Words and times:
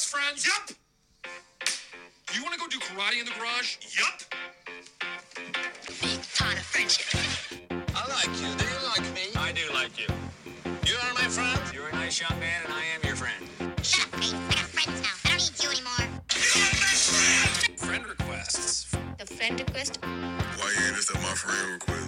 best 0.00 0.08
friends? 0.08 0.46
Yup. 0.46 0.70
You 2.32 2.42
want 2.42 2.54
to 2.54 2.60
go 2.60 2.66
do 2.68 2.78
karate 2.78 3.20
in 3.20 3.26
the 3.26 3.32
garage? 3.32 3.76
Yup. 3.98 4.22
Big 6.00 6.20
pot 6.36 6.54
of 6.54 6.64
friendship. 6.64 7.20
I 7.94 8.08
like 8.08 8.32
you. 8.40 8.48
Do 8.56 8.64
you 8.64 8.80
like 8.88 9.14
me? 9.14 9.28
I 9.36 9.52
do 9.52 9.62
like 9.74 9.98
you. 9.98 10.06
You 10.86 10.96
are 11.04 11.14
my 11.14 11.28
friend. 11.28 11.60
You're 11.74 11.88
a 11.88 11.92
nice 11.92 12.18
young 12.20 12.38
man, 12.40 12.62
and 12.64 12.72
I 12.72 12.84
am 12.94 13.00
your 13.04 13.16
friend. 13.16 13.44
Shut 13.82 14.06
up, 14.06 14.20
Pete. 14.20 14.34
I 14.34 14.54
got 14.54 14.68
friends 14.72 15.02
now. 15.02 15.16
I 15.24 15.36
don't 15.36 15.52
need 15.52 15.64
you 15.64 15.70
anymore. 15.70 16.04
You're 16.32 16.76
my 16.80 16.96
friend. 16.96 17.78
Friend 17.78 18.06
requests. 18.06 18.86
The 19.18 19.26
friend 19.26 19.60
request? 19.60 19.98
Why 20.02 20.74
you 20.78 20.86
ain't 20.86 20.96
accept 20.96 21.20
my 21.20 21.34
friend 21.34 21.72
request, 21.72 21.99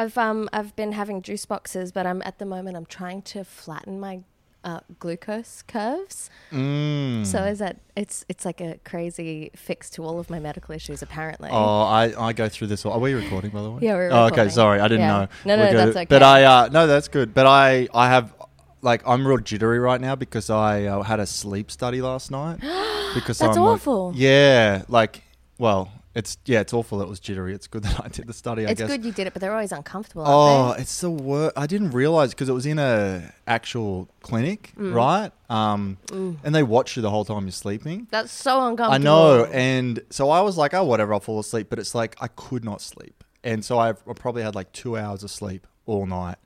I've 0.00 0.16
um 0.16 0.48
I've 0.52 0.74
been 0.76 0.92
having 0.92 1.20
juice 1.20 1.44
boxes, 1.44 1.92
but 1.92 2.06
I'm 2.06 2.22
at 2.24 2.38
the 2.38 2.46
moment 2.46 2.76
I'm 2.78 2.86
trying 2.86 3.20
to 3.34 3.44
flatten 3.44 4.00
my 4.00 4.20
uh, 4.64 4.80
glucose 4.98 5.62
curves. 5.66 6.30
Mm. 6.52 7.24
So 7.26 7.44
is 7.44 7.58
that 7.58 7.76
it's 7.96 8.24
it's 8.28 8.44
like 8.44 8.60
a 8.62 8.78
crazy 8.84 9.50
fix 9.54 9.90
to 9.90 10.04
all 10.04 10.18
of 10.18 10.30
my 10.30 10.38
medical 10.38 10.74
issues 10.74 11.02
apparently. 11.02 11.50
Oh, 11.52 11.82
I, 11.82 12.12
I 12.28 12.32
go 12.32 12.48
through 12.48 12.68
this. 12.68 12.84
Are 12.86 12.98
we 12.98 13.12
recording, 13.12 13.50
by 13.50 13.62
the 13.62 13.70
way? 13.70 13.78
Yeah, 13.82 13.94
we're 13.94 14.10
Oh, 14.10 14.26
okay, 14.26 14.48
sorry, 14.48 14.80
I 14.80 14.88
didn't 14.88 15.00
Yeah. 15.06 15.18
know. 15.18 15.28
No, 15.44 15.56
no, 15.56 15.62
We're 15.64 15.76
that's 15.76 15.96
okay. 15.96 16.06
But 16.06 16.22
I, 16.22 16.44
uh, 16.44 16.68
no, 16.72 16.86
that's 16.86 17.08
good. 17.08 17.32
But 17.32 17.46
I, 17.46 17.88
I 17.94 18.08
have, 18.08 18.34
like, 18.82 19.02
I'm 19.06 19.26
real 19.26 19.38
jittery 19.38 19.78
right 19.78 20.00
now 20.00 20.14
because 20.14 20.50
I 20.50 20.84
uh, 20.84 21.02
had 21.02 21.20
a 21.20 21.26
sleep 21.26 21.70
study 21.70 22.00
last 22.02 22.30
night. 22.30 22.58
Because 23.12 23.38
That's 23.38 23.56
I'm, 23.56 23.64
like- 23.64 23.74
awful. 23.74 24.12
yeah, 24.14 24.84
like, 24.86 25.24
well, 25.58 25.90
it's 26.14 26.38
yeah, 26.44 26.60
it's 26.60 26.72
awful. 26.72 26.98
that 26.98 27.04
It 27.04 27.08
was 27.08 27.20
jittery. 27.20 27.54
It's 27.54 27.66
good 27.66 27.82
that 27.84 28.00
I 28.04 28.08
did 28.08 28.26
the 28.26 28.32
study. 28.32 28.66
I 28.66 28.70
it's 28.70 28.80
guess. 28.80 28.90
good 28.90 29.04
you 29.04 29.12
did 29.12 29.26
it, 29.26 29.32
but 29.32 29.40
they're 29.40 29.52
always 29.52 29.72
uncomfortable. 29.72 30.24
Oh, 30.26 30.72
it's 30.72 31.00
the 31.00 31.10
worst. 31.10 31.52
I 31.56 31.66
didn't 31.66 31.90
realize 31.92 32.30
because 32.30 32.48
it 32.48 32.52
was 32.52 32.66
in 32.66 32.78
a 32.78 33.32
actual 33.46 34.08
clinic, 34.22 34.72
Mm. 34.76 34.94
right? 34.94 35.30
Um, 35.48 35.98
and 36.12 36.54
they 36.54 36.62
watch 36.62 36.96
you 36.96 37.02
the 37.02 37.10
whole 37.10 37.24
time 37.24 37.42
you're 37.44 37.52
sleeping. 37.52 38.06
That's 38.10 38.32
so 38.32 38.66
uncomfortable. 38.66 38.94
I 38.94 38.98
know, 38.98 39.44
and 39.52 40.00
so 40.10 40.30
I 40.30 40.40
was 40.40 40.56
like, 40.56 40.74
oh, 40.74 40.84
whatever, 40.84 41.12
I'll 41.14 41.20
fall 41.20 41.38
asleep. 41.38 41.68
But 41.70 41.78
it's 41.78 41.94
like 41.94 42.16
I 42.20 42.28
could 42.28 42.64
not 42.64 42.80
sleep, 42.80 43.22
and 43.44 43.64
so 43.64 43.78
I've, 43.78 44.02
I 44.08 44.12
probably 44.12 44.42
had 44.42 44.54
like 44.54 44.72
two 44.72 44.96
hours 44.96 45.22
of 45.22 45.30
sleep 45.30 45.66
all 45.86 46.06
night, 46.06 46.36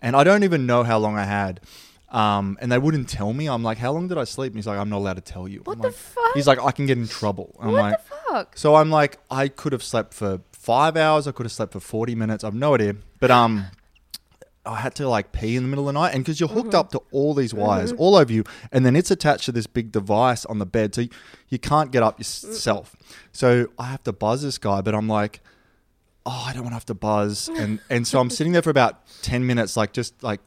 and 0.00 0.14
I 0.16 0.22
don't 0.24 0.44
even 0.44 0.66
know 0.66 0.82
how 0.84 0.98
long 0.98 1.16
I 1.16 1.24
had. 1.24 1.60
Um, 2.10 2.56
and 2.60 2.72
they 2.72 2.78
wouldn't 2.78 3.08
tell 3.08 3.32
me. 3.34 3.48
I'm 3.48 3.62
like, 3.62 3.76
how 3.78 3.92
long 3.92 4.08
did 4.08 4.16
I 4.16 4.24
sleep? 4.24 4.52
And 4.52 4.56
he's 4.58 4.66
like, 4.66 4.78
I'm 4.78 4.88
not 4.88 4.96
allowed 4.98 5.16
to 5.16 5.20
tell 5.20 5.46
you. 5.46 5.60
What 5.64 5.74
I'm 5.76 5.82
the 5.82 5.88
like- 5.88 5.96
fuck? 5.96 6.34
He's 6.34 6.46
like, 6.46 6.58
I 6.62 6.70
can 6.72 6.86
get 6.86 6.96
in 6.96 7.06
trouble. 7.08 7.54
I'm 7.60 7.72
what 7.72 7.80
like, 7.80 7.98
the 7.98 8.14
fuck? 8.30 8.56
so 8.56 8.76
I'm 8.76 8.90
like, 8.90 9.18
I 9.30 9.48
could 9.48 9.72
have 9.72 9.82
slept 9.82 10.14
for 10.14 10.40
five 10.52 10.96
hours. 10.96 11.26
I 11.28 11.32
could 11.32 11.44
have 11.44 11.52
slept 11.52 11.72
for 11.72 11.80
40 11.80 12.14
minutes. 12.14 12.44
I've 12.44 12.54
no 12.54 12.74
idea. 12.74 12.96
But 13.20 13.30
um, 13.30 13.66
I 14.64 14.76
had 14.76 14.94
to 14.96 15.08
like 15.08 15.32
pee 15.32 15.56
in 15.56 15.62
the 15.62 15.68
middle 15.68 15.86
of 15.88 15.94
the 15.94 16.00
night, 16.00 16.14
and 16.14 16.24
because 16.24 16.40
you're 16.40 16.48
hooked 16.48 16.68
Mm-hmm. 16.68 16.76
up 16.76 16.90
to 16.92 17.02
all 17.10 17.34
these 17.34 17.52
wires 17.54 17.92
all 17.92 18.16
over 18.16 18.32
you, 18.32 18.44
and 18.72 18.84
then 18.86 18.96
it's 18.96 19.10
attached 19.10 19.44
to 19.46 19.52
this 19.52 19.66
big 19.66 19.92
device 19.92 20.44
on 20.46 20.58
the 20.58 20.66
bed, 20.66 20.94
so 20.94 21.02
you, 21.02 21.08
you 21.48 21.58
can't 21.58 21.90
get 21.90 22.02
up 22.02 22.18
yourself. 22.18 22.94
So 23.32 23.68
I 23.78 23.84
have 23.86 24.02
to 24.04 24.12
buzz 24.12 24.42
this 24.42 24.58
guy, 24.58 24.80
but 24.82 24.94
I'm 24.94 25.08
like, 25.08 25.40
oh, 26.26 26.44
I 26.46 26.52
don't 26.52 26.62
want 26.62 26.72
to 26.72 26.76
have 26.76 26.86
to 26.86 26.94
buzz, 26.94 27.48
and 27.48 27.80
and 27.88 28.06
so 28.06 28.18
I'm 28.20 28.28
sitting 28.30 28.52
there 28.52 28.62
for 28.62 28.70
about 28.70 29.06
10 29.22 29.46
minutes, 29.46 29.76
like 29.76 29.92
just 29.94 30.22
like 30.22 30.40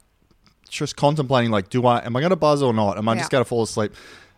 just 0.77 0.95
contemplating, 0.95 1.51
like, 1.51 1.69
do 1.69 1.85
I 1.85 1.99
am 2.05 2.15
I 2.15 2.19
going 2.19 2.29
to 2.31 2.35
buzz 2.35 2.61
or 2.61 2.73
not? 2.73 2.97
Am 2.97 3.07
I 3.09 3.15
just 3.15 3.29
going 3.31 3.43
to 3.43 3.47
fall 3.47 3.63
asleep? 3.63 3.93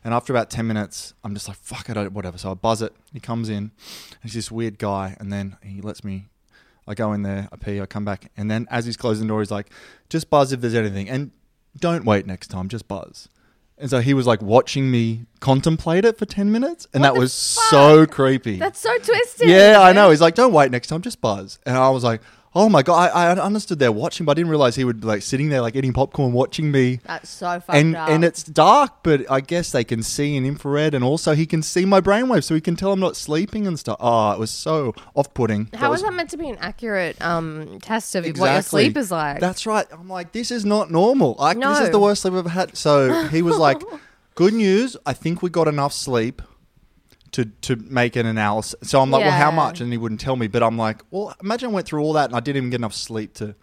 And 0.05 0.13
after 0.13 0.33
about 0.33 0.49
10 0.49 0.67
minutes, 0.67 1.13
I'm 1.23 1.33
just 1.33 1.47
like, 1.47 1.57
fuck 1.57 1.89
it, 1.89 1.95
I- 1.95 2.07
whatever. 2.09 2.37
So 2.37 2.51
I 2.51 2.53
buzz 2.55 2.81
it. 2.81 2.93
He 3.13 3.19
comes 3.21 3.47
in. 3.47 3.71
He's 4.21 4.33
this 4.33 4.51
weird 4.51 4.77
guy. 4.77 5.15
And 5.19 5.31
then 5.31 5.55
he 5.63 5.79
lets 5.81 6.03
me, 6.03 6.27
I 6.85 6.93
go 6.93 7.13
in 7.13 7.21
there, 7.21 7.47
I 7.53 7.55
pee, 7.55 7.79
I 7.79 7.85
come 7.85 8.03
back. 8.03 8.29
And 8.35 8.51
then 8.51 8.67
as 8.69 8.85
he's 8.85 8.97
closing 8.97 9.27
the 9.27 9.31
door, 9.31 9.39
he's 9.39 9.49
like, 9.51 9.69
just 10.09 10.29
buzz 10.29 10.51
if 10.51 10.59
there's 10.59 10.75
anything. 10.75 11.07
And 11.09 11.31
don't 11.79 12.03
wait 12.03 12.25
next 12.27 12.49
time, 12.49 12.67
just 12.67 12.87
buzz. 12.89 13.29
And 13.77 13.89
so 13.89 14.01
he 14.01 14.13
was 14.13 14.27
like 14.27 14.41
watching 14.41 14.91
me 14.91 15.25
contemplate 15.39 16.03
it 16.05 16.17
for 16.17 16.25
10 16.25 16.51
minutes. 16.51 16.85
And 16.93 17.01
What 17.01 17.13
that 17.13 17.19
was 17.19 17.31
so 17.33 18.05
creepy. 18.05 18.57
That's 18.57 18.79
so 18.79 18.95
twisted. 18.97 19.47
Yeah, 19.47 19.77
I 19.81 19.93
know. 19.93 20.09
He's 20.09 20.21
like, 20.21 20.35
don't 20.35 20.51
wait 20.53 20.69
next 20.69 20.87
time, 20.87 21.01
just 21.01 21.21
buzz. 21.21 21.59
And 21.65 21.77
I 21.77 21.89
was 21.89 22.03
like, 22.03 22.21
oh 22.55 22.69
my 22.69 22.83
God. 22.83 23.11
I, 23.13 23.31
I 23.31 23.39
understood 23.39 23.79
they're 23.79 23.91
watching, 23.91 24.25
but 24.25 24.31
I 24.31 24.35
didn't 24.35 24.49
realize 24.49 24.75
he 24.75 24.83
would 24.83 25.01
be 25.01 25.07
like 25.07 25.21
sitting 25.21 25.49
there, 25.49 25.61
like 25.61 25.75
eating 25.75 25.93
popcorn, 25.93 26.33
watching 26.33 26.71
me 26.71 26.99
That's 27.03 27.29
so 27.29 27.59
fucked 27.59 27.77
and 27.77 27.95
up. 27.95 28.09
and 28.09 28.23
it's 28.23 28.43
dark, 28.43 29.03
but 29.03 29.29
I 29.29 29.41
guess 29.41 29.71
they 29.71 29.83
can 29.83 30.03
see 30.03 30.35
in 30.35 30.45
infrared, 30.45 30.93
and 30.93 31.03
also 31.03 31.33
he 31.35 31.45
can 31.45 31.61
see 31.61 31.85
my 31.85 32.01
brainwaves, 32.01 32.45
so 32.45 32.55
he 32.55 32.61
can 32.61 32.75
tell 32.75 32.91
I'm 32.91 32.99
not 32.99 33.15
sleeping 33.15 33.67
and 33.67 33.77
stuff. 33.79 33.97
Oh, 33.99 34.31
it 34.31 34.39
was 34.39 34.51
so 34.51 34.93
off-putting. 35.15 35.69
How 35.73 35.91
was 35.91 36.01
that 36.03 36.13
meant 36.13 36.29
to 36.31 36.37
be 36.37 36.49
an 36.49 36.57
accurate 36.59 37.21
um, 37.21 37.79
test 37.81 38.15
of 38.15 38.25
what 38.37 38.51
your 38.53 38.61
sleep 38.61 38.97
is 38.97 39.11
like? 39.11 39.39
That's 39.39 39.65
right. 39.65 39.85
I'm 39.91 40.09
like, 40.09 40.31
this 40.31 40.51
is 40.51 40.65
not 40.65 40.91
normal. 40.91 41.35
Like, 41.39 41.59
this 41.59 41.79
is 41.79 41.89
the 41.89 41.99
worst 41.99 42.21
sleep 42.21 42.33
I've 42.33 42.39
ever 42.39 42.49
had. 42.49 42.77
So 42.77 43.27
he 43.27 43.41
was 43.41 43.57
like, 43.57 43.81
good 44.35 44.53
news. 44.53 44.97
I 45.05 45.13
think 45.13 45.41
we 45.41 45.49
got 45.49 45.67
enough 45.67 45.93
sleep 45.93 46.41
to 47.33 47.45
to 47.61 47.75
make 47.75 48.15
an 48.15 48.25
analysis. 48.25 48.75
So 48.89 49.01
I'm 49.01 49.11
like, 49.11 49.21
well, 49.23 49.31
how 49.31 49.49
Yeah. 49.49 49.55
much? 49.55 49.81
And 49.81 49.91
he 49.91 49.97
wouldn't 49.97 50.21
tell 50.21 50.35
me. 50.35 50.47
But 50.47 50.63
I'm 50.63 50.77
like, 50.77 51.01
well, 51.11 51.35
imagine 51.43 51.69
I 51.69 51.73
went 51.73 51.87
through 51.87 52.01
all 52.03 52.13
that 52.13 52.25
and 52.29 52.35
I 52.35 52.39
didn't 52.39 52.57
even 52.57 52.69
get 52.69 52.77
enough 52.77 52.93
sleep 52.93 53.33
to. 53.35 53.55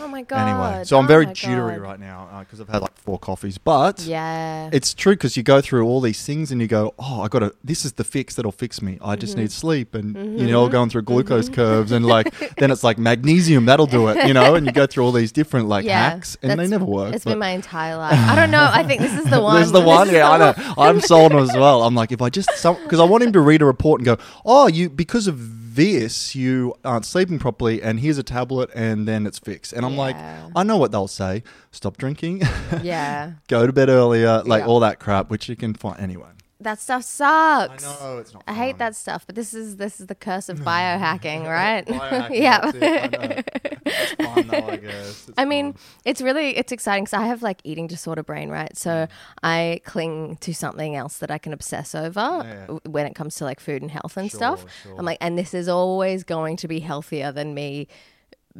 oh 0.00 0.08
my 0.08 0.22
god. 0.22 0.48
Anyway, 0.48 0.84
so 0.84 0.98
I'm 0.98 1.04
Oh 1.04 1.08
very 1.08 1.24
my 1.26 1.32
jittery 1.32 1.76
God. 1.76 1.82
right 1.82 2.00
now 2.00 2.28
uh, 2.32 2.40
because 2.40 2.60
I've 2.60 2.68
had 2.68 2.82
like 2.82 2.96
four 2.98 3.18
coffees. 3.18 3.58
But 3.58 4.00
Yeah. 4.00 4.68
it's 4.72 4.92
true 4.92 5.12
because 5.14 5.36
you 5.36 5.42
go 5.42 5.60
through 5.60 5.86
all 5.86 6.00
these 6.00 6.24
things 6.26 6.50
and 6.52 6.60
you 6.60 6.66
go, 6.66 6.94
oh, 6.98 7.22
I 7.22 7.28
got 7.28 7.38
to. 7.38 7.54
This 7.64 7.84
is 7.84 7.92
the 7.92 8.04
fix 8.04 8.34
that'll 8.34 8.52
fix 8.52 8.82
me. 8.82 8.98
I 9.00 9.14
just 9.16 9.32
Mm-hmm. 9.34 9.40
need 9.42 9.52
sleep, 9.52 9.94
and 9.94 10.14
you 10.38 10.48
know, 10.48 10.64
mm-hmm. 10.64 10.72
going 10.72 10.90
through 10.90 11.02
glucose 11.02 11.46
mm-hmm. 11.46 11.54
curves 11.54 11.92
and 11.92 12.04
like 12.04 12.26
then 12.58 12.70
it's 12.70 12.82
like 12.84 12.98
magnesium 12.98 13.66
that'll 13.66 13.86
do 13.86 14.08
it, 14.08 14.26
you 14.26 14.34
know, 14.34 14.54
and 14.56 14.66
you 14.66 14.72
go 14.72 14.86
through 14.86 15.04
all 15.04 15.12
these 15.12 15.32
different 15.32 15.68
like 15.68 15.86
hacks 15.86 16.36
and 16.42 16.50
they 16.50 16.56
That's- 16.56 16.70
never 16.70 16.84
work. 16.84 17.14
It's 17.14 17.24
but- 17.24 17.30
been 17.30 17.38
my 17.38 17.50
entire 17.50 17.96
life. 17.96 18.18
I 18.18 18.34
don't 18.34 18.50
know. 18.50 18.68
I 18.70 18.82
think 18.82 19.00
this 19.00 19.14
is 19.14 19.24
the 19.30 19.40
one. 19.48 19.54
There's 19.56 19.72
the 19.72 19.80
This 19.80 19.86
one, 19.86 20.08
is 20.08 20.14
yeah, 20.14 20.28
I 20.30 20.38
the 20.38 20.52
know. 20.52 20.74
I'm 20.76 21.00
sold 21.00 21.32
as 21.46 21.52
well. 21.54 21.82
I'm 21.84 21.94
like, 21.94 22.10
if 22.12 22.20
I 22.20 22.28
just 22.30 22.48
because 22.50 23.00
I 23.00 23.04
want 23.14 23.24
him 23.24 23.32
to 23.32 23.40
read 23.40 23.62
a 23.62 23.64
report 23.64 24.00
and 24.00 24.06
go, 24.06 24.16
oh, 24.44 24.66
you 24.66 24.90
because 24.90 25.26
of 25.26 25.74
this 25.74 26.34
you 26.36 26.74
aren't 26.84 27.04
sleeping 27.04 27.38
properly, 27.38 27.82
and 27.82 27.98
here's 28.00 28.18
a 28.18 28.22
tablet, 28.22 28.70
and 28.74 29.08
then 29.08 29.26
it's 29.26 29.38
fixed. 29.40 29.72
And 29.72 29.84
I'm 29.86 29.96
like, 29.96 30.14
Yeah. 30.16 30.48
I 30.54 30.62
know 30.62 30.76
what 30.76 30.92
they'll 30.92 31.08
say: 31.08 31.42
stop 31.72 31.96
drinking, 31.96 32.42
Yeah. 32.82 33.32
go 33.48 33.66
to 33.66 33.72
bed 33.72 33.88
earlier, 33.88 34.42
like 34.44 34.60
Yeah. 34.62 34.66
all 34.66 34.80
that 34.80 35.00
crap, 35.00 35.30
which 35.30 35.48
you 35.48 35.56
can 35.56 35.74
find 35.74 35.98
anyway. 36.00 36.28
That 36.64 36.80
stuff 36.80 37.04
sucks. 37.04 37.84
I 37.84 37.86
know 38.10 38.18
it's 38.18 38.34
not. 38.34 38.42
I 38.48 38.54
hate 38.54 38.78
that 38.78 38.96
stuff, 38.96 39.24
but 39.26 39.34
this 39.36 39.54
is 39.54 39.76
this 39.76 40.00
is 40.00 40.06
the 40.08 40.14
curse 40.14 40.48
of 40.48 40.58
biohacking, 40.72 41.46
right? 41.48 41.86
Biohacking, 41.86 42.30
yeah. 42.46 42.60
that's 42.62 44.14
I 44.18 44.24
fun 44.24 44.46
though, 44.48 44.68
I 44.68 44.76
guess. 44.76 45.30
I 45.36 45.44
mean, 45.44 45.74
it's 46.04 46.20
really 46.20 46.56
it's 46.56 46.72
exciting 46.72 47.04
because 47.04 47.18
I 47.18 47.26
have 47.26 47.42
like 47.42 47.60
eating 47.64 47.86
disorder 47.86 48.22
brain, 48.22 48.48
right? 48.50 48.76
So 48.76 49.06
I 49.42 49.80
cling 49.84 50.36
to 50.40 50.54
something 50.54 50.96
else 50.96 51.18
that 51.18 51.30
I 51.30 51.38
can 51.38 51.52
obsess 51.52 51.94
over 51.94 52.20
Yeah. 52.44 52.60
w- 52.62 52.80
when 52.86 53.06
it 53.06 53.14
comes 53.14 53.36
to 53.36 53.44
like 53.44 53.60
food 53.60 53.82
and 53.82 53.90
health 53.90 54.16
and 54.16 54.30
Sure, 54.30 54.38
stuff. 54.38 54.66
sure. 54.82 54.96
I'm 54.98 55.04
like, 55.04 55.18
and 55.20 55.38
this 55.38 55.54
is 55.54 55.68
always 55.68 56.24
going 56.24 56.56
to 56.58 56.68
be 56.68 56.80
healthier 56.80 57.30
than 57.32 57.54
me 57.54 57.88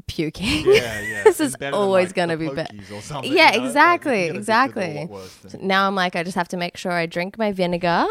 puking. 0.07 0.65
yeah, 0.67 1.01
yeah. 1.01 1.23
this 1.25 1.41
is 1.41 1.57
always 1.73 2.09
like, 2.09 2.15
going 2.15 2.29
to 2.31 2.37
be 2.37 2.49
better. 2.49 2.75
Pokies 2.75 2.93
or 2.93 3.01
something, 3.01 3.33
Yeah, 3.33 3.53
you 3.55 3.61
know? 3.61 3.67
Exactly, 3.67 4.27
you 4.27 4.33
get 4.33 4.49
addicted 4.49 4.75
to 4.75 5.01
exactly. 5.01 5.49
than- 5.59 5.67
Now 5.67 5.87
I'm 5.87 5.95
like, 5.95 6.17
I 6.17 6.23
just 6.23 6.37
have 6.37 6.49
to 6.49 6.57
make 6.57 6.77
sure 6.77 6.93
I 6.93 7.07
drink 7.07 7.39
my 7.39 7.53
vinegar, 7.53 8.07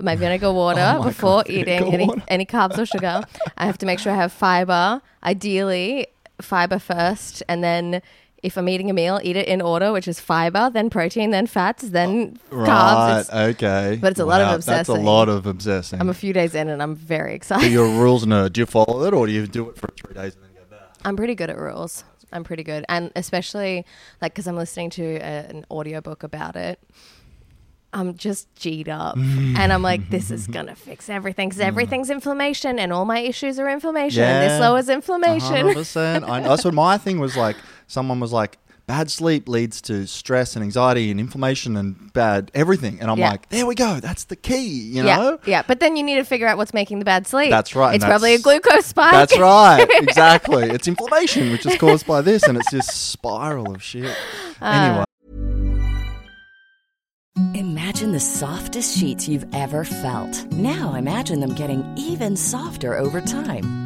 my 0.00 0.16
vinegar 0.24 0.46
oh 0.46 0.52
water 0.52 0.94
Oh 0.96 0.98
my 1.00 1.08
before 1.08 1.42
God, 1.44 1.50
eating 1.50 1.90
vinegar 1.90 2.06
water. 2.06 2.22
any 2.28 2.46
carbs 2.46 2.78
or 2.78 2.86
sugar. 2.86 3.22
I 3.56 3.66
have 3.66 3.78
to 3.78 3.86
make 3.86 3.98
sure 3.98 4.12
I 4.12 4.16
have 4.16 4.32
fiber, 4.32 5.00
ideally 5.24 6.08
fiber 6.40 6.78
first, 6.78 7.42
and 7.48 7.62
then 7.64 8.02
if 8.42 8.56
I'm 8.58 8.68
eating 8.68 8.90
a 8.90 8.92
meal, 8.92 9.18
eat 9.24 9.34
it 9.34 9.48
in 9.48 9.60
order, 9.60 9.92
which 9.92 10.06
is 10.06 10.20
fiber, 10.20 10.70
then 10.70 10.88
protein, 10.90 11.30
then 11.30 11.46
fats, 11.46 11.88
then 11.88 12.38
oh, 12.52 12.56
carbs. 12.56 13.32
Right, 13.32 13.48
okay. 13.54 13.98
but 14.00 14.12
it's 14.12 14.20
a 14.20 14.24
lot 14.26 14.40
of 14.40 14.54
obsessing. 14.54 14.76
That's 14.76 14.88
a 14.90 14.92
lot 14.94 15.28
of 15.28 15.46
obsessing. 15.46 16.00
I'm 16.00 16.10
a 16.10 16.14
few 16.14 16.32
days 16.32 16.54
in 16.54 16.68
and 16.68 16.80
I'm 16.82 16.94
very 16.94 17.30
So 17.32 17.34
excited. 17.56 17.72
you're 17.72 17.86
a 17.86 17.98
rules 17.98 18.24
nerd. 18.26 18.52
Do 18.52 18.60
you 18.60 18.66
follow 18.66 19.04
it 19.04 19.14
or 19.14 19.26
do 19.26 19.32
you 19.32 19.46
do 19.48 19.70
it 19.70 19.76
for 19.78 19.88
three 19.88 20.14
days 20.14 20.36
I'm 21.04 21.16
pretty 21.16 21.34
good 21.34 21.50
at 21.50 21.58
rules. 21.58 22.04
I'm 22.32 22.44
pretty 22.44 22.62
good. 22.64 22.84
And 22.88 23.12
especially 23.16 23.84
like 24.20 24.34
because 24.34 24.46
I'm 24.46 24.56
listening 24.56 24.90
to 24.90 25.04
a, 25.16 25.46
an 25.48 25.66
audiobook 25.70 26.22
about 26.22 26.56
it. 26.56 26.80
I'm 27.92 28.14
just 28.16 28.52
G'd 28.56 28.88
up. 28.88 29.16
Mm. 29.16 29.56
and 29.56 29.72
I'm 29.72 29.80
like, 29.82 30.10
this 30.10 30.30
is 30.30 30.46
going 30.48 30.66
to 30.66 30.74
fix 30.74 31.08
everything 31.08 31.48
because 31.48 31.60
everything's 31.60 32.08
mm. 32.08 32.14
inflammation 32.14 32.78
and 32.78 32.92
all 32.92 33.04
my 33.06 33.20
issues 33.20 33.58
are 33.58 33.68
inflammation. 33.68 34.22
And 34.22 34.44
this 34.50 34.58
Yeah. 34.60 34.68
lowers 34.68 34.88
inflammation. 34.88 35.66
100%. 35.66 36.28
I, 36.28 36.40
that's 36.40 36.64
what 36.64 36.74
my 36.74 36.98
thing 36.98 37.20
was 37.20 37.36
like. 37.36 37.56
Someone 37.86 38.20
was 38.20 38.32
like, 38.32 38.58
bad 38.86 39.10
sleep 39.10 39.48
leads 39.48 39.82
to 39.82 40.06
stress 40.06 40.54
and 40.54 40.62
anxiety 40.62 41.10
and 41.10 41.18
inflammation 41.18 41.76
and 41.76 42.12
bad 42.12 42.50
everything. 42.54 42.98
And 43.00 43.10
I'm 43.10 43.18
Yeah. 43.18 43.30
like, 43.30 43.48
there 43.48 43.66
we 43.66 43.74
go. 43.74 43.98
That's 44.00 44.24
the 44.24 44.36
key, 44.36 44.66
you 44.68 45.02
know? 45.02 45.38
yeah. 45.44 45.62
But 45.66 45.80
then 45.80 45.96
you 45.96 46.04
need 46.04 46.16
to 46.16 46.24
figure 46.24 46.46
out 46.46 46.56
what's 46.56 46.72
making 46.72 47.00
the 47.00 47.04
bad 47.04 47.26
sleep. 47.26 47.50
That's 47.50 47.74
right, 47.74 47.88
and 47.94 47.96
It's 47.96 48.04
probably 48.04 48.34
a 48.34 48.38
glucose 48.38 48.86
spike. 48.86 49.12
That's 49.12 49.36
right. 49.38 49.86
Exactly. 49.96 50.70
it's 50.70 50.86
inflammation, 50.86 51.50
which 51.50 51.66
is 51.66 51.76
caused 51.76 52.06
by 52.06 52.20
this. 52.20 52.44
And 52.44 52.56
it's 52.56 52.70
this 52.70 52.86
spiral 52.86 53.74
of 53.74 53.82
shit. 53.82 54.16
Uh, 54.62 54.64
anyway. 54.64 55.04
Imagine 57.54 58.12
the 58.12 58.20
softest 58.20 58.96
sheets 58.98 59.28
you've 59.28 59.46
ever 59.52 59.84
felt. 59.84 60.46
Now 60.52 60.94
imagine 60.94 61.40
them 61.40 61.54
getting 61.54 61.84
even 61.96 62.36
softer 62.36 62.96
over 62.96 63.20
time. 63.20 63.85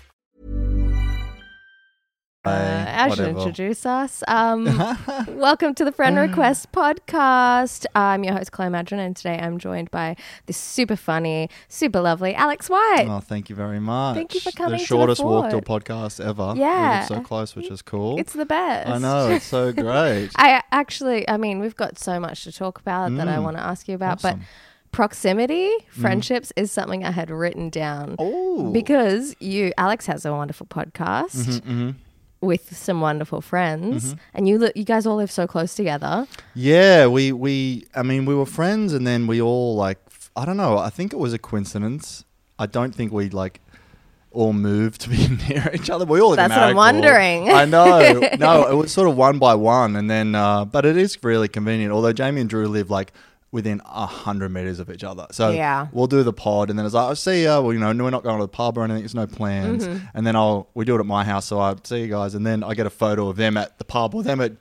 Uh, 2.43 2.49
Ash 2.49 3.09
whatever. 3.11 3.37
introduce 3.37 3.85
us. 3.85 4.23
Um, 4.27 4.65
welcome 5.27 5.75
to 5.75 5.85
the 5.85 5.91
Friend 5.91 6.17
Request 6.17 6.71
podcast. 6.71 7.85
I'm 7.93 8.23
your 8.23 8.33
host, 8.33 8.51
Chloe 8.51 8.67
Madron, 8.69 8.97
and 8.97 9.15
today 9.15 9.37
I'm 9.39 9.59
joined 9.59 9.91
by 9.91 10.15
this 10.47 10.57
super 10.57 10.95
funny, 10.95 11.51
super 11.67 12.01
lovely 12.01 12.33
Alex 12.33 12.67
White. 12.67 13.05
Oh, 13.07 13.19
thank 13.19 13.51
you 13.51 13.55
very 13.55 13.79
much. 13.79 14.15
Thank 14.15 14.33
you 14.33 14.39
for 14.39 14.49
coming 14.53 14.71
The 14.71 14.77
to 14.77 14.81
the 14.83 14.87
shortest 14.87 15.23
walk 15.23 15.51
to 15.51 15.57
a 15.57 15.61
podcast 15.61 16.19
ever. 16.25 16.55
Yeah. 16.57 17.01
live 17.01 17.07
so 17.09 17.19
close, 17.21 17.55
which 17.55 17.69
is 17.69 17.83
cool. 17.83 18.17
It's 18.19 18.33
the 18.33 18.47
best. 18.47 18.89
I 18.89 18.97
know, 18.97 19.29
it's 19.29 19.45
so 19.45 19.71
great. 19.71 20.31
I 20.35 20.63
actually, 20.71 21.29
I 21.29 21.37
mean, 21.37 21.59
we've 21.59 21.75
got 21.75 21.99
so 21.99 22.19
much 22.19 22.43
to 22.45 22.51
talk 22.51 22.79
about 22.79 23.15
that 23.17 23.27
I 23.27 23.35
Mm. 23.35 23.43
want 23.43 23.57
to 23.57 23.63
ask 23.63 23.87
you 23.87 23.93
about, 23.93 24.25
Awesome. 24.25 24.39
but 24.39 24.47
proximity, 24.91 25.71
friendships 25.91 26.51
is 26.55 26.71
something 26.71 27.05
I 27.05 27.11
had 27.11 27.29
written 27.29 27.69
down. 27.69 28.15
Oh. 28.17 28.71
Because 28.71 29.35
you, 29.39 29.71
Alex 29.77 30.07
has 30.07 30.25
a 30.25 30.31
wonderful 30.33 30.65
podcast 30.65 31.61
Mhm. 31.61 31.95
With 32.41 32.75
some 32.75 33.01
wonderful 33.01 33.39
friends, 33.41 34.13
Mm-hmm. 34.13 34.19
and 34.33 34.47
you, 34.49 34.57
li- 34.57 34.71
you 34.75 34.83
guys 34.83 35.05
all 35.05 35.15
live 35.17 35.31
so 35.31 35.45
close 35.47 35.75
together. 35.75 36.27
Yeah, 36.55 37.07
we 37.07 37.31
we 37.31 37.85
I 37.95 38.01
mean 38.03 38.25
we 38.25 38.33
were 38.35 38.45
friends 38.47 38.93
and 38.93 39.05
then 39.05 39.27
we 39.27 39.39
all 39.41 39.75
like 39.75 39.99
I 40.35 40.45
don't 40.45 40.57
know, 40.57 40.77
I 40.77 40.89
think 40.89 41.13
it 41.13 41.19
was 41.19 41.33
a 41.33 41.37
coincidence. 41.39 42.25
I 42.57 42.65
don't 42.65 42.93
think 42.95 43.11
we 43.11 43.29
like 43.29 43.61
all 44.31 44.53
moved 44.53 45.01
to 45.01 45.09
be 45.09 45.27
near 45.49 45.69
each 45.73 45.89
other. 45.89 46.05
We 46.05 46.21
all 46.21 46.35
That's 46.35 46.49
what 46.51 46.63
I'm 46.63 46.75
wondering. 46.75 47.49
I 47.51 47.65
know. 47.65 47.99
No, 48.39 48.67
it 48.71 48.75
was 48.75 48.91
sort 48.91 49.07
of 49.09 49.17
one 49.17 49.39
by 49.39 49.55
one 49.55 49.95
and 49.95 50.09
then 50.09 50.35
uh 50.35 50.65
but 50.65 50.85
it 50.85 50.97
is 50.97 51.17
really 51.23 51.47
convenient. 51.47 51.91
Although 51.93 52.13
Jamie 52.13 52.41
and 52.41 52.49
Drew 52.49 52.67
live 52.67 52.89
like 52.89 53.11
within 53.51 53.81
a 53.85 54.05
hundred 54.05 54.49
meters 54.49 54.79
of 54.79 54.89
each 54.89 55.03
other. 55.03 55.27
So 55.31 55.49
Yeah. 55.49 55.87
we'll 55.91 56.07
do 56.07 56.23
the 56.23 56.31
pod 56.33 56.69
and 56.69 56.79
then 56.79 56.85
it's 56.85 56.95
like, 56.95 57.03
I'll 57.09 57.15
see 57.15 57.43
ya. 57.43 57.59
Well, 57.59 57.73
you 57.73 57.79
know, 57.79 57.87
we're 57.87 58.09
not 58.09 58.23
going 58.23 58.37
to 58.39 58.43
the 58.43 58.47
pub 58.47 58.77
or 58.77 58.83
anything, 58.85 59.01
there's 59.01 59.13
no 59.15 59.27
plans. 59.27 59.85
Mm-hmm. 59.87 60.05
And 60.13 60.25
then 60.25 60.35
I'll 60.35 60.69
we 60.73 60.85
do 60.85 60.95
it 60.95 60.99
at 60.99 61.05
my 61.05 61.23
house, 61.25 61.45
so 61.45 61.59
I 61.59 61.75
see 61.83 62.01
you 62.01 62.07
guys 62.07 62.33
and 62.35 62.45
then 62.45 62.63
I 62.63 62.73
get 62.73 62.85
a 62.85 62.89
photo 62.89 63.27
of 63.27 63.35
them 63.37 63.57
at 63.57 63.77
the 63.77 63.83
pub 63.83 64.15
or 64.15 64.23
them 64.23 64.39
at 64.41 64.53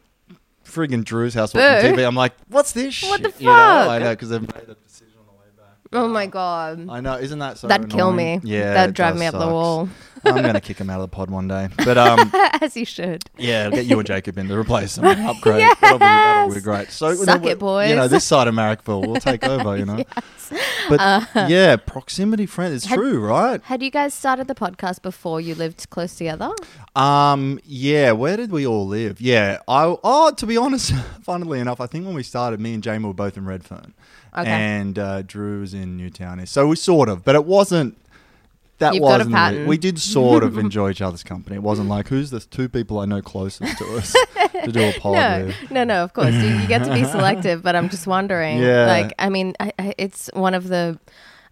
friggin' 0.65 1.05
Drew's 1.05 1.35
house 1.35 1.55
watching. 1.55 1.95
TV. 1.95 2.07
I'm 2.07 2.15
like, 2.15 2.33
what's 2.49 2.73
this? 2.73 3.03
What 3.03 3.23
the 3.23 3.31
shit? 3.31 3.41
You 3.43 3.47
know? 3.49 3.53
I 3.53 3.87
fuck? 3.87 4.03
know 4.03 4.11
because 4.11 4.29
they've 4.31 4.41
made 4.43 4.69
a 4.69 4.75
decision 4.75 5.15
on 5.21 5.27
the 5.27 5.33
way 5.33 5.47
back. 5.57 5.77
Oh 5.93 6.09
my 6.09 6.27
god, 6.27 6.89
I 6.89 7.01
know, 7.01 7.15
isn't 7.17 7.39
that 7.39 7.59
so? 7.59 7.67
that'd 7.69 7.91
kill 7.91 8.13
me. 8.13 8.41
Yeah, 8.43 8.75
that'd 8.75 8.95
drive 8.95 9.17
me 9.19 9.27
up 9.27 9.35
the 9.35 9.47
wall, 9.49 9.89
I'm 10.25 10.43
gonna 10.43 10.61
kick 10.61 10.79
him 10.79 10.91
out 10.91 11.01
of 11.01 11.11
the 11.11 11.15
pod 11.17 11.31
one 11.31 11.49
day, 11.49 11.69
but 11.85 11.97
um, 11.99 12.31
as 12.61 12.77
you 12.77 12.85
should. 12.85 13.23
yeah, 13.39 13.65
I'll 13.65 13.71
get 13.71 13.87
you 13.87 13.99
and 13.99 14.07
Jacob 14.07 14.39
in 14.39 14.49
to 14.49 14.57
replace 14.59 14.99
him, 14.99 15.05
upgrade. 15.29 15.63
that'll, 15.81 15.99
be, 15.99 16.05
that'll 16.05 16.49
be 16.49 16.55
Yes. 16.55 16.63
great. 16.65 16.91
So 16.91 17.15
Suck 17.15 17.45
it, 17.45 17.61
we- 17.63 17.89
You 17.89 17.97
know, 17.97 18.09
this 18.09 18.25
side 18.25 18.49
of 18.49 18.55
Marrickville, 18.55 19.07
we'll 19.07 19.21
take 19.21 19.45
over. 19.45 19.77
You 19.77 19.85
know, 19.87 20.05
but 20.89 21.29
yeah, 21.49 21.77
proximity 21.77 22.47
friend. 22.47 22.75
It's 22.75 22.87
Uh, 22.87 22.91
Had- 22.91 22.97
true, 22.97 23.21
right? 23.21 23.63
Had 23.63 23.83
you 23.83 23.91
guys 23.91 24.15
started 24.15 24.49
the 24.49 24.55
podcast 24.55 25.03
before 25.03 25.41
you 25.41 25.55
lived 25.55 25.89
close 25.91 26.15
together? 26.17 26.51
Um, 26.97 27.61
yeah, 27.65 28.13
where 28.13 28.37
did 28.37 28.51
we 28.53 28.67
all 28.67 28.87
live? 28.87 29.21
Yeah, 29.21 29.59
I 29.69 29.97
oh, 30.03 30.33
to 30.33 30.47
be 30.47 30.57
honest, 30.57 30.93
funnily 31.23 31.61
enough, 31.61 31.81
I 31.81 31.87
think 31.87 32.05
when 32.07 32.15
we 32.15 32.23
started, 32.23 32.61
me 32.61 32.75
and 32.75 32.83
Jamie 32.83 33.07
were 33.07 33.15
both 33.15 33.37
in 33.37 33.47
Redfern, 33.47 33.95
Okay. 34.37 34.49
and 34.51 34.99
uh, 34.99 35.23
Drew 35.23 35.61
was 35.61 35.73
in 35.75 35.97
Newtown. 35.97 36.45
So 36.47 36.67
we 36.67 36.77
sort 36.77 37.09
of, 37.09 37.25
but 37.25 37.35
it 37.35 37.45
wasn't. 37.45 37.97
That 38.81 38.95
You've 38.95 39.03
got 39.03 39.07
a 39.07 39.19
wasn't. 39.19 39.35
pattern. 39.35 39.63
it. 39.63 39.69
We 39.69 39.79
did 39.79 39.99
sort 39.99 40.43
of 40.43 40.59
enjoy 40.67 40.91
each 40.91 41.01
other's 41.01 41.23
company. 41.23 41.57
It 41.57 41.63
wasn't 41.63 41.89
like 41.89 42.09
who's 42.09 42.31
the 42.31 42.41
two 42.41 42.69
people 42.69 42.99
I 42.99 43.05
know 43.07 43.23
closest 43.23 43.79
to 43.79 43.97
us 43.97 44.13
to 44.65 44.73
do 44.73 44.81
a 44.89 44.93
pod 44.99 45.15
No, 45.15 45.47
with. 45.47 45.71
no, 45.71 45.85
no. 45.85 46.03
Of 46.05 46.13
course, 46.13 46.35
you, 46.35 46.49
you 46.49 46.67
get 46.67 46.85
to 46.85 46.93
be 46.93 47.05
selective, 47.17 47.63
but 47.63 47.77
I'm 47.77 47.89
just 47.89 48.07
wondering. 48.07 48.59
Yeah. 48.59 48.87
Like, 48.87 49.15
I 49.19 49.29
mean, 49.29 49.55
I, 49.61 49.73
I, 49.79 49.95
it's 49.97 50.29
one 50.35 50.55
of 50.55 50.69
the 50.69 50.99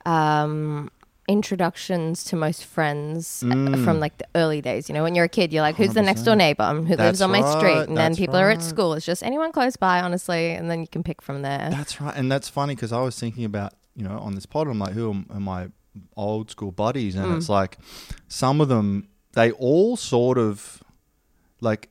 um, 0.06 0.90
introductions 1.28 2.24
to 2.24 2.36
most 2.36 2.64
friends 2.64 3.42
uh, 3.42 3.46
Mm. 3.48 3.84
from 3.84 4.00
like 4.00 4.16
the 4.18 4.26
early 4.34 4.60
days. 4.62 4.88
You 4.88 4.94
know, 4.94 5.02
when 5.02 5.14
you're 5.14 5.26
a 5.26 5.28
kid, 5.28 5.52
you're 5.52 5.62
like, 5.62 5.76
"Who's 5.76 5.94
the 5.94 6.02
next 6.02 6.22
door 6.22 6.36
neighbor? 6.36 6.66
Who 6.74 6.96
lives 6.96 7.20
on 7.20 7.30
my 7.30 7.42
street?" 7.56 7.74
right, 7.74 7.88
And 7.88 7.96
then 7.96 8.12
that's 8.12 8.18
people 8.18 8.36
are 8.36 8.50
at 8.50 8.62
school. 8.62 8.94
It's 8.94 9.04
just 9.06 9.22
anyone 9.22 9.52
close 9.52 9.76
by, 9.76 10.00
honestly, 10.00 10.52
and 10.52 10.70
then 10.70 10.80
you 10.80 10.88
can 10.88 11.02
pick 11.02 11.20
from 11.22 11.42
there. 11.42 11.68
That's 11.70 12.00
right, 12.00 12.16
and 12.16 12.30
that's 12.32 12.48
funny 12.48 12.74
because 12.74 12.92
I 12.92 13.00
was 13.02 13.18
thinking 13.18 13.44
about 13.44 13.74
you 13.94 14.04
know 14.04 14.18
on 14.18 14.34
this 14.34 14.46
pod. 14.46 14.66
I'm 14.68 14.78
like, 14.78 14.94
who 14.94 15.10
am, 15.10 15.26
are 15.30 15.40
my 15.40 15.68
old 16.16 16.50
school 16.50 16.72
buddies? 16.72 17.14
And 17.14 17.26
Mm. 17.26 17.36
it's 17.36 17.48
like 17.48 17.78
some 18.28 18.60
of 18.60 18.68
them 18.68 19.08
they 19.32 19.52
all 19.52 19.96
sort 19.96 20.38
of 20.38 20.82
like 21.60 21.88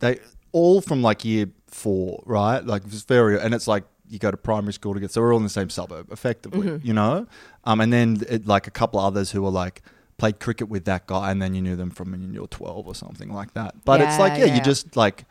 they 0.00 0.18
all 0.52 0.80
from 0.80 1.02
like 1.02 1.24
year 1.24 1.46
four, 1.66 2.22
right? 2.26 2.64
Like 2.64 2.82
it's 2.86 3.02
very, 3.02 3.40
and 3.40 3.54
it's 3.54 3.66
like 3.68 3.84
you 4.08 4.18
go 4.18 4.30
to 4.30 4.36
primary 4.36 4.72
school 4.72 4.94
together, 4.94 5.12
so 5.12 5.20
we're 5.20 5.32
all 5.32 5.38
in 5.38 5.44
the 5.44 5.50
same 5.50 5.68
suburb, 5.70 6.10
effectively, 6.10 6.66
Mm-hmm. 6.68 6.86
you 6.86 6.94
know. 6.94 7.26
Um, 7.64 7.80
and 7.80 7.92
then 7.92 8.18
it, 8.28 8.46
like 8.46 8.66
a 8.66 8.70
couple 8.70 8.98
others 9.00 9.32
who 9.32 9.42
were 9.42 9.50
like 9.50 9.82
played 10.18 10.40
cricket 10.40 10.68
with 10.68 10.84
that 10.86 11.06
guy, 11.06 11.30
and 11.30 11.42
then 11.42 11.54
you 11.54 11.60
knew 11.62 11.76
them 11.76 11.90
from 11.90 12.12
when 12.12 12.32
you 12.32 12.40
were 12.42 12.46
twelve 12.46 12.86
or 12.86 12.94
something 12.94 13.30
like 13.32 13.54
that. 13.54 13.84
But 13.84 14.00
it's 14.00 14.18
like, 14.18 14.38
yeah, 14.38 14.46
yeah. 14.46 14.54
you 14.56 14.60
just 14.62 14.96
like 14.96 15.24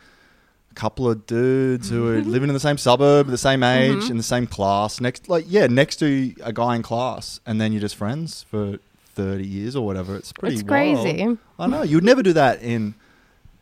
couple 0.84 1.10
of 1.10 1.26
dudes 1.26 1.90
who 1.90 2.08
are 2.08 2.22
living 2.22 2.50
in 2.50 2.54
the 2.54 2.60
same 2.70 2.78
suburb, 2.78 3.28
the 3.28 3.38
same 3.50 3.64
age, 3.64 3.96
Mm-hmm. 4.04 4.12
in 4.12 4.18
the 4.18 4.24
same 4.36 4.48
class, 4.48 5.02
next, 5.02 5.28
like 5.28 5.46
yeah, 5.48 5.68
next 5.68 5.98
to 5.98 6.34
a 6.44 6.54
guy 6.54 6.76
in 6.78 6.84
class, 6.84 7.40
and 7.46 7.60
then 7.60 7.72
you're 7.74 7.82
just 7.88 7.96
friends 7.96 8.44
for 8.52 8.78
thirty 9.16 9.48
years 9.48 9.76
or 9.76 9.86
whatever. 9.86 10.16
It's 10.16 10.32
pretty 10.32 10.56
It's 10.58 10.64
wild. 10.64 11.04
crazy. 11.04 11.38
I 11.60 11.68
know 11.68 11.82
you'd 11.82 12.04
never 12.04 12.22
do 12.24 12.34
that 12.34 12.62
in. 12.62 12.94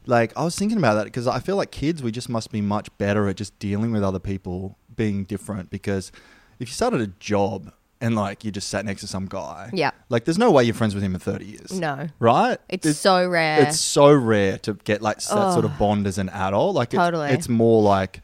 Like 0.07 0.33
I 0.37 0.43
was 0.43 0.55
thinking 0.55 0.77
about 0.77 0.95
that 0.95 1.05
because 1.05 1.25
I 1.27 1.39
feel 1.39 1.55
like 1.55 1.71
kids 1.71 2.03
we 2.03 2.11
just 2.11 2.29
must 2.29 2.51
be 2.51 2.61
much 2.61 2.87
better 2.99 3.27
at 3.27 3.37
just 3.37 3.57
dealing 3.57 3.91
with 3.91 4.03
other 4.03 4.19
people 4.19 4.77
being 4.95 5.23
different 5.23 5.69
because 5.71 6.11
if 6.59 6.67
you 6.69 6.73
started 6.73 7.01
a 7.01 7.07
job 7.19 7.71
and 8.01 8.15
like 8.15 8.43
you 8.43 8.51
just 8.51 8.69
sat 8.69 8.85
next 8.85 9.01
to 9.01 9.07
some 9.07 9.25
guy, 9.25 9.69
Yeah. 9.73 9.91
like 10.09 10.25
there's 10.25 10.37
no 10.37 10.51
way 10.51 10.63
you're 10.63 10.73
friends 10.75 10.93
with 10.93 11.03
him 11.03 11.13
in 11.15 11.19
30 11.19 11.45
years. 11.45 11.71
No. 11.71 12.07
Right? 12.19 12.57
It's 12.69 12.97
so 12.97 13.27
rare. 13.27 13.61
It's 13.63 13.79
so 13.79 14.13
rare 14.13 14.57
to 14.59 14.73
get 14.83 15.01
like 15.01 15.17
that 15.17 15.53
sort 15.53 15.65
of 15.65 15.77
bond 15.79 16.05
as 16.07 16.17
an 16.17 16.29
adult. 16.29 16.75
Like 16.75 16.89
it's, 16.93 16.97
Totally. 17.01 17.29
it's 17.29 17.47
more 17.49 17.81
like 17.81 18.21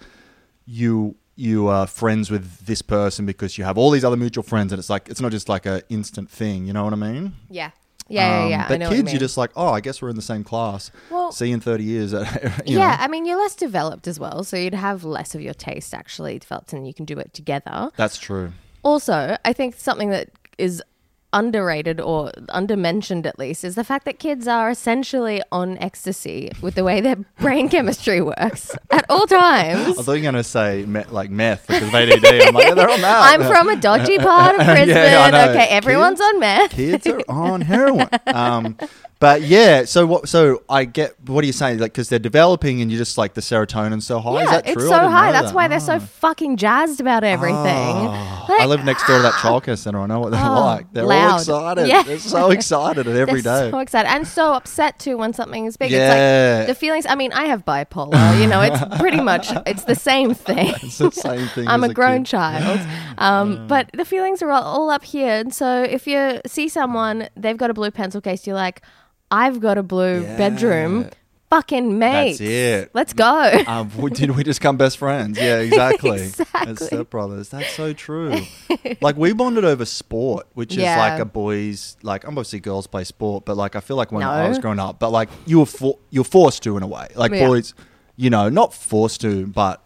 you 0.65 1.15
you 1.35 1.67
are 1.67 1.87
friends 1.87 2.29
with 2.29 2.65
this 2.67 2.81
person 2.81 3.25
because 3.25 3.57
you 3.57 3.63
have 3.63 3.77
all 3.77 3.89
these 3.89 4.03
other 4.03 4.17
mutual 4.17 4.43
friends 4.43 4.71
and 4.71 4.77
it's 4.79 4.89
like 4.89 5.07
it's 5.09 5.21
not 5.21 5.31
just 5.31 5.49
like 5.49 5.65
a 5.65 5.81
instant 5.89 6.29
thing, 6.29 6.65
you 6.67 6.73
know 6.73 6.83
what 6.83 6.93
I 6.93 6.97
mean? 6.97 7.33
Yeah. 7.49 7.71
Yeah, 8.09 8.39
yeah, 8.39 8.43
Um, 8.45 8.49
yeah. 8.51 8.65
I 8.65 8.67
But 8.67 8.79
know 8.81 8.89
kids, 8.89 9.13
you 9.13 9.17
are 9.17 9.19
just 9.21 9.37
like, 9.37 9.51
oh, 9.55 9.69
I 9.69 9.79
guess 9.79 10.01
we're 10.01 10.09
in 10.09 10.17
the 10.17 10.21
same 10.21 10.43
class. 10.43 10.91
Well- 11.09 11.31
See 11.31 11.47
you 11.47 11.53
in 11.53 11.61
30 11.61 11.83
years. 11.85 12.11
you 12.11 12.19
yeah, 12.65 12.77
know. 12.97 13.03
I 13.03 13.07
mean, 13.07 13.25
you're 13.25 13.37
less 13.39 13.55
developed 13.55 14.05
as 14.05 14.19
well, 14.19 14.43
so 14.43 14.57
you'd 14.57 14.73
have 14.73 15.05
less 15.05 15.33
of 15.33 15.39
your 15.39 15.53
taste 15.53 15.93
actually 15.93 16.37
developed, 16.39 16.73
and 16.73 16.85
you 16.85 16.93
can 16.93 17.05
do 17.05 17.17
it 17.17 17.33
together. 17.33 17.89
That's 17.95 18.17
true. 18.17 18.51
Also, 18.83 19.37
I 19.45 19.53
think 19.53 19.75
something 19.75 20.09
that 20.09 20.29
is 20.57 20.81
underrated 21.33 22.01
or 22.01 22.29
undermentioned 22.49 23.25
at 23.25 23.39
least 23.39 23.63
is 23.63 23.75
the 23.75 23.85
fact 23.85 24.03
that 24.03 24.19
kids 24.19 24.47
are 24.49 24.69
essentially 24.69 25.41
on 25.49 25.77
ecstasy 25.77 26.51
with 26.61 26.75
the 26.75 26.83
way 26.83 26.99
their 26.99 27.15
brain 27.39 27.69
chemistry 27.69 28.19
works 28.21 28.75
at 28.89 29.05
all 29.09 29.25
times. 29.27 29.97
I 29.97 30.01
thought 30.03 30.11
you 30.11 30.19
were 30.19 30.23
going 30.23 30.35
to 30.35 30.43
say 30.43 30.85
me- 30.85 31.05
like 31.09 31.29
meth 31.29 31.67
because 31.67 31.87
of 31.87 31.95
ADD. 31.95 32.25
I'm 32.25 32.53
like, 32.53 32.67
yeah, 32.67 32.73
they're 32.73 32.89
on 32.89 32.99
that. 33.01 33.39
I'm 33.39 33.49
from 33.49 33.69
a 33.69 33.77
dodgy 33.77 34.17
part 34.19 34.59
of 34.59 34.65
Brisbane. 34.65 34.87
Know. 34.87 35.47
okay, 35.51 35.67
everyone's 35.69 36.19
Kids- 36.19 36.33
on 36.33 36.39
meth. 36.41 36.71
Kids 36.71 37.07
are 37.07 37.21
on 37.29 37.61
heroin. 37.61 38.09
Um, 38.27 38.77
but 39.21 39.43
yeah, 39.43 39.85
so 39.85 40.05
what? 40.05 40.27
So 40.27 40.63
I 40.67 40.83
get 40.83 41.15
what 41.29 41.43
are 41.43 41.47
you 41.47 41.53
saying? 41.53 41.77
Like 41.79 41.93
because 41.93 42.09
they're 42.09 42.19
developing, 42.19 42.81
and 42.81 42.91
you're 42.91 42.97
just 42.97 43.17
like 43.17 43.35
the 43.35 43.41
serotonin's 43.41 44.05
so 44.05 44.19
high. 44.19 44.33
yeah, 44.33 44.43
Is 44.43 44.49
that 44.49 44.63
true? 44.65 44.73
it's 44.73 44.83
so 44.89 44.97
high. 44.97 45.31
That's 45.31 45.49
that. 45.49 45.55
why 45.55 45.67
they're 45.67 45.79
so 45.79 45.95
Oh. 45.95 45.99
fucking 45.99 46.57
jazzed 46.57 46.99
about 46.99 47.23
everything. 47.23 47.55
Oh, 47.57 48.45
Like, 48.49 48.61
I 48.61 48.65
live 48.65 48.83
next 48.83 49.05
door 49.05 49.17
to 49.17 49.21
that 49.21 49.33
ah. 49.35 49.41
childcare 49.41 49.77
center. 49.77 49.99
I 49.99 50.07
know 50.07 50.19
what 50.19 50.31
they're 50.31 50.43
Oh, 50.43 50.59
like. 50.65 50.91
They're 50.91 51.05
all 51.05 51.37
excited. 51.37 51.87
Yeah. 51.87 52.01
They're 52.03 52.17
so 52.17 52.49
excited 52.49 53.07
at 53.07 53.15
every 53.15 53.41
they're 53.41 53.65
day. 53.65 53.71
So 53.71 53.77
excited 53.79 54.09
and 54.09 54.27
so 54.27 54.53
upset 54.53 54.97
too 54.97 55.17
when 55.17 55.33
something 55.33 55.65
is 55.67 55.77
big. 55.77 55.91
Yeah. 55.91 56.61
It's 56.61 56.67
like 56.67 56.75
the 56.75 56.79
feelings. 56.79 57.05
I 57.07 57.13
mean, 57.13 57.31
I 57.31 57.45
have 57.45 57.63
bipolar. 57.63 58.41
You 58.41 58.47
know, 58.47 58.61
it's 58.61 58.97
pretty 58.99 59.21
much 59.21 59.51
it's 59.67 59.83
the 59.83 59.95
same 59.95 60.33
thing. 60.33 60.73
It's 60.81 60.97
the 60.97 61.11
same 61.11 61.47
thing. 61.49 61.67
I'm 61.71 61.83
as 61.83 61.91
a 61.91 61.93
grown 61.93 62.23
kid. 62.23 62.31
child, 62.31 62.79
um, 63.19 63.67
but 63.67 63.89
the 63.93 64.03
feelings 64.05 64.41
are 64.41 64.49
all, 64.51 64.63
all 64.63 64.89
up 64.89 65.03
here. 65.03 65.33
And 65.35 65.53
so 65.53 65.83
if 65.83 66.07
you 66.07 66.41
see 66.47 66.67
someone, 66.69 67.29
they've 67.37 67.57
got 67.57 67.69
a 67.69 67.73
blue 67.75 67.91
pencil 67.91 68.19
case, 68.21 68.47
you're 68.47 68.55
like, 68.55 68.81
I've 69.31 69.59
got 69.59 69.77
a 69.77 69.83
blue 69.83 70.21
bedroom. 70.23 71.09
Fucking 71.49 71.99
mate. 71.99 72.37
That's 72.37 72.41
it. 72.41 72.91
Let's 72.93 73.11
go. 73.11 73.51
Um, 73.67 73.89
did 74.13 74.31
we 74.31 74.43
just 74.45 74.61
become 74.61 74.77
best 74.77 74.97
friends? 74.97 75.37
Yeah, 75.37 75.59
exactly. 75.59 76.11
Exactly. 76.21 76.71
As 76.71 76.77
stepbrothers. 76.77 77.49
That's 77.49 77.73
so 77.73 77.91
true. 77.91 78.39
like 79.01 79.17
we 79.17 79.33
bonded 79.33 79.65
over 79.65 79.83
sport, 79.83 80.47
which 80.53 80.77
is 80.77 80.83
like 80.83 81.19
a 81.19 81.25
boys. 81.25 81.97
Like 82.03 82.25
obviously 82.25 82.61
girls 82.61 82.87
play 82.87 83.03
sport, 83.03 83.43
but 83.43 83.57
like 83.57 83.75
I 83.75 83.81
feel 83.81 83.97
like 83.97 84.13
when 84.13 84.23
I 84.23 84.47
was 84.47 84.59
growing 84.59 84.79
up, 84.79 84.97
but 84.99 85.09
like 85.11 85.27
you 85.45 85.59
were 85.59 85.65
for, 85.65 85.97
you're 86.09 86.23
forced 86.23 86.63
to 86.63 86.77
in 86.77 86.83
a 86.83 86.87
way. 86.87 87.07
Like 87.15 87.33
Yeah. 87.33 87.47
boys, 87.47 87.73
you 88.15 88.29
know, 88.29 88.47
not 88.47 88.73
forced 88.73 89.19
to, 89.21 89.45
but 89.47 89.85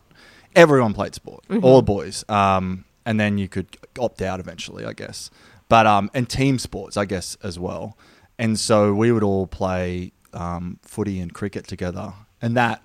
everyone 0.56 0.94
played 0.94 1.16
sport. 1.16 1.46
Mhm. 1.50 1.64
All 1.64 1.82
boys. 1.82 2.24
Um, 2.30 2.86
and 3.08 3.20
then 3.20 3.40
you 3.40 3.48
could 3.48 3.76
opt 3.98 4.22
out 4.22 4.40
eventually, 4.40 4.86
I 4.86 4.94
guess. 4.94 5.32
But 5.68 5.88
um, 5.88 6.12
and 6.14 6.30
team 6.30 6.60
sports, 6.60 6.96
I 6.96 7.06
guess, 7.06 7.38
as 7.42 7.58
well. 7.58 7.98
And 8.38 8.60
so 8.60 8.94
we 8.94 9.12
would 9.12 9.24
all 9.24 9.48
play 9.48 10.12
um, 10.34 10.80
footy 10.82 11.20
and 11.20 11.34
cricket 11.34 11.68
together, 11.68 12.14
and 12.42 12.56
that 12.58 12.82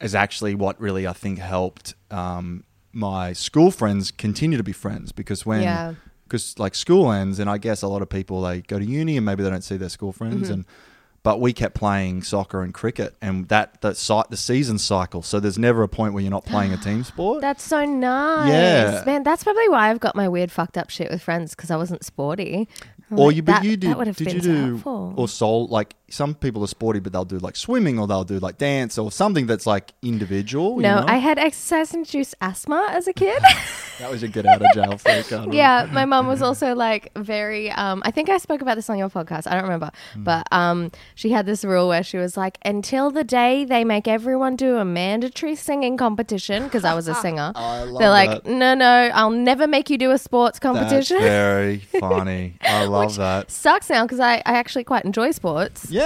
is 0.00 0.14
actually 0.14 0.54
what 0.54 0.80
really 0.80 1.06
I 1.06 1.12
think 1.12 1.38
helped 1.38 1.94
um, 2.10 2.64
my 2.92 3.32
school 3.32 3.70
friends 3.70 4.10
continue 4.10 4.56
to 4.58 4.62
be 4.64 4.72
friends 4.72 5.10
because 5.12 5.44
when 5.46 5.62
Yeah. 5.62 5.94
because 6.24 6.58
like 6.58 6.74
school 6.74 7.10
ends 7.10 7.38
and 7.40 7.48
I 7.50 7.58
guess 7.58 7.82
a 7.82 7.88
lot 7.88 8.02
of 8.02 8.08
people 8.08 8.42
they 8.42 8.60
go 8.60 8.78
to 8.78 8.84
uni 8.84 9.16
and 9.16 9.26
maybe 9.26 9.42
they 9.42 9.50
don't 9.50 9.64
see 9.64 9.76
their 9.76 9.88
school 9.88 10.12
friends 10.12 10.48
Mhm. 10.48 10.52
and 10.52 10.64
but 11.24 11.40
we 11.40 11.54
kept 11.54 11.74
playing 11.74 12.22
soccer 12.22 12.60
and 12.62 12.74
cricket 12.74 13.16
and 13.22 13.48
that 13.48 13.80
the 13.80 13.94
site 13.94 14.28
the 14.30 14.36
season 14.36 14.78
cycle 14.78 15.22
so 15.22 15.40
there's 15.40 15.58
never 15.58 15.82
a 15.82 15.88
point 15.88 16.12
where 16.12 16.22
you're 16.22 16.30
not 16.30 16.44
playing 16.44 16.72
a 16.72 16.76
team 16.76 17.02
sport 17.12 17.40
That's 17.40 17.62
so 17.64 17.84
nice. 17.84 18.50
Yeah. 18.50 19.02
Man, 19.06 19.22
that's 19.22 19.42
probably 19.42 19.68
why 19.68 19.90
I've 19.90 20.00
got 20.00 20.14
my 20.14 20.28
weird 20.28 20.52
fucked 20.52 20.76
up 20.78 20.90
shit 20.90 21.10
with 21.10 21.22
friends 21.22 21.54
because 21.54 21.70
I 21.70 21.76
wasn't 21.76 22.04
sporty. 22.04 22.68
Or 23.10 23.26
like, 23.28 23.36
you 23.36 23.42
but 23.42 23.52
that, 23.52 23.64
you 23.64 23.76
did 23.76 24.16
did 24.16 24.32
you 24.32 24.40
do 24.40 24.66
helpful. 24.70 25.14
or 25.16 25.28
soul 25.28 25.66
like 25.68 25.94
some 26.14 26.34
people 26.34 26.62
are 26.62 26.66
sporty 26.68 27.00
but 27.00 27.12
they'll 27.12 27.24
do 27.24 27.38
like 27.38 27.56
swimming 27.56 27.98
or 27.98 28.06
they'll 28.06 28.24
do 28.24 28.38
like 28.38 28.56
dance 28.58 28.96
or 28.98 29.10
something 29.10 29.46
that's 29.46 29.66
like 29.66 29.92
individual 30.02 30.76
you 30.76 30.82
no, 30.82 31.00
know? 31.00 31.04
I 31.08 31.16
had 31.16 31.38
exercise 31.38 31.92
induced 31.94 32.34
asthma 32.40 32.88
as 32.90 33.06
a 33.08 33.12
kid. 33.24 33.42
that 33.98 34.10
was 34.10 34.22
a 34.22 34.28
get 34.28 34.46
out 34.46 34.62
of 34.62 34.66
jail 34.74 34.96
free 34.98 35.22
card 35.28 35.52
yeah, 35.52 35.88
my 35.92 36.04
mom 36.04 36.26
was 36.26 36.40
also 36.42 36.74
like 36.74 37.10
very. 37.16 37.70
Um, 37.70 38.02
I 38.04 38.10
think 38.10 38.28
I 38.28 38.38
spoke 38.38 38.60
about 38.62 38.74
this 38.76 38.88
on 38.90 38.98
your 38.98 39.08
podcast. 39.08 39.46
I 39.46 39.54
don't 39.54 39.62
remember, 39.64 39.90
Hmm. 40.14 40.24
but 40.24 40.46
um, 40.52 40.90
she 41.14 41.30
had 41.30 41.46
this 41.46 41.64
rule 41.64 41.88
where 41.88 42.02
she 42.02 42.16
was 42.18 42.36
like, 42.36 42.58
until 42.64 43.10
the 43.10 43.24
day 43.24 43.64
they 43.64 43.84
make 43.84 44.06
everyone 44.08 44.56
do 44.56 44.76
a 44.78 44.84
mandatory 44.84 45.54
singing 45.54 45.96
competition, 45.96 46.64
because 46.64 46.84
I 46.84 46.94
was 46.94 47.06
a 47.08 47.14
singer. 47.24 47.52
I 47.54 47.82
love 47.84 47.98
They're 48.00 48.10
like, 48.10 48.44
that. 48.44 48.46
no, 48.46 48.74
no, 48.74 49.10
I'll 49.14 49.30
never 49.30 49.66
make 49.66 49.90
you 49.90 49.98
do 49.98 50.10
a 50.10 50.18
sports 50.18 50.58
competition. 50.58 51.18
That's 51.18 51.28
very 51.28 51.78
funny. 51.78 52.54
I 52.62 52.84
love 52.86 53.16
that. 53.16 53.50
Sucks 53.50 53.88
now 53.90 54.04
because 54.04 54.20
I, 54.20 54.36
I 54.44 54.54
actually 54.62 54.84
quite 54.84 55.04
enjoy 55.04 55.30
sports. 55.30 55.86
Yeah. 55.90 56.03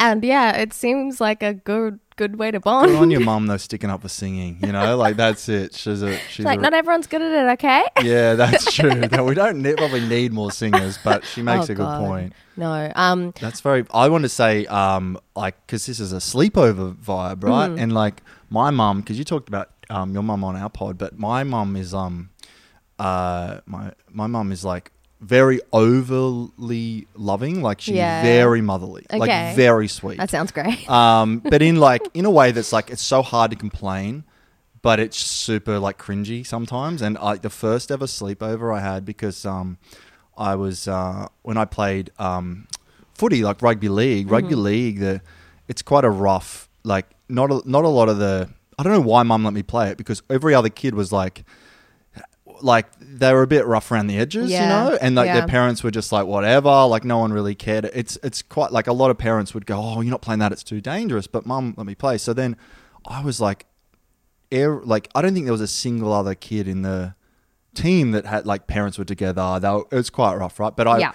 And 0.00 0.24
yeah, 0.24 0.56
it 0.56 0.72
seems 0.72 1.20
like 1.20 1.42
a 1.42 1.54
good 1.54 2.00
good 2.16 2.36
way 2.36 2.50
to 2.50 2.58
bond. 2.58 2.88
Good 2.90 2.96
on 3.00 3.10
your 3.10 3.20
mum 3.32 3.46
though, 3.46 3.56
sticking 3.56 3.88
up 3.88 4.02
for 4.02 4.08
singing. 4.08 4.58
You 4.62 4.72
know, 4.72 4.96
like 4.96 5.16
that's 5.16 5.48
it. 5.48 5.74
She's 5.74 6.02
a 6.02 6.18
she's 6.28 6.44
like, 6.44 6.58
a, 6.58 6.62
not 6.62 6.74
everyone's 6.74 7.06
good 7.06 7.22
at 7.22 7.30
it, 7.46 7.52
okay? 7.52 7.84
Yeah, 8.02 8.34
that's 8.34 8.72
true. 8.74 8.90
no, 9.12 9.24
we 9.24 9.34
don't 9.34 9.62
ne- 9.62 9.74
probably 9.76 10.00
need 10.06 10.32
more 10.32 10.50
singers, 10.50 10.98
but 11.04 11.24
she 11.24 11.40
makes 11.42 11.70
Oh, 11.70 11.72
a 11.72 11.76
good 11.76 11.82
God. 11.82 12.00
point. 12.00 12.32
No. 12.56 12.90
Um, 12.96 13.32
That's 13.40 13.60
very. 13.60 13.84
I 13.92 14.08
want 14.08 14.22
to 14.24 14.28
say, 14.30 14.64
um, 14.66 15.18
like, 15.36 15.54
because 15.66 15.86
this 15.86 16.00
is 16.00 16.12
a 16.12 16.16
sleepover 16.16 16.94
vibe, 16.96 17.44
right? 17.44 17.70
Mm. 17.70 17.80
And 17.80 17.92
like 17.92 18.22
my 18.50 18.70
mum, 18.70 19.00
because 19.02 19.18
you 19.18 19.24
talked 19.24 19.48
about 19.48 19.70
um 19.88 20.12
your 20.14 20.22
mum 20.24 20.42
on 20.42 20.56
our 20.56 20.68
pod, 20.70 20.98
but 20.98 21.18
my 21.18 21.44
mum 21.44 21.76
is 21.76 21.94
um, 21.94 22.30
uh, 22.98 23.60
my 23.66 23.92
my 24.10 24.26
mum 24.26 24.50
is 24.52 24.64
like 24.64 24.90
very 25.26 25.60
overly 25.72 27.06
loving. 27.14 27.62
Like 27.62 27.80
she's 27.80 27.94
Yeah. 27.96 28.22
very 28.22 28.60
motherly, 28.60 29.04
Okay. 29.10 29.18
like 29.18 29.56
very 29.56 29.88
sweet. 29.88 30.18
That 30.18 30.30
sounds 30.30 30.52
great. 30.52 30.88
um, 31.00 31.38
but 31.40 31.62
in 31.62 31.76
like 31.76 32.02
in 32.14 32.24
a 32.24 32.30
way 32.30 32.52
that's 32.52 32.72
like 32.72 32.90
it's 32.90 33.02
so 33.02 33.22
hard 33.22 33.50
to 33.50 33.56
complain, 33.56 34.24
but 34.82 35.00
it's 35.00 35.16
super 35.18 35.78
like 35.78 35.98
cringy 35.98 36.46
sometimes. 36.46 37.02
And 37.02 37.16
like 37.16 37.42
the 37.42 37.50
first 37.50 37.90
ever 37.90 38.06
sleepover 38.06 38.74
I 38.76 38.80
had 38.80 39.04
because 39.04 39.44
um, 39.44 39.78
I 40.36 40.54
was 40.54 40.86
uh, 40.88 41.28
when 41.42 41.56
I 41.56 41.64
played 41.64 42.10
um, 42.18 42.68
footy 43.14 43.42
like 43.42 43.62
rugby 43.62 43.88
league. 43.88 44.30
Rugby 44.30 44.54
Mhm. 44.54 44.62
league, 44.62 45.00
the 45.00 45.20
it's 45.68 45.82
quite 45.82 46.04
a 46.04 46.10
rough 46.10 46.68
like 46.84 47.06
not 47.28 47.50
a, 47.50 47.60
not 47.64 47.84
a 47.84 47.88
lot 47.88 48.08
of 48.08 48.18
the. 48.18 48.48
I 48.78 48.82
don't 48.82 48.92
know 48.92 49.00
why 49.00 49.22
mum 49.22 49.42
let 49.42 49.54
me 49.54 49.62
play 49.62 49.88
it 49.90 49.96
because 49.96 50.22
every 50.28 50.54
other 50.54 50.68
kid 50.68 50.94
was 50.94 51.10
like 51.10 51.44
like 52.62 52.86
they 53.00 53.32
were 53.32 53.42
a 53.42 53.46
bit 53.46 53.66
rough 53.66 53.90
around 53.90 54.06
the 54.06 54.18
edges, 54.18 54.50
Yeah, 54.50 54.62
you 54.62 54.90
know, 54.90 54.98
and 55.00 55.14
like 55.14 55.26
yeah. 55.26 55.38
their 55.40 55.48
parents 55.48 55.82
were 55.82 55.90
just 55.90 56.12
like 56.12 56.26
whatever, 56.26 56.86
like 56.86 57.04
no 57.04 57.18
one 57.18 57.32
really 57.32 57.54
cared. 57.54 57.90
It's 57.92 58.18
it's 58.22 58.42
quite 58.42 58.72
like 58.72 58.86
a 58.86 58.92
lot 58.92 59.10
of 59.10 59.18
parents 59.18 59.54
would 59.54 59.66
go, 59.66 59.78
"Oh, 59.78 60.00
you're 60.00 60.10
not 60.10 60.22
playing 60.22 60.40
that; 60.40 60.52
it's 60.52 60.62
too 60.62 60.80
dangerous." 60.80 61.26
But 61.26 61.46
mum 61.46 61.74
let 61.76 61.86
me 61.86 61.94
play. 61.94 62.18
So 62.18 62.32
then 62.32 62.56
I 63.06 63.22
was 63.22 63.40
like, 63.40 63.66
air 64.50 64.80
like 64.84 65.08
I 65.14 65.22
don't 65.22 65.34
think 65.34 65.46
there 65.46 65.52
was 65.52 65.60
a 65.60 65.66
single 65.68 66.12
other 66.12 66.34
kid 66.34 66.68
in 66.68 66.82
the 66.82 67.14
team 67.74 68.12
that 68.12 68.26
had 68.26 68.46
like 68.46 68.66
parents 68.66 68.98
were 68.98 69.04
together. 69.04 69.58
They 69.60 69.68
were, 69.68 69.84
it 69.90 69.96
was 69.96 70.10
quite 70.10 70.34
rough, 70.36 70.58
right? 70.58 70.74
But 70.74 70.88
I. 70.88 70.98
Yeah. 70.98 71.12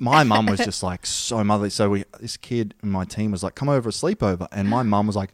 My 0.00 0.24
mum 0.32 0.46
was 0.46 0.58
just 0.58 0.82
like 0.82 1.06
so 1.06 1.44
motherly. 1.44 1.70
So 1.70 1.88
we, 1.90 2.04
this 2.18 2.36
kid 2.36 2.74
in 2.82 2.90
my 2.90 3.04
team 3.04 3.30
was 3.30 3.44
like, 3.44 3.54
"Come 3.54 3.68
over 3.68 3.88
a 3.88 3.92
sleepover," 3.92 4.48
and 4.50 4.68
my 4.68 4.82
mum 4.82 5.06
was 5.06 5.14
like, 5.14 5.30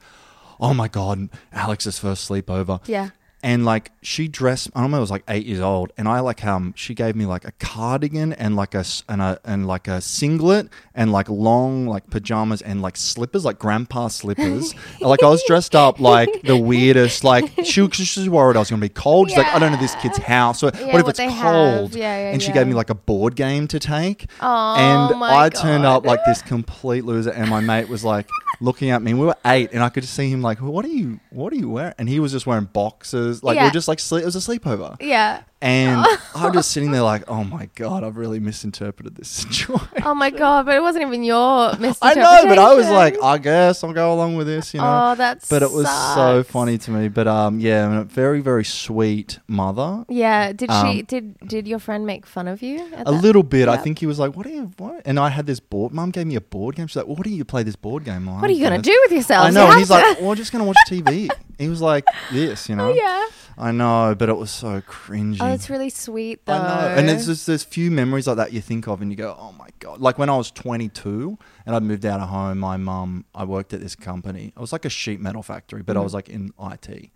"Oh 0.60 0.74
my 0.74 0.86
god, 0.86 1.30
Alex's 1.50 1.98
first 1.98 2.28
sleepover." 2.30 2.86
Yeah. 2.86 3.08
And 3.42 3.64
like 3.64 3.90
she 4.02 4.28
dressed 4.28 4.70
I 4.74 4.80
don't 4.80 4.90
know 4.90 4.98
I 4.98 5.00
was 5.00 5.10
like 5.10 5.24
eight 5.28 5.46
years 5.46 5.60
old 5.60 5.92
and 5.96 6.06
I 6.08 6.20
like 6.20 6.44
um 6.44 6.74
she 6.76 6.94
gave 6.94 7.16
me 7.16 7.26
like 7.26 7.44
a 7.44 7.52
cardigan 7.52 8.32
and 8.34 8.56
like 8.56 8.74
a 8.74 8.84
and 9.08 9.22
a 9.22 9.40
and 9.44 9.66
like 9.66 9.88
a 9.88 10.00
singlet 10.00 10.68
and 10.94 11.10
like 11.10 11.28
long 11.28 11.86
like 11.86 12.10
pajamas 12.10 12.60
and 12.60 12.82
like 12.82 12.96
slippers 12.96 13.44
like 13.44 13.58
grandpa 13.58 14.08
slippers. 14.08 14.74
Like 15.00 15.22
I 15.22 15.28
was 15.28 15.42
dressed 15.46 15.74
up 15.74 15.98
like 15.98 16.42
the 16.42 16.56
weirdest 16.56 17.24
like 17.24 17.50
she 17.64 17.80
was 17.80 17.94
she's 17.94 18.28
worried 18.28 18.56
I 18.56 18.60
was 18.60 18.70
gonna 18.70 18.80
be 18.80 18.88
cold. 18.88 19.30
She's 19.30 19.38
like 19.38 19.46
I 19.46 19.58
don't 19.58 19.72
know 19.72 19.78
this 19.78 19.94
kid's 19.96 20.18
house. 20.18 20.62
Or 20.62 20.70
Yeah, 20.74 20.86
what 20.86 20.96
if 20.96 21.06
what 21.06 21.18
it's 21.18 21.34
cold. 21.34 21.94
Yeah, 21.94 22.16
yeah, 22.16 22.32
and 22.32 22.42
she 22.42 22.48
yeah. 22.48 22.54
gave 22.54 22.66
me 22.66 22.74
like 22.74 22.90
a 22.90 22.94
board 22.94 23.34
game 23.34 23.66
to 23.68 23.78
take. 23.78 24.26
Oh, 24.40 24.76
and 24.76 25.24
I 25.24 25.48
turned 25.48 25.86
up 25.86 26.04
like 26.04 26.20
this 26.26 26.42
complete 26.42 27.04
loser 27.04 27.30
and 27.30 27.48
my 27.48 27.60
mate 27.60 27.88
was 27.88 28.04
like 28.04 28.28
looking 28.60 28.90
at 28.90 29.00
me 29.02 29.14
we 29.14 29.24
were 29.26 29.36
eight 29.46 29.70
and 29.72 29.82
I 29.82 29.88
could 29.88 30.02
just 30.02 30.14
see 30.14 30.28
him 30.30 30.42
like 30.42 30.58
what 30.60 30.84
are 30.84 30.88
you 30.88 31.18
what 31.30 31.52
are 31.52 31.56
you 31.56 31.70
wearing 31.70 31.94
and 31.98 32.08
he 32.08 32.20
was 32.20 32.32
just 32.32 32.46
wearing 32.46 32.64
boxers 32.66 33.42
like 33.42 33.54
we 33.54 33.60
Yeah. 33.60 33.64
were 33.66 33.70
just 33.70 33.88
like 33.88 33.98
sleep 34.00 34.22
it 34.22 34.26
was 34.26 34.36
a 34.36 34.38
sleepover 34.38 34.96
Yeah. 35.00 35.42
And 35.62 36.04
I'm 36.34 36.52
just 36.52 36.70
sitting 36.70 36.90
there 36.90 37.02
like 37.02 37.24
oh 37.28 37.44
my 37.44 37.68
god 37.74 38.02
I've 38.04 38.16
really 38.16 38.40
misinterpreted 38.40 39.14
this 39.16 39.28
situation 39.40 39.88
Oh 40.04 40.14
my 40.14 40.30
god! 40.30 40.66
But 40.66 40.76
it 40.76 40.80
wasn't 40.82 41.06
even 41.06 41.22
your 41.24 41.72
misinterpretation. 41.78 41.98
I 42.02 42.14
misinterpretation. 42.14 42.48
know 42.48 42.48
but 42.48 42.58
I 42.58 42.74
was 42.74 42.88
like 42.90 43.22
I 43.22 43.38
guess 43.38 43.84
I'll 43.84 43.92
go 43.92 44.12
along 44.14 44.36
with 44.36 44.46
this 44.46 44.72
you 44.74 44.80
know 44.80 45.10
Oh, 45.12 45.14
that 45.16 45.44
but 45.50 45.62
it 45.62 45.70
was 45.70 45.86
so 46.14 46.42
funny 46.42 46.78
to 46.78 46.90
me 46.90 47.08
but 47.08 47.26
um 47.28 47.60
yeah 47.60 47.86
and 47.88 47.98
a 47.98 48.04
very 48.04 48.40
very 48.40 48.64
sweet 48.64 49.38
mother 49.48 50.04
Yeah. 50.08 50.52
Did 50.52 50.70
she? 50.70 51.00
Um, 51.00 51.04
Did 51.06 51.38
Did 51.46 51.68
your 51.68 51.78
friend 51.78 52.06
make 52.06 52.26
fun 52.26 52.48
of 52.48 52.62
you? 52.62 52.78
at 52.94 53.02
a 53.02 53.04
that? 53.04 53.10
little 53.22 53.42
bit. 53.42 53.68
I 53.68 53.74
Yeah. 53.74 53.82
think 53.82 53.98
he 53.98 54.06
was 54.06 54.18
like, 54.18 54.36
"What 54.36 54.46
are 54.46 54.50
you?" 54.50 54.70
What? 54.78 55.02
And 55.04 55.18
I 55.18 55.28
had 55.28 55.46
this 55.46 55.60
board. 55.60 55.92
Mum 55.92 56.10
gave 56.10 56.26
me 56.26 56.36
a 56.36 56.40
board 56.40 56.76
game. 56.76 56.86
She's 56.86 56.96
like, 56.96 57.06
"What 57.06 57.22
do 57.24 57.30
you 57.30 57.44
play 57.44 57.62
this 57.62 57.76
board 57.76 58.04
game 58.04 58.28
on?" 58.28 58.40
What 58.40 58.50
are 58.50 58.52
you 58.54 58.62
gonna 58.64 58.80
do 58.82 58.96
with 59.04 59.12
yourselves? 59.12 59.48
I 59.48 59.50
know. 59.50 59.66
You 59.66 59.70
And 59.72 59.78
he's 59.78 59.88
have 59.88 60.02
like, 60.02 60.16
to- 60.16 60.22
"Well, 60.22 60.30
we're 60.30 60.36
just 60.36 60.52
gonna 60.52 60.64
watch 60.64 60.76
TV." 60.88 61.28
he 61.58 61.68
was 61.68 61.80
like, 61.80 62.04
"This, 62.32 62.68
you 62.68 62.76
know." 62.76 62.90
Oh, 62.90 62.94
yeah. 62.94 63.26
I 63.58 63.72
know, 63.72 64.14
but 64.18 64.28
it 64.30 64.36
was 64.36 64.50
so 64.50 64.80
cringy. 64.80 65.36
Oh, 65.40 65.49
that's 65.50 65.70
really 65.70 65.90
sweet 65.90 66.44
though. 66.46 66.54
I 66.54 66.58
know. 66.58 66.94
And 66.96 67.08
it's 67.10 67.26
just 67.26 67.46
there's 67.46 67.62
few 67.64 67.90
memories 67.90 68.26
like 68.26 68.36
that 68.38 68.52
you 68.52 68.60
think 68.60 68.86
of, 68.88 69.00
and 69.02 69.10
you 69.10 69.16
go, 69.16 69.36
"Oh 69.38 69.52
my 69.52 69.68
god!" 69.78 70.00
Like 70.00 70.18
when 70.18 70.28
I 70.28 70.36
was 70.36 70.50
22 70.50 71.38
and 71.66 71.74
I 71.76 71.80
moved 71.80 72.04
out 72.06 72.20
of 72.20 72.28
home, 72.28 72.58
my 72.58 72.76
mum, 72.76 73.24
I 73.34 73.44
worked 73.44 73.72
at 73.74 73.80
this 73.80 73.94
company. 73.96 74.52
It 74.56 74.60
was 74.60 74.72
like 74.72 74.84
a 74.84 74.90
sheet 74.90 75.20
metal 75.20 75.42
factory, 75.42 75.82
but 75.82 75.96
I 75.96 76.00
Mhm. 76.00 76.04
was 76.04 76.14
like 76.14 76.28
in 76.28 76.52
IT, 76.60 77.10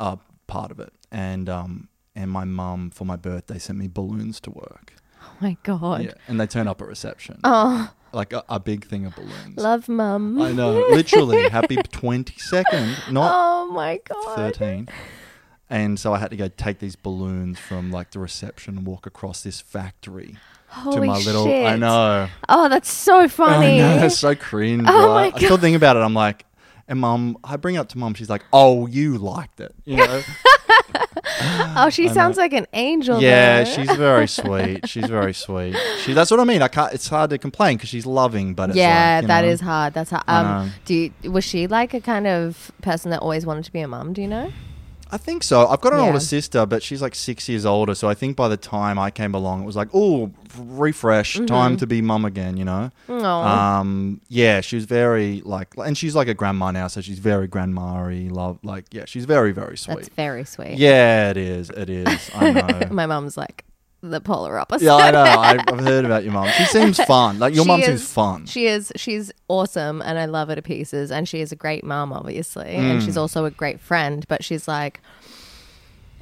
uh, 0.00 0.16
part 0.46 0.70
of 0.70 0.80
it, 0.80 0.92
and 1.12 1.48
um, 1.48 1.88
and 2.16 2.30
my 2.30 2.44
mum 2.44 2.90
for 2.90 3.04
my 3.04 3.16
birthday 3.16 3.58
sent 3.58 3.78
me 3.78 3.88
balloons 3.88 4.40
to 4.40 4.50
work. 4.50 4.94
Oh 5.22 5.32
my 5.40 5.56
god. 5.62 6.04
Yeah, 6.04 6.14
and 6.26 6.40
they 6.40 6.46
turn 6.46 6.66
up 6.68 6.80
at 6.80 6.88
reception. 6.88 7.40
Oh, 7.44 7.92
Like 8.12 8.32
a, 8.32 8.42
a 8.48 8.58
big 8.58 8.86
thing 8.86 9.04
of 9.04 9.14
balloons. 9.14 9.56
love 9.58 9.88
mum. 9.88 10.40
I 10.40 10.52
know, 10.52 10.84
literally. 10.88 11.48
Happy 11.48 11.76
22nd, 11.76 13.06
not 13.12 13.32
Oh 13.36 13.70
my 13.72 14.00
god. 14.08 14.34
13. 14.54 14.88
And 15.70 15.98
so 15.98 16.14
I 16.14 16.18
had 16.18 16.30
to 16.30 16.36
go 16.36 16.48
take 16.48 16.78
these 16.78 16.96
balloons 16.96 17.58
from 17.58 17.90
like 17.90 18.12
the 18.12 18.18
reception 18.18 18.78
and 18.78 18.86
walk 18.86 19.06
across 19.06 19.42
this 19.42 19.60
factory 19.60 20.36
Holy 20.68 21.00
to 21.00 21.06
my 21.06 21.18
little. 21.18 21.44
shit. 21.44 21.66
I 21.66 21.76
know. 21.76 22.28
Oh, 22.48 22.68
that's 22.68 22.90
so 22.90 23.28
funny. 23.28 23.82
I 23.82 23.94
know. 23.94 24.00
That's 24.00 24.18
so 24.18 24.34
cringe. 24.34 24.84
Oh 24.86 25.14
right? 25.14 25.32
my 25.32 25.36
I 25.36 25.44
still 25.44 25.58
think 25.58 25.76
about 25.76 25.96
it. 25.96 26.00
I'm 26.00 26.14
like, 26.14 26.46
and 26.88 26.98
mom, 27.00 27.36
I 27.44 27.56
bring 27.56 27.74
it 27.74 27.78
up 27.78 27.88
to 27.90 27.98
mom. 27.98 28.14
She's 28.14 28.30
like, 28.30 28.44
oh, 28.52 28.86
you 28.86 29.18
liked 29.18 29.60
it. 29.60 29.74
You 29.84 29.96
know? 29.98 30.22
oh, 31.76 31.90
she 31.90 32.08
I 32.08 32.12
sounds 32.12 32.38
know. 32.38 32.42
like 32.42 32.54
an 32.54 32.66
angel. 32.72 33.20
yeah, 33.20 33.64
though. 33.64 33.70
she's 33.70 33.90
very 33.96 34.26
sweet. 34.26 34.88
She's 34.88 35.06
very 35.06 35.34
sweet. 35.34 35.76
She. 36.00 36.14
That's 36.14 36.30
what 36.30 36.40
I 36.40 36.44
mean. 36.44 36.62
I 36.62 36.68
can't. 36.68 36.94
It's 36.94 37.08
hard 37.08 37.28
to 37.30 37.38
complain 37.38 37.76
because 37.76 37.90
she's 37.90 38.06
loving, 38.06 38.54
but 38.54 38.70
it's 38.70 38.78
yeah, 38.78 39.18
like, 39.20 39.26
that 39.28 39.42
know, 39.42 39.48
is 39.48 39.60
hard. 39.60 39.92
That's 39.92 40.10
hard. 40.10 40.24
Um, 40.28 40.72
do 40.86 40.94
you, 40.94 41.30
was 41.30 41.44
she 41.44 41.66
like 41.66 41.92
a 41.92 42.00
kind 42.00 42.26
of 42.26 42.72
person 42.80 43.10
that 43.10 43.20
always 43.20 43.44
wanted 43.44 43.64
to 43.64 43.72
be 43.72 43.80
a 43.80 43.88
mom? 43.88 44.14
Do 44.14 44.22
you 44.22 44.28
know? 44.28 44.50
I 45.10 45.16
think 45.16 45.42
so. 45.42 45.66
I've 45.66 45.80
got 45.80 45.92
an 45.94 46.00
Yeah. 46.00 46.06
older 46.06 46.20
sister, 46.20 46.66
but 46.66 46.82
she's 46.82 47.00
like 47.00 47.14
six 47.14 47.48
years 47.48 47.64
older. 47.64 47.94
So 47.94 48.08
I 48.08 48.14
think 48.14 48.36
by 48.36 48.48
the 48.48 48.56
time 48.58 48.98
I 48.98 49.10
came 49.10 49.34
along, 49.34 49.62
it 49.62 49.66
was 49.66 49.76
like, 49.76 49.88
oh, 49.94 50.30
refresh, 50.58 51.34
time 51.46 51.76
Mhm. 51.76 51.78
to 51.78 51.86
be 51.86 52.02
mum 52.02 52.24
again. 52.24 52.56
You 52.56 52.64
know. 52.64 52.90
Um. 53.08 54.20
Yeah, 54.28 54.60
she 54.60 54.76
was 54.76 54.84
very 54.84 55.42
like, 55.44 55.68
and 55.78 55.96
she's 55.96 56.14
like 56.14 56.28
a 56.28 56.34
grandma 56.34 56.70
now, 56.70 56.88
so 56.88 57.00
she's 57.00 57.18
very 57.18 57.46
grandma-y. 57.46 58.28
Love, 58.30 58.58
like, 58.62 58.84
yeah, 58.92 59.04
she's 59.06 59.24
very, 59.24 59.52
very 59.52 59.76
sweet. 59.78 59.94
That's 59.96 60.08
very 60.10 60.44
sweet. 60.44 60.76
Yeah, 60.78 61.30
it 61.30 61.36
is. 61.36 61.70
It 61.70 61.88
is. 61.88 62.30
I 62.34 62.50
know. 62.58 62.88
My 62.90 63.06
mum's 63.06 63.36
like 63.36 63.64
the 64.02 64.20
polar 64.20 64.58
opposite. 64.58 64.84
yeah, 64.84 64.94
I 64.94 65.10
know. 65.10 65.22
I've 65.24 65.80
heard 65.80 66.04
about 66.04 66.22
your 66.24 66.32
mum. 66.32 66.48
She 66.56 66.64
seems 66.66 66.98
fun. 67.04 67.38
Like 67.38 67.54
your 67.54 67.64
She 67.64 67.68
mum 67.68 67.80
is- 67.80 67.86
seems 67.86 68.12
fun. 68.12 68.46
She 68.46 68.66
is. 68.66 68.92
She's 68.96 69.32
awesome, 69.48 70.00
and 70.02 70.18
I 70.18 70.26
love 70.26 70.48
her 70.48 70.54
to 70.54 70.62
pieces. 70.62 71.10
And 71.10 71.28
she 71.28 71.40
is 71.40 71.50
a 71.52 71.56
great 71.56 71.82
mum, 71.84 72.12
obviously, 72.12 72.68
and 72.70 73.00
Mm. 73.00 73.04
she's 73.04 73.16
also 73.16 73.44
a 73.44 73.50
great 73.50 73.80
friend. 73.80 74.24
But 74.28 74.44
she's 74.44 74.68
like, 74.68 75.00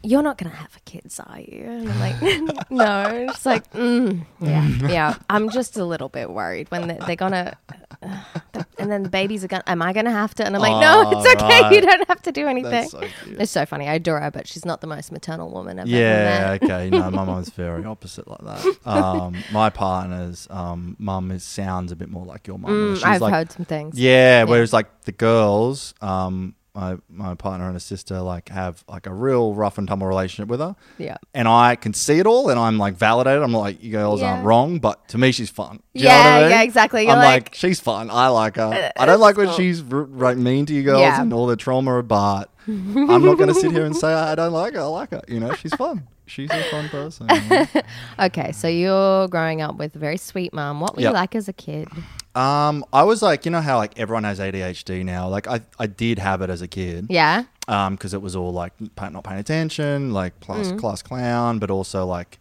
"You're 0.03 0.23
not 0.23 0.39
gonna 0.39 0.55
have 0.55 0.79
kids, 0.85 1.21
are 1.21 1.41
you?" 1.41 1.65
And 1.65 1.89
I'm 1.91 2.01
like, 2.01 2.71
"No." 2.71 3.27
It's 3.31 3.47
like, 3.47 3.71
mm, 3.73 4.25
"Yeah, 4.41 4.69
yeah." 4.89 5.15
I'm 5.31 5.51
just 5.51 5.77
a 5.77 5.85
little 5.85 6.09
bit 6.09 6.31
worried 6.31 6.71
when 6.71 6.89
they're, 6.89 6.99
they're 7.07 7.17
gonna. 7.17 7.57
and 8.03 8.91
then 8.91 9.03
the 9.03 9.09
babies 9.09 9.43
are 9.45 9.49
gonna. 9.49 9.65
Am 9.67 9.81
I 9.83 9.93
gonna 9.93 10.11
have 10.11 10.35
to? 10.35 10.45
And 10.47 10.55
I'm 10.55 10.61
like, 10.63 10.81
no, 10.81 11.05
Oh, 11.07 11.19
it's 11.19 11.35
okay. 11.43 11.63
right. 11.63 11.73
You 11.73 11.81
don't 11.81 12.07
have 12.09 12.23
to 12.23 12.33
do 12.33 12.47
anything. 12.47 12.89
So. 12.89 13.03
It's 13.27 13.51
so 13.51 13.65
funny. 13.67 13.89
I 13.89 13.95
adore 13.95 14.21
her, 14.21 14.31
but 14.31 14.47
she's 14.47 14.65
not 14.65 14.81
the 14.81 14.87
most 14.87 15.11
maternal 15.13 15.51
woman 15.51 15.79
I've 15.79 15.87
ever 15.87 15.97
Yeah, 15.97 16.59
okay. 16.63 16.91
No, 16.91 17.11
my 17.11 17.25
mum's 17.31 17.49
very 17.51 17.85
opposite 17.85 18.29
like 18.29 18.41
that. 18.41 18.87
Um, 18.87 19.37
my 19.53 19.71
partner's 19.71 20.47
um, 20.51 20.97
mum 20.99 21.31
is 21.31 21.43
sounds 21.45 21.91
a 21.93 21.97
bit 21.97 22.11
more 22.11 22.25
like 22.27 22.47
your 22.47 22.59
mum. 22.59 22.71
Mm, 22.97 23.05
I've 23.05 23.21
like- 23.21 23.33
heard 23.33 23.53
some 23.53 23.65
things. 23.65 23.99
Yeah, 23.99 24.45
whereas 24.45 24.73
like 24.73 25.03
the 25.03 25.13
girls, 25.13 25.95
um, 26.01 26.55
my 26.77 26.97
my 27.09 27.35
partner 27.35 27.65
and 27.67 27.75
her 27.75 27.81
sister 27.81 28.21
like 28.21 28.51
have 28.51 28.85
like 28.87 29.07
a 29.07 29.13
real 29.13 29.55
rough 29.55 29.79
and 29.79 29.89
tumble 29.89 30.07
relationship 30.07 30.49
with 30.49 30.61
her. 30.61 30.77
Yeah. 30.99 31.17
And 31.35 31.49
I 31.49 31.75
can 31.75 31.95
see 31.95 32.19
it 32.19 32.27
all, 32.27 32.51
and 32.51 32.61
I'm 32.61 32.77
like 32.79 32.95
validated. 32.95 33.43
I'm 33.43 33.53
like, 33.53 33.83
you 33.83 33.91
girls 33.93 34.21
Yeah. 34.21 34.33
aren't 34.35 34.45
wrong, 34.45 34.79
but 34.79 35.09
to 35.09 35.19
me, 35.19 35.33
she's 35.33 35.49
fun. 35.51 35.77
Do 35.95 36.03
you 36.03 36.05
know 36.05 36.11
Yeah, 36.11 36.25
what 36.25 36.37
I 36.37 36.41
mean? 36.43 36.51
yeah, 36.51 36.63
exactly. 36.63 37.03
You're 37.05 37.13
I'm 37.13 37.19
like, 37.19 37.45
like- 37.47 37.55
she's 37.55 37.81
fun. 37.81 38.11
I 38.11 38.29
like 38.29 38.57
her. 38.57 38.93
Uh, 38.97 39.03
I 39.03 39.07
don't 39.07 39.21
like 39.21 39.37
when 39.39 39.47
cool. 39.47 39.57
she's 39.57 39.83
r- 39.91 40.05
like 40.05 40.37
mean 40.37 40.67
to 40.67 40.75
you 40.75 40.83
girls 40.83 41.01
Yeah. 41.01 41.21
and 41.23 41.33
all 41.33 41.47
the 41.47 41.57
trauma, 41.57 42.03
but 42.03 42.51
I'm 42.69 43.25
not 43.25 43.37
going 43.39 43.49
to 43.49 43.55
sit 43.55 43.73
here 43.73 43.85
and 43.87 43.97
say 43.97 44.13
I 44.13 44.35
don't 44.35 44.53
like 44.53 44.75
her. 44.75 44.81
I 44.81 44.85
like 44.85 45.11
her. 45.13 45.23
You 45.29 45.41
know, 45.41 45.55
she's 45.55 45.75
fun. 45.75 46.07
She's 46.29 46.51
a 46.51 46.63
fun 46.71 46.89
person. 46.89 47.29
Okay, 48.19 48.51
so 48.53 48.67
you're 48.67 49.29
growing 49.29 49.63
up 49.63 49.77
with 49.77 49.95
a 49.95 49.99
very 49.99 50.17
sweet 50.17 50.53
mom. 50.53 50.81
What 50.81 50.97
were 50.97 51.03
Yep. 51.03 51.11
you 51.11 51.15
like 51.15 51.35
as 51.37 51.49
a 51.49 51.53
kid? 51.53 51.89
Um, 52.37 52.85
I 52.93 53.03
was 53.05 53.23
like, 53.23 53.45
you 53.47 53.51
know 53.51 53.61
how 53.63 53.79
like 53.79 53.99
everyone 53.99 54.25
has 54.25 54.39
ADHD 54.39 55.05
now. 55.05 55.29
Like 55.29 55.47
I, 55.47 55.61
I 55.79 55.87
did 55.87 56.19
have 56.19 56.43
it 56.43 56.51
as 56.51 56.61
a 56.63 56.69
kid. 56.69 57.07
Yeah. 57.09 57.45
Um, 57.67 57.95
because 57.95 58.13
it 58.15 58.21
was 58.23 58.37
all 58.37 58.53
like 58.53 58.73
pa- 58.95 59.09
not 59.09 59.25
paying 59.25 59.41
attention, 59.41 60.13
like 60.13 60.39
class 60.41 60.69
Mm. 60.69 60.79
class 60.79 61.03
clown, 61.03 61.59
but 61.59 61.71
also 61.71 62.05
like 62.05 62.39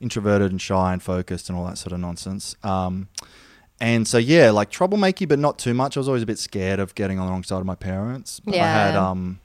introverted 0.00 0.50
and 0.52 0.60
shy 0.60 0.92
and 0.92 1.02
focused 1.02 1.48
and 1.48 1.58
all 1.58 1.66
that 1.66 1.78
sort 1.78 1.92
of 1.92 2.00
nonsense. 2.00 2.54
Um, 2.62 3.08
and 3.80 4.06
so 4.06 4.18
yeah, 4.18 4.50
like 4.50 4.70
troublemaker, 4.70 5.26
but 5.26 5.38
not 5.40 5.58
too 5.58 5.74
much. 5.74 5.96
I 5.96 6.00
was 6.00 6.08
always 6.08 6.22
a 6.22 6.26
bit 6.26 6.38
scared 6.38 6.78
of 6.78 6.94
getting 6.94 7.18
on 7.18 7.26
the 7.26 7.32
wrong 7.32 7.42
side 7.42 7.58
of 7.58 7.66
my 7.66 7.74
parents. 7.74 8.40
But 8.40 8.54
I 8.54 8.58
had 8.58 8.94
Yeah. 8.94 9.08
um, 9.10 9.40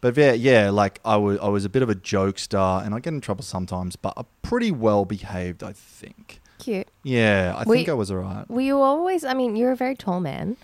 but 0.00 0.16
yeah, 0.16 0.32
yeah, 0.32 0.70
like 0.70 1.00
I 1.04 1.16
was 1.16 1.38
I 1.40 1.48
was 1.48 1.64
a 1.64 1.68
bit 1.68 1.82
of 1.82 1.90
a 1.90 1.94
jokester, 1.94 2.84
and 2.84 2.94
I 2.94 2.98
get 3.00 3.12
in 3.12 3.20
trouble 3.20 3.44
sometimes, 3.44 3.94
but 3.96 4.14
a 4.16 4.24
pretty 4.42 4.70
well 4.70 5.04
behaved, 5.04 5.62
I 5.62 5.72
think. 5.72 6.40
Cute. 6.64 6.88
Yeah, 7.02 7.54
I 7.56 7.64
Were 7.64 7.74
think 7.76 7.86
you- 7.88 7.92
I 7.92 7.96
was 7.96 8.10
alright. 8.10 8.48
Were 8.50 8.60
you 8.62 8.80
always? 8.80 9.24
I 9.24 9.34
mean, 9.34 9.54
you're 9.56 9.72
a 9.72 9.76
very 9.76 9.94
tall 9.94 10.20
man. 10.20 10.56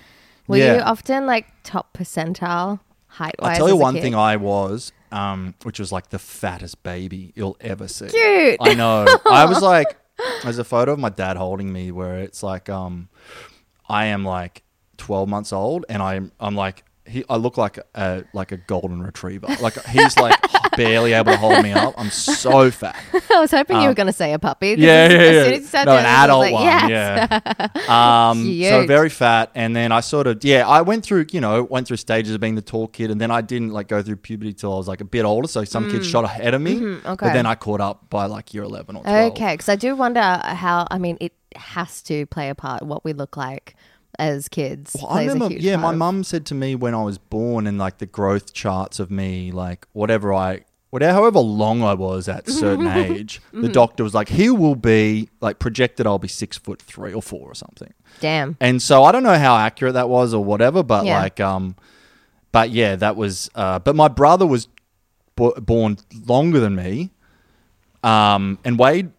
Were 0.48 0.56
Yeah. 0.56 0.76
you 0.76 0.80
often 0.80 1.26
like 1.26 1.46
top 1.62 1.92
percentile 1.96 2.80
height 3.06 3.34
wise? 3.38 3.50
I'll 3.52 3.56
tell 3.58 3.68
you 3.68 3.76
one 3.76 3.94
thing 4.00 4.14
I 4.14 4.36
was, 4.36 4.92
um, 5.12 5.54
which 5.62 5.78
was 5.78 5.92
like 5.92 6.08
the 6.10 6.18
fattest 6.18 6.82
baby 6.82 7.32
you'll 7.36 7.56
ever 7.60 7.86
see. 7.86 8.08
Cute. 8.08 8.56
I 8.60 8.74
know. 8.74 9.06
I 9.30 9.44
was 9.44 9.60
like, 9.62 9.96
there's 10.42 10.58
a 10.58 10.64
photo 10.64 10.92
of 10.92 10.98
my 10.98 11.10
dad 11.10 11.36
holding 11.36 11.72
me 11.72 11.92
where 11.92 12.18
it's 12.18 12.42
like, 12.42 12.68
um, 12.68 13.08
I 13.88 14.06
am 14.06 14.24
like 14.24 14.62
12 14.96 15.28
months 15.28 15.52
old 15.52 15.84
and 15.88 16.02
I'm, 16.02 16.32
I'm 16.40 16.54
like, 16.54 16.84
he, 17.10 17.24
I 17.28 17.36
look 17.36 17.56
like 17.58 17.78
a 17.94 18.24
like 18.32 18.52
a 18.52 18.56
golden 18.56 19.02
retriever. 19.02 19.48
Like 19.60 19.82
he's 19.86 20.16
like 20.16 20.38
barely 20.76 21.12
able 21.12 21.32
to 21.32 21.36
hold 21.36 21.62
me 21.62 21.72
up. 21.72 21.94
I'm 21.98 22.10
so 22.10 22.70
fat. 22.70 22.96
I 23.34 23.40
was 23.40 23.50
hoping 23.50 23.76
you 23.76 23.82
Um, 23.82 23.88
were 23.88 23.94
going 23.94 24.06
to 24.06 24.12
say 24.12 24.32
a 24.32 24.38
puppy. 24.38 24.76
Yeah, 24.78 24.88
as, 25.08 25.12
yeah, 25.12 25.18
as 25.18 25.34
yeah. 25.34 25.42
soon 25.44 25.52
as 25.54 25.60
you 25.60 25.66
said 25.66 25.84
no, 25.86 25.96
an 25.96 26.04
adult 26.06 26.40
like, 26.42 26.52
one. 26.54 26.62
yes. 26.64 26.88
Yeah. 26.88 27.68
Um, 27.90 28.44
so 28.62 28.86
very 28.86 29.08
fat, 29.08 29.50
and 29.54 29.74
then 29.74 29.90
I 29.92 30.00
sort 30.00 30.26
of 30.26 30.44
yeah, 30.44 30.66
I 30.66 30.82
went 30.82 31.04
through 31.04 31.26
you 31.32 31.40
know 31.40 31.64
went 31.64 31.88
through 31.88 31.96
stages 31.96 32.34
of 32.34 32.40
being 32.40 32.54
the 32.54 32.62
tall 32.62 32.86
kid, 32.86 33.10
and 33.10 33.20
then 33.20 33.30
I 33.30 33.40
didn't 33.40 33.70
like 33.72 33.88
go 33.88 34.02
through 34.02 34.16
puberty 34.16 34.52
till 34.52 34.72
I 34.72 34.76
was 34.76 34.86
like 34.88 35.00
a 35.00 35.04
bit 35.04 35.24
older. 35.24 35.48
So 35.48 35.64
some 35.64 35.90
kids 35.90 36.06
Mm. 36.06 36.10
shot 36.12 36.24
ahead 36.24 36.54
of 36.54 36.60
me, 36.62 36.76
Mhm, 36.76 37.02
but 37.18 37.32
then 37.32 37.46
I 37.46 37.54
caught 37.56 37.80
up 37.80 38.08
by 38.10 38.26
like 38.26 38.54
year 38.54 38.62
eleven 38.62 38.96
or 38.96 39.02
twelve. 39.02 39.32
Okay, 39.32 39.54
because 39.54 39.68
I 39.68 39.76
do 39.76 39.96
wonder 39.96 40.20
how. 40.22 40.86
I 40.90 40.98
mean, 40.98 41.16
it 41.20 41.32
has 41.56 42.00
to 42.02 42.26
play 42.26 42.48
a 42.48 42.54
part 42.54 42.82
what 42.82 43.04
we 43.04 43.12
look 43.12 43.36
like 43.36 43.74
as 44.20 44.48
kids. 44.48 44.94
Well, 44.96 45.10
I 45.10 45.24
remember, 45.24 45.54
yeah, 45.56 45.76
my 45.76 45.92
mum 45.92 46.22
said 46.24 46.44
to 46.46 46.54
me 46.54 46.74
when 46.74 46.94
I 46.94 47.02
was 47.02 47.18
born, 47.18 47.66
and 47.66 47.78
like 47.78 47.98
the 47.98 48.06
growth 48.06 48.52
charts 48.52 49.00
of 49.00 49.10
me, 49.10 49.50
like 49.50 49.86
whatever 49.92 50.32
I, 50.34 50.64
whatever, 50.90 51.12
however 51.14 51.38
long 51.40 51.82
I 51.82 51.94
was 51.94 52.28
at 52.28 52.48
certain 52.62 52.86
age, 52.86 53.40
the 53.52 53.68
Mhm. 53.68 53.72
doctor 53.72 54.02
was 54.04 54.14
like, 54.14 54.28
he 54.28 54.50
will 54.50 54.74
be 54.76 55.28
like 55.40 55.58
projected, 55.58 56.06
I'll 56.06 56.18
be 56.18 56.28
six 56.28 56.58
foot 56.58 56.80
three 56.82 57.12
or 57.14 57.22
four 57.22 57.48
or 57.50 57.54
something. 57.54 57.92
Damn. 58.20 58.56
And 58.60 58.82
so 58.82 59.04
I 59.04 59.12
don't 59.12 59.22
know 59.22 59.38
how 59.38 59.56
accurate 59.56 59.94
that 59.94 60.08
was 60.08 60.34
or 60.34 60.44
whatever, 60.44 60.82
but 60.82 61.06
Yeah. 61.06 61.18
like, 61.20 61.40
um, 61.40 61.74
but 62.52 62.70
yeah, 62.70 62.96
that 62.96 63.16
was. 63.16 63.48
Uh, 63.54 63.78
but 63.78 63.94
my 63.96 64.08
brother 64.08 64.46
was 64.46 64.68
bo- 65.36 65.54
born 65.60 65.96
longer 66.26 66.60
than 66.60 66.74
me, 66.74 67.10
um, 68.02 68.58
and 68.64 68.78
weighed 68.78 69.12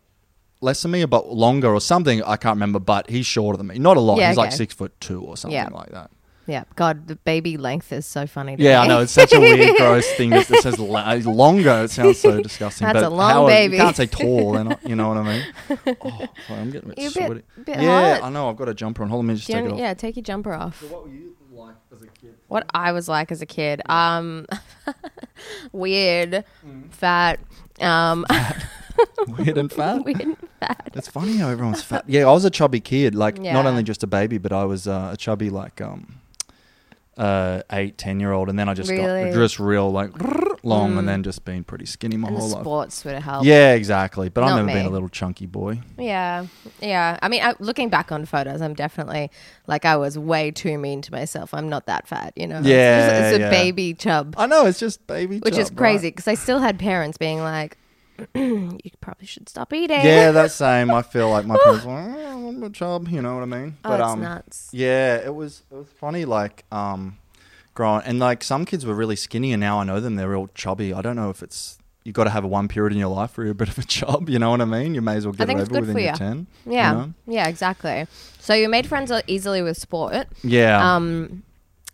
less 0.62 0.82
than 0.82 0.92
me, 0.92 1.04
but 1.06 1.28
longer 1.34 1.74
or 1.74 1.82
something. 1.82 2.24
I 2.24 2.38
can't 2.38 2.56
remember, 2.56 2.80
but 2.80 3.10
he's 3.10 3.26
shorter 3.26 3.58
than 3.58 3.68
me. 3.68 3.80
Not 3.80 3.98
a 3.98 4.00
lot. 4.00 4.18
Yeah, 4.18 4.30
he's 4.30 4.38
like 4.38 4.52
six 4.52 4.74
foot 4.74 4.94
two 5.00 5.22
or 5.22 5.36
something 5.38 5.56
Yeah. 5.56 5.70
like 5.72 5.90
that. 5.92 6.12
Yeah, 6.48 6.64
God, 6.76 7.08
the 7.08 7.16
baby 7.18 7.56
length 7.56 7.94
is 7.94 8.06
so 8.06 8.26
funny. 8.26 8.58
To 8.58 8.64
Yeah, 8.64 8.80
I 8.80 8.84
me. 8.84 8.88
know 8.90 9.02
it's 9.02 9.12
such 9.12 9.32
a 9.32 9.40
weird, 9.40 9.76
gross 9.78 10.10
thing 10.14 10.32
that 10.32 10.48
says 10.48 10.80
la- 10.80 11.14
longer. 11.24 11.84
It 11.84 11.92
sounds 11.92 12.20
so 12.20 12.42
disgusting. 12.42 12.86
That's 12.88 13.00
but 13.02 13.06
a 13.06 13.10
long 13.10 13.30
how- 13.32 13.48
baby. 13.48 13.78
You 13.78 13.82
can't 13.84 13.96
say 13.96 14.08
tall. 14.08 14.54
Then 14.54 14.76
you 14.84 14.96
know 14.96 15.08
what 15.10 15.18
I 15.18 15.24
mean. 15.24 15.46
Oh, 16.04 16.28
sorry, 16.48 16.60
I'm 16.60 16.72
getting 16.72 16.92
a 16.92 16.96
bit 16.96 17.00
You're 17.00 17.12
a 17.12 17.14
bit- 17.14 17.26
sweaty. 17.28 17.44
bit 17.64 17.80
yeah, 17.82 18.16
hot. 18.16 18.24
I 18.24 18.30
know. 18.32 18.50
I've 18.50 18.58
got 18.58 18.70
a 18.70 18.74
jumper 18.74 19.04
on. 19.04 19.10
Hold 19.10 19.20
on, 19.20 19.28
let 19.28 19.34
me 19.34 19.36
just 19.38 19.48
Do 19.48 19.54
you 19.54 19.58
take 19.60 19.66
it 19.66 19.68
want- 19.70 19.82
off. 19.82 19.86
yeah, 19.88 19.94
take 19.94 20.16
your 20.16 20.24
jumper 20.24 20.54
off. 20.54 20.82
what 20.90 21.04
were 21.04 21.10
you 21.10 21.36
like 21.54 21.76
as 21.94 22.02
a 22.02 22.08
kid? 22.08 22.34
What 22.48 22.66
I 22.74 22.92
was 22.92 23.08
like 23.08 23.32
as 23.32 23.42
a 23.42 23.46
kid, 23.46 23.82
um, 23.88 24.48
weird, 25.72 26.44
fat, 26.90 27.40
um, 27.80 28.26
Weird 29.38 29.58
and 29.58 29.72
fat. 29.72 30.04
weird 30.04 30.22
and 30.22 30.38
fat. 30.60 30.92
It's 30.96 31.08
funny 31.08 31.38
how 31.38 31.50
everyone's 31.50 31.84
fat. 31.84 32.04
Yeah, 32.08 32.24
I 32.28 32.32
was 32.32 32.46
a 32.46 32.50
chubby 32.50 32.80
kid. 32.80 33.16
Like 33.16 33.40
not 33.40 33.66
only 33.66 33.84
just 33.84 34.04
a 34.04 34.08
baby, 34.08 34.38
but 34.38 34.52
I 34.52 34.66
was 34.66 34.88
uh, 34.88 35.10
a 35.14 35.18
chubby 35.18 35.50
like 35.50 35.80
um 35.82 36.16
uh 37.18 37.62
eight, 37.72 37.98
ten 37.98 38.20
year 38.20 38.32
old, 38.32 38.50
and 38.50 38.58
then 38.58 38.70
I 38.70 38.74
just 38.74 38.90
Really? 38.90 39.26
got 39.26 39.34
just 39.34 39.60
real 39.60 39.92
like 39.92 40.12
long, 40.64 40.94
Mm. 40.94 41.00
and 41.00 41.10
then 41.10 41.24
just 41.24 41.44
been 41.44 41.64
pretty 41.64 41.86
skinny 41.86 42.16
my 42.18 42.30
And 42.30 42.38
whole 42.38 42.50
life. 42.50 42.62
sports 42.62 43.04
would 43.04 43.16
have 43.16 43.24
helped. 43.24 43.46
Yeah, 43.46 43.74
exactly. 43.74 44.30
But 44.30 44.44
I've 44.46 44.56
never 44.56 44.68
been 44.68 44.86
a 44.86 44.90
little 44.90 45.10
chunky 45.10 45.46
boy. 45.46 45.82
Yeah, 45.98 46.46
yeah. 46.80 47.18
I 47.22 47.28
mean, 47.28 47.44
I, 47.44 47.54
looking 47.60 47.90
back 47.90 48.12
on 48.12 48.26
photos, 48.26 48.62
I'm 48.62 48.74
definitely 48.76 49.30
like 49.68 49.84
I 49.86 49.98
was 49.98 50.18
way 50.18 50.52
too 50.52 50.78
mean 50.78 51.02
to 51.02 51.12
myself. 51.12 51.54
I'm 51.54 51.68
not 51.68 51.86
that 51.88 52.08
fat, 52.08 52.34
you 52.38 52.48
know. 52.48 52.60
It's 52.60 52.68
Yeah, 52.68 53.08
just- 53.10 53.26
it's, 53.26 53.38
a 53.38 53.40
yeah. 53.42 53.50
baby 53.50 53.94
chub. 53.94 54.36
I 54.38 54.46
know 54.46 54.66
it's 54.66 54.80
just 54.80 55.06
baby, 55.06 55.36
chub. 55.38 55.46
which 55.46 55.58
is 55.58 55.70
chub, 55.70 55.78
crazy 55.78 56.08
right? 56.08 56.16
because 56.16 56.28
I 56.30 56.36
still 56.36 56.60
had 56.60 56.80
parents 56.80 57.18
being 57.18 57.40
like, 57.40 57.78
"You 58.36 58.80
probably 59.00 59.26
should 59.28 59.48
stop 59.50 59.74
eating." 59.74 60.02
Yeah, 60.02 60.32
that's 60.32 60.54
same. 60.68 60.92
I 60.92 61.02
feel 61.02 61.30
like 61.30 61.46
my 61.46 61.58
parents 61.64 61.86
were 61.86 61.94
like, 61.94 62.16
oh, 62.18 62.48
I'm 62.50 62.64
a 62.64 62.70
chub, 62.70 63.08
you 63.10 63.22
know 63.22 63.36
what 63.36 63.44
I 63.44 63.46
mean? 63.46 63.78
Oh, 63.86 63.94
it's 63.94 64.22
nuts. 64.22 64.70
Yeah, 64.72 65.16
it 65.18 65.34
was 65.36 65.64
it 65.72 65.76
was 65.76 65.88
funny 66.00 66.26
like 66.26 66.66
um 66.72 67.18
growing 67.74 68.04
and 68.06 68.20
like 68.20 68.44
some 68.44 68.66
kids 68.66 68.86
were 68.86 68.94
really 68.94 69.16
skinny 69.16 69.54
and 69.54 69.60
now 69.62 69.80
I 69.80 69.84
know 69.86 70.00
them 70.00 70.16
they're 70.16 70.30
real 70.30 70.50
chubby. 70.54 70.94
I 70.94 71.02
don't 71.02 71.16
know 71.16 71.30
if 71.30 71.42
it's 71.42 71.78
you've 72.04 72.16
got 72.16 72.24
to 72.26 72.30
have 72.32 72.44
a 72.44 72.48
one 72.48 72.68
period 72.68 72.92
in 72.94 73.00
your 73.00 73.10
life 73.10 73.32
for 73.32 73.48
a 73.48 73.54
bit 73.54 73.70
of 73.70 73.78
a 73.78 73.84
job. 73.88 74.28
You 74.30 74.40
know 74.40 74.50
what 74.52 74.60
I 74.62 74.66
mean? 74.66 74.96
You 74.96 75.02
may 75.02 75.16
as 75.18 75.26
well 75.26 75.34
get 75.34 75.50
it 75.50 75.56
over 75.56 75.80
within 75.80 75.98
your 75.98 76.12
you. 76.12 76.16
ten. 76.16 76.48
you 76.66 76.74
Yeah, 76.74 76.92
know? 76.94 77.14
yeah, 77.28 77.48
exactly. 77.48 78.08
So 78.40 78.54
you 78.54 78.68
made 78.70 78.88
friends 78.88 79.12
easily 79.28 79.62
with 79.62 79.78
sport. 79.78 80.28
Yeah. 80.44 80.96
Um, 80.96 81.44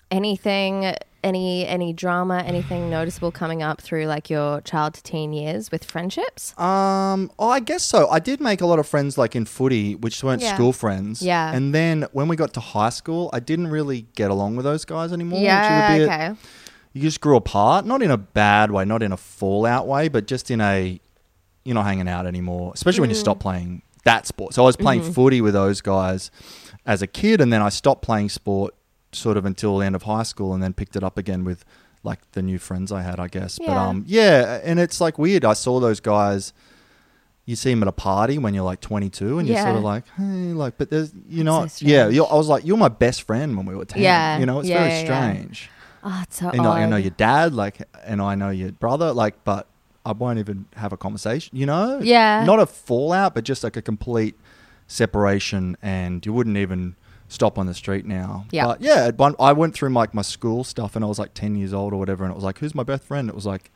anything, 0.09 0.95
any 1.23 1.65
any 1.67 1.93
drama, 1.93 2.39
anything 2.45 2.89
noticeable 2.89 3.31
coming 3.31 3.61
up 3.63 3.81
through 3.81 4.05
like 4.05 4.29
your 4.29 4.61
child 4.61 4.93
to 4.95 5.03
teen 5.03 5.33
years 5.33 5.71
with 5.71 5.83
friendships? 5.83 6.57
Um, 6.59 7.31
oh, 7.39 7.49
I 7.49 7.59
guess 7.59 7.83
so. 7.83 8.09
I 8.09 8.19
did 8.19 8.39
make 8.39 8.61
a 8.61 8.65
lot 8.65 8.79
of 8.79 8.87
friends 8.87 9.17
like 9.17 9.35
in 9.35 9.45
footy, 9.45 9.95
which 9.95 10.23
weren't 10.23 10.41
Yeah. 10.41 10.53
school 10.55 10.73
friends. 10.73 11.21
Yeah. 11.21 11.53
And 11.53 11.73
then 11.73 12.05
when 12.11 12.27
we 12.27 12.35
got 12.35 12.53
to 12.53 12.59
high 12.59 12.89
school, 12.89 13.29
I 13.33 13.39
didn't 13.39 13.67
really 13.67 14.07
get 14.15 14.29
along 14.31 14.55
with 14.55 14.63
those 14.65 14.85
guys 14.85 15.11
anymore. 15.11 15.39
Yeah, 15.41 15.61
which 15.89 15.99
is 15.99 16.05
a 16.05 16.07
bit, 16.07 16.13
okay. 16.13 16.39
You 16.93 17.01
just 17.01 17.21
grew 17.21 17.35
apart, 17.35 17.85
not 17.85 18.01
in 18.01 18.09
a 18.11 18.17
bad 18.17 18.71
way, 18.71 18.85
not 18.85 19.03
in 19.03 19.11
a 19.11 19.17
fallout 19.17 19.87
way, 19.87 20.07
but 20.07 20.27
just 20.27 20.49
in 20.51 20.61
a 20.61 20.99
you're 21.65 21.75
not 21.75 21.85
hanging 21.85 22.07
out 22.07 22.25
anymore, 22.25 22.71
especially 22.73 23.01
when 23.01 23.09
you 23.09 23.15
Mm. 23.15 23.19
stop 23.19 23.39
playing 23.39 23.81
that 24.05 24.25
sport. 24.25 24.53
So 24.53 24.63
I 24.63 24.65
was 24.65 24.77
playing 24.77 25.01
Mhm. 25.01 25.13
footy 25.13 25.41
with 25.41 25.53
those 25.53 25.81
guys 25.81 26.31
as 26.85 27.01
a 27.01 27.07
kid, 27.07 27.41
and 27.41 27.51
then 27.51 27.61
I 27.61 27.67
stopped 27.67 28.01
playing 28.01 28.29
sport 28.29 28.73
sort 29.17 29.37
of 29.37 29.45
until 29.45 29.77
the 29.77 29.85
end 29.85 29.95
of 29.95 30.03
high 30.03 30.23
school, 30.23 30.53
and 30.53 30.61
then 30.63 30.73
picked 30.73 30.95
it 30.95 31.03
up 31.03 31.17
again 31.17 31.43
with 31.43 31.65
like 32.03 32.19
the 32.31 32.41
new 32.41 32.57
friends 32.59 32.91
I 32.91 33.01
had, 33.01 33.19
I 33.19 33.27
guess. 33.27 33.57
But 33.57 33.67
Yeah. 33.67 33.87
um, 33.87 34.03
yeah, 34.07 34.61
and 34.63 34.79
it's 34.79 35.01
like 35.01 35.17
weird. 35.17 35.43
I 35.43 35.53
saw 35.53 35.79
those 35.79 35.99
guys. 35.99 36.53
You 37.45 37.55
see 37.55 37.69
them 37.69 37.81
at 37.81 37.87
a 37.87 37.93
party 37.93 38.37
when 38.37 38.53
you're 38.53 38.65
like 38.65 38.81
22, 38.81 39.39
and 39.39 39.47
you're 39.47 39.57
sort 39.61 39.77
of 39.77 39.83
like, 39.83 40.03
hey, 40.17 40.23
like, 40.53 40.77
but 40.77 40.89
there's, 40.89 41.13
you 41.29 41.45
know, 41.45 41.65
so 41.67 41.85
yeah. 41.85 42.09
You're, 42.09 42.29
I 42.29 42.35
was 42.35 42.47
like, 42.49 42.65
you're 42.65 42.75
my 42.75 42.89
best 42.89 43.21
friend 43.23 43.55
when 43.55 43.65
we 43.65 43.73
were 43.73 43.85
10. 43.85 44.01
Yeah, 44.03 44.37
you 44.37 44.45
know, 44.45 44.59
it's 44.59 44.67
yeah, 44.67 44.79
very 44.79 44.89
yeah, 44.91 44.99
yeah. 44.99 45.05
strange. 45.33 45.69
Oh, 46.03 46.19
it's 46.23 46.39
so 46.39 46.49
And 46.49 46.61
I, 46.67 46.81
I 46.83 46.85
know 46.87 46.97
your 46.97 47.11
dad, 47.11 47.53
like, 47.53 47.81
and 48.03 48.21
I 48.21 48.35
know 48.35 48.49
your 48.49 48.73
brother, 48.73 49.13
like, 49.13 49.45
but 49.45 49.65
I 50.05 50.11
won't 50.11 50.39
even 50.39 50.65
have 50.75 50.91
a 50.91 50.97
conversation, 50.97 51.57
you 51.57 51.65
know? 51.65 51.99
Yeah. 52.01 52.43
Not 52.43 52.59
a 52.59 52.65
fallout, 52.65 53.33
but 53.33 53.45
just 53.45 53.63
like 53.63 53.77
a 53.77 53.81
complete 53.81 54.35
separation, 54.87 55.77
and 55.81 56.25
you 56.25 56.33
wouldn't 56.33 56.57
even 56.57 56.95
stop 57.27 57.57
on 57.57 57.65
the 57.65 57.73
street 57.73 58.05
now. 58.05 58.45
Yeah. 58.51 58.65
But 58.65 58.81
yeah, 58.81 59.11
one, 59.11 59.35
I 59.39 59.53
went 59.53 59.73
through 59.73 59.89
like 59.89 60.13
my 60.13 60.21
school 60.21 60.63
stuff, 60.63 60.95
and 60.95 61.03
I 61.03 61.07
was 61.07 61.19
like 61.19 61.33
10 61.33 61.55
years 61.55 61.73
old 61.73 61.93
or 61.93 61.97
whatever, 61.97 62.23
and 62.23 62.31
it 62.31 62.35
was 62.35 62.43
like, 62.43 62.59
who's 62.59 62.73
my 62.75 62.83
best 62.83 63.03
friend? 63.03 63.29
It 63.29 63.35
was 63.35 63.45
like, 63.45 63.71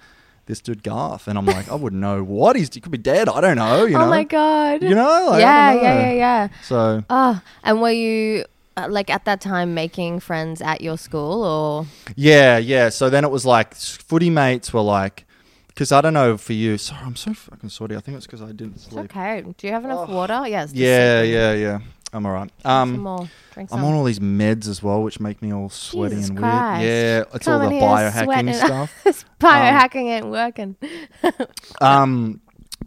this 0.48 0.60
dude 0.60 0.84
Garth. 0.84 1.28
And 1.28 1.38
I'm 1.38 1.46
like, 1.46 1.70
I 1.72 1.76
wouldn't 1.76 2.02
know 2.02 2.24
what 2.24 2.56
he's, 2.56 2.74
he 2.74 2.82
could 2.82 2.92
be 2.92 2.98
dead. 2.98 3.30
I 3.30 3.40
don't 3.42 3.58
know, 3.58 3.86
you 3.86 3.98
know? 3.98 4.06
oh 4.06 4.10
my 4.10 4.24
god! 4.24 4.82
You 4.84 4.96
know? 4.96 5.28
Like, 5.30 5.40
yeah, 5.42 5.74
don't 5.74 5.84
yeah, 5.84 6.00
yeah, 6.02 6.12
yeah. 6.14 6.48
So, 6.64 7.04
Oh, 7.10 7.42
and 7.64 7.82
were 7.82 7.92
you 7.92 8.46
uh, 8.76 8.88
like 8.90 9.10
at 9.10 9.26
that 9.26 9.40
time 9.42 9.74
making 9.74 10.20
friends 10.20 10.62
at 10.62 10.82
your 10.82 10.98
school 10.98 11.44
or? 11.44 11.86
Yeah, 12.16 12.58
yeah. 12.58 12.90
So 12.90 13.10
then 13.10 13.24
it 13.24 13.32
was 13.32 13.46
like 13.46 13.76
footy 13.76 14.30
mates 14.30 14.74
were 14.74 14.82
like, 14.82 15.26
because 15.68 15.92
I 15.92 16.02
don't 16.02 16.14
know 16.14 16.38
for 16.38 16.54
you. 16.54 16.78
Sorry, 16.78 17.02
I'm 17.06 17.16
so 17.16 17.34
fucking 17.34 17.70
sweaty. 17.70 17.96
I 17.96 18.00
think 18.00 18.18
it's 18.18 18.26
because 18.26 18.42
I 18.42 18.48
didn't 18.48 18.76
It's 18.76 18.86
sleep. 18.86 19.06
okay. 19.06 19.44
Do 19.58 19.68
you 19.68 19.74
have 19.74 19.86
enough 19.86 20.10
water? 20.10 20.44
Yes. 20.48 20.74
Yeah, 20.74 21.22
yeah, 21.22 21.54
yeah. 21.54 21.80
I'm 22.14 22.26
alright. 22.26 22.52
some 22.62 22.72
Um, 22.96 23.00
more. 23.00 23.30
Drink 23.54 23.70
I'm 23.72 23.84
on 23.84 23.94
all 23.94 24.04
these 24.04 24.20
meds 24.20 24.68
as 24.68 24.84
well, 24.84 25.02
which 25.04 25.20
make 25.20 25.42
me 25.42 25.54
all 25.54 25.70
sweaty 25.70 26.16
Jesus 26.16 26.30
and 26.30 26.40
Christ. 26.40 26.80
weird. 26.80 26.90
Yeah, 26.90 27.24
it's 27.36 27.48
all 27.48 27.60
the 27.60 27.66
in 27.68 27.72
here 27.72 27.82
biohacking 27.82 28.54
stuff. 28.56 28.94
It's 29.06 29.26
biohacking 29.40 30.06
ain't 30.10 30.28
working. 30.28 30.76
Um, 31.82 32.42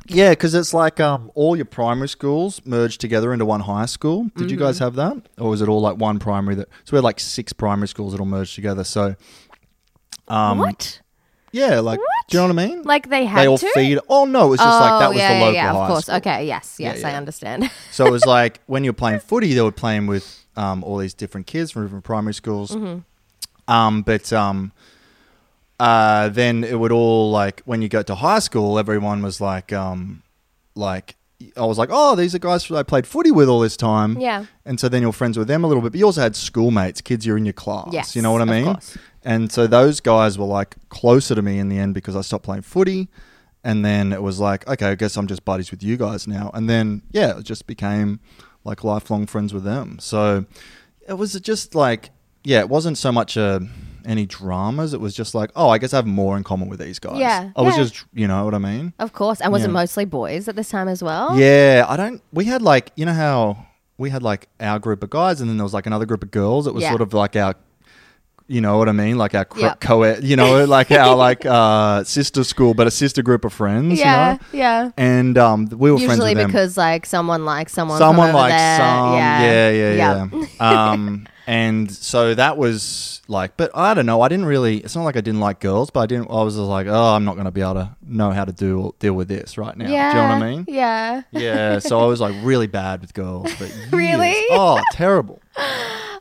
yeah, 0.07 0.31
because 0.31 0.55
it's 0.55 0.75
like 0.75 1.01
um, 1.01 1.31
all 1.35 1.57
your 1.57 1.65
primary 1.65 2.09
schools 2.09 2.61
merged 2.67 3.01
together 3.01 3.33
into 3.33 3.47
one 3.47 3.61
high 3.61 3.87
school. 3.87 4.29
Did 4.37 4.51
you 4.51 4.57
guys 4.59 4.79
have 4.81 4.95
that, 4.97 5.17
or 5.39 5.49
was 5.51 5.63
it 5.63 5.69
all 5.69 5.81
like 5.81 5.97
one 5.97 6.19
primary? 6.19 6.57
That 6.57 6.69
so 6.85 6.93
we 6.93 6.97
had 6.99 7.05
like 7.05 7.19
six 7.21 7.53
primary 7.55 7.89
schools 7.89 8.13
that 8.13 8.21
all 8.21 8.27
merged 8.27 8.55
together. 8.55 8.85
So, 8.85 9.17
um, 10.29 10.59
what? 10.59 11.01
Yeah, 11.53 11.81
like 11.81 12.01
do 12.29 12.37
you 12.39 12.43
know 12.49 12.55
what 12.55 12.63
I 12.63 12.67
mean? 12.69 12.83
Like 12.83 13.09
they 13.09 13.25
had 13.27 13.43
they 13.43 13.49
all 13.49 13.59
to? 13.59 13.71
feed. 13.75 13.99
Oh 14.09 14.25
no, 14.25 14.47
it 14.47 14.51
was 14.51 14.61
just 14.61 14.81
like 14.81 15.01
that 15.01 15.07
Oh, 15.07 15.09
was 15.11 15.19
yeah, 15.19 15.29
the 15.29 15.35
yeah, 15.35 15.41
local 15.41 15.55
yeah, 15.55 15.73
high 15.73 15.79
of 15.81 15.89
course. 15.89 16.05
school. 16.07 16.17
Okay, 16.17 16.47
yes, 16.47 16.77
yes, 16.79 17.05
I 17.05 17.15
understand. 17.15 17.71
so 17.91 18.07
it 18.07 18.11
was 18.11 18.25
like 18.25 18.61
when 18.67 18.85
you 18.85 18.91
were 18.91 18.95
playing 18.97 19.21
footy, 19.21 19.53
they 19.55 19.61
were 19.61 19.71
playing 19.73 20.07
with 20.07 20.45
um, 20.57 20.83
all 20.85 20.97
these 20.99 21.15
different 21.15 21.47
kids 21.47 21.71
from 21.71 21.83
different 21.85 22.05
primary 22.05 22.35
schools. 22.35 22.71
Mhm. 22.73 23.05
Um, 23.67 24.03
but 24.03 24.33
um, 24.33 24.73
uh, 25.81 26.29
then 26.29 26.65
it 26.65 26.79
would 26.79 26.93
all 26.93 27.31
like 27.31 27.63
when 27.65 27.83
you 27.83 27.89
got 27.89 28.07
to 28.07 28.15
high 28.15 28.39
school, 28.39 28.79
everyone 28.79 29.23
was 29.23 29.41
like, 29.41 29.73
um, 29.73 30.23
like 30.75 31.17
I 31.57 31.65
was 31.67 31.79
like, 31.79 31.89
oh, 31.93 32.15
these 32.15 32.35
are 32.35 32.39
guys 32.39 32.67
that 32.69 32.77
I 32.77 32.83
played 32.85 33.07
footy 33.07 33.31
with 33.31 33.49
all 33.49 33.61
this 33.61 33.77
time. 33.77 34.19
Yeah. 34.19 34.47
And 34.65 34.79
so 34.79 34.89
then 34.89 35.03
you're 35.03 35.13
friends 35.13 35.37
with 35.37 35.49
them 35.49 35.65
a 35.65 35.67
little 35.67 35.83
bit, 35.83 35.93
but 35.93 35.99
you 35.99 36.05
also 36.07 36.21
had 36.21 36.37
schoolmates, 36.37 37.01
kids 37.01 37.27
you're 37.27 37.37
in 37.37 37.45
your 37.45 37.53
class. 37.53 37.89
Yes, 37.93 38.15
you 38.17 38.23
know 38.23 38.33
what 38.33 38.41
I 38.41 38.45
of 38.45 38.49
mean? 38.51 38.65
course. 38.65 38.97
And 39.25 39.51
so 39.51 39.67
those 39.67 40.01
guys 40.01 40.39
were 40.39 40.45
like 40.47 40.77
closer 40.91 41.35
to 41.35 41.43
me 41.43 41.59
in 41.59 41.69
the 41.69 41.79
end 41.79 41.95
because 41.95 42.15
I 42.15 42.21
stopped 42.21 42.45
playing 42.45 42.63
footy. 42.63 43.09
And 43.63 43.83
then 43.85 44.13
it 44.13 44.23
was 44.23 44.39
like, 44.39 44.69
okay, 44.69 44.87
I 44.91 44.95
guess 44.95 45.17
I'm 45.17 45.27
just 45.27 45.45
buddies 45.45 45.71
with 45.71 45.83
you 45.83 45.97
guys 45.97 46.29
now. 46.29 46.51
And 46.53 46.69
then, 46.69 47.01
yeah, 47.13 47.39
it 47.39 47.45
just 47.45 47.67
became 47.67 48.21
like 48.63 48.85
lifelong 48.85 49.27
friends 49.27 49.55
with 49.55 49.65
them. 49.65 49.99
So 50.01 50.45
it 51.09 51.15
was 51.15 51.33
just 51.41 51.75
like, 51.75 52.11
yeah, 52.43 52.61
it 52.61 52.69
wasn't 52.69 52.99
so 52.99 53.11
much 53.11 53.39
uh, 53.39 53.61
any 54.05 54.27
dramas. 54.27 54.93
It 54.93 55.01
was 55.01 55.15
just 55.15 55.35
like, 55.35 55.51
oh, 55.57 55.71
I 55.71 55.79
guess 55.79 55.95
I 55.95 55.97
have 55.97 56.07
more 56.07 56.37
in 56.37 56.45
common 56.45 56.69
with 56.69 56.79
these 56.79 56.99
guys. 56.99 57.19
Yeah, 57.19 57.53
I 57.57 57.63
was 57.63 57.75
yeah. 57.75 57.85
just, 57.85 58.05
you 58.13 58.29
know 58.29 58.45
what 58.45 58.53
I 58.55 58.59
mean? 58.59 58.93
Of 58.99 59.15
course. 59.15 59.41
And 59.41 59.51
was 59.51 59.65
it 59.65 59.71
mostly 59.71 60.05
boys 60.05 60.47
at 60.47 60.57
this 60.57 60.69
time 60.69 60.89
as 60.89 61.03
well? 61.03 61.39
Yeah, 61.39 61.87
I 61.89 61.97
don't. 61.97 62.21
We 62.35 62.45
had 62.45 62.61
like 62.61 62.93
you 62.97 63.07
know 63.07 63.15
how 63.15 63.67
we 63.97 64.11
had 64.11 64.23
like 64.23 64.49
our 64.61 64.79
group 64.79 65.03
of 65.03 65.09
guys, 65.09 65.41
and 65.41 65.49
then 65.49 65.57
there 65.57 65.65
was 65.65 65.73
like 65.73 65.87
another 65.87 66.05
group 66.05 66.23
of 66.23 66.31
girls. 66.31 66.67
It 66.67 66.75
was 66.75 66.83
Yeah. 66.83 66.91
sort 66.91 67.01
of 67.01 67.15
like 67.15 67.35
our, 67.35 67.55
you 68.47 68.61
know 68.61 68.77
what 68.79 68.89
I 68.89 68.93
mean, 68.93 69.17
like 69.17 69.35
our 69.35 69.45
cr- 69.47 69.61
Yep. 69.61 69.81
co-ed, 69.81 70.25
you 70.25 70.37
know, 70.37 70.65
like 70.77 70.91
our 70.91 71.17
like 71.17 71.47
uh, 71.47 72.05
sister 72.05 72.45
school, 72.45 72.75
but 72.75 72.87
a 72.87 72.91
sister 72.91 73.23
group 73.23 73.45
of 73.45 73.53
friends. 73.53 73.99
Yeah, 73.99 74.33
you 74.33 74.39
know? 74.39 74.39
yeah. 74.53 74.91
And 74.97 75.39
um, 75.39 75.67
we 75.71 75.91
were 75.91 75.99
friends 75.99 76.13
Usually 76.13 76.31
with 76.35 76.39
them. 76.39 76.47
because 76.49 76.77
like 76.77 77.07
someone 77.07 77.45
likes 77.45 77.73
someone. 77.73 77.99
someone 77.99 78.33
likes 78.33 78.35
over 78.35 78.39
like 78.43 78.59
there. 78.59 78.79
some, 78.79 79.15
yeah, 79.15 79.71
yeah, 79.71 79.93
Yeah. 79.95 80.29
yeah. 80.61 80.91
um, 80.93 81.27
and 81.47 81.91
so 81.91 82.35
that 82.35 82.57
was 82.57 83.23
like, 83.29 83.57
but 83.57 83.71
I 83.75 83.95
don't 83.95 84.07
know. 84.07 84.21
I 84.21 84.29
didn't 84.29 84.47
really. 84.47 84.79
It's 84.79 84.95
not 84.97 85.05
like 85.05 85.17
I 85.17 85.21
didn't 85.21 85.41
like 85.41 85.61
girls, 85.61 85.91
but 85.91 86.01
I 86.01 86.07
didn't. 86.07 86.31
I 86.31 86.43
was 86.43 86.55
just 86.55 86.67
like, 86.67 86.87
oh, 86.87 87.15
I'm 87.15 87.25
not 87.25 87.35
going 87.35 87.47
to 87.47 87.51
be 87.51 87.61
able 87.61 87.75
to 87.75 87.97
know 88.07 88.31
how 88.31 88.45
to 88.45 88.53
do 88.53 88.95
deal 88.99 89.15
with 89.15 89.29
this 89.29 89.57
right 89.59 89.77
now. 89.77 89.89
yeah. 89.89 90.13
Do 90.13 90.19
you 90.19 90.23
know 90.25 90.35
what 90.35 90.43
I 90.43 90.51
mean? 90.51 90.65
Yeah. 90.69 91.23
Yeah, 91.33 91.79
so 91.79 92.01
I 92.01 92.07
was 92.07 92.21
like 92.21 92.35
really 92.43 92.67
bad 92.67 93.01
with 93.01 93.15
girls, 93.15 93.53
but 93.59 93.69
years. 93.75 93.93
Really? 93.93 94.45
oh, 94.51 94.81
terrible. 94.93 95.41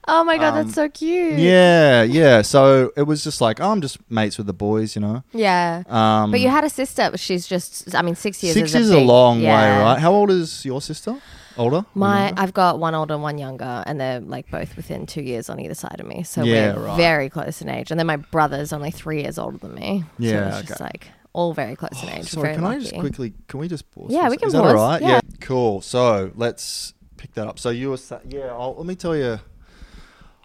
Oh 0.05 0.25
my 0.25 0.37
god, 0.37 0.49
Um, 0.49 0.65
that's 0.65 0.75
so 0.75 0.89
cute. 0.89 1.39
Yeah, 1.39 2.03
yeah. 2.03 2.41
So 2.41 2.91
it 2.97 3.03
was 3.03 3.23
just 3.23 3.39
like, 3.39 3.61
oh, 3.61 3.69
I'm 3.71 3.79
just 3.79 3.99
mates 4.11 4.37
with 4.37 4.47
the 4.47 4.53
boys, 4.53 4.97
you 4.97 5.01
know. 5.01 5.23
Yeah. 5.31 5.83
Um, 5.87 6.29
but 6.29 6.41
you 6.41 6.49
had 6.49 6.65
a 6.65 6.69
sister. 6.69 7.09
She's 7.15 7.47
just. 7.47 7.95
I 7.95 8.01
mean, 8.01 8.15
six 8.15 8.43
years. 8.43 8.53
six 8.53 8.75
is 8.75 8.87
is 8.87 8.91
a, 8.91 8.95
a 8.95 8.99
big- 8.99 9.07
long 9.07 9.41
way, 9.41 9.47
right? 9.47 9.97
How 9.97 10.11
old 10.11 10.29
is 10.29 10.65
your 10.65 10.81
sister? 10.81 11.15
Older? 11.57 11.85
My. 11.93 12.33
I've 12.37 12.53
got 12.53 12.79
one 12.79 12.95
older, 12.95 13.13
and 13.13 13.23
one 13.23 13.37
younger, 13.37 13.83
and 13.85 13.99
they're 13.99 14.19
like 14.19 14.49
both 14.49 14.75
within 14.75 15.05
two 15.05 15.21
years 15.21 15.49
on 15.49 15.59
either 15.59 15.73
side 15.75 15.99
of 15.99 16.07
me. 16.07 16.23
So 16.23 16.43
Yeah, 16.43 16.75
we're 16.75 16.85
right. 16.85 16.97
very 16.97 17.29
close 17.29 17.61
in 17.61 17.69
age. 17.69 17.91
And 17.91 17.99
then 17.99 18.07
my 18.07 18.17
brother's 18.17 18.73
only 18.73 18.91
three 18.91 19.21
years 19.21 19.37
older 19.37 19.57
than 19.57 19.75
me. 19.75 20.01
so 20.01 20.07
Yeah, 20.23 20.57
it's 20.59 20.67
just 20.67 20.81
okay. 20.81 20.85
like 20.91 21.07
all 21.33 21.53
very 21.53 21.75
close 21.75 22.01
in 22.03 22.09
age. 22.09 22.19
Oh, 22.19 22.23
Sorry, 22.23 22.43
very 22.49 22.55
can 22.55 22.63
I 22.65 22.67
lucky. 22.69 22.81
just 22.81 22.95
quickly? 22.99 23.33
Can 23.47 23.59
we 23.59 23.67
just 23.67 23.89
pause? 23.91 24.07
Yeah, 24.11 24.21
for 24.21 24.27
a 24.27 24.29
we 24.29 24.35
sec? 24.35 24.39
can 24.39 24.47
Is 24.47 24.53
that 24.53 24.61
pause, 24.63 24.73
all 24.73 24.89
right? 24.89 25.01
yeah. 25.01 25.19
Cool. 25.41 25.81
So 25.81 26.31
let's 26.35 26.93
pick 27.17 27.33
that 27.35 27.47
up. 27.47 27.59
So 27.59 27.69
you 27.69 27.89
were, 27.91 27.97
sa- 27.97 28.19
yeah. 28.27 28.47
I'll, 28.51 28.75
let 28.75 28.85
me 28.85 28.95
tell 28.95 29.15
you. 29.15 29.39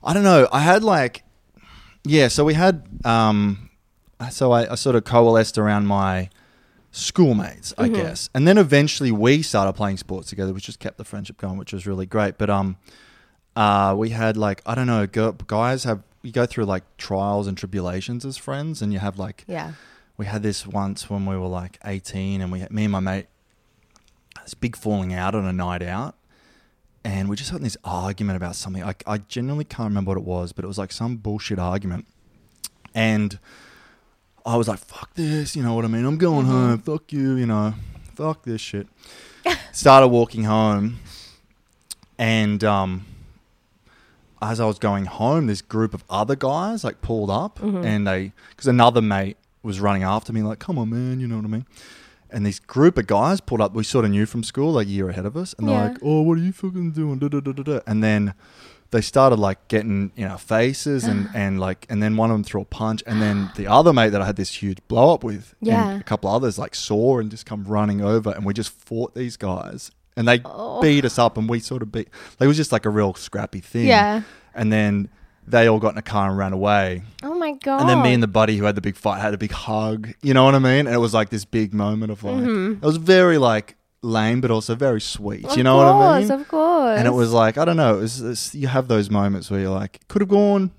I 0.04 0.14
don't 0.14 0.22
know. 0.24 0.46
I 0.52 0.60
had 0.60 0.84
like, 0.84 1.24
yeah. 2.04 2.28
So 2.28 2.44
we 2.44 2.54
had, 2.54 2.86
um, 3.04 3.70
so 4.30 4.52
I, 4.52 4.72
I 4.72 4.74
sort 4.76 4.94
of 4.96 5.04
coalesced 5.04 5.58
around 5.58 5.86
my 5.86 6.30
schoolmates, 6.90 7.72
I 7.78 7.88
Mhm. 7.88 7.94
guess, 7.94 8.30
and 8.34 8.46
then 8.48 8.58
eventually 8.58 9.12
we 9.12 9.42
started 9.42 9.72
playing 9.74 9.98
sports 9.98 10.28
together, 10.28 10.52
which 10.52 10.64
just 10.66 10.78
kept 10.80 10.96
the 10.98 11.04
friendship 11.04 11.36
going, 11.36 11.56
which 11.58 11.72
was 11.72 11.86
really 11.86 12.06
great. 12.06 12.38
But 12.38 12.50
um, 12.50 12.76
uh, 13.56 13.94
we 13.96 14.10
had 14.10 14.36
like 14.36 14.62
I 14.66 14.74
don't 14.74 14.86
know, 14.86 15.06
girl, 15.06 15.32
guys 15.32 15.84
have 15.84 16.02
you 16.22 16.32
go 16.32 16.46
through 16.46 16.64
like 16.64 16.84
trials 16.96 17.46
and 17.46 17.56
tribulations 17.56 18.24
as 18.24 18.36
friends, 18.36 18.82
and 18.82 18.92
you 18.92 18.98
have 18.98 19.18
like 19.18 19.44
Yeah. 19.46 19.72
we 20.16 20.26
had 20.26 20.42
this 20.42 20.66
once 20.66 21.08
when 21.08 21.26
we 21.26 21.36
were 21.36 21.46
like 21.46 21.78
18 21.84 22.40
and 22.40 22.50
we 22.50 22.60
had, 22.60 22.72
me 22.72 22.84
and 22.84 22.92
my 22.92 23.00
mate 23.00 23.26
this 24.44 24.54
big 24.54 24.76
falling 24.76 25.12
out 25.12 25.34
on 25.34 25.44
a 25.44 25.52
night 25.52 25.82
out 25.82 26.14
and 27.04 27.28
we 27.28 27.36
just 27.36 27.50
had 27.50 27.60
this 27.60 27.76
argument 27.84 28.36
about 28.36 28.56
something 28.56 28.82
I, 28.82 28.94
I 29.06 29.18
genuinely 29.18 29.64
can't 29.64 29.88
remember 29.90 30.10
what 30.10 30.18
it 30.18 30.24
was 30.24 30.52
but 30.52 30.64
it 30.64 30.68
was 30.68 30.78
like 30.78 30.90
some 30.90 31.16
bullshit 31.16 31.58
argument 31.58 32.06
and 32.94 33.38
I 34.48 34.56
was 34.56 34.66
like 34.68 34.78
fuck 34.78 35.12
this 35.14 35.54
you 35.56 35.62
know 35.62 35.74
what 35.74 35.84
I 35.84 35.88
mean 35.88 36.04
I'm 36.04 36.16
going 36.18 36.46
home 36.46 36.78
fuck 36.78 37.12
you 37.12 37.34
you 37.36 37.46
know 37.46 37.74
fuck 38.14 38.44
this 38.44 38.60
shit 38.60 38.86
started 39.72 40.08
walking 40.08 40.44
home 40.44 40.98
and 42.18 42.62
um 42.64 43.04
as 44.40 44.60
I 44.60 44.66
was 44.66 44.78
going 44.78 45.06
home, 45.06 45.48
this 45.48 45.60
group 45.62 45.92
of 45.94 46.04
other 46.08 46.36
guys 46.36 46.84
like 46.84 47.00
pulled 47.02 47.28
up, 47.28 47.58
Mhm. 47.58 47.84
and 47.84 48.06
they 48.06 48.32
because 48.50 48.68
another 48.68 49.02
mate 49.02 49.36
was 49.64 49.80
running 49.80 50.04
after 50.04 50.32
me, 50.32 50.42
like, 50.42 50.60
"Come 50.60 50.78
on, 50.78 50.90
man," 50.90 51.18
you 51.18 51.26
know 51.26 51.34
what 51.36 51.44
I 51.44 51.48
mean. 51.48 51.66
And 52.30 52.46
this 52.46 52.60
group 52.60 52.98
of 52.98 53.08
guys 53.08 53.40
pulled 53.40 53.60
up. 53.60 53.74
We 53.74 53.82
sort 53.82 54.04
of 54.04 54.12
knew 54.12 54.26
from 54.26 54.44
school, 54.44 54.74
like 54.74 54.86
a 54.86 54.90
year 54.90 55.08
ahead 55.08 55.26
of 55.26 55.36
us, 55.36 55.56
and 55.58 55.66
they're 55.66 55.88
like, 55.88 55.98
"Oh, 56.02 56.22
what 56.22 56.38
are 56.38 56.40
you 56.40 56.52
fucking 56.52 56.92
doing?" 56.92 57.18
Da, 57.18 57.26
da, 57.28 57.40
da. 57.40 57.80
And 57.84 58.00
then 58.04 58.34
they 58.90 59.00
started 59.00 59.38
like 59.38 59.68
getting 59.68 60.12
in 60.16 60.24
our 60.26 60.38
faces 60.38 61.04
and 61.04 61.28
and 61.34 61.60
like 61.60 61.86
and 61.90 62.02
then 62.02 62.16
one 62.16 62.30
of 62.30 62.34
them 62.34 62.44
threw 62.44 62.60
a 62.62 62.64
punch 62.64 63.02
and 63.06 63.20
then 63.20 63.50
the 63.56 63.66
other 63.66 63.92
mate 63.92 64.10
that 64.10 64.22
I 64.22 64.26
had 64.26 64.36
this 64.36 64.62
huge 64.62 64.78
blow 64.88 65.12
up 65.14 65.22
with 65.24 65.54
Yeah. 65.60 65.90
and 65.90 66.00
a 66.00 66.04
couple 66.04 66.30
others 66.30 66.58
like 66.58 66.74
saw 66.74 67.18
and 67.18 67.30
just 67.30 67.46
come 67.46 67.64
running 67.64 68.00
over 68.00 68.30
and 68.30 68.44
we 68.44 68.54
just 68.54 68.70
fought 68.70 69.14
these 69.14 69.36
guys 69.36 69.90
and 70.16 70.26
they 70.26 70.40
Oh. 70.44 70.80
beat 70.80 71.04
us 71.04 71.18
up 71.18 71.36
and 71.36 71.48
we 71.48 71.60
sort 71.60 71.82
of 71.82 71.92
beat 71.92 72.08
like, 72.40 72.46
it 72.46 72.48
was 72.48 72.56
just 72.56 72.72
like 72.72 72.86
a 72.86 72.90
real 72.90 73.14
scrappy 73.14 73.60
thing 73.60 73.86
Yeah. 73.86 74.22
and 74.54 74.72
then 74.72 75.08
they 75.46 75.66
all 75.66 75.78
got 75.78 75.92
in 75.92 75.98
a 75.98 76.02
car 76.02 76.28
and 76.28 76.36
ran 76.36 76.52
away 76.52 77.02
Oh 77.22 77.34
my 77.38 77.52
god. 77.52 77.80
and 77.80 77.88
then 77.88 78.02
me 78.02 78.12
and 78.12 78.22
the 78.22 78.26
buddy 78.28 78.56
who 78.58 78.64
had 78.66 78.74
the 78.74 78.80
big 78.82 78.96
fight 78.96 79.20
had 79.20 79.32
a 79.32 79.38
big 79.38 79.50
hug. 79.52 80.10
You 80.22 80.34
know 80.34 80.44
what 80.44 80.54
I 80.54 80.58
mean? 80.58 80.86
And 80.86 80.94
it 80.94 80.98
was 80.98 81.14
like 81.14 81.30
this 81.30 81.46
big 81.46 81.72
moment 81.72 82.12
of 82.12 82.22
like, 82.22 82.34
Mhm. 82.36 82.76
it 82.82 82.86
was 82.86 82.98
very 82.98 83.38
like 83.38 83.74
lame, 84.02 84.40
but 84.40 84.50
also 84.50 84.74
very 84.74 85.00
sweet. 85.00 85.44
Of 85.44 85.56
you 85.56 85.62
know 85.64 85.76
what 85.76 85.86
I 85.86 86.20
mean? 86.20 86.30
of 86.30 86.46
course. 86.48 86.98
And 86.98 87.06
it 87.08 87.12
was 87.12 87.32
like, 87.32 87.58
I 87.58 87.64
don't 87.64 87.76
know, 87.76 87.98
it 87.98 88.00
was, 88.02 88.20
it's, 88.20 88.54
you 88.54 88.68
have 88.68 88.88
those 88.88 89.10
moments 89.10 89.50
where 89.50 89.60
you're 89.60 89.70
like, 89.70 90.00
could 90.08 90.22
have 90.22 90.28
gone 90.28 90.70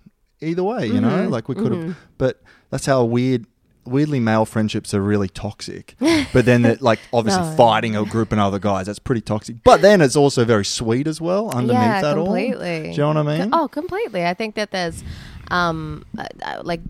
either 0.42 0.64
way, 0.64 0.88
you 0.88 1.02
know? 1.02 1.10
Mhm, 1.28 1.30
Like 1.30 1.50
we 1.50 1.56
could 1.56 1.72
have, 1.72 1.82
mhm. 1.84 1.96
but 2.18 2.42
that's 2.70 2.86
how 2.86 3.04
weird. 3.04 3.46
Weirdly, 3.86 4.20
male 4.20 4.46
friendships 4.46 4.94
are 4.94 5.02
really 5.02 5.30
toxic. 5.30 5.96
But 6.32 6.46
then, 6.46 6.62
that 6.62 6.80
like 6.80 7.00
obviously 7.14 7.42
No. 7.42 7.56
fighting 7.56 7.96
a 7.96 8.06
group 8.06 8.32
and 8.32 8.40
other 8.40 8.60
guys, 8.60 8.86
that's 8.86 9.00
pretty 9.00 9.22
toxic. 9.22 9.64
But 9.64 9.82
then 9.82 10.00
it's 10.02 10.16
also 10.16 10.46
very 10.46 10.66
sweet 10.66 11.08
as 11.08 11.20
well 11.20 11.50
underneath 11.50 11.82
yeah, 11.82 12.02
that 12.02 12.16
completely. 12.16 12.78
all. 12.78 12.84
Do 12.84 12.90
you 12.92 12.98
know 12.98 13.08
what 13.08 13.18
I 13.18 13.40
mean? 13.40 13.50
Oh, 13.52 13.68
completely. 13.68 14.26
I 14.28 14.36
think 14.36 14.54
that 14.56 14.70
there's, 14.70 15.04
um, 15.50 16.06
uh, 16.20 16.26
uh, 16.44 16.62
like, 16.64 16.82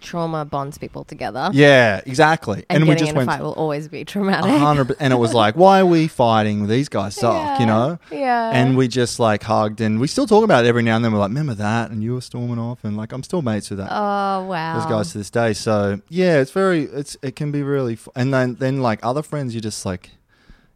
trauma 0.00 0.44
bonds 0.44 0.78
people 0.78 1.04
together. 1.04 1.50
Yeah, 1.52 2.00
exactly. 2.04 2.64
And, 2.68 2.82
we 2.84 2.88
getting 2.88 2.98
just 2.98 3.10
in 3.10 3.16
went 3.16 3.28
a 3.28 3.32
fight 3.32 3.42
will 3.42 3.52
always 3.52 3.88
be 3.88 4.04
traumatic. 4.04 4.50
Hundred, 4.50 4.88
per- 4.88 4.96
and 4.98 5.12
it 5.12 5.16
was 5.16 5.32
like, 5.34 5.54
why 5.56 5.80
are 5.80 5.86
we 5.86 6.08
fighting? 6.08 6.66
These 6.66 6.88
guys 6.88 7.14
suck, 7.20 7.60
you 7.60 7.66
know. 7.66 7.98
Yeah. 8.10 8.50
And 8.52 8.76
we 8.76 8.88
just 8.88 9.20
like 9.20 9.42
hugged, 9.42 9.80
and 9.80 10.00
we 10.00 10.06
still 10.08 10.26
talk 10.26 10.42
about 10.44 10.64
it 10.64 10.68
every 10.68 10.82
now 10.82 10.96
and 10.96 11.04
then. 11.04 11.12
We're 11.12 11.18
like, 11.18 11.28
remember 11.28 11.54
that? 11.54 11.90
And 11.90 12.02
you 12.02 12.14
were 12.14 12.20
storming 12.20 12.58
off, 12.58 12.82
and 12.84 12.96
like 12.96 13.12
I'm 13.12 13.22
still 13.22 13.42
mates 13.42 13.70
with 13.70 13.78
that. 13.78 13.90
Oh 13.90 14.44
wow. 14.46 14.78
Those 14.80 14.86
guys 14.90 15.12
to 15.12 15.18
this 15.18 15.30
day. 15.30 15.52
So 15.52 16.00
yeah, 16.08 16.40
it's 16.40 16.50
very, 16.50 16.84
it's 16.84 17.16
it 17.22 17.36
can 17.36 17.52
be 17.52 17.62
really, 17.62 17.94
f- 17.94 18.08
and 18.16 18.32
then 18.34 18.54
then 18.56 18.80
like 18.82 19.00
other 19.02 19.22
friends, 19.22 19.54
you 19.54 19.60
just 19.60 19.84
like, 19.86 20.10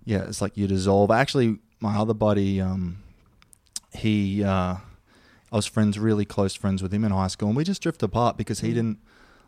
yeah, 0.04 0.22
it's 0.24 0.40
like 0.42 0.56
you 0.56 0.66
dissolve. 0.66 1.10
Actually, 1.10 1.58
my 1.80 1.96
other 1.96 2.14
buddy, 2.14 2.60
um, 2.60 2.98
he, 3.92 4.42
uh, 4.42 4.76
I 5.52 5.56
was 5.56 5.66
friends, 5.66 5.98
really 5.98 6.24
close 6.24 6.54
friends 6.54 6.82
with 6.82 6.92
him 6.92 7.04
in 7.04 7.12
high 7.12 7.28
school, 7.28 7.48
and 7.48 7.56
we 7.56 7.62
just 7.64 7.80
drifted 7.82 8.06
apart 8.06 8.36
because 8.36 8.60
he 8.60 8.68
didn't 8.74 8.98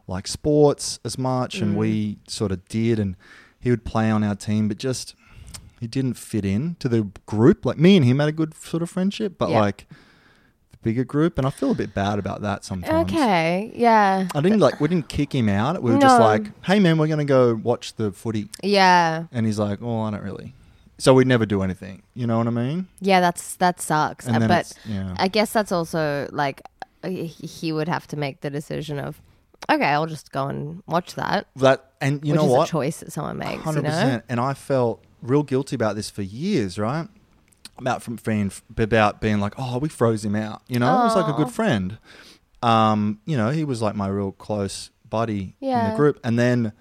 like 0.06 0.26
sports 0.28 0.98
as 1.04 1.18
much, 1.18 1.56
and 1.60 1.74
Mm. 1.74 1.78
we 1.78 2.18
sort 2.28 2.52
of 2.52 2.66
did, 2.68 2.98
and 2.98 3.16
he 3.60 3.70
would 3.70 3.84
play 3.84 4.10
on 4.10 4.22
our 4.22 4.34
team, 4.36 4.68
but 4.68 4.78
just 4.78 5.14
he 5.80 5.86
didn't 5.86 6.14
fit 6.14 6.44
in 6.44 6.76
to 6.78 6.88
the 6.88 7.08
group. 7.26 7.66
Like 7.66 7.78
me 7.78 7.96
and 7.96 8.04
him 8.04 8.18
had 8.20 8.28
a 8.28 8.32
good 8.32 8.54
sort 8.54 8.82
of 8.82 8.90
friendship, 8.90 9.34
but 9.36 9.50
Yeah. 9.50 9.60
like 9.60 9.86
the 10.70 10.78
bigger 10.82 11.04
group, 11.04 11.38
and 11.38 11.46
I 11.46 11.50
feel 11.50 11.72
a 11.72 11.74
bit 11.74 11.92
bad 11.92 12.18
about 12.18 12.40
that 12.42 12.64
sometimes. 12.64 13.10
Okay. 13.12 13.72
Yeah. 13.74 14.28
I 14.34 14.40
didn't 14.40 14.60
like 14.60 14.80
we 14.80 14.88
didn't 14.88 15.08
kick 15.08 15.34
him 15.34 15.48
out. 15.48 15.82
We 15.82 15.90
were 15.92 15.98
just 15.98 16.20
like, 16.20 16.50
"Hey 16.64 16.78
man, 16.78 16.98
we're 16.98 17.08
gonna 17.08 17.24
go 17.24 17.54
watch 17.62 17.94
the 17.96 18.12
footy," 18.12 18.48
Yeah. 18.62 19.24
and 19.32 19.44
he's 19.44 19.58
like, 19.58 19.80
"Oh, 19.82 20.00
I 20.02 20.10
don't 20.12 20.22
really." 20.22 20.54
So 20.98 21.12
we'd 21.12 21.26
never 21.26 21.44
do 21.44 21.60
anything. 21.62 22.02
You 22.14 22.26
know 22.26 22.38
what 22.38 22.46
I 22.46 22.50
mean? 22.50 22.86
Yeah, 23.00 23.20
that's 23.20 23.56
that 23.56 23.80
sucks. 23.82 24.26
And 24.26 24.44
Uh, 24.44 24.48
but 24.48 24.72
yeah. 24.86 25.14
I 25.18 25.28
guess 25.28 25.52
that's 25.52 25.72
also 25.72 26.28
like 26.32 26.62
he 27.04 27.70
would 27.72 27.88
have 27.88 28.06
to 28.08 28.16
make 28.16 28.40
the 28.40 28.48
decision 28.50 28.98
of 28.98 29.20
okay, 29.70 29.84
I'll 29.84 30.06
just 30.06 30.32
go 30.32 30.48
and 30.48 30.82
watch 30.86 31.14
that. 31.14 31.46
That 31.56 31.92
and 32.00 32.24
you 32.24 32.32
which 32.32 32.40
know 32.40 32.46
is 32.46 32.52
what? 32.52 32.68
a 32.68 32.70
choice 32.70 33.00
that 33.00 33.12
someone 33.12 33.38
makes. 33.38 33.62
Hundred 33.62 33.80
You 33.84 33.88
know? 33.88 33.90
percent. 33.90 34.24
And 34.28 34.40
I 34.40 34.54
felt 34.54 35.04
real 35.22 35.42
guilty 35.42 35.74
about 35.76 35.96
this 35.96 36.10
for 36.10 36.22
years, 36.22 36.78
right? 36.78 37.08
About 37.78 38.02
from 38.02 38.16
being 38.24 38.50
about 38.76 39.20
being 39.20 39.40
like, 39.40 39.54
oh, 39.58 39.78
we 39.78 39.88
froze 39.88 40.24
him 40.24 40.34
out. 40.36 40.62
You 40.68 40.78
know, 40.78 40.86
it 41.00 41.04
was 41.04 41.16
like 41.16 41.28
a 41.32 41.36
good 41.36 41.50
friend. 41.52 41.98
Um, 42.62 43.20
you 43.26 43.36
know, 43.36 43.50
he 43.50 43.64
was 43.64 43.82
like 43.82 43.94
my 43.94 44.08
real 44.08 44.32
close 44.32 44.90
buddy 45.08 45.54
in 45.60 45.90
the 45.90 45.94
group. 45.96 46.18
And 46.24 46.38
then 46.38 46.72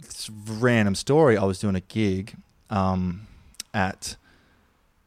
this 0.00 0.30
random 0.30 0.94
story, 0.94 1.36
I 1.36 1.44
was 1.44 1.58
doing 1.58 1.76
a 1.76 1.80
gig 1.80 2.34
um, 2.70 3.26
at 3.74 4.16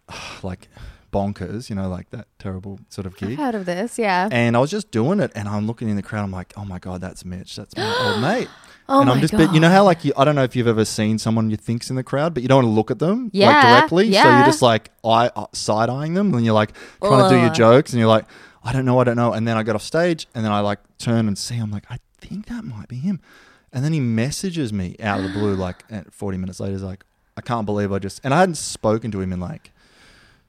like 0.44 0.68
bonkers, 1.16 1.70
you 1.70 1.76
know, 1.76 1.88
like 1.88 2.10
that 2.10 2.28
terrible 2.40 2.80
sort 2.90 3.08
of 3.08 3.14
I've 3.14 3.20
gig. 3.30 3.38
heard 3.38 3.56
of 3.56 3.66
this. 3.66 3.98
Yeah. 3.98 4.28
And 4.32 4.56
I 4.58 4.60
was 4.60 4.70
just 4.72 4.92
doing 4.92 5.20
it, 5.20 5.32
and 5.36 5.48
I'm 5.48 5.66
looking 5.68 5.88
in 5.90 5.96
the 5.96 6.02
crowd. 6.04 6.24
I'm 6.24 6.32
like, 6.32 6.54
"Oh 6.58 6.66
my 6.66 6.80
god, 6.80 7.00
that's 7.02 7.24
Mitch. 7.24 7.56
That's 7.56 7.76
my 7.78 8.12
old 8.12 8.22
mate." 8.30 8.50
Oh 8.88 9.02
and 9.02 9.10
I'm 9.10 9.20
just, 9.20 9.34
but 9.34 9.52
you 9.52 9.60
know 9.60 9.70
how 9.70 9.84
like 9.84 10.06
you, 10.06 10.14
I 10.16 10.24
don't 10.26 10.36
know 10.36 10.44
if 10.44 10.56
you've 10.56 10.68
ever 10.68 10.86
seen 10.86 11.18
someone 11.18 11.50
you 11.50 11.58
think's 11.58 11.90
in 11.90 11.96
the 11.96 12.04
crowd, 12.04 12.36
but 12.36 12.44
you 12.44 12.50
don't 12.50 12.58
want 12.64 12.68
to 12.68 12.72
look 12.80 12.92
at 12.92 13.00
them 13.00 13.32
Yeah, 13.34 13.48
like 13.50 13.62
directly. 13.64 14.14
So 14.14 14.22
you're 14.22 14.46
just 14.46 14.62
like 14.62 14.92
eye 15.04 15.32
uh, 15.36 15.48
side 15.54 15.90
eyeing 15.90 16.14
them, 16.14 16.34
and 16.36 16.46
you're 16.46 16.54
like 16.54 16.74
trying 17.02 17.30
to 17.30 17.36
do 17.36 17.42
your 17.42 17.50
jokes, 17.52 17.94
and 17.94 18.00
you're 18.00 18.10
like, 18.10 18.26
"I 18.64 18.74
don't 18.74 18.86
know, 18.86 19.00
I 19.00 19.04
don't 19.04 19.16
know." 19.16 19.34
And 19.34 19.48
then 19.48 19.58
I 19.58 19.64
get 19.64 19.76
off 19.76 19.82
stage, 19.82 20.28
and 20.36 20.46
then 20.46 20.52
I 20.52 20.60
like 20.60 20.80
turn 21.00 21.28
and 21.28 21.38
see. 21.38 21.58
I'm 21.58 21.72
like, 21.72 21.86
I 21.90 21.98
think 22.20 22.46
that 22.48 22.64
might 22.64 22.88
be 22.88 22.98
him. 22.98 23.20
And 23.74 23.84
then 23.84 23.92
he 23.92 24.00
messages 24.00 24.72
me 24.72 24.96
out 25.02 25.20
of 25.20 25.26
the 25.26 25.32
blue, 25.32 25.56
like 25.56 25.84
at 25.90 26.14
40 26.14 26.38
minutes 26.38 26.60
later. 26.60 26.74
He's 26.74 26.84
like, 26.84 27.04
I 27.36 27.42
can't 27.42 27.66
believe 27.66 27.92
I 27.92 28.00
just, 28.00 28.22
and 28.24 28.34
I 28.34 28.40
hadn't 28.40 28.56
spoken 28.56 29.12
to 29.12 29.20
him 29.22 29.34
in 29.34 29.40
like 29.40 29.72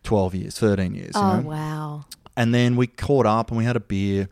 12 0.07 0.35
years, 0.35 0.59
13 0.59 0.95
years. 0.95 1.13
you 1.15 1.21
oh 1.21 1.41
know? 1.41 1.49
wow. 1.49 2.05
And 2.37 2.55
then 2.55 2.77
we 2.77 2.87
caught 2.87 3.27
up 3.27 3.51
and 3.51 3.59
we 3.59 3.65
had 3.65 3.77
a 3.77 3.81
beer. 3.81 4.29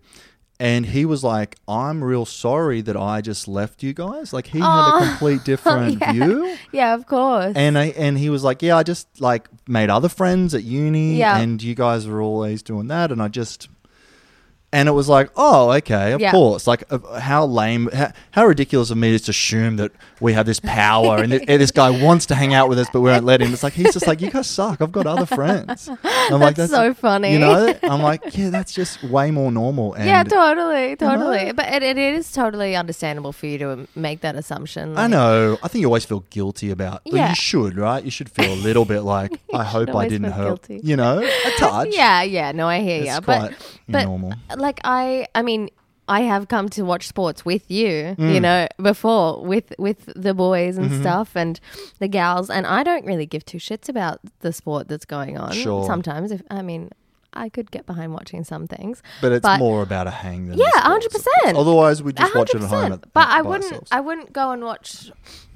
And 0.61 0.87
he 0.87 1.05
was 1.05 1.25
like, 1.25 1.57
I'm 1.67 2.03
real 2.03 2.25
sorry 2.25 2.81
that 2.83 2.97
I 2.97 3.21
just 3.21 3.49
left 3.49 3.83
you 3.83 3.93
guys. 3.93 4.33
Like 4.33 4.47
he 4.47 4.61
had 4.61 4.67
Oh. 4.69 4.97
a 5.03 5.07
complete 5.09 5.43
different 5.53 5.99
yeah. 6.01 6.13
view. 6.13 6.57
Yeah, 6.73 6.95
of 6.95 7.07
course. 7.07 7.55
And 7.57 7.77
I 7.77 7.87
and 7.87 8.17
he 8.17 8.31
was 8.31 8.45
like, 8.45 8.63
Yeah, 8.63 8.77
I 8.77 8.85
just 8.85 9.21
like 9.21 9.49
made 9.69 9.91
other 9.91 10.09
friends 10.09 10.55
at 10.55 10.63
uni 10.63 11.17
Yeah. 11.17 11.39
and 11.39 11.61
you 11.61 11.75
guys 11.75 12.07
were 12.07 12.23
always 12.23 12.63
doing 12.63 12.87
that 12.87 13.11
and 13.11 13.21
I 13.21 13.27
just 13.29 13.69
and 14.75 14.89
it 14.89 14.93
was 14.93 15.09
like, 15.09 15.31
oh, 15.37 15.71
okay, 15.79 16.13
of 16.13 16.21
Yeah. 16.21 16.31
course. 16.33 16.67
Like, 16.67 16.85
uh, 16.91 16.99
how 17.21 17.47
lame, 17.47 17.89
how, 17.93 18.13
how 18.33 18.45
ridiculous 18.47 18.91
of 18.91 18.97
me 18.99 19.09
to 19.13 19.19
just 19.19 19.29
assume 19.29 19.77
that 19.77 19.93
we 20.21 20.33
have 20.35 20.47
this 20.47 20.61
power 20.61 21.19
and, 21.19 21.31
th- 21.31 21.45
and 21.49 21.61
this 21.63 21.71
guy 21.71 21.91
wants 21.91 22.27
to 22.27 22.35
hang 22.35 22.53
out 22.55 22.69
with 22.69 22.79
us, 22.79 22.89
but 22.93 23.01
we 23.01 23.11
won't 23.11 23.25
let 23.25 23.41
him. 23.41 23.53
It's 23.53 23.63
like 23.63 23.73
he's 23.75 23.93
just 23.93 24.07
like, 24.07 24.21
you 24.21 24.31
guys 24.31 24.49
suck. 24.49 24.81
I've 24.81 24.93
got 24.93 25.07
other 25.07 25.27
friends. 25.27 25.89
I'm 26.05 26.41
like, 26.41 26.57
That's 26.57 26.73
so 26.73 26.93
funny. 26.95 27.33
You 27.33 27.39
know, 27.39 27.73
I'm 27.85 28.03
like, 28.03 28.37
yeah, 28.37 28.51
that's 28.51 28.73
just 28.73 29.03
way 29.05 29.31
more 29.31 29.51
normal. 29.53 29.95
And 30.05 30.07
yeah, 30.07 30.25
totally, 30.25 30.97
totally. 30.97 31.53
But 31.53 31.73
it, 31.73 31.83
it 31.83 31.97
is 31.99 32.33
totally 32.33 32.75
understandable 32.75 33.33
for 33.33 33.47
you 33.47 33.59
to 33.59 33.87
make 33.95 34.21
that 34.23 34.35
assumption. 34.35 34.97
I 34.99 35.03
like- 35.03 35.11
know. 35.13 35.59
I 35.63 35.69
think 35.69 35.81
you 35.83 35.87
always 35.87 36.05
feel 36.05 36.25
guilty 36.31 36.71
about. 36.71 37.03
Yeah. 37.05 37.29
you 37.29 37.35
should, 37.37 37.77
right? 37.77 38.03
You 38.03 38.11
should 38.11 38.31
feel 38.31 38.53
a 38.53 38.57
little 38.69 38.85
bit 38.85 39.01
like 39.03 39.33
I 39.55 39.63
hope 39.63 39.91
I 39.91 39.93
always 39.93 40.11
didn't 40.11 40.33
feel 40.33 40.35
hurt. 40.43 40.47
guilty. 40.67 40.81
You 40.83 40.97
know, 40.97 41.19
a 41.23 41.51
touch. 41.59 41.89
Yeah, 41.93 42.23
yeah. 42.23 42.51
No, 42.53 42.67
I 42.67 42.81
hear 42.81 43.03
It's 43.05 43.15
you. 43.15 43.21
quite 43.21 43.51
But, 43.51 43.55
but 43.89 44.05
normal. 44.07 44.33
like 44.57 44.64
I, 44.85 45.27
I 45.35 45.43
mean, 45.43 45.69
I 46.07 46.21
have 46.23 46.49
come 46.49 46.69
to 46.71 46.83
watch 46.83 47.09
sports 47.09 47.45
with 47.47 47.71
you, 47.71 48.15
you 48.19 48.39
Mm. 48.39 48.43
know, 48.43 48.69
before 48.83 49.43
with 49.45 49.73
with 49.79 50.11
the 50.15 50.35
boys 50.35 50.77
and 50.77 50.91
Mhm. 50.91 51.01
stuff 51.01 51.35
and 51.35 51.59
the 51.99 52.09
gals, 52.09 52.51
and 52.51 52.67
I 52.67 52.83
don't 52.83 53.07
really 53.07 53.25
give 53.27 53.45
two 53.47 53.57
shits 53.59 53.89
about 53.89 54.21
the 54.41 54.53
sport 54.53 54.89
that's 54.89 55.07
going 55.07 55.39
on. 55.39 55.53
Sure. 55.53 55.87
Sometimes, 55.87 56.31
if 56.31 56.43
I 56.51 56.61
mean, 56.61 56.91
I 57.33 57.49
could 57.49 57.71
get 57.71 57.87
behind 57.87 58.13
watching 58.13 58.45
some 58.45 58.67
things, 58.67 59.03
But 59.23 59.33
it's 59.33 59.49
more 59.59 59.83
about 59.83 60.07
a 60.07 60.11
hang 60.11 60.47
than 60.49 60.59
yeah, 60.59 60.67
hundred 60.75 61.11
percent. 61.11 61.57
Otherwise, 61.57 62.03
we 62.03 62.13
just 62.13 62.35
watch 62.35 62.55
it 62.55 62.63
at 62.63 62.69
home. 62.69 62.93
At, 62.93 63.13
but 63.15 63.27
I 63.29 63.41
wouldn't. 63.43 63.65
ourselves. 63.65 63.89
I 63.91 64.01
wouldn't 64.01 64.33
go 64.35 64.51
and 64.51 64.63
watch 64.63 65.11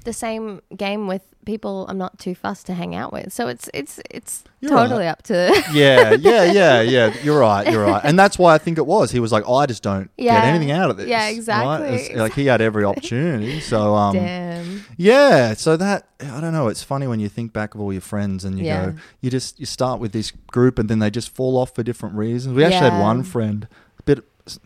the 0.09 0.13
same 0.13 0.61
game 0.75 1.05
with 1.07 1.21
people 1.45 1.85
I'm 1.89 1.97
not 1.97 2.17
too 2.19 2.33
fussed 2.35 2.65
to 2.67 2.73
hang 2.73 2.95
out 2.95 3.11
with. 3.13 3.31
So 3.31 3.47
it's 3.47 3.69
it's 3.73 3.99
it's 4.09 4.43
You're 4.59 4.71
totally 4.71 5.05
right. 5.05 5.11
up 5.11 5.21
to. 5.23 5.35
yeah, 5.71 6.11
yeah, 6.19 6.43
yeah, 6.51 6.81
yeah. 6.81 7.13
You're 7.23 7.39
right. 7.39 7.71
You're 7.71 7.85
right. 7.85 8.01
And 8.03 8.17
that's 8.17 8.37
why 8.39 8.53
I 8.55 8.57
think 8.57 8.77
it 8.79 8.85
was. 8.85 9.11
He 9.11 9.19
was 9.19 9.31
like, 9.31 9.43
I 9.47 9.65
just 9.67 9.83
don't 9.83 10.09
Yeah. 10.17 10.33
get 10.41 10.43
anything 10.45 10.71
out 10.71 10.89
of 10.89 10.97
this. 10.97 11.07
Yeah, 11.07 11.25
right? 11.25 11.35
exactly, 11.35 12.15
Like 12.15 12.33
he 12.33 12.47
had 12.47 12.59
every 12.61 12.83
opportunity. 12.83 13.59
So, 13.61 13.93
um, 14.03 14.15
Damn. 14.15 14.83
yeah. 14.97 15.53
So 15.53 15.77
that 15.77 16.07
I 16.21 16.41
don't 16.41 16.53
know. 16.53 16.67
It's 16.67 16.83
funny 16.83 17.05
when 17.07 17.19
you 17.19 17.29
think 17.29 17.53
back 17.53 17.75
of 17.75 17.81
all 17.81 17.91
your 17.93 18.01
friends 18.01 18.43
and 18.45 18.57
you 18.59 18.65
Yeah. 18.65 18.85
go, 18.87 18.95
you 19.21 19.29
just 19.29 19.59
you 19.59 19.65
start 19.67 19.99
with 19.99 20.11
this 20.11 20.31
group 20.47 20.79
and 20.79 20.89
then 20.89 20.99
they 20.99 21.11
just 21.11 21.29
fall 21.35 21.55
off 21.57 21.73
for 21.75 21.83
different 21.83 22.15
reasons. 22.15 22.55
We 22.55 22.63
actually 22.63 22.87
Yeah. 22.87 22.97
had 22.97 23.01
one 23.11 23.23
friend, 23.23 23.67
a 23.99 24.03
bit 24.03 24.23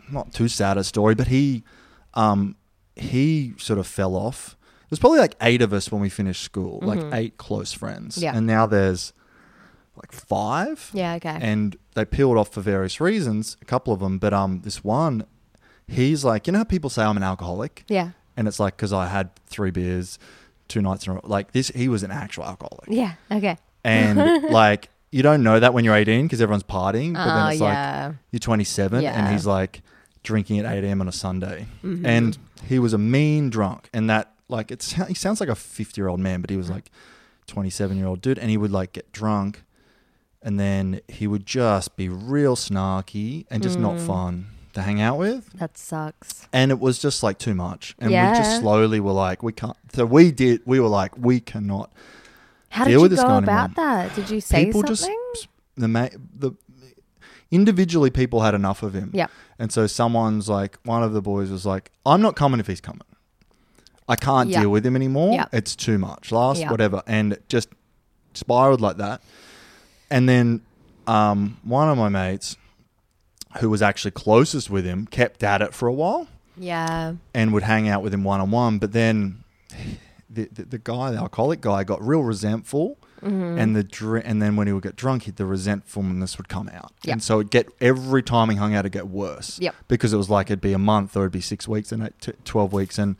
not 0.09 0.33
too 0.33 0.47
sad 0.47 0.77
a 0.77 0.83
story, 0.83 1.13
but 1.15 1.27
he, 1.27 1.63
um, 2.13 2.55
he 2.95 3.53
sort 3.57 3.79
of 3.79 3.85
fell 3.87 4.15
off. 4.15 4.55
There's 4.93 4.99
probably 4.99 5.19
like 5.19 5.35
eight 5.41 5.63
of 5.63 5.73
us 5.73 5.91
when 5.91 6.01
we 6.01 6.09
finished 6.09 6.43
school, 6.43 6.79
Mhm. 6.81 6.85
like 6.85 7.13
eight 7.13 7.37
close 7.37 7.73
friends. 7.73 8.19
Yeah. 8.19 8.35
And 8.37 8.45
now 8.45 8.67
there's 8.67 9.11
like 9.95 10.11
five. 10.11 10.91
Yeah, 10.93 11.15
okay. 11.15 11.35
And 11.41 11.75
they 11.95 12.05
peeled 12.05 12.37
off 12.37 12.49
for 12.49 12.61
various 12.61 13.01
reasons, 13.01 13.57
a 13.59 13.65
couple 13.65 13.91
of 13.91 13.99
them. 14.01 14.19
But 14.19 14.33
um, 14.33 14.61
this 14.63 14.83
one, 14.83 15.25
he's 15.87 16.23
like, 16.23 16.45
you 16.45 16.53
know 16.53 16.59
how 16.59 16.63
people 16.63 16.91
say 16.91 17.03
I'm 17.03 17.17
an 17.17 17.23
alcoholic? 17.23 17.85
Yeah. 17.87 18.09
And 18.37 18.47
it's 18.47 18.59
like, 18.59 18.75
because 18.77 18.93
I 18.93 19.07
had 19.07 19.35
three 19.47 19.71
beers 19.71 20.19
two 20.67 20.81
nights 20.81 21.05
in 21.07 21.11
a 21.11 21.15
row. 21.15 21.21
Like 21.23 21.53
this, 21.53 21.69
he 21.69 21.87
was 21.89 22.03
an 22.03 22.11
actual 22.11 22.45
alcoholic. 22.45 22.87
Yeah. 22.87 23.13
Okay. 23.31 23.57
And 23.83 24.43
like, 24.51 24.89
you 25.11 25.23
don't 25.23 25.41
know 25.43 25.59
that 25.59 25.73
when 25.73 25.85
you're 25.85 25.95
18 25.95 26.25
because 26.25 26.39
everyone's 26.39 26.63
partying. 26.63 27.13
But 27.13 27.27
Oh, 27.27 27.35
then 27.35 27.51
it's 27.53 27.61
yeah. 27.61 28.05
like, 28.09 28.15
you're 28.31 28.39
27 28.39 29.01
Yeah. 29.01 29.11
and 29.25 29.33
he's 29.33 29.45
like 29.47 29.81
drinking 30.23 30.59
at 30.59 30.65
8 30.71 30.83
a.m. 30.83 31.01
on 31.01 31.07
a 31.07 31.11
Sunday. 31.11 31.65
Mhm. 31.83 32.05
And 32.05 32.37
he 32.67 32.77
was 32.79 32.93
a 32.93 32.97
mean 32.97 33.49
drunk. 33.49 33.89
And 33.93 34.09
that, 34.09 34.31
like, 34.53 34.71
it's, 34.71 34.93
he 34.93 35.13
sounds 35.13 35.39
like 35.39 35.49
a 35.49 35.55
50 35.55 35.99
year 35.99 36.07
old 36.07 36.19
man, 36.21 36.39
but 36.41 36.49
he 36.49 36.57
was 36.57 36.69
like 36.69 36.89
27 37.47 37.97
year 37.97 38.07
old 38.07 38.21
dude. 38.21 38.39
And 38.39 38.49
he 38.49 38.57
would 38.57 38.71
like 38.71 38.93
get 38.93 39.11
drunk 39.11 39.63
and 40.41 40.59
then 40.59 41.01
he 41.07 41.27
would 41.27 41.45
just 41.45 41.95
be 41.97 42.07
real 42.09 42.55
snarky 42.55 43.45
and 43.49 43.61
just 43.63 43.77
not 43.79 43.95
Mm. 43.95 44.07
fun 44.07 44.45
to 44.73 44.81
hang 44.81 44.99
out 45.01 45.17
with. 45.17 45.51
That 45.53 45.77
sucks. 45.77 46.47
And 46.51 46.71
it 46.71 46.79
was 46.79 46.99
just 46.99 47.23
like 47.23 47.37
too 47.37 47.53
much. 47.55 47.95
And 47.99 48.09
we 48.09 48.13
Yeah. 48.15 48.33
just 48.37 48.59
slowly 48.61 48.99
were 48.99 49.11
like, 49.11 49.43
we 49.43 49.51
can't. 49.53 49.77
So 49.93 50.05
we 50.05 50.31
did, 50.31 50.61
we 50.65 50.79
were 50.79 50.87
like, 50.89 51.17
we 51.17 51.39
cannot 51.39 51.91
How 52.69 52.85
deal 52.85 52.99
did 52.99 53.03
with 53.03 53.11
you 53.11 53.15
this 53.17 53.23
go 53.23 53.29
guy 53.29 53.37
about 53.39 53.75
that? 53.75 54.15
Did 54.15 54.29
you 54.29 54.41
say 54.41 54.65
people 54.65 54.81
something? 54.81 55.15
just 55.33 55.47
the 55.75 55.87
ma- 55.87 56.09
the 56.37 56.51
individually 57.51 58.09
people 58.09 58.41
had 58.41 58.53
enough 58.55 58.83
of 58.83 58.93
him. 58.93 59.11
Yeah. 59.13 59.27
And 59.59 59.71
so 59.71 59.85
someone's 59.87 60.49
like 60.49 60.77
one 60.83 61.03
of 61.03 61.13
the 61.13 61.21
boys 61.21 61.49
was 61.51 61.65
like, 61.65 61.91
I'm 62.05 62.21
not 62.21 62.35
coming 62.35 62.59
if 62.59 62.67
he's 62.67 62.81
coming. 62.81 63.03
I 64.13 64.15
can't 64.15 64.49
Yep. 64.49 64.61
deal 64.61 64.69
with 64.69 64.85
him 64.85 64.95
anymore. 64.95 65.33
Yep. 65.33 65.49
It's 65.59 65.75
too 65.75 65.97
much. 65.97 66.31
Last 66.31 66.59
Yep. 66.61 66.71
whatever 66.71 67.01
and 67.07 67.33
it 67.33 67.49
just 67.49 67.69
spiraled 68.33 68.81
like 68.81 68.97
that. 68.97 69.21
And 70.09 70.27
then 70.29 70.61
um, 71.07 71.57
one 71.63 71.89
of 71.89 71.97
my 71.97 72.09
mates 72.09 72.55
who 73.59 73.69
was 73.69 73.81
actually 73.81 74.11
closest 74.11 74.69
with 74.69 74.85
him 74.85 75.05
kept 75.07 75.43
at 75.43 75.61
it 75.61 75.73
for 75.73 75.87
a 75.87 75.93
while 75.93 76.27
yeah. 76.57 77.13
and 77.33 77.53
would 77.53 77.63
hang 77.63 77.89
out 77.89 78.01
with 78.03 78.13
him 78.13 78.23
one 78.23 78.39
on 78.41 78.51
one. 78.51 78.77
But 78.79 78.91
then 78.93 79.43
the, 80.29 80.49
the 80.51 80.63
the 80.65 80.77
guy, 80.79 81.11
the 81.11 81.17
alcoholic 81.17 81.61
guy, 81.61 81.83
got 81.83 82.01
real 82.05 82.23
resentful, 82.23 82.97
Mhm. 83.21 83.59
and 83.59 83.75
the 83.75 83.83
dr- 83.83 84.23
and 84.25 84.41
then 84.41 84.55
when 84.55 84.65
he 84.67 84.73
would 84.73 84.81
get 84.83 84.95
drunk, 84.95 85.23
he- 85.23 85.31
the 85.31 85.45
resentfulness 85.45 86.37
would 86.39 86.49
come 86.49 86.69
out, 86.73 86.91
Yep. 87.05 87.13
and 87.13 87.21
so 87.23 87.39
it 87.39 87.49
get 87.51 87.67
every 87.79 88.23
time 88.23 88.49
he 88.49 88.55
hung 88.55 88.73
out, 88.73 88.83
it 88.85 88.91
get 88.91 89.07
worse. 89.09 89.59
Yep. 89.59 89.75
because 89.87 90.11
it 90.13 90.17
was 90.17 90.29
like 90.31 90.47
it'd 90.47 90.59
be 90.61 90.73
a 90.73 90.79
month 90.79 91.15
or 91.15 91.21
it'd 91.21 91.31
be 91.31 91.41
six 91.41 91.67
weeks 91.67 91.91
and 91.91 92.01
eight, 92.03 92.19
t- 92.19 92.31
twelve 92.45 92.73
weeks, 92.73 92.97
and 92.97 93.15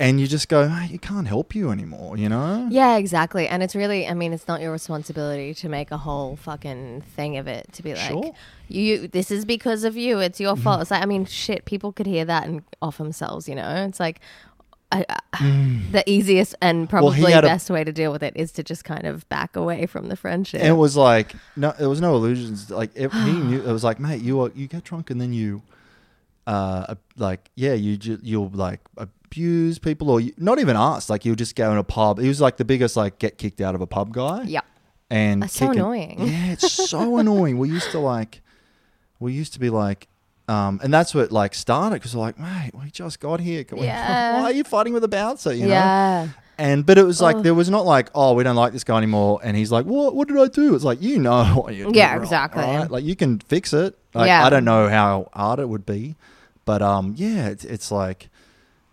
and 0.00 0.20
you 0.20 0.26
just 0.26 0.48
go, 0.48 0.68
hey, 0.68 0.86
you 0.90 0.98
can't 0.98 1.28
help 1.28 1.54
you 1.54 1.70
anymore, 1.70 2.16
you 2.16 2.28
know? 2.28 2.66
Yeah, 2.70 2.96
exactly. 2.96 3.46
And 3.46 3.62
it's 3.62 3.74
really, 3.76 4.08
I 4.08 4.14
mean, 4.14 4.32
it's 4.32 4.48
not 4.48 4.60
your 4.60 4.72
responsibility 4.72 5.54
to 5.54 5.68
make 5.68 5.90
a 5.92 5.98
whole 5.98 6.34
fucking 6.36 7.02
thing 7.14 7.36
of 7.36 7.46
it. 7.46 7.72
To 7.74 7.82
be 7.82 7.94
like, 7.94 8.08
Sure. 8.08 8.34
you, 8.68 9.06
this 9.08 9.30
is 9.30 9.44
because 9.44 9.84
of 9.84 9.96
you. 9.96 10.18
It's 10.18 10.40
your 10.40 10.56
fault. 10.56 10.80
It's 10.82 10.90
like, 10.90 11.02
I 11.02 11.06
mean, 11.06 11.24
shit. 11.24 11.64
People 11.66 11.92
could 11.92 12.06
hear 12.06 12.24
that 12.24 12.46
and 12.46 12.62
off 12.80 12.98
themselves. 12.98 13.48
You 13.48 13.54
know, 13.54 13.86
it's 13.88 14.00
like. 14.00 14.20
I, 14.94 15.06
I- 15.32 15.86
the 15.90 16.04
easiest 16.06 16.54
and 16.60 16.86
Mm. 16.86 16.92
Well, 16.92 17.12
probably 17.12 17.32
a- 17.32 17.40
best 17.40 17.70
way 17.70 17.82
to 17.82 17.92
deal 17.92 18.12
with 18.12 18.22
it 18.22 18.34
is 18.36 18.52
to 18.52 18.62
just 18.62 18.84
kind 18.84 19.06
of 19.06 19.26
back 19.30 19.56
away 19.56 19.86
from 19.86 20.08
the 20.08 20.16
friendship. 20.16 20.60
It 20.62 20.72
was 20.72 20.98
like 20.98 21.32
no, 21.56 21.72
it 21.80 21.86
was 21.86 22.02
no 22.02 22.14
illusions. 22.14 22.68
Like 22.70 22.90
it, 22.94 23.10
he 23.10 23.32
knew 23.48 23.62
it 23.66 23.72
was 23.72 23.84
like, 23.84 23.98
mate, 23.98 24.20
you 24.20 24.42
are, 24.42 24.50
you 24.54 24.66
get 24.68 24.84
drunk 24.84 25.08
and 25.08 25.18
then 25.18 25.32
you, 25.32 25.62
uh, 26.46 26.94
like 27.16 27.50
yeah, 27.54 27.72
you 27.72 27.96
ju- 27.96 28.18
you'll 28.22 28.50
like 28.52 28.80
abuse 29.32 29.78
people 29.78 30.10
or 30.10 30.20
you, 30.20 30.32
not 30.36 30.58
even 30.58 30.76
us. 30.76 31.08
Like 31.08 31.24
you'll 31.24 31.36
just 31.36 31.56
go 31.56 31.72
in 31.72 31.78
a 31.78 31.84
pub. 31.84 32.18
He 32.20 32.28
was 32.28 32.40
like 32.40 32.58
the 32.58 32.64
biggest 32.64 32.96
like 32.96 33.18
get 33.18 33.38
kicked 33.38 33.60
out 33.60 33.74
of 33.74 33.80
a 33.80 33.86
pub 33.86 34.12
guy. 34.12 34.42
Yeah. 34.42 34.60
and 35.10 35.42
That's 35.42 35.54
so 35.54 35.70
annoying. 35.70 36.16
Yeah, 36.20 36.52
it's 36.52 36.70
so 36.70 37.16
annoying. 37.22 37.58
We 37.58 37.70
used 37.70 37.90
to 37.92 37.98
like, 37.98 38.42
we 39.20 39.32
used 39.32 39.54
to 39.54 39.60
be 39.60 39.70
like. 39.70 40.08
Um, 40.48 40.80
and 40.82 40.92
that's 40.92 41.14
what 41.14 41.30
like 41.32 41.54
started 41.54 41.94
because 41.96 42.14
we're 42.14 42.20
like, 42.22 42.38
mate, 42.38 42.72
we 42.74 42.90
just 42.90 43.20
got 43.20 43.40
here. 43.40 43.64
Can 43.64 43.78
we- 43.78 43.84
Yeah. 43.86 44.38
why 44.40 44.44
are 44.44 44.52
you 44.52 44.64
fighting 44.64 44.92
with 44.92 45.04
a 45.04 45.08
bouncer? 45.08 45.54
You 45.54 45.62
know? 45.62 45.68
Yeah. 45.68 46.28
And 46.58 46.84
but 46.84 46.98
it 46.98 47.04
was 47.04 47.22
like 47.22 47.36
Ugh. 47.36 47.42
there 47.44 47.54
was 47.54 47.70
not 47.70 47.86
like 47.86 48.10
oh 48.14 48.34
we 48.34 48.44
don't 48.44 48.56
like 48.56 48.72
this 48.74 48.84
guy 48.84 48.98
anymore 48.98 49.40
and 49.42 49.56
he's 49.56 49.72
like 49.72 49.86
what 49.86 50.14
what 50.14 50.28
did 50.28 50.36
I 50.38 50.48
do? 50.48 50.74
It's 50.74 50.84
like 50.84 51.00
you 51.00 51.18
know 51.18 51.44
what 51.64 51.74
you 51.74 51.90
Yeah, 51.94 52.16
exactly. 52.20 52.62
right? 52.62 52.90
Like 52.90 53.04
you 53.04 53.16
can 53.16 53.38
fix 53.38 53.72
it. 53.72 53.96
Like, 54.14 54.26
Yeah. 54.26 54.44
I 54.44 54.50
don't 54.50 54.64
know 54.66 54.88
how 54.88 55.28
hard 55.32 55.60
it 55.60 55.68
would 55.68 55.86
be, 55.86 56.16
but 56.66 56.82
um 56.82 57.14
yeah 57.16 57.46
it's, 57.48 57.64
it's 57.64 57.90
like 57.90 58.28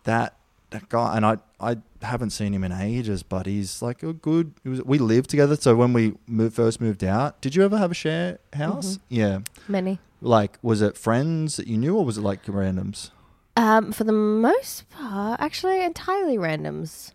that 0.10 0.36
that 0.72 0.90
guy 0.90 1.16
and 1.18 1.26
I 1.26 1.38
I 1.60 1.78
haven't 2.02 2.32
seen 2.32 2.54
him 2.54 2.64
in 2.64 2.72
ages, 2.72 3.22
but 3.24 3.46
he's 3.46 3.82
like 3.82 4.02
a 4.04 4.14
good. 4.14 4.54
Was, 4.64 4.82
we 4.84 4.98
lived 4.98 5.30
together, 5.30 5.56
so 5.56 5.76
when 5.76 5.94
we 5.94 6.14
moved, 6.28 6.56
first 6.56 6.80
moved 6.82 7.04
out, 7.04 7.42
did 7.42 7.56
you 7.56 7.64
ever 7.64 7.78
have 7.78 7.92
a 7.92 8.00
share 8.06 8.40
house? 8.54 8.98
Mhm. 8.98 9.00
Yeah, 9.10 9.40
Many. 9.68 10.00
Like 10.22 10.58
was 10.62 10.82
it 10.82 10.98
friends 10.98 11.58
that 11.58 11.68
you 11.68 11.78
knew, 11.78 11.96
or 11.96 12.04
was 12.06 12.18
it 12.18 12.22
like 12.22 12.44
randoms? 12.46 13.12
Um, 13.56 13.92
for 13.92 14.04
the 14.06 14.14
most 14.14 14.90
part, 14.90 15.40
actually, 15.42 15.84
entirely 15.84 16.38
randoms. 16.38 17.12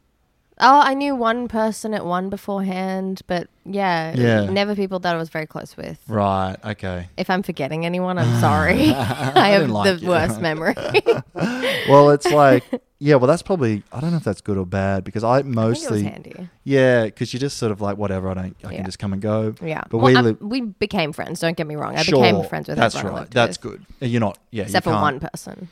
Oh, 0.61 0.81
I 0.85 0.95
knew 0.95 1.17
one 1.17 1.49
person 1.49 1.95
at 1.95 2.07
one 2.07 2.31
beforehand, 2.31 3.23
but 3.27 3.49
yeah, 3.65 4.15
Yeah. 4.17 4.49
never 4.49 4.77
people 4.77 5.01
that 5.01 5.13
I 5.13 5.19
was 5.19 5.29
very 5.29 5.47
close 5.47 5.77
with. 5.77 5.99
Right. 6.07 6.57
Okay. 6.65 7.09
If 7.17 7.29
I'm 7.29 7.43
forgetting 7.43 7.85
anyone, 7.85 8.19
I'm 8.19 8.41
sorry. 8.41 8.91
I 8.95 9.49
have 9.49 9.63
didn't 9.63 9.73
like 9.75 9.97
the 9.99 10.03
you. 10.05 10.09
worst 10.09 10.41
memory. 10.41 10.75
well, 11.89 12.11
it's 12.11 12.27
like, 12.31 12.63
yeah, 13.01 13.17
well, 13.17 13.27
that's 13.27 13.43
probably, 13.43 13.83
I 13.93 13.99
don't 14.01 14.13
know 14.13 14.17
if 14.19 14.23
that's 14.25 14.41
good 14.41 14.57
or 14.57 14.65
bad 14.65 15.03
because 15.03 15.25
I 15.25 15.43
mostly, 15.43 16.05
handy. 16.05 16.49
yeah, 16.63 17.07
because 17.07 17.35
you 17.35 17.41
just 17.41 17.59
sort 17.59 17.73
of 17.73 17.81
like, 17.81 17.97
whatever, 17.97 18.29
I 18.31 18.35
don't, 18.35 18.57
I 18.63 18.71
Yeah. 18.71 18.77
can 18.77 18.85
just 18.85 19.01
come 19.01 19.13
and 19.13 19.21
go. 19.21 19.57
yeah, 19.61 19.83
But 19.91 19.99
well, 19.99 20.07
we 20.07 20.15
I'm- 20.17 20.25
live, 20.25 20.41
we 20.41 20.61
became 20.61 21.13
friends. 21.13 21.41
Don't 21.41 21.57
get 21.57 21.67
me 21.67 21.75
wrong. 21.75 21.97
I 21.97 22.03
sure, 22.03 22.23
became 22.23 22.45
friends 22.45 22.69
with 22.69 22.77
That's 22.79 22.95
everyone 22.95 23.13
I 23.13 23.17
right. 23.17 23.21
lived 23.23 23.33
That's 23.33 23.61
with. 23.61 23.73
good. 23.99 24.09
You're 24.09 24.21
not, 24.21 24.39
yeah, 24.53 24.63
except 24.65 24.87
you 24.87 24.93
for 24.93 24.95
can't- 25.01 25.03
one 25.03 25.31
person. 25.31 25.69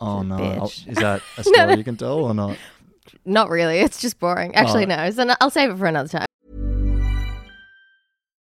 Oh, 0.00 0.22
no. 0.22 0.34
I'll- 0.36 0.68
bitch. 0.68 0.88
Is 0.88 0.96
that 0.98 1.22
a 1.38 1.44
story 1.44 1.76
you 1.76 1.84
can 1.84 1.96
tell 1.96 2.18
or 2.24 2.34
not? 2.34 2.56
Not 3.24 3.48
really. 3.48 3.78
It's 3.80 4.00
just 4.00 4.18
boring. 4.18 4.54
Actually, 4.54 4.84
Oh. 4.84 4.96
no. 4.96 5.10
So 5.10 5.24
no, 5.24 5.34
I'll 5.40 5.50
save 5.50 5.70
it 5.70 5.78
for 5.78 5.86
another 5.86 6.08
time. 6.08 6.26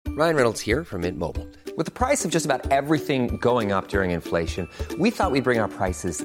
Ryan 0.08 0.34
Reynolds 0.36 0.60
here 0.60 0.82
from 0.84 1.02
Mint 1.02 1.16
Mobile. 1.18 1.46
With 1.76 1.84
the 1.86 1.92
price 1.92 2.24
of 2.24 2.30
just 2.32 2.44
about 2.44 2.72
everything 2.72 3.36
going 3.36 3.70
up 3.70 3.86
during 3.88 4.10
inflation, 4.10 4.68
we 4.98 5.10
thought 5.10 5.30
we'd 5.30 5.44
bring 5.44 5.60
our 5.60 5.68
prices 5.68 6.24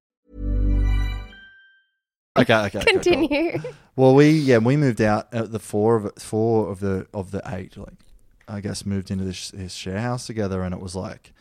Okay, 2.37 2.53
okay. 2.53 2.65
okay, 2.65 2.79
cool. 2.79 2.93
Continue. 2.93 3.61
Well, 3.95 4.15
we 4.15 4.29
yeah 4.29 4.57
we 4.59 4.77
moved 4.77 5.01
out. 5.01 5.33
Uh, 5.33 5.43
the 5.43 5.59
four 5.59 5.97
of 5.97 6.11
four 6.17 6.69
of 6.71 6.79
the 6.79 7.05
of 7.13 7.31
the 7.31 7.41
eight, 7.45 7.75
like 7.77 7.93
I 8.47 8.61
guess, 8.61 8.85
moved 8.85 9.11
into 9.11 9.23
this, 9.25 9.51
this 9.51 9.73
share 9.73 9.99
house 9.99 10.27
together, 10.27 10.63
and 10.63 10.73
it 10.73 10.79
was 10.79 10.95
like 10.95 11.33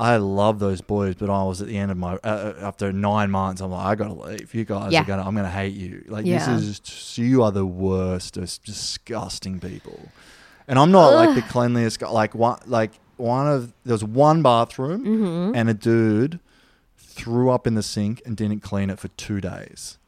I 0.00 0.16
love 0.16 0.58
those 0.60 0.80
boys, 0.80 1.14
but 1.14 1.28
I 1.30 1.42
was 1.44 1.60
at 1.60 1.68
the 1.68 1.76
end 1.76 1.90
of 1.90 1.98
my 1.98 2.14
uh, 2.24 2.54
after 2.60 2.90
nine 2.92 3.30
months. 3.30 3.60
I'm 3.60 3.70
like, 3.70 3.84
I 3.86 3.94
gotta 3.94 4.14
leave. 4.14 4.54
You 4.54 4.64
guys 4.64 4.92
Yeah. 4.92 5.02
are 5.02 5.04
gonna. 5.04 5.22
I'm 5.26 5.34
gonna 5.36 5.50
hate 5.50 5.74
you. 5.74 6.04
Like 6.08 6.24
Yeah. 6.24 6.38
this 6.38 6.62
is 6.64 6.80
just, 6.80 7.18
you 7.18 7.42
are 7.42 7.52
the 7.52 7.66
worst, 7.66 8.34
just 8.34 8.64
disgusting 8.64 9.60
people. 9.60 10.08
And 10.68 10.78
I'm 10.78 10.90
not 10.90 11.10
like 11.14 11.34
the 11.34 11.42
Ugh. 11.42 11.50
cleanliest 11.50 11.98
guy. 12.00 12.08
Like 12.08 12.34
one, 12.34 12.58
like 12.66 12.92
one 13.18 13.46
of 13.46 13.72
there 13.84 13.92
was 13.92 14.02
one 14.04 14.42
bathroom, 14.42 15.04
Mhm. 15.04 15.52
and 15.56 15.68
a 15.68 15.74
dude 15.74 16.40
threw 17.12 17.50
up 17.50 17.66
in 17.66 17.74
the 17.74 17.82
sink 17.82 18.22
and 18.26 18.36
didn't 18.36 18.60
clean 18.60 18.90
it 18.90 18.98
for 18.98 19.08
two 19.08 19.40
days. 19.40 19.98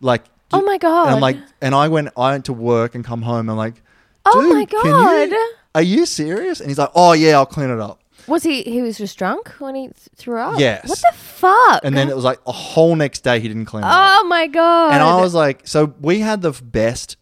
Like 0.00 0.24
Oh 0.52 0.62
my 0.62 0.78
god. 0.78 1.06
and 1.06 1.14
I'm 1.16 1.20
like, 1.20 1.38
and 1.60 1.74
I 1.74 1.88
went, 1.88 2.10
I 2.16 2.32
went 2.32 2.44
to 2.46 2.52
work 2.52 2.94
and 2.94 3.04
come 3.04 3.22
home. 3.22 3.48
and 3.48 3.58
like, 3.58 3.82
Oh 4.24 4.40
my 4.54 4.64
can 4.64 4.84
you- 4.86 4.92
God. 4.92 5.32
are 5.74 5.82
you 5.82 6.06
serious? 6.06 6.60
And 6.60 6.68
he's 6.68 6.78
like, 6.78 6.90
oh 6.94 7.12
yeah, 7.12 7.36
I'll 7.36 7.46
clean 7.46 7.70
it 7.70 7.80
up. 7.80 8.00
was 8.26 8.42
he? 8.42 8.62
He 8.62 8.80
was 8.82 8.96
just 8.98 9.18
drunk 9.18 9.48
when 9.58 9.74
he 9.74 9.82
th- 9.88 9.96
threw 10.16 10.38
up. 10.38 10.58
Yes. 10.58 10.88
What 10.88 10.98
the 10.98 11.16
fuck? 11.16 11.80
And 11.84 11.96
then 11.96 12.08
it 12.08 12.14
was 12.16 12.24
like 12.24 12.40
a 12.46 12.52
whole 12.52 12.94
next 12.96 13.20
day 13.24 13.40
he 13.40 13.48
didn't 13.48 13.66
clean 13.66 13.82
it 13.84 13.86
up. 13.86 14.20
Oh 14.22 14.26
my 14.28 14.46
god. 14.46 14.92
And 14.94 15.02
I 15.02 15.20
was 15.20 15.34
like, 15.34 15.66
so 15.66 15.94
we 16.00 16.20
had 16.20 16.40
the 16.42 16.52
best, 16.52 17.16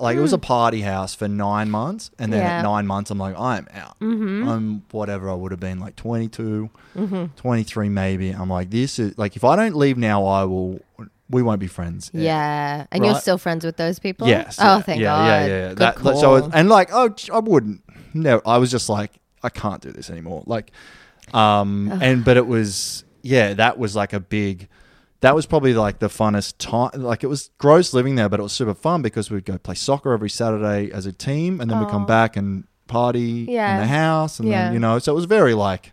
like 0.00 0.16
it 0.16 0.20
was 0.20 0.32
a 0.32 0.38
party 0.38 0.80
house 0.82 1.14
for 1.14 1.28
nine 1.28 1.70
months, 1.70 2.10
and 2.18 2.32
then 2.32 2.40
Hmm. 2.40 2.46
Yeah. 2.46 2.58
at 2.58 2.62
nine 2.62 2.86
months, 2.86 3.10
I'm 3.10 3.18
like, 3.18 3.38
I'm 3.38 3.66
out. 3.74 3.98
Mhm. 4.00 4.48
I'm 4.48 4.82
whatever 4.90 5.30
I 5.30 5.34
would 5.34 5.50
have 5.52 5.60
been 5.60 5.78
like 5.80 5.96
22, 5.96 6.70
Mhm. 6.96 7.30
23 7.36 7.88
maybe. 7.88 8.30
I'm 8.30 8.48
like, 8.50 8.70
this 8.70 8.98
is 8.98 9.16
like 9.18 9.36
if 9.36 9.44
I 9.44 9.56
don't 9.56 9.76
leave 9.76 9.96
now, 9.98 10.24
I 10.26 10.44
will. 10.44 10.80
We 11.30 11.42
won't 11.42 11.60
be 11.60 11.66
friends. 11.66 12.10
Yeah, 12.12 12.84
and 12.92 13.04
you're 13.04 13.14
still 13.14 13.38
friends 13.38 13.64
with 13.64 13.78
those 13.78 13.98
people. 13.98 14.28
Yes. 14.28 14.58
Oh, 14.60 14.64
yeah, 14.76 14.80
thank 14.82 15.00
yeah, 15.00 15.06
God. 15.16 15.24
Yeah, 15.26 15.46
yeah, 15.46 15.68
yeah. 15.68 15.74
That- 15.74 15.98
so 16.20 16.34
it- 16.36 16.44
and 16.52 16.68
like, 16.68 16.90
oh, 16.92 17.14
I 17.32 17.38
wouldn't. 17.38 17.80
No, 18.12 18.42
I 18.44 18.58
was 18.58 18.70
just 18.70 18.90
like, 18.90 19.12
I 19.42 19.48
can't 19.48 19.80
do 19.80 19.92
this 19.92 20.10
anymore. 20.10 20.42
Like, 20.46 20.72
um, 21.32 21.90
Ugh. 21.90 21.98
and 22.02 22.24
but 22.24 22.36
it 22.36 22.46
was 22.46 23.04
yeah, 23.22 23.54
that 23.54 23.78
was 23.78 23.96
like 23.96 24.12
a 24.12 24.20
big. 24.20 24.68
That 25.22 25.34
was 25.34 25.46
probably 25.46 25.72
like 25.74 25.98
the 26.00 26.08
funnest 26.08 26.54
time. 26.58 26.90
Like 27.02 27.24
it 27.24 27.28
was 27.28 27.50
gross 27.58 27.94
living 27.94 28.16
there, 28.16 28.28
but 28.28 28.38
it 28.40 28.42
was 28.42 28.52
super 28.52 28.74
fun 28.74 29.02
because 29.02 29.30
we'd 29.30 29.44
go 29.44 29.56
play 29.58 29.74
soccer 29.74 30.12
every 30.12 30.28
Saturday 30.30 30.90
as 30.92 31.06
a 31.06 31.12
team, 31.12 31.60
and 31.60 31.70
then 31.70 31.78
we'd 31.80 31.88
come 31.88 32.02
Aw. 32.02 32.06
back 32.06 32.36
and 32.36 32.64
party 32.88 33.46
Yeah. 33.48 33.74
in 33.76 33.80
the 33.82 33.86
house, 33.86 34.38
and 34.38 34.48
Yeah. 34.48 34.64
then 34.64 34.74
you 34.74 34.78
know, 34.80 34.98
so 34.98 35.12
it 35.12 35.14
was 35.14 35.24
very 35.24 35.54
like, 35.54 35.92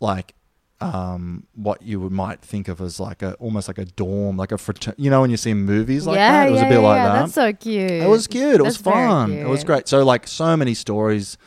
like, 0.00 0.34
um, 0.80 1.44
what 1.54 1.82
you 1.82 2.00
would 2.00 2.12
might 2.12 2.40
think 2.42 2.68
of 2.68 2.80
as 2.80 2.98
like 2.98 3.22
a 3.22 3.34
almost 3.34 3.68
like 3.68 3.78
a 3.78 3.84
dorm, 3.84 4.36
like 4.36 4.52
a 4.52 4.58
frater- 4.58 4.94
You 4.98 5.08
know, 5.10 5.20
when 5.20 5.30
you 5.30 5.36
see 5.36 5.54
movies 5.54 6.06
like 6.06 6.16
that, 6.16 6.48
it 6.48 6.52
was 6.52 6.60
a 6.62 6.68
bit 6.68 6.78
like 6.80 6.96
yeah. 6.96 7.06
that. 7.06 7.20
That's 7.20 7.34
so 7.34 7.52
cute. 7.52 7.90
It 7.90 8.08
was 8.08 8.26
cute. 8.26 8.56
It 8.56 8.62
was 8.62 8.74
That's 8.76 8.84
very 8.84 9.06
fun. 9.06 9.32
It 9.32 9.48
was 9.48 9.60
cute. 9.60 9.66
great. 9.66 9.88
So 9.88 10.04
like 10.04 10.26
so 10.26 10.56
many 10.56 10.74
stories 10.74 11.38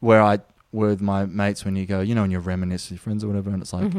where 0.00 0.22
I 0.22 0.38
with 0.72 1.02
my 1.02 1.26
mates 1.26 1.64
when 1.66 1.76
you 1.76 1.84
go, 1.84 2.00
you 2.00 2.14
know, 2.14 2.22
when 2.22 2.30
you 2.30 2.38
reminisce 2.38 2.86
with 2.90 2.92
your 2.98 3.02
friends 3.02 3.24
or 3.24 3.28
whatever, 3.28 3.50
and 3.50 3.62
it's 3.62 3.72
like. 3.72 3.92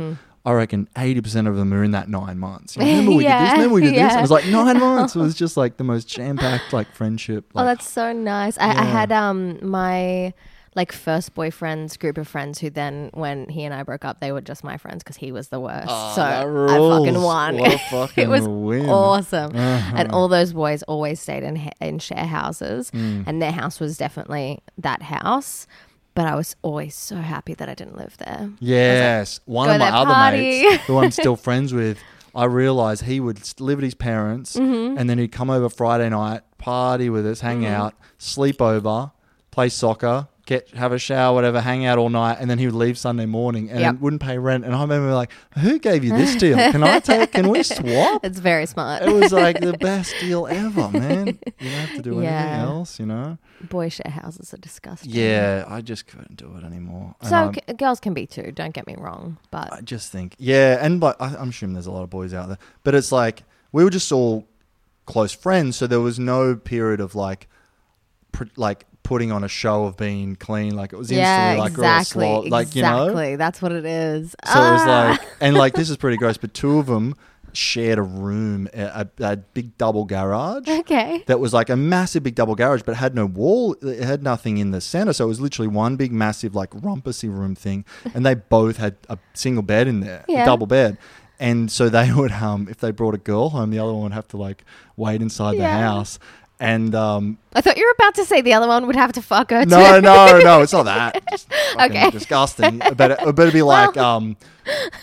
I 0.46 0.52
reckon 0.52 0.90
eighty 0.98 1.22
percent 1.22 1.48
of 1.48 1.56
them 1.56 1.74
are 1.74 1.84
in 1.84 1.92
that 1.92 2.10
nine 2.10 2.38
months. 2.38 2.76
You 2.76 2.84
know, 2.84 2.90
remember 2.90 3.12
we 3.12 3.24
did 3.24 3.24
Yeah, 3.30 3.44
this. 3.44 3.52
Remember 3.54 3.76
we 3.76 3.82
did 3.82 3.90
this. 3.92 3.98
yeah. 3.98 4.18
It 4.18 4.22
was 4.22 4.32
like 4.32 4.48
nine 4.48 4.80
months. 4.88 5.16
It 5.16 5.20
was 5.20 5.36
just 5.36 5.56
like 5.58 5.78
the 5.78 5.84
most 5.86 6.08
jam 6.08 6.38
packed 6.38 6.74
like 6.74 6.92
friendship. 6.94 7.46
oh, 7.56 7.64
that's 7.64 7.88
so 7.88 8.12
nice. 8.12 8.58
I, 8.58 8.70
I 8.70 8.84
had 8.84 9.12
um 9.12 9.58
my 9.62 10.34
like 10.76 10.92
first 10.92 11.36
boyfriend's 11.36 11.98
group 11.98 12.18
of 12.18 12.28
friends 12.28 12.58
who 12.58 12.68
then 12.72 13.12
when 13.14 13.48
he 13.48 13.64
and 13.64 13.76
I 13.76 13.84
broke 13.84 14.04
up, 14.04 14.20
they 14.22 14.32
were 14.32 14.42
just 14.42 14.64
my 14.64 14.76
friends 14.78 15.04
because 15.04 15.16
he 15.18 15.32
was 15.32 15.50
the 15.50 15.60
worst. 15.60 15.86
Oh, 15.88 16.14
so 16.16 16.22
I 16.24 16.98
fucking 17.06 17.22
won. 17.22 17.60
A 17.60 18.10
it 18.22 18.28
was 18.28 18.48
win. 18.48 18.90
awesome. 18.90 19.56
Uh-huh. 19.56 19.94
And 19.96 20.12
all 20.12 20.28
those 20.28 20.52
boys 20.52 20.82
always 20.84 21.20
stayed 21.22 21.44
in 21.44 21.70
in 21.80 22.00
share 22.00 22.26
houses, 22.26 22.90
Mm. 22.92 23.24
and 23.28 23.40
their 23.42 23.52
house 23.52 23.80
was 23.80 23.98
definitely 23.98 24.60
that 24.80 25.04
house. 25.04 25.68
But 26.16 26.28
I 26.28 26.36
was 26.36 26.56
always 26.62 26.96
so 26.96 27.16
happy 27.16 27.54
that 27.56 27.68
I 27.70 27.74
didn't 27.74 27.98
live 27.98 28.18
there. 28.18 28.52
Yes, 28.60 29.40
one 29.46 29.70
of 29.70 29.80
my 29.80 29.90
other 29.90 30.14
party. 30.14 30.38
mates, 30.64 30.84
who 30.84 31.00
I'm 31.00 31.12
still 31.22 31.36
friends 31.36 31.74
with, 31.74 31.98
I 32.36 32.46
realized 32.46 33.04
he 33.04 33.20
would 33.20 33.40
live 33.60 33.80
at 33.80 33.84
his 33.84 33.96
parents, 33.96 34.56
Mhm. 34.56 34.96
and 35.00 35.10
then 35.10 35.18
he'd 35.18 35.32
come 35.32 35.50
over 35.50 35.70
Friday 35.70 36.10
night, 36.10 36.42
party 36.60 37.10
with 37.10 37.26
us, 37.26 37.40
hang 37.42 37.62
Mhm. 37.62 37.70
out, 37.72 37.94
sleep 38.20 38.62
over, 38.62 39.12
play 39.52 39.70
soccer, 39.70 40.28
get 40.46 40.70
have 40.72 40.92
a 40.92 41.00
shower, 41.00 41.34
whatever, 41.34 41.62
hang 41.62 41.86
out 41.86 41.98
all 41.98 42.10
night, 42.10 42.38
and 42.40 42.50
then 42.50 42.58
he 42.60 42.66
would 42.66 42.76
leave 42.76 42.98
Sunday 42.98 43.26
morning 43.26 43.70
and 43.70 43.80
Yep. 43.80 44.00
wouldn't 44.02 44.22
pay 44.22 44.38
rent. 44.38 44.66
And 44.66 44.76
I 44.76 44.82
remember 44.82 45.14
like, 45.14 45.32
who 45.60 45.80
gave 45.80 46.04
you 46.04 46.12
this 46.12 46.36
deal? 46.36 46.58
Can 46.72 46.84
I 46.84 47.00
take? 47.00 47.32
Can 47.32 47.48
we 47.50 47.64
swap? 47.64 48.26
It's 48.26 48.40
very 48.40 48.66
smart. 48.66 49.04
It 49.04 49.12
was 49.14 49.32
like 49.32 49.60
the 49.62 49.74
best 49.80 50.14
deal 50.20 50.48
ever, 50.48 50.90
man. 50.90 51.28
You 51.28 51.70
don't 51.70 51.70
have 51.70 51.96
to 51.96 52.02
do 52.02 52.12
anything 52.20 52.24
Yeah. 52.26 52.64
else, 52.64 53.00
you 53.00 53.06
know. 53.06 53.38
Boy 53.70 53.88
share 53.88 54.12
houses 54.12 54.54
are 54.54 54.58
disgusting. 54.58 55.12
Yeah, 55.12 55.64
I 55.68 55.80
just 55.80 56.08
couldn't 56.08 56.36
do 56.36 56.54
it 56.58 56.66
anymore. 56.66 57.16
So 57.22 57.54
c- 57.56 57.74
girls 57.76 58.02
can 58.02 58.14
be 58.14 58.28
too. 58.28 58.52
Don't 58.52 58.74
get 58.74 58.86
me 58.86 58.96
wrong, 58.98 59.38
but 59.52 59.72
I 59.72 59.80
just 59.80 60.12
think, 60.12 60.36
yeah, 60.38 60.78
and 60.82 61.00
but 61.00 61.16
I, 61.22 61.36
I'm 61.38 61.50
assuming 61.50 61.76
there's 61.76 61.86
a 61.88 61.92
lot 61.92 62.04
of 62.04 62.10
boys 62.10 62.34
out 62.34 62.50
there, 62.50 62.58
but 62.84 62.94
it's 62.94 63.14
like 63.14 63.44
we 63.72 63.86
were 63.86 63.90
just 63.90 64.12
all 64.12 64.46
close 65.06 65.32
friends, 65.32 65.78
so 65.78 65.88
there 65.88 66.02
was 66.02 66.20
no 66.20 66.56
period 66.58 67.00
of 67.00 67.16
like, 67.16 67.48
pr- 68.34 68.44
like 68.58 68.86
putting 69.04 69.32
on 69.32 69.44
a 69.44 69.48
show 69.48 69.86
of 69.86 69.98
being 69.98 70.36
clean. 70.36 70.76
Like 70.76 70.94
it 70.94 70.98
was 70.98 71.12
yeah, 71.12 71.56
instantly 71.56 71.60
like 71.62 71.72
exactly, 71.72 72.50
like 72.50 72.76
you 72.76 72.82
know. 72.82 73.04
exactly. 73.04 73.36
That's 73.36 73.62
what 73.62 73.72
it 73.72 73.86
is. 73.86 74.36
So 74.46 74.60
it 74.60 74.72
was 74.72 74.82
Ah. 74.86 75.08
like, 75.20 75.28
and 75.42 75.56
like 75.56 75.74
this 75.74 75.90
is 75.90 75.98
pretty 76.04 76.18
gross, 76.18 76.38
but 76.38 76.54
two 76.54 76.80
of 76.80 76.86
them 76.88 77.16
shared 77.56 78.00
a 78.00 78.02
room, 78.02 78.68
a, 78.74 79.08
a, 79.20 79.24
a 79.34 79.38
big 79.38 79.78
double 79.78 80.06
garage. 80.06 80.68
okay. 80.68 81.24
That 81.28 81.40
was 81.40 81.54
like 81.54 81.70
a 81.70 81.76
massive 81.76 82.24
big 82.24 82.34
double 82.34 82.56
garage, 82.56 82.82
but 82.84 82.96
had 82.96 83.14
no 83.14 83.28
wall. 83.28 83.76
It 83.84 84.04
had 84.04 84.24
nothing 84.24 84.58
in 84.58 84.72
the 84.72 84.82
center, 84.82 85.14
so 85.14 85.26
it 85.26 85.28
was 85.28 85.40
literally 85.40 85.68
one 85.68 85.96
big 85.96 86.12
massive 86.12 86.56
like 86.56 86.72
rumpusy 86.72 87.30
room 87.30 87.54
thing. 87.56 87.86
And 88.16 88.26
they 88.26 88.34
both 88.58 88.78
had 88.78 88.96
a 89.08 89.20
single 89.36 89.62
bed 89.64 89.88
in 89.88 90.00
there, 90.00 90.26
Yeah. 90.28 90.42
a 90.44 90.46
double 90.46 90.66
bed. 90.66 90.98
And 91.40 91.70
so 91.72 91.90
they 91.90 92.12
would, 92.16 92.32
um, 92.32 92.68
if 92.72 92.78
they 92.78 92.90
brought 92.92 93.14
a 93.14 93.20
girl 93.20 93.50
home, 93.50 93.70
the 93.70 93.78
other 93.80 93.94
one 93.94 94.04
would 94.04 94.14
have 94.14 94.28
to 94.30 94.38
like 94.38 94.64
wait 94.98 95.22
inside 95.22 95.58
Yeah. 95.58 95.78
the 95.78 95.84
house. 95.84 96.18
And 96.64 96.96
um, 96.96 97.38
I 97.54 97.60
thought 97.60 97.76
you 97.76 97.86
were 97.86 97.94
about 98.00 98.16
to 98.16 98.24
say 98.26 98.40
the 98.40 98.54
other 98.54 98.70
one 98.70 98.88
would 98.88 98.96
have 98.96 99.12
to 99.14 99.22
fuck 99.22 99.50
her. 99.52 99.66
no, 99.66 99.96
too. 99.96 100.02
no, 100.02 100.40
no, 100.40 100.62
it's 100.62 100.72
not 100.72 100.84
that. 100.86 101.22
Fucking 101.74 101.98
Okay. 101.98 102.10
disgusting. 102.10 102.80
But 102.80 103.12
it, 103.12 103.20
it'd 103.22 103.52
be 103.54 103.62
like, 103.78 103.98
um, 103.98 104.38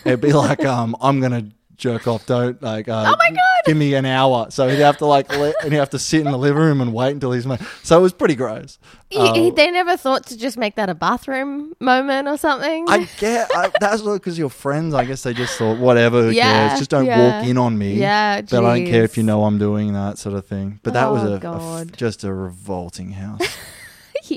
it'd 0.06 0.22
be 0.22 0.32
like, 0.32 0.64
um, 0.64 0.96
I'm 1.02 1.20
gonna 1.20 1.48
jerk 1.81 2.07
off. 2.07 2.26
Don't 2.26 2.62
like. 2.62 2.89
Uh, 2.89 3.05
Oh 3.09 3.16
my 3.18 3.31
God. 3.31 3.37
Give 3.66 3.76
me 3.76 3.95
an 3.95 4.07
hour. 4.07 4.47
So 4.51 4.68
he'd 4.68 4.78
have 4.78 4.99
to 4.99 5.07
like, 5.07 5.28
let, 5.37 5.55
and 5.62 5.72
he'd 5.72 5.78
have 5.78 5.91
to 5.91 5.99
sit 5.99 6.24
in 6.24 6.31
the 6.31 6.39
living 6.39 6.62
room 6.62 6.81
and 6.81 6.95
wait 6.95 7.11
until 7.12 7.33
he's. 7.33 7.47
ma- 7.47 7.57
So 7.83 7.99
it 7.99 8.03
was 8.03 8.12
pretty 8.12 8.35
gross. 8.37 8.78
He- 9.11 9.18
he- 9.33 9.51
they 9.51 9.70
never 9.70 9.97
thought 9.97 10.26
to 10.26 10.37
just 10.39 10.57
make 10.57 10.76
that 10.76 10.89
a 10.89 10.95
bathroom 10.95 11.74
moment 11.81 12.28
or 12.28 12.37
something. 12.39 12.87
I 12.89 13.09
get 13.18 13.51
I, 13.55 13.70
that's 13.81 14.03
because 14.03 14.39
you're 14.39 14.49
friends. 14.51 14.95
I 14.95 15.05
guess 15.05 15.22
they 15.24 15.35
just 15.35 15.59
thought 15.59 15.78
whatever. 15.78 16.22
Who 16.24 16.31
Yeah, 16.31 16.68
cares? 16.68 16.78
Just 16.78 16.91
don't 16.91 17.07
yeah. 17.07 17.39
walk 17.41 17.47
in 17.49 17.59
on 17.59 17.76
me. 17.76 17.95
Yeah, 17.95 18.41
but 18.43 18.64
I 18.64 18.78
don't 18.78 18.87
care 18.89 19.03
if 19.05 19.16
you 19.16 19.22
know 19.24 19.45
I'm 19.45 19.59
doing 19.59 19.93
that 19.95 20.18
sort 20.18 20.37
of 20.37 20.47
thing. 20.47 20.78
But 20.83 20.93
that 20.95 21.11
was 21.11 21.22
Oh, 21.24 21.35
a- 21.35 21.57
a, 21.57 21.81
f- 21.83 21.93
just 21.93 22.24
a 22.24 22.33
revolting 22.33 23.11
house. 23.12 23.41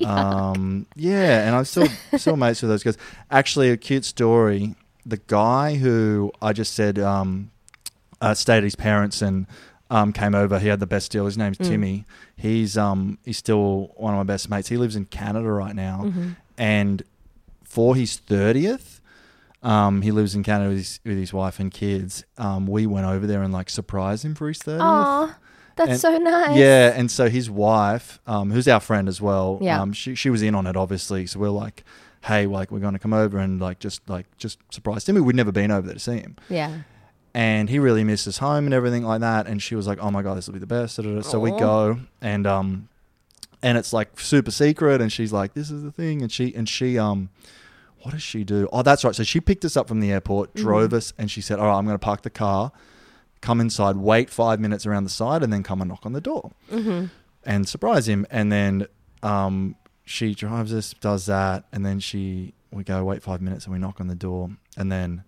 Um, 0.05 0.87
yeah, 0.95 1.45
and 1.45 1.55
I'm 1.55 1.65
still 1.65 1.87
still 2.17 2.35
mates 2.37 2.61
with 2.61 2.71
those 2.71 2.83
guys. 2.83 2.97
Actually, 3.29 3.69
a 3.69 3.77
cute 3.77 4.05
story. 4.05 4.75
The 5.05 5.17
guy 5.27 5.75
who 5.75 6.31
I 6.41 6.53
just 6.53 6.73
said 6.73 6.97
um, 6.99 7.51
uh, 8.21 8.33
stayed 8.33 8.57
at 8.57 8.63
his 8.63 8.75
parents 8.75 9.21
and 9.21 9.47
um, 9.89 10.13
came 10.13 10.33
over. 10.33 10.59
He 10.59 10.67
had 10.69 10.79
the 10.79 10.87
best 10.87 11.11
deal. 11.11 11.25
His 11.25 11.37
name's 11.37 11.57
Mm. 11.57 11.67
Timmy. 11.67 12.05
He's 12.35 12.77
um, 12.77 13.17
he's 13.25 13.37
still 13.37 13.91
one 13.97 14.13
of 14.13 14.17
my 14.17 14.23
best 14.23 14.49
mates. 14.49 14.69
He 14.69 14.77
lives 14.77 14.95
in 14.95 15.05
Canada 15.05 15.49
right 15.51 15.75
now, 15.75 16.01
Mhm. 16.05 16.35
and 16.57 17.03
for 17.63 17.95
his 17.95 18.17
thirtieth. 18.17 19.01
Um, 19.61 20.01
he 20.01 20.11
lives 20.11 20.35
in 20.35 20.43
Canada 20.43 20.69
with 20.71 20.77
his, 20.79 20.99
with 21.05 21.17
his 21.17 21.31
wife 21.31 21.57
and 21.57 21.71
kids. 21.71 22.25
Um, 22.37 22.67
we 22.67 22.85
went 22.85 23.05
over 23.05 23.25
there 23.25 23.41
and 23.43 23.53
like 23.53 23.69
surprised 23.69 24.25
him 24.25 24.35
for 24.35 24.49
his 24.49 24.57
thirtieth. 24.57 24.81
Aw, 24.81 25.37
that's 25.77 25.89
And- 25.91 25.99
so 26.01 26.17
nice. 26.17 26.57
Yeah, 26.57 26.91
and 26.95 27.09
so 27.09 27.29
his 27.29 27.49
wife, 27.49 28.19
um, 28.27 28.51
who's 28.51 28.67
our 28.67 28.81
friend 28.81 29.07
as 29.07 29.21
well, 29.21 29.59
Yeah. 29.61 29.79
um, 29.81 29.93
she 29.93 30.15
she 30.15 30.29
was 30.29 30.41
in 30.41 30.53
on 30.55 30.67
it 30.67 30.75
obviously. 30.75 31.25
So 31.27 31.39
we're 31.39 31.49
like, 31.49 31.85
hey, 32.23 32.45
like 32.45 32.71
we're 32.71 32.79
going 32.79 32.93
to 32.93 32.99
come 32.99 33.13
over 33.13 33.37
and 33.37 33.59
like 33.61 33.79
just 33.79 34.07
like 34.09 34.25
just 34.37 34.57
surprise 34.71 35.07
him. 35.07 35.23
We'd 35.23 35.35
never 35.35 35.51
been 35.51 35.71
over 35.71 35.85
there 35.87 35.93
to 35.95 35.99
see 35.99 36.17
him, 36.19 36.35
Yeah. 36.49 36.79
and 37.33 37.69
he 37.69 37.79
really 37.79 38.03
misses 38.03 38.37
home 38.39 38.65
and 38.65 38.73
everything 38.73 39.03
like 39.03 39.21
that. 39.21 39.47
And 39.47 39.61
she 39.61 39.75
was 39.75 39.87
like, 39.87 39.99
oh 40.01 40.11
my 40.11 40.21
god, 40.21 40.37
this 40.37 40.47
will 40.47 40.53
be 40.53 40.59
the 40.59 40.65
best. 40.67 40.95
So 40.95 41.39
we 41.39 41.51
go 41.51 41.99
and 42.21 42.45
um, 42.47 42.89
and 43.61 43.77
it's 43.77 43.93
like 43.93 44.19
super 44.19 44.51
secret. 44.51 45.01
And 45.01 45.11
she's 45.11 45.31
like, 45.33 45.53
this 45.53 45.69
is 45.71 45.83
the 45.83 45.91
thing. 45.91 46.21
And 46.21 46.31
she 46.31 46.53
and 46.55 46.67
she 46.67 46.97
um. 46.97 47.29
What 48.01 48.11
does 48.11 48.21
she 48.21 48.43
do? 48.43 48.67
Oh, 48.73 48.81
that's 48.81 49.05
right. 49.05 49.15
So 49.15 49.23
she 49.23 49.39
picked 49.39 49.63
us 49.63 49.77
up 49.77 49.87
from 49.87 50.01
the 50.01 50.11
airport, 50.11 50.53
drove 50.55 50.89
Mhm. 50.89 50.97
us, 50.97 51.13
and 51.17 51.31
she 51.31 51.39
said, 51.39 51.57
"All 51.57 51.67
right, 51.67 51.77
I'm 51.77 51.85
going 51.85 51.95
to 51.95 51.99
park 51.99 52.23
the 52.23 52.29
car, 52.29 52.73
come 53.39 53.61
inside, 53.61 53.95
wait 53.95 54.29
five 54.29 54.59
minutes 54.59 54.85
around 54.85 55.05
the 55.05 55.09
side, 55.09 55.41
and 55.41 55.53
then 55.53 55.63
come 55.63 55.79
and 55.81 55.87
knock 55.87 56.05
on 56.05 56.11
the 56.11 56.19
door." 56.19 56.51
Mhm. 56.69 57.11
and 57.45 57.65
surprise 57.65 58.05
him. 58.09 58.25
And 58.29 58.51
then 58.51 58.87
um, 59.21 59.75
she 60.05 60.33
drives 60.33 60.73
us, 60.73 60.93
does 60.93 61.25
that, 61.27 61.65
and 61.71 61.85
then 61.85 61.99
she 61.99 62.53
we 62.71 62.83
go 62.83 63.03
wait 63.03 63.21
five 63.21 63.41
minutes 63.41 63.65
and 63.65 63.73
we 63.73 63.79
knock 63.79 64.01
on 64.01 64.07
the 64.07 64.15
door, 64.15 64.49
and 64.75 64.91
then 64.91 65.23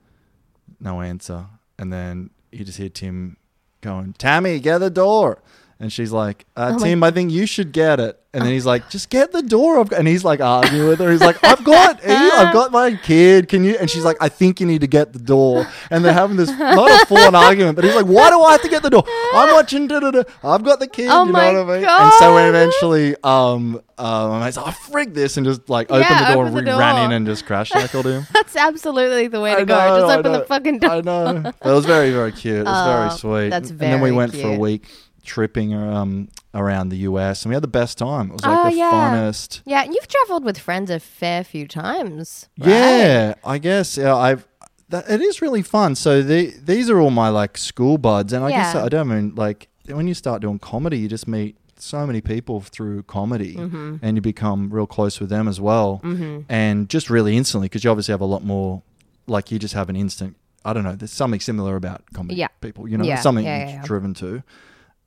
no 0.79 1.01
answer, 1.01 1.47
and 1.77 1.93
then 1.93 2.31
you 2.51 2.65
just 2.65 2.77
hear 2.77 2.89
Tim 2.89 3.37
going, 3.81 4.13
"Tammy, 4.13 4.59
get 4.59 4.79
the 4.79 4.89
door." 4.89 5.41
And 5.77 5.91
she's 5.91 6.11
like, 6.13 6.45
uh, 6.55 6.71
Oh 6.73 6.79
my- 6.79 6.87
Tim, 6.87 7.03
I 7.03 7.11
think 7.11 7.31
you 7.31 7.45
should 7.45 7.73
get 7.73 7.99
it. 7.99 8.17
And 8.33 8.43
then 8.43 8.51
he's 8.51 8.65
like, 8.65 8.89
just 8.95 9.09
get 9.09 9.31
the 9.33 9.41
door. 9.41 9.77
I've 9.79 9.89
got-" 9.89 9.99
And 9.99 10.07
he's 10.07 10.23
like 10.23 10.39
arguing 10.41 10.87
with 10.89 10.99
her. 10.99 11.11
He's 11.11 11.21
like, 11.21 11.41
I've 11.43 11.63
got, 11.65 11.99
I've 12.05 12.53
got 12.53 12.71
my 12.71 12.95
kid. 12.95 13.47
Can 13.49 13.63
you? 13.65 13.75
And 13.77 13.89
she's 13.89 14.03
like, 14.05 14.15
I 14.21 14.29
think 14.29 14.59
you 14.61 14.65
need 14.67 14.81
to 14.81 14.87
get 14.87 15.11
the 15.13 15.19
door. 15.19 15.67
And 15.89 16.03
they're 16.03 16.13
having 16.13 16.37
this 16.37 16.49
not 16.49 16.89
a 17.03 17.05
full 17.05 17.17
on 17.17 17.35
argument, 17.47 17.75
but 17.75 17.83
he's 17.85 17.95
like, 17.95 18.05
why 18.05 18.29
do 18.29 18.41
I 18.41 18.53
have 18.53 18.61
to 18.61 18.69
get 18.69 18.83
the 18.83 18.89
door? 18.89 19.03
I'm 19.33 19.53
watching. 19.53 19.87
Da, 19.87 19.99
da, 19.99 20.11
da. 20.11 20.23
I've 20.43 20.63
got 20.63 20.79
the 20.79 20.87
kid. 20.87 21.09
Oh 21.09 21.25
you 21.25 21.31
my 21.33 21.51
know 21.51 21.63
what 21.65 21.75
I 21.75 21.79
mean? 21.79 21.87
And 21.89 22.13
so 22.19 22.37
eventually, 22.37 23.15
um, 23.23 23.81
um, 23.97 24.29
my 24.31 24.45
mate's 24.45 24.57
like, 24.57 24.67
oh, 24.67 24.91
frig 24.91 25.13
this, 25.13 25.35
and 25.37 25.45
just 25.45 25.69
like 25.69 25.89
opened 25.91 26.05
Yeah, 26.09 26.27
the 26.29 26.33
door, 26.35 26.43
open 26.47 26.53
the 26.65 26.71
and 26.71 26.77
we 26.77 26.83
ran 26.83 27.05
in 27.05 27.11
and 27.13 27.25
just 27.25 27.45
crash 27.45 27.69
tackled 27.69 28.05
him. 28.05 28.27
That's 28.33 28.55
absolutely 28.55 29.27
the 29.27 29.39
way 29.41 29.55
to 29.55 29.61
I 29.61 29.63
go. 29.65 29.75
know, 29.77 29.99
Just 30.07 30.17
open 30.19 30.31
the 30.33 30.41
fucking 30.45 30.79
door. 30.79 30.89
I 30.91 31.01
know. 31.01 31.43
It 31.47 31.65
was 31.65 31.85
very, 31.85 32.11
very 32.11 32.31
cute. 32.33 32.59
It 32.59 32.63
was 32.65 32.77
Oh, 32.77 32.85
very 32.97 33.09
sweet. 33.11 33.49
that's 33.49 33.69
very 33.69 33.91
and 33.91 34.01
then 34.01 34.01
we 34.01 34.11
went 34.11 34.33
for 34.33 34.47
a 34.53 34.57
week 34.57 34.89
tripping 35.25 35.73
um, 35.73 36.29
around 36.53 36.89
the 36.89 36.97
US, 37.09 37.43
and 37.43 37.49
we 37.49 37.55
had 37.55 37.63
the 37.63 37.67
best 37.67 37.97
time. 37.97 38.29
It 38.29 38.33
was 38.33 38.45
like 38.45 38.57
oh 38.65 38.69
the 38.69 38.75
yeah. 38.77 38.91
funnest. 38.91 39.61
Yeah, 39.65 39.83
and 39.83 39.93
you've 39.93 40.07
traveled 40.07 40.43
with 40.45 40.57
friends 40.57 40.89
a 40.89 40.99
fair 40.99 41.43
few 41.43 41.67
times. 41.67 42.47
right? 42.59 42.69
Yeah, 42.69 43.33
I 43.43 43.57
guess 43.57 43.97
yeah, 43.97 44.15
I've. 44.15 44.47
That, 44.89 45.09
it 45.09 45.19
is 45.19 45.41
really 45.41 45.63
fun. 45.63 45.95
So 45.95 46.21
the, 46.21 46.53
these 46.63 46.91
are 46.91 46.99
all 47.01 47.09
my 47.09 47.29
like 47.29 47.57
school 47.57 47.97
buds, 47.97 48.31
and 48.33 48.45
I 48.45 48.51
guess 48.51 48.75
I 48.75 48.87
don't 48.87 49.07
mean 49.09 49.33
like 49.35 49.67
when 49.87 50.07
you 50.07 50.13
start 50.13 50.41
doing 50.41 50.59
comedy, 50.59 50.99
you 50.99 51.07
just 51.07 51.27
meet 51.27 51.57
so 51.77 52.05
many 52.07 52.21
people 52.21 52.61
through 52.61 53.03
comedy, 53.03 53.55
Mhm. 53.55 53.99
and 54.01 54.15
you 54.15 54.21
become 54.21 54.69
real 54.71 54.87
close 54.87 55.19
with 55.19 55.29
them 55.29 55.47
as 55.47 55.59
well, 55.59 56.01
Mhm. 56.03 56.45
and 56.49 56.87
just 56.87 57.09
really 57.09 57.35
instantly 57.35 57.65
because 57.65 57.83
you 57.83 57.89
obviously 57.89 58.13
have 58.13 58.21
a 58.21 58.25
lot 58.25 58.43
more. 58.43 58.81
Like 59.27 59.51
you 59.51 59.57
just 59.59 59.73
have 59.73 59.89
an 59.89 59.95
instant. 59.95 60.35
I 60.63 60.73
don't 60.73 60.83
know. 60.83 60.95
There's 60.95 61.11
something 61.11 61.39
similar 61.39 61.75
about 61.75 62.03
comedy 62.13 62.35
Yeah. 62.37 62.47
people. 62.61 62.87
You 62.87 62.97
know, 62.97 63.03
Yeah, 63.05 63.19
something 63.19 63.43
yeah, 63.45 63.57
you're 63.57 63.67
yeah, 63.67 63.75
yeah. 63.77 63.83
driven 63.83 64.13
to. 64.15 64.43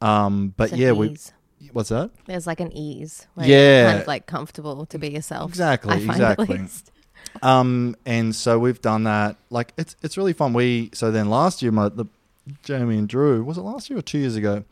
Um, 0.01 0.55
but 0.57 0.73
yeah, 0.77 0.93
we. 0.93 1.11
ease. 1.11 1.33
What's 1.73 1.89
that? 1.89 2.11
There's 2.27 2.47
like 2.47 2.61
an 2.61 2.73
ease. 2.73 3.27
Yeah. 3.37 3.91
kind 3.91 4.01
of 4.03 4.07
like 4.07 4.27
comfortable 4.27 4.87
to 4.87 4.99
be 4.99 5.09
yourself. 5.11 5.51
Exactly, 5.51 5.95
I 5.97 6.07
find 6.07 6.21
at 6.23 6.39
exactly. 6.39 6.67
Um, 7.43 7.97
and 8.07 8.35
so 8.35 8.59
we've 8.59 8.81
done 8.81 9.05
that. 9.05 9.37
Like 9.51 9.73
it's 9.77 9.97
it's 10.03 10.17
really 10.17 10.33
fun. 10.33 10.53
We 10.53 10.91
so 10.95 11.11
then 11.11 11.29
last 11.31 11.61
year, 11.63 11.73
my 11.73 11.89
the 11.89 12.07
Jamie 12.63 12.97
and 12.97 13.09
Drew 13.09 13.43
was 13.45 13.59
it 13.59 13.63
last 13.63 13.91
year 13.91 13.99
or 13.99 14.03
two 14.03 14.19
years 14.19 14.37
ago? 14.37 14.65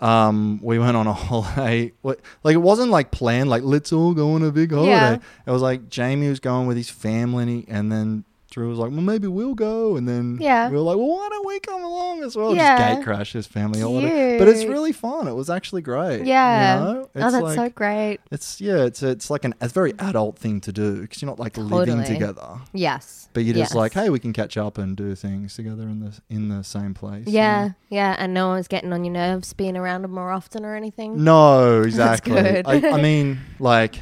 Um, 0.00 0.60
we 0.62 0.78
went 0.78 0.96
on 0.96 1.06
a 1.06 1.12
holiday. 1.26 1.92
What- 2.02 2.20
Like 2.42 2.54
it 2.54 2.58
wasn't 2.58 2.90
like 2.90 3.10
planned. 3.10 3.48
Like 3.50 3.62
let's 3.62 3.92
all 3.92 4.14
go 4.14 4.32
on 4.32 4.42
a 4.42 4.50
big 4.50 4.72
holiday. 4.72 4.90
Yeah. 4.90 5.18
It 5.46 5.50
was 5.50 5.62
like 5.62 5.88
Jamie 5.88 6.28
was 6.28 6.40
going 6.40 6.66
with 6.66 6.76
his 6.76 6.90
family, 6.90 7.42
and, 7.42 7.50
he, 7.50 7.64
and 7.68 7.92
then 7.92 8.24
Drew 8.56 8.70
was 8.70 8.78
like, 8.78 8.90
"Well, 8.90 9.02
maybe 9.02 9.28
we'll 9.28 9.54
go." 9.54 9.96
And 9.98 10.08
then 10.08 10.38
Yeah. 10.40 10.70
we 10.70 10.76
were 10.76 10.82
like, 10.82 10.96
"Well, 10.96 11.08
why 11.08 11.28
don't 11.28 11.46
we 11.46 11.60
come 11.60 11.84
along 11.84 12.22
as 12.22 12.34
well?" 12.36 12.56
Yeah. 12.56 12.78
Just 12.78 12.96
gate 12.96 13.04
crash 13.04 13.32
his 13.34 13.46
family 13.46 13.80
holiday. 13.82 14.38
But 14.38 14.48
it's 14.48 14.64
really 14.64 14.92
fun. 14.92 15.28
It 15.28 15.34
was 15.34 15.50
actually 15.50 15.82
great. 15.82 16.24
Yeah. 16.24 16.78
You 16.78 16.84
know? 16.94 17.00
oh, 17.02 17.10
that's 17.12 17.34
like- 17.36 17.54
so 17.54 17.68
great. 17.68 18.18
It's 18.30 18.58
yeah. 18.58 18.84
It's 18.84 19.02
it's 19.02 19.28
like 19.28 19.44
an 19.44 19.52
a 19.60 19.68
very 19.68 19.92
adult 19.98 20.38
thing 20.38 20.62
to 20.62 20.72
do 20.72 21.02
because 21.02 21.20
you're 21.20 21.26
not 21.30 21.38
like 21.38 21.58
living 21.58 22.02
together. 22.04 22.60
Yes. 22.72 23.28
But 23.34 23.44
you're 23.44 23.52
just 23.52 23.72
Yes. 23.72 23.74
like, 23.76 23.92
hey, 23.92 24.08
we 24.08 24.18
can 24.20 24.32
catch 24.32 24.56
up 24.56 24.78
and 24.78 24.96
do 24.96 25.14
things 25.14 25.54
together 25.54 25.82
in 25.82 26.00
the 26.00 26.18
in 26.30 26.48
the 26.48 26.64
same 26.64 26.94
place. 26.94 27.26
Yeah, 27.26 27.72
yeah, 27.90 28.16
and 28.18 28.32
no 28.32 28.48
one's 28.48 28.68
getting 28.68 28.90
on 28.94 29.04
your 29.04 29.12
nerves 29.12 29.52
being 29.52 29.76
around 29.76 30.00
them 30.00 30.12
more 30.12 30.32
often 30.32 30.64
or 30.64 30.74
anything. 30.74 31.22
No, 31.22 31.82
exactly. 31.82 32.62
I, 32.64 32.88
I 32.94 33.02
mean, 33.02 33.38
like, 33.58 33.96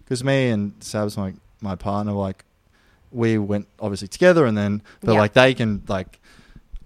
because 0.00 0.22
me 0.22 0.50
and 0.50 0.74
Sab's 0.80 1.16
my 1.16 1.32
my 1.62 1.76
partner, 1.76 2.12
like, 2.12 2.44
we 3.14 3.38
went 3.38 3.68
obviously 3.80 4.08
together, 4.08 4.44
and 4.46 4.56
then 4.58 4.82
but 5.00 5.12
Yeah. 5.14 5.20
like 5.20 5.32
they 5.34 5.54
can 5.54 5.82
like, 5.88 6.20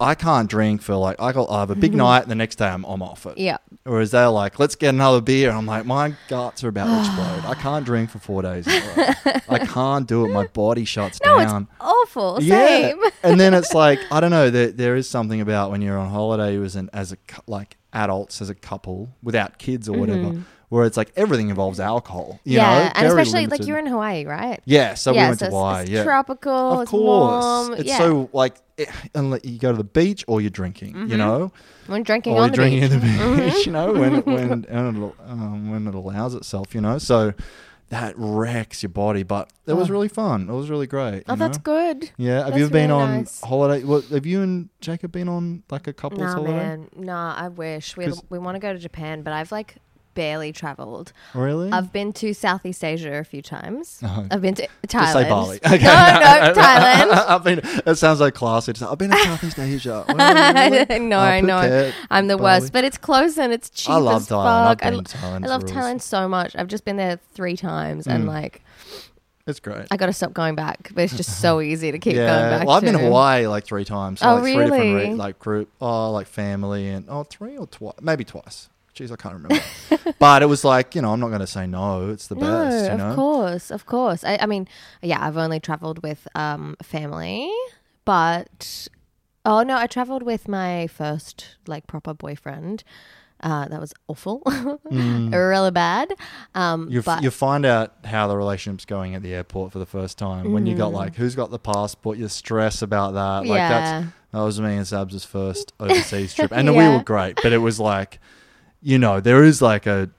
I 0.00 0.14
can't 0.14 0.48
drink 0.48 0.80
for 0.82 0.94
like 0.94 1.16
I 1.20 1.32
got 1.32 1.50
I 1.50 1.60
have 1.60 1.70
a 1.70 1.74
big 1.74 1.94
night, 2.06 2.22
and 2.22 2.30
the 2.30 2.34
next 2.36 2.56
day 2.56 2.68
I'm 2.68 2.84
I'm 2.84 3.02
off 3.02 3.26
it. 3.26 3.38
Yeah. 3.38 3.56
Whereas 3.84 4.10
they're 4.10 4.28
like, 4.28 4.58
let's 4.58 4.74
get 4.76 4.90
another 4.90 5.20
beer, 5.20 5.48
and 5.48 5.58
I'm 5.58 5.66
like, 5.66 5.86
my 5.86 6.14
guts 6.28 6.62
are 6.62 6.68
about 6.68 6.86
to 6.86 6.98
explode. 7.00 7.50
I 7.50 7.54
can't 7.54 7.84
drink 7.86 8.10
for 8.10 8.18
four 8.18 8.42
days. 8.42 8.66
In 8.66 8.72
a 8.82 9.16
row. 9.24 9.32
I 9.48 9.58
can't 9.60 10.06
do 10.06 10.26
it. 10.26 10.28
My 10.28 10.46
body 10.46 10.84
shuts 10.84 11.18
no, 11.24 11.38
down. 11.38 11.62
it's 11.62 11.70
awful. 11.80 12.38
Yeah, 12.42 12.66
Same. 12.90 13.02
and 13.22 13.40
then 13.40 13.54
it's 13.54 13.72
like 13.74 13.98
I 14.12 14.20
don't 14.20 14.30
know. 14.30 14.50
There 14.50 14.68
there 14.70 14.94
is 14.96 15.08
something 15.08 15.40
about 15.40 15.70
when 15.70 15.80
you're 15.82 15.98
on 15.98 16.10
holiday 16.10 16.62
as 16.62 16.76
an 16.76 16.90
as 16.92 17.12
a 17.12 17.16
like 17.46 17.76
adults 17.94 18.42
as 18.42 18.50
a 18.50 18.54
couple 18.54 19.08
without 19.22 19.58
kids 19.58 19.88
or 19.88 19.98
whatever, 19.98 20.18
Mhm. 20.32 20.42
Where 20.68 20.84
it's 20.84 20.96
like 20.96 21.12
everything 21.16 21.48
involves 21.48 21.80
alcohol. 21.80 22.38
You 22.44 22.56
yeah, 22.56 22.62
know? 22.84 22.90
and 22.94 23.06
especially 23.06 23.46
like 23.46 23.66
you're 23.66 23.78
in 23.78 23.86
Hawaii, 23.86 24.24
right? 24.26 24.60
Yeah, 24.64 24.94
so 24.94 25.12
we 25.12 25.18
went 25.18 25.38
to 25.40 25.46
Hawaii. 25.46 25.82
It's 25.82 25.90
yeah, 25.90 26.04
tropical. 26.04 26.72
Of 26.74 26.80
it's 26.82 26.90
course, 26.90 27.44
warm. 27.68 27.72
it's 27.80 27.88
yeah. 27.88 27.98
so 27.98 28.28
like 28.32 28.56
it, 28.76 28.88
unless 29.14 29.44
you 29.44 29.58
go 29.58 29.72
to 29.72 29.78
the 29.78 29.84
beach 29.84 30.24
or 30.28 30.40
you're 30.40 30.50
drinking. 30.50 30.94
You 30.94 31.16
Mhm. 31.16 31.18
know, 31.18 31.52
When 31.86 32.02
drinking 32.02 32.34
or 32.34 32.42
on 32.42 32.42
you're 32.42 32.50
the 32.50 32.56
drinking 32.56 32.80
beach. 32.80 32.90
at 32.92 33.00
the 33.00 33.42
beach. 33.44 33.54
Mhm. 33.54 33.66
You 33.66 33.72
know, 33.72 33.92
when 33.92 34.14
it, 34.16 34.26
when 34.26 34.48
when 34.68 35.02
it, 35.04 35.14
um, 35.26 35.70
when 35.70 35.86
it 35.86 35.94
allows 35.94 36.34
itself. 36.34 36.74
You 36.74 36.80
know, 36.82 36.98
so. 36.98 37.32
That 37.90 38.12
wrecks 38.18 38.82
your 38.82 38.90
body, 38.90 39.22
but 39.22 39.50
it 39.66 39.72
was 39.72 39.88
Oh. 39.88 39.94
really 39.94 40.08
fun. 40.08 40.50
It 40.50 40.52
was 40.52 40.68
really 40.68 40.86
great. 40.86 41.22
Oh, 41.26 41.32
you 41.32 41.38
that's 41.38 41.56
good. 41.56 42.10
Yeah, 42.18 42.40
have 42.40 42.44
That's 42.48 42.58
you 42.58 42.64
ever 42.64 42.72
been 42.74 42.90
really 42.90 43.02
on 43.02 43.16
nice. 43.20 43.40
holiday? 43.40 43.82
What 43.82 44.04
have 44.08 44.26
you 44.26 44.42
and 44.42 44.68
Jacob 44.82 45.10
been 45.10 45.26
on 45.26 45.62
like 45.70 45.86
a 45.86 45.94
couple's 45.94 46.20
Nah, 46.20 46.32
holiday? 46.34 46.52
man. 46.52 46.88
Nah, 46.94 47.34
I 47.34 47.48
wish 47.48 47.96
we 47.96 48.12
we 48.28 48.38
want 48.38 48.56
to 48.56 48.58
go 48.58 48.74
to 48.74 48.78
Japan, 48.78 49.22
but 49.22 49.32
I've 49.32 49.50
like 49.50 49.76
barely 50.18 50.52
traveled. 50.52 51.12
Really? 51.32 51.70
I've 51.70 51.92
been 51.92 52.12
to 52.14 52.34
Southeast 52.34 52.82
Asia 52.82 53.14
a 53.14 53.22
few 53.24 53.40
times. 53.40 54.00
Oh. 54.02 54.26
I've 54.32 54.42
been 54.42 54.56
to 54.56 54.66
Thailand. 54.88 54.90
Just 54.90 55.12
say 55.12 55.28
Bali. 55.28 55.60
Okay. 55.66 55.84
No, 55.84 55.92
no, 55.92 56.52
Thailand. 56.60 57.10
I've 57.28 57.44
been. 57.44 57.60
It 57.86 57.94
sounds 57.94 58.18
like 58.20 58.34
classy. 58.34 58.72
Just, 58.72 58.90
I've 58.90 58.98
been 58.98 59.10
to 59.12 59.16
Southeast 59.18 59.58
Asia. 59.60 60.04
Really? 60.08 60.98
no, 60.98 61.18
I 61.20 61.40
know. 61.40 61.58
Phuket, 61.60 61.92
I'm 62.10 62.26
the 62.26 62.36
Bali. 62.36 62.44
worst, 62.60 62.72
but 62.72 62.82
it's 62.84 62.98
close 62.98 63.38
and 63.38 63.52
it's 63.52 63.70
cheap 63.70 63.90
I 63.90 63.98
love 63.98 64.22
as 64.22 64.28
Thailand. 64.28 64.66
Fuck. 64.68 64.84
I, 64.84 64.90
been 64.90 65.04
to 65.04 65.16
Thailand, 65.16 65.44
I 65.44 65.48
love 65.48 65.62
it's 65.62 65.72
Thailand 65.72 66.02
so 66.02 66.28
much. 66.28 66.56
I've 66.56 66.68
just 66.68 66.84
been 66.84 66.96
there 66.96 67.20
three 67.34 67.56
times, 67.56 68.06
and 68.08 68.24
Mm. 68.24 68.28
like 68.28 68.62
It's 69.46 69.60
great. 69.60 69.86
I 69.90 69.96
got 69.96 70.06
to 70.06 70.12
stop 70.12 70.32
going 70.34 70.56
back. 70.56 70.90
But 70.94 71.04
it's 71.04 71.16
just 71.16 71.40
so 71.40 71.60
easy 71.60 71.90
to 71.92 71.98
keep 71.98 72.16
yeah. 72.16 72.26
going 72.26 72.50
back. 72.58 72.66
Well, 72.66 72.76
I've 72.76 72.82
been 72.82 72.94
to. 72.94 72.98
Hawaii 72.98 73.46
like 73.46 73.64
three 73.64 73.84
times. 73.84 74.20
So 74.20 74.28
Oh, 74.28 74.34
like 74.34 74.42
Three 74.42 74.52
different 74.64 74.82
re- 74.82 74.92
really? 75.04 75.14
like 75.14 75.38
group. 75.38 75.68
Oh, 75.80 76.10
like 76.12 76.26
family 76.26 76.88
and 76.88 77.06
oh, 77.08 77.22
three 77.24 77.56
or 77.56 77.66
twice, 77.66 77.94
maybe 78.02 78.24
twice. 78.24 78.68
Jeez, 78.98 79.12
I 79.12 79.16
can't 79.16 79.34
remember. 79.34 79.62
but 80.18 80.42
it 80.42 80.46
was 80.46 80.64
like 80.64 80.94
you 80.94 81.02
know, 81.02 81.12
I'm 81.12 81.20
not 81.20 81.28
going 81.28 81.40
to 81.40 81.46
say 81.46 81.66
no. 81.66 82.10
It's 82.10 82.26
the 82.26 82.34
no, 82.34 82.40
best. 82.40 82.92
You 82.98 83.04
of 83.06 83.16
course, 83.16 83.70
of 83.70 83.86
course. 83.86 84.24
I, 84.24 84.38
I 84.40 84.46
mean, 84.46 84.66
yeah, 85.02 85.24
I've 85.24 85.36
only 85.36 85.60
traveled 85.60 86.02
with 86.02 86.26
um 86.34 86.76
family, 86.82 87.50
but 88.04 88.88
oh 89.44 89.62
no, 89.62 89.76
I 89.76 89.86
traveled 89.86 90.22
with 90.22 90.48
my 90.48 90.86
first 90.88 91.56
like 91.66 91.86
proper 91.86 92.14
boyfriend. 92.14 92.84
Uh, 93.40 93.68
that 93.68 93.80
was 93.80 93.94
awful, 94.08 94.40
Mm. 94.90 95.32
really 95.50 95.70
bad. 95.70 96.12
Um, 96.56 96.88
You, 96.90 96.98
f- 96.98 97.04
but 97.04 97.22
you 97.22 97.30
find 97.30 97.64
out 97.64 97.94
how 98.04 98.26
the 98.26 98.36
relationship's 98.36 98.84
going 98.84 99.14
at 99.14 99.22
the 99.22 99.32
airport 99.32 99.70
for 99.70 99.78
the 99.78 99.86
first 99.86 100.18
time 100.18 100.52
when 100.52 100.66
you 100.66 100.74
got 100.76 100.90
Mhm. 100.90 100.94
like 100.96 101.14
who's 101.14 101.36
got 101.36 101.52
the 101.52 101.58
passport. 101.60 102.18
You 102.18 102.26
stress 102.26 102.82
about 102.82 103.14
that. 103.14 103.48
Like 103.48 103.58
Yeah. 103.58 103.68
that's 103.68 104.06
that 104.32 104.40
was 104.40 104.60
me 104.60 104.74
and 104.74 104.84
Sabs' 104.84 105.24
first 105.24 105.72
overseas 105.78 106.34
trip, 106.34 106.50
and 106.52 106.68
we 106.76 106.88
were 106.88 107.00
great. 107.02 107.38
But 107.40 107.52
it 107.52 107.58
was 107.58 107.78
like, 107.78 108.18
you 108.82 108.98
know, 108.98 109.20
there 109.20 109.42
is 109.44 109.60
like 109.62 109.86
a 109.86 110.10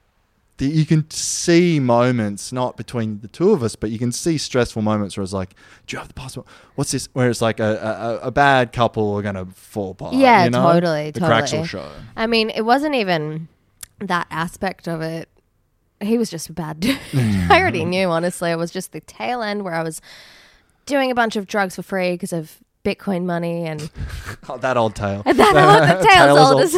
the- 0.58 0.66
you 0.68 0.86
can 0.86 1.10
see 1.10 1.80
moments 1.80 2.52
not 2.52 2.76
between 2.76 3.22
the 3.22 3.30
two 3.30 3.52
of 3.52 3.64
us, 3.64 3.76
but 3.78 3.90
you 3.92 3.98
can 4.00 4.12
see 4.12 4.38
stressful 4.38 4.82
moments 4.82 5.16
where 5.16 5.24
it's 5.24 5.32
like, 5.32 5.52
"Do 5.88 5.96
you 5.96 6.00
have 6.00 6.10
the 6.10 6.14
passport? 6.14 6.46
What's 6.76 6.92
this?" 6.92 7.08
Where 7.14 7.30
it's 7.30 7.42
like 7.42 7.60
a 7.62 8.20
a, 8.22 8.28
a 8.28 8.32
bad 8.32 8.74
couple 8.74 9.14
are 9.16 9.22
gonna 9.22 9.46
fall 9.56 9.92
apart. 9.92 10.16
yeah, 10.16 10.44
you 10.44 10.50
know? 10.50 10.62
totally, 10.74 11.12
The 11.12 11.22
totally. 11.22 11.38
cracks 11.38 11.54
will 11.54 11.66
show. 11.66 11.90
I 12.18 12.28
mean, 12.28 12.50
it 12.50 12.64
wasn't 12.64 12.96
even 12.96 13.48
that 14.00 14.28
aspect 14.30 14.88
of 14.88 15.02
it. 15.02 15.30
He 16.02 16.18
was 16.18 16.30
just 16.30 16.50
a 16.50 16.54
bad 16.54 16.80
dude. 16.82 17.00
I 17.14 17.60
already 17.62 17.84
knew, 17.86 18.08
honestly. 18.08 18.52
It 18.52 18.58
was 18.58 18.72
just 18.72 18.92
the 18.92 19.02
tail 19.02 19.42
end 19.42 19.64
where 19.64 19.74
I 19.76 19.84
was 19.84 20.02
doing 20.86 21.12
a 21.12 21.16
bunch 21.16 21.36
of 21.38 21.46
drugs 21.48 21.76
for 21.76 21.84
free 21.84 22.12
because 22.14 22.32
of 22.34 22.58
Bitcoin 22.86 23.26
money 23.26 23.66
and 23.66 23.90
Oh, 24.48 24.58
that 24.62 24.76
old 24.78 24.96
tale. 24.96 25.24
that 25.26 25.38
old, 25.38 26.00
the 26.00 26.06
tail's 26.06 26.40
old 26.40 26.62
as 26.62 26.74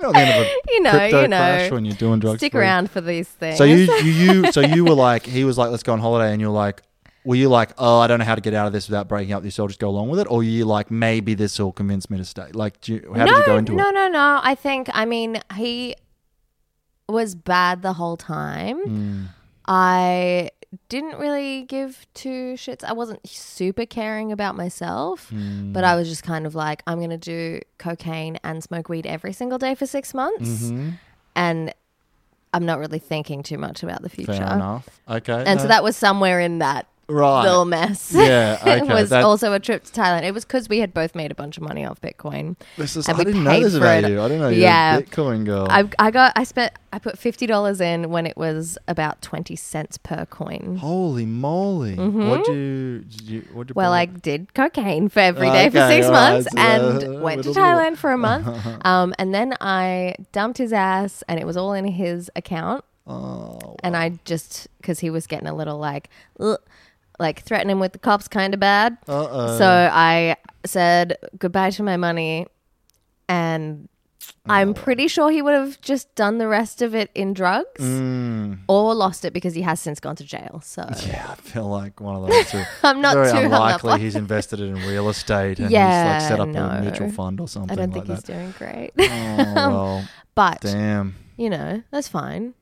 Not 0.00 0.14
the 0.14 0.20
end 0.20 0.30
of 0.30 0.46
a 0.46 0.50
you 0.72 0.80
know, 0.80 1.20
you 1.22 1.28
know. 1.28 1.68
when 1.70 1.84
you're 1.84 1.96
doing 1.96 2.20
drugs 2.20 2.38
Stick 2.38 2.52
free. 2.52 2.60
around 2.60 2.90
for 2.90 3.00
these 3.00 3.28
things. 3.28 3.58
So 3.58 3.64
you, 3.64 3.76
you, 3.76 4.10
you, 4.42 4.52
so 4.52 4.60
you 4.60 4.84
were 4.84 4.94
like, 5.08 5.24
he 5.26 5.44
was 5.44 5.58
like, 5.58 5.70
let's 5.70 5.82
go 5.82 5.92
on 5.92 6.00
holiday, 6.00 6.32
and 6.32 6.40
you're 6.40 6.50
like, 6.50 6.82
were 7.24 7.34
you 7.34 7.48
like, 7.48 7.72
oh, 7.78 7.98
I 7.98 8.06
don't 8.06 8.20
know 8.20 8.24
how 8.24 8.34
to 8.34 8.40
get 8.40 8.54
out 8.54 8.66
of 8.66 8.72
this 8.72 8.88
without 8.88 9.08
breaking 9.08 9.32
up 9.32 9.42
this, 9.42 9.56
so 9.56 9.64
I'll 9.64 9.68
just 9.68 9.80
go 9.80 9.88
along 9.88 10.08
with 10.08 10.20
it, 10.20 10.26
or 10.30 10.42
you 10.42 10.64
like, 10.64 10.90
maybe 10.90 11.34
this 11.34 11.58
will 11.58 11.72
convince 11.72 12.08
me 12.08 12.18
to 12.18 12.24
stay? 12.24 12.50
Like, 12.52 12.80
do 12.80 12.94
you, 12.94 13.12
how 13.14 13.24
no, 13.24 13.32
did 13.32 13.38
you 13.38 13.46
go 13.46 13.56
into 13.58 13.72
no, 13.74 13.88
it? 13.88 13.92
no, 13.92 14.08
no. 14.08 14.40
I 14.42 14.54
think, 14.54 14.88
I 14.92 15.04
mean, 15.04 15.40
he 15.54 15.94
was 17.08 17.34
bad 17.34 17.82
the 17.82 17.94
whole 17.94 18.16
time. 18.16 18.78
Mm. 18.86 19.26
I 19.66 20.50
didn't 20.90 21.18
really 21.18 21.62
give 21.62 22.06
two 22.14 22.54
shits. 22.54 22.84
I 22.84 22.92
wasn't 22.92 23.26
super 23.26 23.86
caring 23.86 24.32
about 24.32 24.54
myself, 24.54 25.30
Mm. 25.30 25.72
but 25.72 25.82
I 25.84 25.94
was 25.96 26.08
just 26.08 26.22
kind 26.22 26.46
of 26.46 26.54
like, 26.54 26.82
I'm 26.86 26.98
going 26.98 27.08
to 27.10 27.16
do 27.16 27.60
cocaine 27.78 28.38
and 28.44 28.62
smoke 28.62 28.88
weed 28.90 29.06
every 29.06 29.32
single 29.32 29.56
day 29.58 29.74
for 29.74 29.86
six 29.86 30.12
months. 30.12 30.64
Mhm. 30.70 30.98
And 31.34 31.74
I'm 32.52 32.66
not 32.66 32.78
really 32.78 32.98
thinking 32.98 33.42
too 33.42 33.56
much 33.58 33.82
about 33.82 34.02
the 34.02 34.08
future. 34.10 34.32
Fair 34.34 34.42
enough. 34.54 34.88
Okay. 35.08 35.42
And 35.46 35.60
so 35.60 35.68
that 35.68 35.82
was 35.82 35.96
somewhere 35.96 36.40
in 36.40 36.58
that 36.58 36.86
Right. 37.10 37.42
little 37.44 37.64
mess. 37.64 38.12
Yeah, 38.14 38.58
it 38.76 38.86
was 38.86 39.08
that- 39.10 39.24
also 39.24 39.52
a 39.54 39.58
trip 39.60 39.84
to 39.84 39.92
Thailand. 39.92 40.24
It 40.24 40.34
was 40.34 40.44
because 40.44 40.68
we 40.68 40.78
had 40.80 40.92
both 40.92 41.14
made 41.14 41.30
a 41.30 41.34
bunch 41.34 41.56
of 41.56 41.62
money 41.62 41.84
off 41.84 42.00
Bitcoin. 42.00 42.56
This 42.76 42.96
is, 42.96 43.08
and 43.08 43.16
I 43.16 43.18
we 43.18 43.24
didn't 43.24 43.44
know 43.44 43.50
paid 43.50 43.64
this 43.64 43.72
for 43.72 43.78
about 43.78 44.04
it. 44.04 44.10
you. 44.10 44.20
I 44.20 44.28
didn't 44.28 44.40
know 44.42 44.48
you 44.50 44.60
yeah. 44.62 44.96
were 44.96 45.02
a 45.02 45.04
Bitcoin 45.04 45.44
girl. 45.46 45.66
I, 45.70 45.88
I 45.98 46.10
got 46.10 46.32
I 46.36 46.44
spent 46.44 46.72
I 46.92 46.98
put 46.98 47.18
fifty 47.18 47.46
dollars 47.46 47.80
in 47.80 48.10
when 48.10 48.26
it 48.26 48.36
was 48.36 48.76
about 48.88 49.22
twenty 49.22 49.56
cents 49.56 49.96
per 49.96 50.26
coin. 50.26 50.76
Holy 50.78 51.24
moly! 51.26 51.96
Mhm. 51.96 52.28
What 52.28 52.44
do 52.44 52.52
you? 52.52 52.98
Did 53.00 53.22
you 53.28 53.40
what'd 53.54 53.70
you 53.70 53.74
Well, 53.74 53.92
buy? 53.92 54.00
I 54.00 54.04
did 54.06 54.52
cocaine 54.54 55.08
for 55.08 55.20
every 55.20 55.48
day 55.50 55.70
for 55.70 55.78
Okay, 55.78 56.00
six 56.02 56.10
months 56.10 56.48
so, 56.52 56.58
and 56.58 57.04
uh, 57.16 57.20
went 57.20 57.42
to 57.44 57.50
Thailand 57.50 57.96
for 57.96 58.10
a 58.12 58.18
month. 58.18 58.46
um, 58.84 59.14
and 59.18 59.34
then 59.34 59.54
I 59.62 60.14
dumped 60.32 60.58
his 60.58 60.72
ass, 60.74 61.22
and 61.28 61.40
it 61.40 61.46
was 61.46 61.56
all 61.56 61.72
in 61.72 61.86
his 61.86 62.30
account. 62.36 62.84
Oh, 63.06 63.76
And 63.82 63.96
I 63.96 64.18
just 64.26 64.68
because 64.82 64.98
he 65.00 65.08
was 65.08 65.26
getting 65.26 65.48
a 65.48 65.54
little 65.54 65.78
like, 65.78 66.10
"Ugh," 66.38 66.58
like 67.18 67.42
threatening 67.42 67.72
him 67.72 67.80
with 67.80 67.92
the 67.92 67.98
cops, 67.98 68.28
kind 68.28 68.54
of 68.54 68.60
bad. 68.60 68.96
Uh-oh. 69.08 69.58
So 69.58 69.66
I 69.92 70.36
said 70.64 71.16
goodbye 71.38 71.70
to 71.70 71.82
my 71.82 71.96
money, 71.96 72.46
and 73.28 73.88
I'm 74.46 74.72
pretty 74.74 75.08
sure 75.08 75.30
he 75.30 75.42
would 75.42 75.54
have 75.54 75.80
just 75.80 76.14
done 76.14 76.38
the 76.38 76.48
rest 76.48 76.80
of 76.82 76.94
it 76.94 77.10
in 77.14 77.34
drugs. 77.34 77.82
Mm. 77.82 78.60
Or 78.66 78.94
lost 78.94 79.24
it 79.24 79.32
because 79.32 79.54
he 79.54 79.62
has 79.62 79.78
since 79.80 80.00
gone 80.00 80.16
to 80.16 80.24
jail. 80.24 80.60
So 80.64 80.86
Yeah, 81.06 81.26
I 81.30 81.34
feel 81.36 81.66
like 81.68 82.00
one 82.00 82.16
of 82.16 82.28
those 82.28 82.50
two. 82.50 82.62
I'm 82.82 83.00
not 83.00 83.14
very 83.14 83.30
too 83.30 83.38
unlikely. 83.38 84.00
he's 84.00 84.16
invested 84.16 84.60
it 84.60 84.64
in 84.64 84.74
real 84.86 85.08
estate 85.10 85.58
and 85.58 85.70
yeah, 85.70 86.14
he's 86.14 86.22
like 86.22 86.30
set 86.30 86.40
up 86.40 86.48
no. 86.48 86.64
a 86.66 86.80
mutual 86.80 87.10
fund 87.10 87.40
or 87.40 87.48
something 87.48 87.72
I 87.72 87.74
don't 87.86 87.90
like 87.94 88.06
think 88.06 88.06
that. 88.06 88.14
he's 88.14 88.22
doing 88.22 88.54
great. 88.58 88.92
Oh, 88.98 89.54
well, 89.54 90.08
but 90.34 90.60
damn. 90.62 91.14
you 91.36 91.50
know, 91.50 91.82
that's 91.90 92.08
fine. 92.08 92.54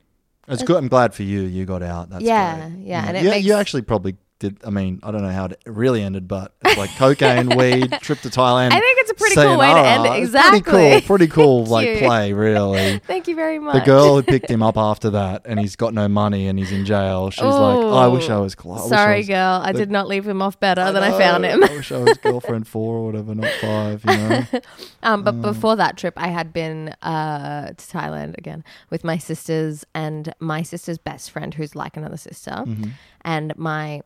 It's 0.49 0.61
That's- 0.61 0.67
good. 0.67 0.77
I'm 0.77 0.87
glad 0.89 1.13
for 1.13 1.23
you. 1.23 1.41
You 1.41 1.65
got 1.65 1.83
out. 1.83 2.09
That's 2.09 2.23
Yeah, 2.23 2.69
great. 2.69 2.85
yeah, 2.85 3.05
and 3.07 3.17
it 3.17 3.23
yeah, 3.23 3.29
makes- 3.31 3.45
you 3.45 3.53
actually 3.53 3.81
probably 3.83 4.15
did. 4.39 4.57
I 4.65 4.69
mean, 4.69 4.99
I 5.03 5.11
don't 5.11 5.21
know 5.21 5.31
how 5.31 5.45
it 5.45 5.61
really 5.65 6.01
ended, 6.03 6.27
but 6.27 6.53
it's 6.63 6.77
like 6.77 6.95
cocaine, 6.97 7.49
weed, 7.57 7.91
trip 8.01 8.19
to 8.21 8.29
Thailand. 8.29 8.71
I 8.71 8.79
think 8.79 8.99
it's 8.99 9.11
a 9.11 9.15
pretty 9.15 9.35
cool 9.35 9.57
way 9.57 9.73
to 9.73 9.79
end 9.79 10.05
it. 10.05 10.09
It's 10.13 10.25
Exactly. 10.27 10.61
Pretty 10.61 11.01
cool. 11.01 11.01
Pretty 11.07 11.27
cool. 11.27 11.65
Like 11.65 11.87
you. 11.87 11.97
play, 11.97 12.33
really. 12.33 12.99
Thank 13.07 13.27
you 13.27 13.35
very 13.35 13.59
much. 13.59 13.73
The 13.75 13.81
girl 13.81 14.15
who 14.15 14.23
picked 14.23 14.49
him 14.49 14.61
up 14.61 14.77
after 14.77 15.09
that, 15.11 15.43
and 15.45 15.59
he's 15.59 15.75
got 15.75 15.93
no 15.93 16.07
money, 16.07 16.47
and 16.47 16.57
he's 16.59 16.71
in 16.71 16.85
jail. 16.85 17.29
She's 17.31 17.43
like, 17.43 17.51
oh, 17.53 17.93
I 17.95 18.07
wish 18.07 18.29
I 18.29 18.37
was. 18.37 18.55
Cl- 18.59 18.75
I 18.75 18.83
wish 18.83 18.91
I 18.91 18.95
Sorry, 18.95 19.17
was 19.19 19.27
girl. 19.27 19.61
I 19.63 19.71
the- 19.71 19.79
did 19.79 19.91
not 19.91 20.07
leave 20.07 20.27
him 20.27 20.41
off 20.41 20.59
better 20.59 20.91
than 20.91 21.03
I 21.03 21.17
found 21.17 21.45
him. 21.45 21.63
I 21.63 21.67
wish 21.67 21.91
I 21.91 21.97
was 21.99 22.17
girlfriend 22.17 22.67
four 22.67 22.95
or 22.97 23.05
whatever, 23.05 23.33
not 23.35 23.51
five. 23.61 24.03
You 24.05 24.17
know. 24.17 24.43
um, 25.03 25.23
but 25.23 25.41
before 25.41 25.75
that 25.77 25.97
trip, 25.97 26.13
I 26.17 26.27
had 26.27 26.53
been 26.53 26.89
uh, 27.01 27.67
to 27.69 27.73
Thailand 27.75 28.37
again 28.37 28.63
with 28.89 29.03
my 29.03 29.17
sisters 29.17 29.85
and 29.95 30.33
my 30.39 30.61
sister's 30.61 30.97
best 30.97 31.31
friend, 31.31 31.53
who's 31.53 31.75
like 31.75 31.97
another 31.97 32.17
sister, 32.17 32.51
Mhm. 32.51 32.91
and 33.21 33.57
my 33.57 34.01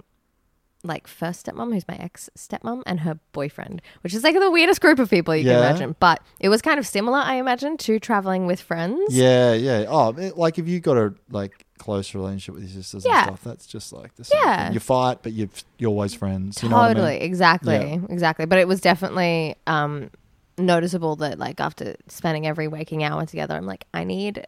like 0.83 1.07
first 1.07 1.45
stepmom, 1.45 1.73
who's 1.73 1.87
my 1.87 1.95
ex 1.95 2.29
stepmom, 2.37 2.83
and 2.85 3.01
her 3.01 3.19
boyfriend, 3.33 3.81
which 4.01 4.13
is 4.13 4.23
like 4.23 4.33
the 4.39 4.49
weirdest 4.51 4.81
group 4.81 4.99
of 4.99 5.09
people 5.09 5.35
you 5.35 5.45
Yeah. 5.45 5.53
can 5.53 5.63
imagine. 5.63 5.95
But 5.99 6.21
it 6.39 6.49
was 6.49 6.61
kind 6.61 6.79
of 6.79 6.87
similar, 6.87 7.19
I 7.19 7.35
imagine, 7.35 7.77
to 7.77 7.99
traveling 7.99 8.47
with 8.47 8.59
friends. 8.61 9.15
Yeah, 9.15 9.53
yeah. 9.53 9.85
Oh, 9.87 10.09
it- 10.17 10.37
like 10.37 10.57
if 10.57 10.67
you 10.67 10.79
got 10.79 10.97
a 10.97 11.13
like 11.29 11.65
close 11.77 12.13
relationship 12.15 12.55
with 12.55 12.63
your 12.63 12.83
sisters 12.83 13.05
Yeah. 13.05 13.17
and 13.19 13.25
stuff, 13.27 13.43
that's 13.43 13.65
just 13.65 13.91
like 13.93 14.15
the 14.15 14.23
same 14.23 14.39
Yeah. 14.43 14.65
thing. 14.65 14.73
You 14.73 14.79
fight, 14.79 15.19
but 15.23 15.33
you 15.33 15.49
you're 15.77 15.89
always 15.89 16.13
friends. 16.13 16.61
You 16.63 16.69
know 16.69 16.75
what 16.77 16.83
I 16.91 16.93
totally 16.93 17.13
mean? 17.13 17.21
exactly 17.23 17.73
Yeah. 17.75 17.97
exactly 18.09 18.45
but 18.45 18.57
it 18.59 18.67
was 18.67 18.81
definitely 18.81 19.55
um 19.67 20.09
noticeable 20.57 21.15
that 21.17 21.39
like 21.39 21.59
after 21.59 21.95
spending 22.07 22.45
every 22.45 22.67
waking 22.67 23.03
hour 23.03 23.25
together 23.25 23.55
i'm 23.55 23.65
like 23.65 23.85
i 23.93 24.03
need 24.03 24.45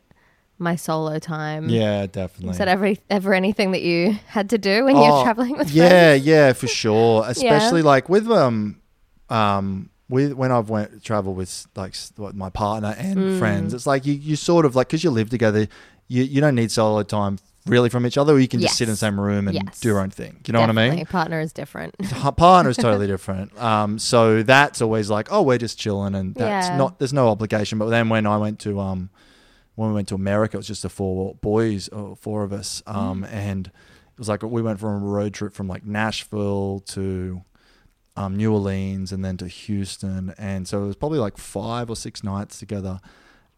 my 0.60 0.76
solo 0.76 1.20
time 1.20 1.70
Yeah, 1.70 2.06
definitely. 2.06 2.52
is 2.52 2.58
that 2.60 2.68
ever 2.68 2.94
ever 3.10 3.34
anything 3.34 3.72
that 3.72 3.82
you 3.82 4.18
had 4.28 4.50
to 4.52 4.58
do 4.58 4.86
when 4.86 4.96
you're 4.98 5.12
Oh, 5.14 5.24
traveling 5.24 5.58
with 5.58 5.70
yeah, 5.72 5.88
friends 6.14 6.26
yeah, 6.26 6.54
for 6.54 6.68
sure. 6.82 7.26
Especially 7.28 7.82
like 7.82 8.08
with 8.10 8.30
um, 8.32 8.82
um, 9.30 9.90
with 10.10 10.34
when 10.34 10.52
I've 10.52 10.70
went 10.70 11.04
travel 11.04 11.34
with 11.34 11.66
like 11.76 11.96
what, 12.18 12.36
my 12.36 12.50
partner 12.50 12.96
and 12.98 13.18
Mm. 13.18 13.38
friends, 13.40 13.74
it's 13.74 13.88
like 13.88 14.06
you 14.06 14.14
you 14.14 14.36
sort 14.36 14.66
of 14.66 14.76
like 14.76 14.88
because 14.88 15.04
you 15.04 15.10
live 15.12 15.30
together, 15.30 15.68
you 16.08 16.24
you 16.24 16.40
don't 16.42 16.56
need 16.56 16.72
solo 16.72 17.04
time 17.04 17.40
really 17.66 17.90
from 17.90 18.06
each 18.06 18.18
other. 18.18 18.34
Or 18.34 18.40
you 18.40 18.48
can 18.48 18.60
just 18.60 18.76
sit 18.78 18.88
in 18.88 18.94
the 18.94 18.98
same 18.98 19.20
room 19.20 19.48
and 19.48 19.56
Yes. 19.56 19.80
do 19.80 19.90
your 19.90 20.00
own 20.00 20.10
thing. 20.12 20.40
Do 20.44 20.50
you 20.50 20.54
know 20.54 20.60
what 20.62 20.70
I 20.70 20.90
mean? 20.90 21.06
partner 21.06 21.40
is 21.40 21.54
different 21.54 21.96
partner 22.38 22.70
is 22.70 22.78
totally 22.78 23.08
different. 23.16 23.58
Um, 23.60 23.98
so 24.00 24.44
that's 24.44 24.82
always 24.82 25.10
like, 25.10 25.30
oh, 25.32 25.42
we're 25.42 25.58
just 25.58 25.80
chilling, 25.80 26.14
and 26.16 26.36
that's 26.36 26.70
Yeah. 26.70 26.78
not. 26.78 27.00
There's 27.00 27.14
no 27.14 27.30
obligation. 27.30 27.80
But 27.80 27.90
then 27.90 28.10
when 28.10 28.26
I 28.28 28.38
went 28.38 28.60
to 28.60 28.80
um, 28.80 29.10
when 29.76 29.90
we 29.90 29.96
went 29.96 30.08
to 30.10 30.16
America, 30.16 30.58
it 30.58 30.60
was 30.60 30.68
just 30.68 30.84
the 30.84 30.90
four 30.90 31.36
boys, 31.36 31.88
or 31.90 32.16
four 32.16 32.44
of 32.44 32.54
us, 32.54 32.84
um, 32.86 33.24
and 33.26 33.68
it 33.68 34.20
was 34.20 34.30
like 34.30 34.44
we 34.44 34.62
went 34.62 34.80
from 34.80 35.04
a 35.04 35.06
road 35.06 35.34
trip 35.34 35.54
from 35.54 35.68
like 35.68 35.86
Nashville 35.86 36.82
to 36.88 37.42
um, 38.16 38.36
New 38.36 38.54
Orleans, 38.54 39.12
and 39.12 39.26
then 39.26 39.38
to 39.38 39.48
Houston, 39.48 40.34
and 40.38 40.68
so 40.68 40.84
it 40.84 40.88
was 40.88 40.96
probably 40.96 41.20
like 41.20 41.38
five 41.38 41.90
or 41.90 41.96
six 41.96 42.24
nights 42.24 42.60
together. 42.60 43.00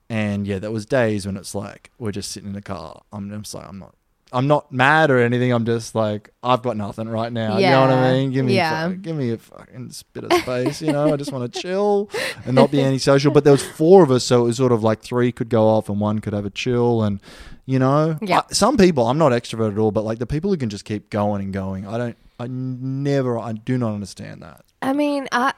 And 0.10 0.46
yeah, 0.46 0.60
there 0.60 0.72
was 0.72 0.86
days 0.86 1.26
when 1.26 1.36
it's 1.36 1.56
like 1.56 1.92
we're 1.98 2.12
just 2.12 2.32
sitting 2.32 2.50
in 2.50 2.54
the 2.54 2.62
car. 2.62 3.02
I'm 3.12 3.30
just 3.42 3.54
like 3.54 3.68
I'm 3.68 3.80
not. 3.80 3.96
I'm 4.34 4.48
not 4.48 4.72
mad 4.72 5.12
or 5.12 5.20
anything. 5.20 5.52
I'm 5.54 5.66
just 5.66 5.96
like 5.96 6.32
I've 6.44 6.62
got 6.62 6.76
nothing 6.78 7.08
right 7.08 7.32
now. 7.32 7.58
You 7.58 7.68
know 7.70 7.82
what 7.82 7.90
I 7.92 8.12
mean? 8.14 8.32
Give 8.32 8.44
me, 8.46 8.56
Yeah. 8.56 8.90
fuck- 8.90 9.02
give 9.02 9.16
me 9.16 9.32
a 9.32 9.38
fucking 9.38 9.92
bit 10.14 10.24
of 10.26 10.34
space. 10.34 10.82
You 10.82 10.92
know, 10.92 11.14
I 11.14 11.16
just 11.16 11.32
want 11.32 11.52
to 11.54 11.62
chill 11.62 12.10
and 12.46 12.56
not 12.56 12.72
be 12.72 12.82
antisocial. 12.82 13.32
But 13.32 13.44
there 13.44 13.54
was 13.54 13.64
four 13.64 14.04
of 14.04 14.12
us, 14.12 14.24
so 14.24 14.42
it 14.42 14.48
was 14.48 14.58
sort 14.58 14.72
of 14.72 14.84
like 14.84 15.02
three 15.02 15.32
could 15.32 15.50
go 15.50 15.68
off 15.68 15.88
and 15.90 16.00
one 16.00 16.20
could 16.20 16.34
have 16.34 16.46
a 16.46 16.50
chill. 16.50 17.04
And 17.04 17.22
you 17.66 17.80
know, 17.80 18.18
Yeah. 18.22 18.40
I- 18.40 18.54
some 18.54 18.78
people. 18.78 19.08
I'm 19.08 19.18
not 19.18 19.32
extrovert 19.32 19.72
at 19.72 19.78
all, 19.78 19.92
but 19.92 20.04
like 20.04 20.20
the 20.20 20.28
people 20.28 20.50
who 20.52 20.58
can 20.58 20.70
just 20.70 20.86
keep 20.86 21.10
going 21.10 21.42
and 21.44 21.54
going. 21.54 21.88
I 21.88 21.98
don't. 21.98 22.18
I 22.40 22.48
never. 22.48 23.40
I 23.40 23.54
do 23.54 23.78
not 23.78 23.94
understand 23.94 24.42
that. 24.42 24.62
i 24.82 24.92
mean 24.92 25.28
i 25.32 25.54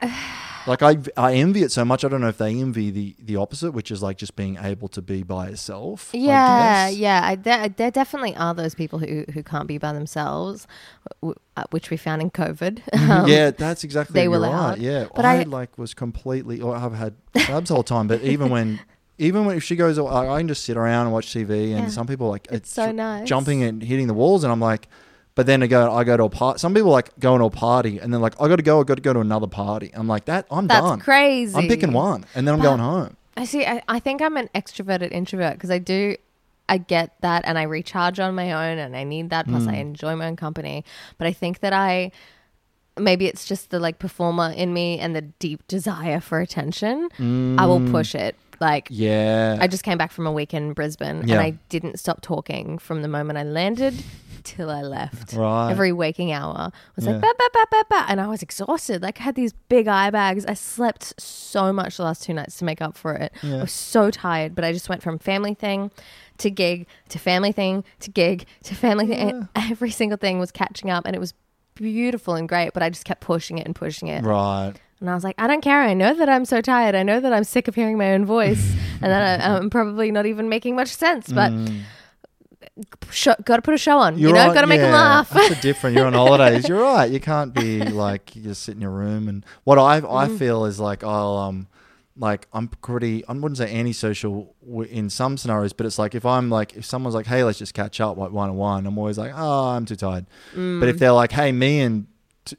Like 0.68 0.82
I, 0.82 0.98
I 1.16 1.34
envy 1.34 1.62
it 1.62 1.72
so 1.72 1.84
much. 1.84 2.04
I 2.04 2.08
don't 2.08 2.20
know 2.20 2.28
if 2.28 2.38
they 2.38 2.54
envy 2.60 2.90
the 2.90 3.16
the 3.18 3.36
opposite, 3.36 3.72
which 3.72 3.90
is 3.90 4.02
like 4.02 4.18
just 4.18 4.36
being 4.36 4.58
able 4.60 4.88
to 4.88 5.02
be 5.02 5.22
by 5.22 5.48
yourself. 5.48 6.10
Yeah 6.12 6.88
guess. 6.90 6.96
yeah 6.96 7.20
I, 7.24 7.34
there, 7.36 7.68
there 7.68 7.90
definitely 7.90 8.36
are 8.36 8.54
those 8.54 8.74
people 8.74 8.98
who, 8.98 9.24
who 9.32 9.42
can't 9.42 9.66
be 9.66 9.78
by 9.78 9.92
themselves 9.92 10.66
uh, 11.22 11.64
which 11.70 11.90
we 11.90 11.96
found 11.96 12.20
in 12.22 12.30
covid 12.30 12.80
Um, 13.10 13.26
yeah, 13.28 13.50
that's 13.50 13.84
exactly. 13.84 14.14
they 14.14 14.28
were 14.28 14.40
right. 14.40 14.76
Yeah, 14.78 15.06
but 15.14 15.24
I, 15.24 15.40
I, 15.40 15.42
like 15.44 15.78
was 15.78 15.94
completely. 15.94 16.60
Or 16.60 16.76
I've 16.76 16.92
had 16.94 17.14
clubs 17.34 17.68
the 17.68 17.74
whole 17.74 17.82
time, 17.82 18.06
but 18.06 18.20
even 18.22 18.50
when, 18.50 18.80
even 19.18 19.46
when 19.46 19.56
if 19.56 19.64
she 19.64 19.74
goes, 19.76 19.98
I 19.98 20.02
I 20.28 20.38
can 20.40 20.48
just 20.48 20.64
sit 20.64 20.76
around 20.76 21.06
and 21.06 21.12
watch 21.12 21.28
TV. 21.28 21.72
And 21.72 21.84
Yeah. 21.84 21.88
some 21.88 22.06
people 22.06 22.28
like 22.28 22.46
It's 22.50 22.70
so 22.70 22.92
nice. 22.92 23.26
jumping 23.26 23.62
and 23.62 23.82
hitting 23.82 24.06
the 24.06 24.14
walls, 24.14 24.44
and 24.44 24.52
I'm 24.52 24.60
like. 24.60 24.88
But 25.38 25.46
then 25.46 25.62
I 25.62 25.68
go, 25.68 25.94
I 25.94 26.02
go 26.02 26.16
to 26.16 26.24
a 26.24 26.28
party. 26.28 26.58
Some 26.58 26.74
people 26.74 26.90
like 26.90 27.16
going 27.20 27.38
to 27.38 27.44
a 27.44 27.50
party, 27.50 27.98
and 28.00 28.12
then 28.12 28.20
like 28.20 28.34
I 28.40 28.48
got 28.48 28.56
to 28.56 28.62
go, 28.64 28.80
I 28.80 28.82
got 28.82 28.96
to 28.96 29.00
go 29.00 29.12
to 29.12 29.20
another 29.20 29.46
party. 29.46 29.92
I'm 29.94 30.08
like 30.08 30.24
that. 30.24 30.46
I'm 30.50 30.66
done. 30.66 30.68
That's 30.68 30.86
done. 30.90 30.98
crazy. 31.00 31.54
I'm 31.56 31.68
picking 31.68 31.92
one, 31.92 32.24
and 32.34 32.44
then 32.46 32.54
I'm 32.54 32.58
But- 32.60 32.64
going 32.66 32.80
home. 32.80 33.16
I 33.36 33.44
see. 33.44 33.64
I, 33.64 33.80
I 33.86 34.00
think 34.00 34.20
I'm 34.20 34.36
an 34.36 34.48
extroverted 34.52 35.12
introvert 35.12 35.52
because 35.54 35.70
I 35.70 35.78
do, 35.78 36.16
I 36.68 36.78
get 36.78 37.14
that 37.20 37.44
and 37.46 37.56
I 37.56 37.62
recharge 37.62 38.18
on 38.18 38.34
my 38.34 38.50
own 38.50 38.78
and 38.78 38.96
I 38.96 39.04
need 39.04 39.30
that. 39.30 39.46
Plus, 39.46 39.68
I 39.68 39.74
Mm. 39.74 39.80
enjoy 39.80 40.16
my 40.16 40.26
own 40.26 40.34
company. 40.34 40.84
But 41.18 41.28
I 41.28 41.32
think 41.32 41.60
that 41.60 41.72
I, 41.72 42.10
maybe 42.98 43.26
it's 43.26 43.44
just 43.46 43.70
the 43.70 43.78
like 43.78 44.00
performer 44.00 44.50
in 44.50 44.72
me 44.74 44.98
and 44.98 45.14
the 45.14 45.22
deep 45.22 45.64
desire 45.68 46.18
for 46.18 46.40
attention. 46.40 47.08
I 47.60 47.64
will 47.66 47.78
Mm. 47.78 47.92
push 47.92 48.16
it. 48.16 48.34
Like, 48.60 48.88
Yeah. 48.90 49.56
I 49.60 49.68
just 49.68 49.84
came 49.84 49.98
back 49.98 50.10
from 50.10 50.26
a 50.26 50.32
week 50.32 50.52
in 50.52 50.72
Brisbane 50.72 51.22
Yeah. 51.28 51.36
and 51.36 51.40
I 51.40 51.50
didn't 51.68 52.00
stop 52.00 52.22
talking 52.22 52.76
from 52.78 53.02
the 53.02 53.08
moment 53.08 53.38
I 53.38 53.44
landed 53.44 53.94
till 54.48 54.70
I 54.70 54.82
left. 54.82 55.32
Right. 55.34 55.70
Every 55.70 55.92
waking 55.92 56.32
hour 56.32 56.72
was 56.96 57.06
like, 57.06 57.20
ba, 57.20 57.32
ba, 57.38 57.48
ba, 57.52 57.66
ba, 57.70 57.84
ba. 57.88 58.06
And 58.08 58.20
I 58.20 58.26
was 58.26 58.42
exhausted. 58.42 59.02
Like, 59.02 59.20
I 59.20 59.24
had 59.24 59.34
these 59.34 59.52
big 59.68 59.86
eye 59.88 60.10
bags. 60.10 60.44
I 60.46 60.54
slept 60.54 61.20
so 61.20 61.72
much 61.72 61.96
the 61.96 62.04
last 62.04 62.22
two 62.22 62.32
nights 62.34 62.58
to 62.58 62.64
make 62.64 62.80
up 62.80 62.96
for 62.96 63.14
it. 63.14 63.32
I 63.42 63.56
was 63.60 63.72
so 63.72 64.10
tired, 64.10 64.54
but 64.54 64.64
I 64.64 64.72
just 64.72 64.88
went 64.88 65.02
from 65.02 65.18
family 65.18 65.54
thing 65.54 65.90
to 66.38 66.50
gig 66.50 66.86
to 67.08 67.18
family 67.18 67.52
thing 67.52 67.84
to 68.00 68.10
gig 68.10 68.46
to 68.64 68.74
family 68.74 69.06
thing. 69.06 69.18
And 69.20 69.48
every 69.54 69.90
single 69.90 70.18
thing 70.18 70.38
was 70.38 70.50
catching 70.50 70.88
up 70.90 71.04
and 71.06 71.14
it 71.14 71.18
was 71.18 71.34
beautiful 71.74 72.34
and 72.34 72.48
great, 72.48 72.72
but 72.72 72.82
I 72.82 72.90
just 72.90 73.04
kept 73.04 73.20
pushing 73.20 73.58
it 73.58 73.66
and 73.66 73.74
pushing 73.74 74.08
it. 74.08 74.24
Right. 74.24 74.72
And 75.00 75.08
I 75.08 75.14
was 75.14 75.22
like, 75.22 75.36
I 75.38 75.46
don't 75.46 75.60
care. 75.60 75.80
I 75.82 75.94
know 75.94 76.12
that 76.14 76.28
I'm 76.28 76.44
so 76.44 76.60
tired. 76.60 76.96
I 76.96 77.04
know 77.04 77.20
that 77.20 77.32
I'm 77.32 77.44
sick 77.44 77.68
of 77.68 77.76
hearing 77.76 77.96
my 77.98 78.14
own 78.14 78.24
voice, 78.26 78.74
and 79.00 79.12
that 79.12 79.40
I, 79.40 79.56
I'm 79.56 79.70
probably 79.70 80.10
not 80.10 80.26
even 80.26 80.48
making 80.48 80.74
much 80.74 80.88
sense. 80.88 81.32
But 81.32 81.52
Mm. 81.52 81.82
Sh- 83.10 83.28
got 83.44 83.56
to 83.56 83.62
put 83.62 83.74
a 83.74 83.78
show 83.78 83.98
on. 83.98 84.18
You're 84.18 84.28
you 84.30 84.34
know, 84.34 84.52
got 84.54 84.60
to 84.62 84.66
make 84.66 84.80
them 84.80 84.92
laugh. 84.92 85.30
That's 85.30 85.60
different. 85.60 85.96
You're 85.96 86.06
on 86.06 86.12
holidays. 86.24 86.68
You're 86.68 86.80
right. 86.82 87.10
You 87.10 87.20
can't 87.20 87.52
be 87.54 87.80
like 87.90 88.34
you 88.36 88.42
just 88.42 88.62
sit 88.62 88.74
in 88.74 88.80
your 88.80 88.90
room. 88.90 89.28
And 89.28 89.44
what 89.64 89.78
I 89.78 89.96
I 89.96 90.28
Mm. 90.28 90.38
feel 90.38 90.64
is 90.64 90.78
like 90.80 91.02
I'll 91.04 91.36
um 91.36 91.66
like 92.16 92.48
I'm 92.52 92.68
pretty. 92.68 93.24
I 93.26 93.32
wouldn't 93.32 93.58
say 93.58 93.72
antisocial 93.74 94.54
in 94.90 95.08
some 95.10 95.36
scenarios, 95.36 95.72
but 95.72 95.86
it's 95.86 95.98
like 95.98 96.14
if 96.14 96.26
I'm 96.26 96.50
like 96.50 96.76
if 96.76 96.84
someone's 96.84 97.14
like, 97.14 97.26
hey, 97.26 97.44
let's 97.44 97.58
just 97.58 97.74
catch 97.74 98.00
up 98.00 98.16
like 98.16 98.32
one 98.32 98.50
on 98.50 98.56
one. 98.56 98.86
I'm 98.86 98.98
always 98.98 99.18
like, 99.18 99.32
oh, 99.34 99.68
I'm 99.68 99.84
too 99.86 99.96
tired. 99.96 100.26
But 100.52 100.88
if 100.88 100.96
Mm. 100.96 100.98
they're 100.98 101.12
like, 101.12 101.32
hey, 101.32 101.52
me 101.52 101.80
and 101.80 102.06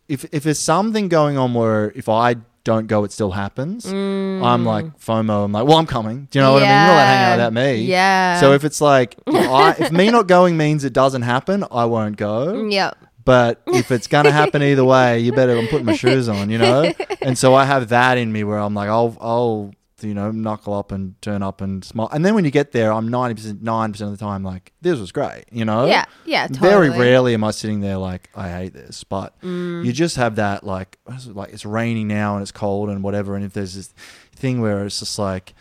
if 0.08 0.26
if 0.32 0.44
there's 0.44 0.60
something 0.60 1.10
going 1.10 1.38
on 1.38 1.54
where 1.54 1.92
if 1.96 2.08
I 2.08 2.36
don't 2.64 2.88
go, 2.88 3.04
it 3.04 3.12
still 3.12 3.32
happens. 3.32 3.86
I'm 3.86 4.66
like 4.66 4.86
FOMO. 5.00 5.46
I'm 5.46 5.52
like, 5.52 5.66
well, 5.66 5.78
I'm 5.78 5.86
coming. 5.88 6.28
Do 6.32 6.40
you 6.40 6.44
know 6.44 6.54
what 6.54 6.64
I 6.64 6.66
mean? 6.66 6.72
You're 6.72 6.80
not 6.80 6.94
allowed 6.94 7.00
to 7.00 7.06
hang 7.08 7.24
out 7.24 7.26
Mm. 7.26 7.30
Yeah. 7.30 7.36
without 7.36 7.54
me. 7.54 7.76
Yeah. 7.86 8.40
So 8.40 8.54
if 8.54 8.64
it's 8.64 8.82
like, 8.82 9.16
if, 9.28 9.50
I, 9.50 9.72
if 9.80 9.92
me 9.92 10.10
not 10.12 10.28
going 10.28 10.58
means 10.58 10.84
it 10.84 10.94
doesn't 10.94 11.22
happen, 11.24 11.64
I 11.72 11.86
won't 11.86 12.18
go. 12.18 12.66
Yep. 12.68 12.98
But 13.26 13.62
if 13.68 13.92
it's 13.92 14.08
gonna 14.08 14.32
happen 14.42 14.64
either 14.64 14.84
way, 14.84 15.20
you 15.20 15.32
better 15.34 15.56
I'm 15.58 15.68
putting 15.68 15.86
my 15.86 15.96
shoes 15.96 16.28
on, 16.30 16.50
you 16.50 16.58
know. 16.58 16.92
And 17.22 17.38
so 17.38 17.54
I 17.54 17.66
have 17.66 17.90
that 17.90 18.18
in 18.18 18.32
me 18.32 18.44
where 18.44 18.58
I'm 18.58 18.74
like, 18.74 18.90
I'll 18.90 19.16
I'll 19.22 19.72
you 20.04 20.14
know 20.14 20.32
knuckle 20.32 20.74
up 20.74 20.92
and 20.92 21.20
turn 21.22 21.42
up 21.44 21.62
and 21.62 21.84
smile. 21.84 22.10
And 22.12 22.26
then 22.26 22.36
when 22.36 22.46
you 22.46 22.52
get 22.52 22.72
there, 22.72 22.92
I'm 22.94 23.08
ninety 23.08 23.36
percent 23.36 23.62
nine 23.64 23.92
percent 23.92 24.12
of 24.12 24.18
the 24.18 24.24
time 24.26 24.44
like 24.44 24.72
this 24.82 25.00
was 25.00 25.12
great, 25.12 25.46
you 25.52 25.66
know. 25.66 25.86
Yeah, 25.86 26.06
yeah, 26.26 26.48
totally. 26.48 26.88
Very 26.88 26.90
rarely 26.90 27.34
am 27.34 27.44
I 27.44 27.52
sitting 27.52 27.80
there 27.82 27.98
like 27.98 28.30
I 28.36 28.50
hate 28.50 28.74
this, 28.74 29.04
but 29.04 29.40
Mm. 29.42 29.86
you 29.86 29.92
just 29.94 30.16
have 30.18 30.36
that 30.36 30.64
like 30.64 30.98
what 31.06 31.18
is 31.18 31.28
it, 31.28 31.36
like 31.36 31.54
it's 31.54 31.66
raining 31.66 32.08
now 32.08 32.36
and 32.36 32.42
it's 32.42 32.52
cold 32.52 32.90
and 32.90 33.04
whatever. 33.04 33.36
And 33.36 33.44
if 33.46 33.54
there's 33.54 33.76
this 33.76 33.94
thing 34.36 34.62
where 34.62 34.86
it's 34.86 35.00
just 35.00 35.18
like. 35.20 35.54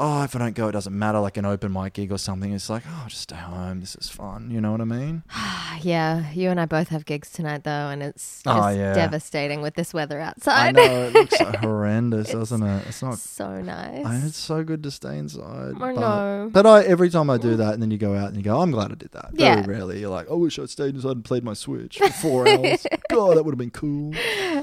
Oh, 0.00 0.22
if 0.22 0.36
I 0.36 0.38
don't 0.38 0.54
go, 0.54 0.68
it 0.68 0.72
doesn't 0.72 0.96
matter. 0.96 1.18
Like 1.18 1.36
an 1.36 1.44
open 1.44 1.72
mic 1.72 1.94
gig 1.94 2.12
or 2.12 2.18
something, 2.18 2.52
it's 2.52 2.70
like, 2.70 2.84
oh, 2.88 3.04
just 3.08 3.22
stay 3.22 3.34
home. 3.36 3.80
This 3.80 3.96
is 3.96 4.08
fun. 4.08 4.48
You 4.50 4.60
know 4.60 4.70
what 4.70 4.80
I 4.80 4.84
mean? 4.84 5.24
yeah, 5.82 6.30
you 6.32 6.50
and 6.50 6.60
I 6.60 6.66
both 6.66 6.88
have 6.88 7.04
gigs 7.04 7.30
tonight, 7.30 7.64
though, 7.64 7.70
and 7.88 8.00
it's 8.02 8.42
Oh, 8.46 8.68
yeah. 8.68 8.94
devastating 8.94 9.60
with 9.60 9.74
this 9.74 9.92
weather 9.92 10.20
outside. 10.20 10.78
I 10.78 10.86
know 10.86 11.02
it 11.06 11.12
looks 11.14 11.38
horrendous, 11.60 12.30
doesn't 12.30 12.62
it? 12.62 12.86
It's 12.86 13.02
not. 13.02 13.18
so 13.18 13.60
nice. 13.60 14.06
I, 14.06 14.16
it's 14.24 14.36
so 14.36 14.62
good 14.62 14.84
to 14.84 14.90
stay 14.92 15.18
inside. 15.18 15.74
I 15.76 15.78
but, 15.78 15.92
know. 15.96 16.50
But 16.52 16.64
I 16.66 16.84
every 16.84 17.10
time 17.10 17.28
I 17.28 17.36
do 17.36 17.56
that, 17.56 17.74
and 17.74 17.82
then 17.82 17.90
you 17.90 17.98
go 17.98 18.14
out 18.14 18.28
and 18.28 18.36
you 18.36 18.42
go, 18.42 18.56
oh, 18.56 18.60
I'm 18.60 18.70
glad 18.70 18.92
I 18.92 18.94
did 18.94 19.10
that. 19.12 19.30
Yeah. 19.34 19.62
Very 19.62 19.78
rarely 19.78 19.98
you're 20.00 20.10
like, 20.10 20.30
I 20.30 20.34
wish 20.34 20.58
I'd 20.60 20.70
stayed 20.70 20.94
inside 20.94 21.10
and 21.12 21.24
played 21.24 21.42
my 21.42 21.54
Switch 21.54 21.98
for 21.98 22.08
four 22.10 22.48
hours. 22.48 22.86
God, 23.10 23.36
that 23.36 23.42
would 23.44 23.52
have 23.52 23.58
been 23.58 23.70
cool. 23.70 24.12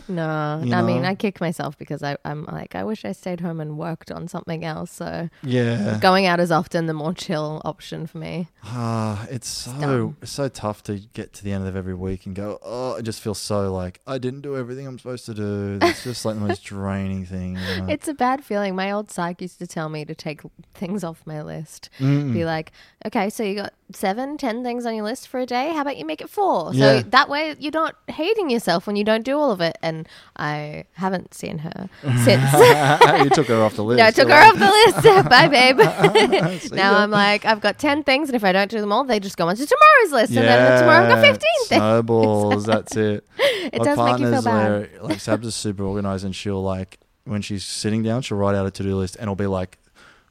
no, 0.07 0.61
You 0.63 0.73
I 0.73 0.81
mean. 0.81 1.03
I 1.05 1.15
kick 1.15 1.41
myself 1.41 1.77
because 1.77 2.03
I, 2.03 2.15
I'm 2.23 2.45
like, 2.45 2.73
I 2.75 2.83
wish 2.83 3.03
I 3.05 3.11
stayed 3.11 3.41
home 3.41 3.59
and 3.59 3.77
worked 3.77 4.11
on 4.11 4.27
something 4.27 4.63
else. 4.63 4.91
So 4.91 5.24
So 5.43 5.49
Yeah. 5.49 5.97
going 6.01 6.26
out 6.26 6.39
is 6.39 6.51
often, 6.51 6.86
the 6.86 6.93
more 6.93 7.13
chill 7.13 7.61
option 7.65 8.07
for 8.07 8.17
me. 8.17 8.47
Ah, 8.63 9.26
it's 9.30 9.47
so 9.47 10.15
it's 10.21 10.32
so 10.32 10.47
tough 10.49 10.84
to 10.84 10.99
get 11.13 11.34
to 11.34 11.43
the 11.43 11.51
end 11.51 11.67
of 11.67 11.76
every 11.76 11.93
week 11.93 12.26
and 12.26 12.36
go, 12.36 12.59
oh, 12.63 12.95
I 12.95 13.01
just 13.01 13.21
feel 13.21 13.34
so 13.36 13.73
like 13.73 13.99
I 14.07 14.17
didn't 14.17 14.41
do 14.41 14.55
everything 14.57 14.88
I'm 14.88 14.97
supposed 14.99 15.26
to 15.28 15.34
do. 15.34 15.80
It's 15.82 16.03
just 16.03 16.26
like 16.26 16.36
the 16.36 16.41
most 16.41 16.63
draining 16.71 17.26
thing. 17.26 17.57
you 17.57 17.82
know? 17.82 17.88
It's 17.89 18.07
a 18.07 18.13
bad 18.13 18.43
feeling. 18.43 18.76
My 18.76 18.91
old 18.91 19.11
psych 19.11 19.41
used 19.41 19.59
to 19.59 19.67
tell 19.67 19.89
me 19.89 20.05
to 20.05 20.15
take 20.15 20.41
things 20.73 21.03
off 21.03 21.21
my 21.26 21.41
list. 21.41 21.89
Mm. 21.99 22.34
Be 22.34 22.45
like, 22.45 22.71
okay, 23.05 23.30
so 23.30 23.43
you 23.43 23.55
got 23.55 23.73
seven, 23.93 24.38
ten 24.38 24.63
things 24.63 24.86
on 24.86 24.95
your 24.95 25.03
list 25.05 25.28
for 25.28 25.39
a 25.39 25.45
day. 25.45 25.69
How 25.73 25.82
about 25.82 25.97
you 25.97 26.05
make 26.05 26.21
it 26.21 26.30
four? 26.30 26.73
Yeah. 26.73 27.01
So 27.01 27.09
that 27.09 27.30
way 27.30 27.55
you're 27.59 27.71
not 27.71 27.95
hating 28.07 28.49
yourself 28.49 28.88
when 28.88 28.95
you 28.95 29.03
don't 29.03 29.23
do 29.23 29.38
all 29.38 29.51
of 29.51 29.61
it. 29.61 29.78
And 29.84 30.07
I 30.38 30.86
haven't 30.93 31.34
seen 31.34 31.59
her 31.59 31.89
since. 32.23 32.51
you 33.23 33.30
took 33.30 33.47
her 33.47 33.61
off 33.61 33.76
the 33.76 33.84
list. 33.84 33.95
No, 33.95 34.05
I 34.05 34.11
took 34.11 34.28
her 34.30 34.36
off 34.36 34.55
the 34.59 34.65
list. 34.65 35.05
Bye, 35.30 35.47
babe. 35.47 35.78
Now 36.72 36.91
ya. 36.91 36.97
I'm 36.99 37.11
like, 37.11 37.45
I've 37.45 37.61
got 37.61 37.78
10 37.80 38.03
things, 38.03 38.30
and 38.30 38.36
if 38.36 38.43
I 38.43 38.51
don't 38.51 38.70
do 38.72 38.80
them 38.82 38.91
all, 38.91 39.03
they 39.03 39.20
just 39.20 39.38
go 39.38 39.47
onto 39.47 39.66
tomorrow's 39.66 40.11
list. 40.11 40.38
And 40.38 40.47
then 40.47 40.80
tomorrow 40.82 41.03
I've 41.05 41.09
got 41.09 41.22
15 41.22 41.39
things. 41.39 41.80
Snowballs, 41.80 42.66
that's 42.66 42.95
it. 42.95 43.26
It 43.39 43.80
My 43.80 43.86
does 43.86 43.97
make 43.97 44.20
you 44.20 44.32
feel 44.32 44.41
bad. 44.41 44.72
there, 44.72 44.89
like 45.01 45.18
Sabs 45.18 45.45
is 45.45 45.55
super 45.55 45.84
organized 45.84 46.26
and 46.26 46.36
she'll 46.36 46.61
like 46.61 46.99
when 47.26 47.41
she's 47.41 47.63
sitting 47.66 48.03
down, 48.03 48.22
she'll 48.22 48.38
write 48.38 48.55
out 48.55 48.66
a 48.68 48.72
to 48.72 48.84
do 48.84 48.95
list 48.95 49.16
and 49.16 49.24
it'll 49.24 49.36
be 49.36 49.47
like 49.47 49.78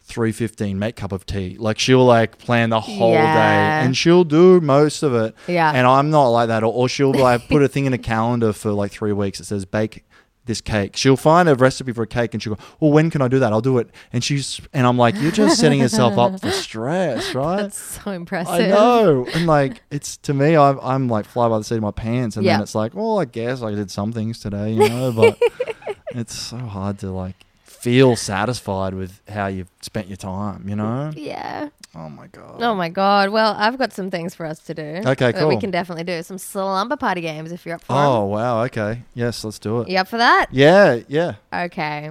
three 0.02 0.32
fifteen, 0.32 0.78
make 0.78 0.96
cup 0.96 1.12
of 1.12 1.26
tea. 1.26 1.56
Like 1.58 1.78
she'll 1.78 2.04
like 2.04 2.38
plan 2.38 2.70
the 2.70 2.80
whole 2.80 3.12
Yeah. 3.12 3.80
day 3.80 3.86
and 3.86 3.96
she'll 3.96 4.24
do 4.24 4.60
most 4.60 5.02
of 5.02 5.14
it. 5.14 5.34
Yeah. 5.48 5.72
And 5.72 5.86
I'm 5.86 6.10
not 6.10 6.28
like 6.28 6.48
that. 6.48 6.62
Or, 6.62 6.72
or 6.72 6.88
she'll 6.88 7.12
like 7.12 7.48
put 7.48 7.62
a 7.62 7.68
thing 7.68 7.86
in 7.86 7.92
a 7.92 7.98
calendar 7.98 8.52
for 8.52 8.70
like 8.72 8.92
three 8.92 9.12
weeks 9.12 9.38
that 9.38 9.44
says 9.44 9.64
bake 9.64 10.04
this 10.46 10.60
cake. 10.60 10.96
She'll 10.96 11.16
find 11.16 11.48
a 11.48 11.54
recipe 11.54 11.92
for 11.92 12.02
a 12.02 12.06
cake 12.06 12.34
and 12.34 12.42
she'll 12.42 12.54
go, 12.54 12.62
Well, 12.80 12.92
when 12.92 13.10
can 13.10 13.22
I 13.22 13.28
do 13.28 13.38
that? 13.38 13.52
I'll 13.52 13.60
do 13.60 13.78
it. 13.78 13.88
And 14.12 14.22
she's 14.22 14.60
and 14.72 14.86
I'm 14.86 14.98
like, 14.98 15.18
You're 15.20 15.32
just 15.32 15.58
setting 15.58 15.80
yourself 15.80 16.18
up 16.18 16.40
for 16.40 16.50
stress, 16.50 17.34
right? 17.34 17.62
That's 17.62 17.78
so 17.78 18.10
impressive. 18.10 18.52
I 18.54 18.68
know, 18.68 19.26
and 19.34 19.46
like 19.46 19.82
it's 19.90 20.16
to 20.18 20.34
me, 20.34 20.56
I'm, 20.56 20.78
I'm 20.82 21.08
like 21.08 21.24
fly 21.26 21.48
by 21.48 21.58
the 21.58 21.64
seat 21.64 21.76
of 21.76 21.82
my 21.82 21.90
pants, 21.90 22.36
and 22.36 22.44
Yeah. 22.44 22.54
then 22.54 22.62
it's 22.62 22.74
like, 22.74 22.94
well, 22.94 23.18
I 23.18 23.24
guess 23.24 23.62
I 23.62 23.70
did 23.74 23.90
some 23.90 24.12
things 24.12 24.38
today, 24.38 24.72
you 24.72 24.88
know, 24.88 25.12
but 25.12 25.38
it's 26.10 26.34
so 26.34 26.58
hard 26.58 26.98
to 26.98 27.10
like 27.10 27.36
feel 27.84 28.16
satisfied 28.16 28.94
with 28.94 29.20
how 29.28 29.46
you've 29.46 29.68
spent 29.82 30.08
your 30.08 30.16
time, 30.16 30.66
you 30.68 30.74
know. 30.76 31.12
Yeah. 31.14 31.68
Oh 31.94 32.08
my 32.08 32.26
god. 32.28 32.60
Oh 32.62 32.74
my 32.74 32.88
god. 32.88 33.28
Well, 33.30 33.54
I've 33.58 33.78
got 33.78 33.92
some 33.92 34.10
things 34.10 34.34
for 34.34 34.46
us 34.46 34.58
to 34.60 34.74
do. 34.74 35.00
Okay, 35.12 35.30
That 35.32 35.46
we 35.46 35.56
can 35.58 35.70
definitely 35.70 36.04
do 36.04 36.22
some 36.22 36.38
slumber 36.38 36.96
party 36.96 37.20
games 37.20 37.52
if 37.52 37.64
you're 37.64 37.76
up 37.76 37.84
for 37.84 37.92
'em. 37.92 37.98
Oh 37.98 38.24
wow. 38.24 38.62
Okay. 38.64 39.02
Yes, 39.14 39.44
let's 39.44 39.58
do 39.58 39.80
it. 39.82 39.88
You 39.90 39.98
up 39.98 40.08
for 40.08 40.16
that? 40.18 40.46
Yeah. 40.50 41.00
Yeah. 41.08 41.34
Okay. 41.52 42.10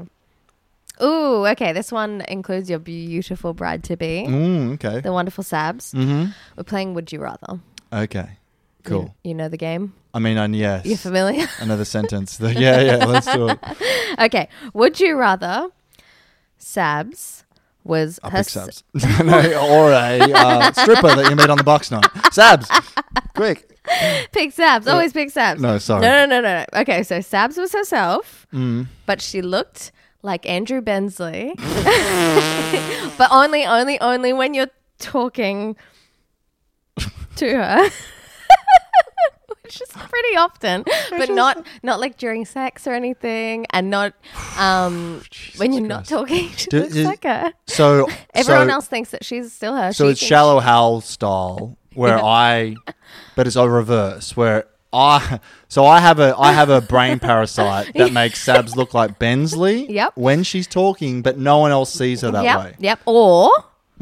Ooh, 1.02 1.46
okay. 1.48 1.74
This 1.74 1.92
one 1.92 2.22
includes 2.28 2.70
your 2.70 2.80
beautiful 2.80 3.54
bride 3.54 3.84
to 3.86 3.98
be, 3.98 4.26
Mm, 4.28 4.74
okay. 4.76 5.02
the 5.02 5.12
wonderful 5.12 5.44
Sabs. 5.44 5.92
Mhm. 5.94 6.34
We're 6.56 6.64
playing 6.64 6.94
Would 6.94 7.12
You 7.12 7.20
Rather. 7.20 7.60
Okay. 7.92 8.38
Cool. 8.84 9.16
You, 9.24 9.30
you 9.30 9.34
know 9.36 9.50
the 9.50 9.58
game? 9.58 9.94
I 10.14 10.20
mean, 10.20 10.38
and 10.38 10.56
yes. 10.56 10.86
You're 10.86 10.98
familiar? 10.98 11.48
Another 11.60 11.86
sentence. 11.86 12.38
The- 12.38 12.54
yeah. 12.60 12.82
Yeah. 12.82 13.06
Let's 13.06 13.32
do 13.32 13.50
it. 13.50 13.60
okay. 14.20 14.50
Would 14.74 15.00
you 15.00 15.16
rather 15.18 15.70
Sabs 16.60 17.44
was 17.84 18.20
her 18.24 18.30
pick 18.30 18.48
Sabs. 18.48 18.84
no, 19.26 19.38
or 19.70 19.92
a 19.92 20.20
uh, 20.34 20.72
stripper 20.72 21.16
that 21.16 21.30
you 21.30 21.36
meet 21.36 21.50
on 21.50 21.58
the 21.58 21.64
box 21.64 21.92
night. 21.92 22.04
Sabs. 22.32 22.68
Quick. 23.36 23.78
pick 24.32 24.54
Sabs. 24.56 24.88
Always 24.88 25.12
pick 25.12 25.30
Sabs. 25.30 25.60
No, 25.60 25.78
sorry. 25.80 26.02
No, 26.02 26.26
no, 26.26 26.40
no, 26.40 26.42
no, 26.42 26.66
no. 26.74 26.80
Okay, 26.82 27.04
so 27.04 27.18
Sabs 27.20 27.58
was 27.58 27.74
herself, 27.74 28.48
Mm. 28.54 28.88
but 29.06 29.20
she 29.22 29.42
looked 29.42 29.92
like 30.22 30.48
Andrew 30.48 30.80
Bensley. 30.80 31.54
but 33.18 33.28
only, 33.32 33.66
only, 33.66 34.00
only 34.00 34.32
when 34.32 34.54
you're 34.54 34.72
talking 35.00 35.76
to 37.36 37.46
her. 37.58 37.90
Which 39.64 39.82
is 39.82 39.88
pretty 39.92 40.36
often, 40.36 40.84
but 41.10 41.30
not 41.30 41.66
not 41.84 42.00
like 42.02 42.18
during 42.18 42.44
sex 42.44 42.86
or 42.86 42.92
anything, 42.94 43.66
and 43.70 43.90
not 43.90 44.14
um 44.58 45.22
when 45.58 45.72
you're 45.72 45.82
not 45.88 46.06
talking. 46.06 46.50
She 46.50 46.70
Do- 46.70 46.78
is- 46.84 46.98
like 47.06 47.26
so- 47.68 48.10
everyone 48.34 48.68
so- 48.68 48.74
else 48.74 48.88
thinks 48.88 49.12
that 49.12 49.24
she's 49.24 49.54
still 49.54 49.76
her. 49.76 49.94
So 49.94 50.08
She 50.08 50.12
it's 50.12 50.20
shallow 50.22 50.60
Hal 50.60 51.00
style, 51.02 51.78
where 51.94 52.18
I, 52.22 52.76
but 53.36 53.48
it's 53.48 53.56
a 53.56 53.70
reverse 53.70 54.36
where 54.36 54.66
I. 54.92 55.40
So 55.70 55.86
I 55.86 56.00
have 56.02 56.20
a 56.20 56.36
I 56.38 56.52
have 56.52 56.70
a 56.70 56.82
brain 56.82 57.20
parasite 57.20 57.94
that 57.96 58.12
makes 58.12 58.46
Sabs 58.46 58.76
look 58.76 58.94
like 58.94 59.18
Bensley. 59.18 59.90
Yep. 59.92 60.18
When 60.18 60.44
she's 60.44 60.68
talking, 60.68 61.22
but 61.22 61.38
no 61.38 61.60
one 61.60 61.72
else 61.72 61.94
sees 61.94 62.20
her 62.22 62.32
that 62.32 62.44
yep, 62.44 62.60
way. 62.60 62.76
Yep. 62.80 63.00
Or 63.06 63.50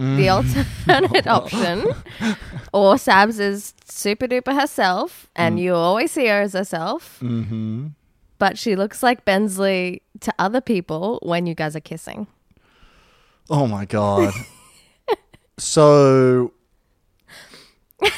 Mm. 0.01 0.17
the 0.17 0.29
alternate 0.29 1.27
option, 1.39 1.83
or 2.73 2.95
Sabs 2.95 3.39
is 3.39 3.73
super 3.85 4.27
duper 4.27 4.59
herself, 4.59 5.29
and 5.35 5.57
Mm. 5.57 5.61
you 5.61 5.75
always 5.75 6.11
see 6.11 6.25
her 6.27 6.41
as 6.41 6.53
herself, 6.53 7.19
Mm-hmm. 7.21 7.87
but 8.39 8.57
she 8.57 8.75
looks 8.75 9.03
like 9.03 9.25
Bensley 9.25 10.01
to 10.21 10.33
other 10.39 10.59
people 10.61 11.19
when 11.21 11.45
you 11.45 11.53
guys 11.53 11.75
are 11.75 11.81
kissing. 11.81 12.25
Oh 13.49 13.67
my 13.67 13.85
god. 13.85 14.33
so. 15.59 16.51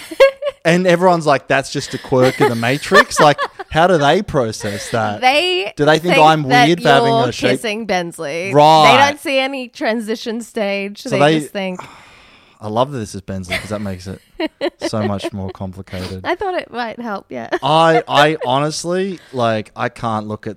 And 0.65 0.87
everyone's 0.87 1.25
like, 1.25 1.47
"That's 1.47 1.71
just 1.71 1.93
a 1.93 1.97
quirk 1.97 2.39
of 2.39 2.49
the 2.49 2.55
Matrix." 2.55 3.19
Like, 3.23 3.39
how 3.69 3.87
do 3.87 3.97
they 3.97 4.21
process 4.21 4.91
that? 4.91 5.19
They 5.21 5.73
do 5.75 5.83
they 5.85 5.99
think, 5.99 6.15
think 6.15 6.25
I'm 6.25 6.43
weird 6.43 6.81
for 6.81 6.87
having 6.87 7.13
a 7.13 7.31
shape? 7.31 7.51
kissing 7.51 7.85
Bensley. 7.85 8.53
Right. 8.53 8.91
They 8.91 8.97
don't 9.05 9.19
see 9.19 9.39
any 9.39 9.67
transition 9.67 10.41
stage. 10.41 11.01
So 11.01 11.09
they, 11.09 11.19
they- 11.19 11.39
just 11.41 11.51
think. 11.53 11.79
I 12.61 12.67
love 12.69 12.93
that 12.93 12.99
this 12.99 13.13
is 13.13 13.19
Bensley 13.19 13.55
because 13.57 13.71
that 13.71 13.81
makes 13.81 14.07
it 14.07 14.21
so 14.87 15.05
much 15.05 15.33
more 15.33 15.49
complicated. 15.51 16.21
I 16.25 16.35
thought 16.35 16.53
it 16.53 16.71
might 16.71 16.97
help. 16.97 17.25
Yeah. 17.27 17.49
I 17.61 18.01
I 18.07 18.37
honestly 18.45 19.19
like 19.33 19.71
I 19.75 19.89
can't 19.89 20.27
look 20.27 20.47
at 20.47 20.55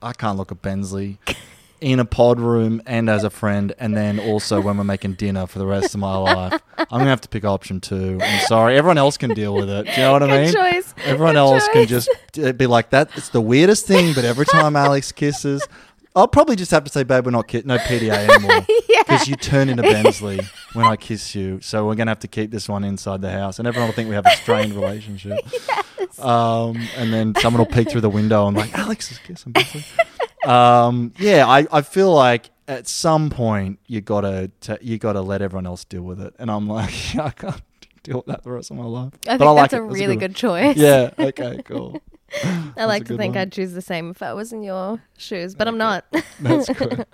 I 0.00 0.12
can't 0.12 0.38
look 0.38 0.52
at 0.52 0.62
Bensley 0.62 1.18
in 1.80 2.00
a 2.00 2.04
pod 2.04 2.40
room 2.40 2.82
and 2.86 3.08
as 3.08 3.24
a 3.24 3.30
friend 3.30 3.72
and 3.78 3.96
then 3.96 4.18
also 4.18 4.60
when 4.60 4.76
we're 4.76 4.84
making 4.84 5.14
dinner 5.14 5.46
for 5.46 5.58
the 5.58 5.66
rest 5.66 5.94
of 5.94 6.00
my 6.00 6.16
life. 6.16 6.60
I'm 6.78 6.86
gonna 6.98 7.06
have 7.06 7.20
to 7.22 7.28
pick 7.28 7.44
option 7.44 7.80
two. 7.80 8.18
I'm 8.22 8.46
sorry. 8.46 8.76
Everyone 8.76 8.98
else 8.98 9.16
can 9.16 9.34
deal 9.34 9.54
with 9.54 9.68
it. 9.70 9.86
Do 9.86 9.90
you 9.92 9.96
know 9.98 10.12
what 10.12 10.22
I 10.22 10.42
mean? 10.44 10.52
choice. 10.52 10.94
Everyone 11.04 11.34
Good 11.34 11.38
else 11.38 11.68
can 11.72 11.86
just 11.86 12.08
eh, 12.38 12.52
be 12.52 12.66
like 12.66 12.90
that. 12.90 13.10
It's 13.16 13.28
the 13.30 13.40
weirdest 13.40 13.86
thing, 13.86 14.14
but 14.14 14.24
every 14.24 14.46
time 14.46 14.76
Alex 14.88 15.12
kisses 15.12 15.66
I'll 16.18 16.28
probably 16.28 16.56
just 16.56 16.70
have 16.72 16.84
to 16.84 16.90
say, 16.90 17.02
babe, 17.04 17.24
we're 17.26 17.30
not 17.32 17.48
ki- 17.48 17.62
no 17.64 17.78
PDA 17.78 18.28
anymore 18.28 18.66
because 18.98 19.28
you 19.28 19.36
turn 19.36 19.68
into 19.68 19.82
Bensley 19.82 20.40
when 20.72 20.84
I 20.84 20.96
kiss 20.96 21.34
you. 21.34 21.60
So 21.62 21.86
we're 21.86 21.94
gonna 21.94 22.10
have 22.10 22.18
to 22.20 22.28
keep 22.28 22.50
this 22.50 22.68
one 22.68 22.84
inside 22.84 23.22
the 23.22 23.30
house, 23.30 23.58
and 23.58 23.66
everyone 23.68 23.88
will 23.88 23.94
think 23.94 24.08
we 24.08 24.14
have 24.14 24.26
a 24.26 24.36
strained 24.36 24.74
relationship. 24.74 25.38
Um, 26.18 26.76
and 26.96 27.12
then 27.12 27.32
someone 27.36 27.58
will 27.60 27.66
peek 27.72 27.90
through 27.90 28.00
the 28.00 28.10
window 28.10 28.48
and 28.48 28.56
like, 28.56 28.76
Alex 28.76 29.12
is 29.12 29.18
kissing 29.18 29.52
Bensley. 29.52 29.84
um, 30.44 31.12
yeah, 31.18 31.46
I, 31.46 31.64
I 31.70 31.82
feel 31.82 32.12
like 32.12 32.50
at 32.66 32.88
some 32.88 33.30
point 33.30 33.78
you 33.86 34.00
gotta 34.00 34.50
t- 34.60 34.78
you 34.80 34.98
gotta 34.98 35.20
let 35.20 35.42
everyone 35.42 35.66
else 35.66 35.84
deal 35.84 36.02
with 36.02 36.20
it, 36.20 36.34
and 36.40 36.50
I'm 36.50 36.68
like, 36.68 36.92
I 37.16 37.30
can't 37.30 37.62
deal 38.02 38.16
with 38.18 38.26
that 38.26 38.42
the 38.42 38.50
rest 38.50 38.70
of 38.72 38.76
my 38.78 38.84
life. 38.84 39.12
I 39.28 39.36
But 39.36 39.38
think 39.38 39.50
like 39.54 39.70
that's 39.70 39.74
a 39.80 39.84
it. 39.84 39.92
really 39.92 40.08
one. 40.08 40.18
good 40.18 40.34
choice. 40.34 40.76
Yeah. 40.76 41.10
Okay. 41.18 41.62
Cool. 41.64 42.00
I 42.76 42.84
like 42.84 43.06
to 43.06 43.16
think 43.16 43.34
one. 43.34 43.42
I'd 43.42 43.52
choose 43.52 43.72
the 43.72 43.82
same 43.82 44.10
if 44.10 44.22
I 44.22 44.32
was 44.34 44.52
in 44.52 44.62
your 44.62 45.00
shoes, 45.16 45.54
but 45.54 45.66
I'm 45.68 45.78
not. 45.78 46.04
That's 46.40 46.68
good. 46.78 47.06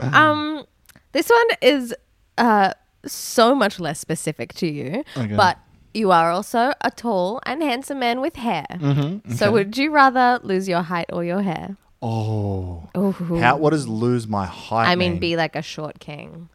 um, 0.00 0.64
this 1.12 1.28
one 1.28 1.46
is 1.62 1.94
uh 2.38 2.72
so 3.06 3.54
much 3.54 3.78
less 3.80 4.00
specific 4.00 4.52
to 4.54 4.66
you, 4.66 5.04
Okay. 5.16 5.34
but 5.36 5.58
you 5.94 6.10
are 6.10 6.30
also 6.30 6.72
a 6.82 6.90
tall 6.90 7.40
and 7.46 7.62
handsome 7.62 8.00
man 8.00 8.20
with 8.20 8.36
hair. 8.36 8.66
Mhm, 8.72 9.32
So 9.36 9.50
would 9.52 9.78
you 9.78 9.90
rather 9.92 10.40
lose 10.42 10.68
your 10.68 10.82
height 10.82 11.06
or 11.12 11.24
your 11.24 11.40
hair? 11.40 11.76
Oh. 12.02 12.88
Ooh. 12.96 13.12
How? 13.40 13.56
What 13.56 13.70
does 13.70 13.88
lose 13.88 14.26
my 14.28 14.44
height? 14.44 14.88
I 14.88 14.96
mean, 14.96 15.12
mean? 15.12 15.20
be 15.20 15.36
like 15.36 15.56
a 15.56 15.62
short 15.62 15.98
king. 16.00 16.48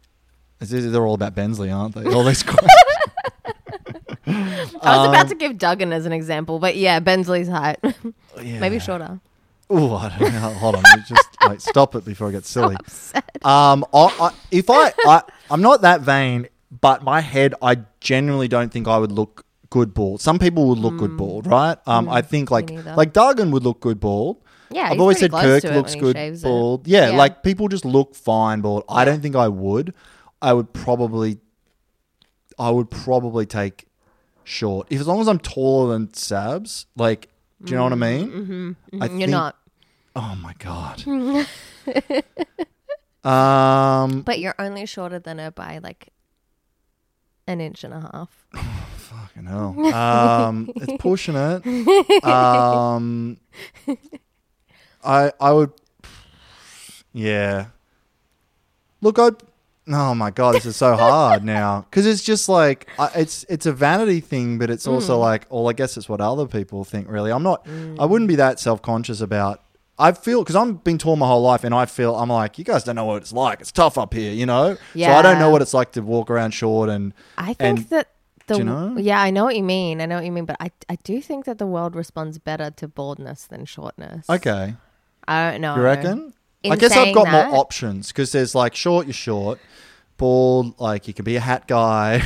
They're 0.60 1.04
all 1.04 1.14
about 1.14 1.34
Bensley, 1.34 1.70
aren't 1.70 1.96
they? 1.96 2.04
All 2.12 2.22
these 2.22 2.42
questions. 2.44 2.70
I 4.26 4.98
was 4.98 5.08
about 5.08 5.16
Um, 5.22 5.28
to 5.28 5.34
give 5.34 5.58
Duggan 5.58 5.92
as 5.92 6.06
an 6.06 6.12
example, 6.12 6.58
but 6.58 6.76
yeah, 6.76 7.00
Bensley's 7.00 7.48
height. 7.48 7.78
Maybe 8.42 8.78
shorter. 8.78 9.20
Oh, 9.70 9.94
I 9.96 10.16
don't 10.18 10.32
know. 10.34 10.40
Hold 10.54 10.76
on. 10.76 10.82
You 10.96 11.02
just 11.08 11.28
like, 11.42 11.60
stop 11.60 11.94
it 11.94 12.04
before 12.04 12.28
I 12.28 12.32
get 12.32 12.44
silly. 12.44 12.76
Um, 13.42 13.84
I, 13.94 14.04
I, 14.20 14.30
if 14.50 14.68
I, 14.68 14.92
I, 15.06 15.22
I'm 15.50 15.62
not 15.62 15.80
that 15.82 16.02
vain, 16.02 16.46
but 16.80 17.02
my 17.02 17.20
head, 17.20 17.54
I 17.62 17.78
genuinely 18.00 18.48
don't 18.48 18.70
think 18.70 18.86
I 18.86 18.98
would 18.98 19.12
look 19.12 19.46
good 19.70 19.94
bald. 19.94 20.20
Some 20.20 20.38
people 20.38 20.68
would 20.68 20.78
look 20.78 20.98
good 20.98 21.16
bald, 21.16 21.46
right? 21.46 21.78
Um, 21.86 22.08
I 22.08 22.20
think 22.22 22.50
like 22.50 22.68
neither. 22.68 22.94
like 22.94 23.12
Duggan 23.14 23.50
would 23.52 23.62
look 23.64 23.80
good 23.80 23.98
bald. 23.98 24.38
Yeah, 24.70 24.84
I've 24.86 24.92
he's 24.92 25.00
always 25.00 25.18
pretty 25.18 25.32
said 25.36 25.40
close 25.40 25.44
Kirk 25.44 25.62
to 25.62 25.68
it 25.72 25.76
looks 25.76 25.90
when 25.94 25.98
he 25.98 26.00
good 26.12 26.16
shaves 26.16 26.44
it. 26.44 26.46
bald. 26.46 26.86
Yeah, 26.86 27.10
Yeah. 27.10 27.16
like 27.16 27.42
people 27.42 27.68
just 27.68 27.84
look 27.86 28.14
fine 28.14 28.60
bald. 28.60 28.84
I 28.88 29.04
don't 29.06 29.20
think 29.22 29.36
I 29.36 29.48
would. 29.48 29.94
I 30.42 30.52
would 30.52 30.72
probably, 30.74 31.38
I 32.58 32.70
would 32.70 32.90
probably 32.90 33.46
take 33.46 33.86
short. 34.44 34.86
If 34.90 35.00
as 35.00 35.06
long 35.06 35.20
as 35.20 35.28
I'm 35.28 35.38
taller 35.38 35.92
than 35.92 36.08
Sabs, 36.08 36.86
like, 36.96 37.28
do 37.64 37.70
you 37.72 37.76
know 37.76 37.84
what 37.84 37.92
I 37.92 37.96
mean? 37.96 38.30
Mm-hmm. 38.30 39.02
I 39.02 39.06
You're 39.06 39.18
think- 39.18 39.30
not. 39.30 39.56
Oh 40.14 40.34
my 40.40 40.54
god. 40.58 41.04
Um, 43.24 44.22
But 44.22 44.40
you're 44.40 44.56
only 44.58 44.84
shorter 44.84 45.20
than 45.20 45.38
her 45.38 45.52
by 45.52 45.78
like 45.78 46.08
an 47.46 47.60
inch 47.60 47.84
and 47.84 47.94
a 47.94 48.00
half. 48.00 48.46
fucking 48.96 49.44
hell. 49.44 49.78
Um, 49.94 50.70
it's 50.74 50.94
pushing 51.00 51.36
it. 51.36 51.62
Um, 52.24 53.36
I 55.04 55.32
I 55.40 55.52
would, 55.52 55.70
yeah. 57.12 57.66
Look, 59.00 59.18
I. 59.20 59.30
Oh 59.88 60.14
my 60.14 60.30
god, 60.30 60.54
this 60.54 60.64
is 60.66 60.76
so 60.76 60.94
hard 60.96 61.42
now 61.44 61.86
because 61.90 62.06
it's 62.06 62.22
just 62.22 62.48
like 62.48 62.88
I, 62.98 63.10
it's 63.16 63.44
it's 63.48 63.66
a 63.66 63.72
vanity 63.72 64.20
thing, 64.20 64.58
but 64.58 64.70
it's 64.70 64.86
also 64.86 65.16
Mm. 65.16 65.20
like, 65.20 65.46
well, 65.50 65.68
I 65.68 65.72
guess 65.72 65.96
it's 65.96 66.08
what 66.08 66.20
other 66.20 66.46
people 66.46 66.84
think. 66.84 67.08
Really, 67.10 67.32
I'm 67.32 67.42
not. 67.42 67.66
I 67.98 68.04
wouldn't 68.04 68.28
be 68.28 68.36
that 68.36 68.60
self 68.60 68.80
conscious 68.80 69.20
about. 69.20 69.60
I 69.98 70.12
feel 70.12 70.42
because 70.42 70.56
I've 70.56 70.84
been 70.84 70.98
tall 70.98 71.16
my 71.16 71.26
whole 71.26 71.42
life, 71.42 71.64
and 71.64 71.74
I 71.74 71.86
feel 71.86 72.14
I'm 72.14 72.28
like, 72.30 72.58
you 72.58 72.64
guys 72.64 72.84
don't 72.84 72.94
know 72.96 73.04
what 73.06 73.22
it's 73.22 73.32
like. 73.32 73.60
It's 73.60 73.72
tough 73.72 73.98
up 73.98 74.14
here, 74.14 74.32
you 74.32 74.46
know. 74.46 74.76
yeah. 74.94 75.08
So 75.14 75.18
I 75.18 75.22
don't 75.22 75.38
know 75.40 75.50
what 75.50 75.62
it's 75.62 75.74
like 75.74 75.92
to 75.92 76.00
walk 76.00 76.30
around 76.30 76.52
short 76.52 76.88
and. 76.88 77.12
I 77.36 77.54
think 77.54 77.60
and- 77.60 77.78
that 77.90 78.08
the 78.46 78.58
you 78.58 78.64
know? 78.64 78.96
yeah, 78.98 79.20
I 79.20 79.30
know 79.30 79.44
what 79.44 79.56
you 79.56 79.62
mean. 79.64 80.00
I 80.00 80.06
know 80.06 80.16
what 80.16 80.24
you 80.24 80.32
mean, 80.32 80.44
but 80.44 80.56
I 80.60 80.70
I 80.88 80.96
do 81.02 81.20
think 81.20 81.44
that 81.44 81.58
the 81.58 81.66
world 81.66 81.94
responds 81.96 82.38
better 82.38 82.70
to 82.70 82.86
baldness 82.88 83.46
than 83.46 83.64
shortness. 83.64 84.28
Okay. 84.30 84.74
I 85.28 85.50
don't 85.52 85.60
know. 85.60 85.74
You 85.76 85.82
reckon? 85.82 86.34
I 86.70 86.76
guess 86.76 86.92
I've 86.96 87.14
got 87.14 87.24
that- 87.26 87.48
more 87.50 87.58
options 87.60 88.08
because 88.08 88.32
there's 88.32 88.54
like 88.54 88.74
short, 88.74 89.06
you're 89.06 89.14
short. 89.14 89.58
Bald, 90.18 90.78
like 90.78 91.08
you 91.08 91.14
can 91.14 91.24
be 91.24 91.34
a 91.34 91.40
hat 91.40 91.66
guy, 91.66 92.22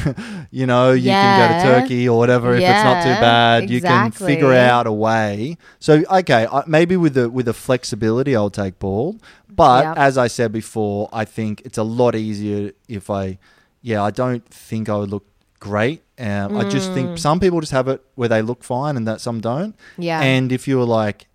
you 0.50 0.66
know, 0.66 0.92
you 0.92 1.08
can 1.08 1.38
go 1.40 1.70
to 1.70 1.80
Turkey 1.80 2.06
or 2.06 2.18
whatever 2.18 2.52
if 2.54 2.60
it's 2.60 2.84
not 2.84 3.02
too 3.02 3.08
Yeah, 3.08 3.20
bad. 3.20 3.70
You 3.70 3.80
can 3.80 4.10
figure 4.10 4.52
out 4.52 4.86
a 4.86 4.92
way. 4.92 5.56
So 5.78 6.02
okay, 6.10 6.46
I, 6.50 6.62
maybe 6.66 6.98
with 6.98 7.14
the 7.14 7.30
with 7.30 7.46
the 7.46 7.54
flexibility, 7.54 8.36
I'll 8.36 8.50
take 8.50 8.78
bald. 8.78 9.22
But 9.48 9.84
Yep. 9.84 9.96
as 9.96 10.18
I 10.18 10.26
said 10.26 10.52
before, 10.52 11.08
I 11.10 11.24
think 11.24 11.62
it's 11.64 11.78
a 11.78 11.82
lot 11.84 12.14
easier 12.14 12.72
if 12.86 13.08
I, 13.08 13.38
yeah, 13.80 14.02
I 14.02 14.10
don't 14.10 14.44
think 14.50 14.90
I 14.90 14.96
would 14.96 15.08
look 15.10 15.24
great. 15.58 16.02
Um, 16.18 16.54
I 16.54 16.64
just 16.68 16.90
Mm. 16.90 16.94
think 16.94 17.18
some 17.18 17.40
people 17.40 17.60
just 17.60 17.72
have 17.72 17.88
it 17.88 18.02
where 18.14 18.28
they 18.28 18.42
look 18.42 18.62
fine 18.62 18.98
and 18.98 19.06
that 19.08 19.22
some 19.22 19.40
don't. 19.40 19.74
Yeah. 19.96 20.20
And 20.20 20.52
if 20.52 20.68
you 20.68 20.76
were 20.78 20.84
like, 20.84 21.28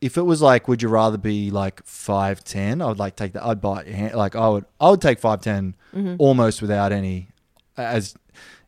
if 0.00 0.16
it 0.16 0.22
was 0.22 0.40
like, 0.40 0.66
would 0.68 0.82
you 0.82 0.88
rather 0.88 1.18
be 1.18 1.50
like 1.50 1.84
five 1.84 2.42
ten? 2.42 2.80
I 2.80 2.86
would 2.86 2.98
like 2.98 3.16
take 3.16 3.32
that. 3.34 3.44
I'd 3.44 3.60
buy 3.60 3.84
hand. 3.84 4.14
Like 4.14 4.34
I 4.36 4.48
would, 4.48 4.64
I 4.80 4.90
would 4.90 5.00
take 5.00 5.18
five 5.18 5.40
Mhm. 5.40 6.16
almost 6.18 6.62
without 6.62 6.92
any, 6.92 7.28
as 7.76 8.14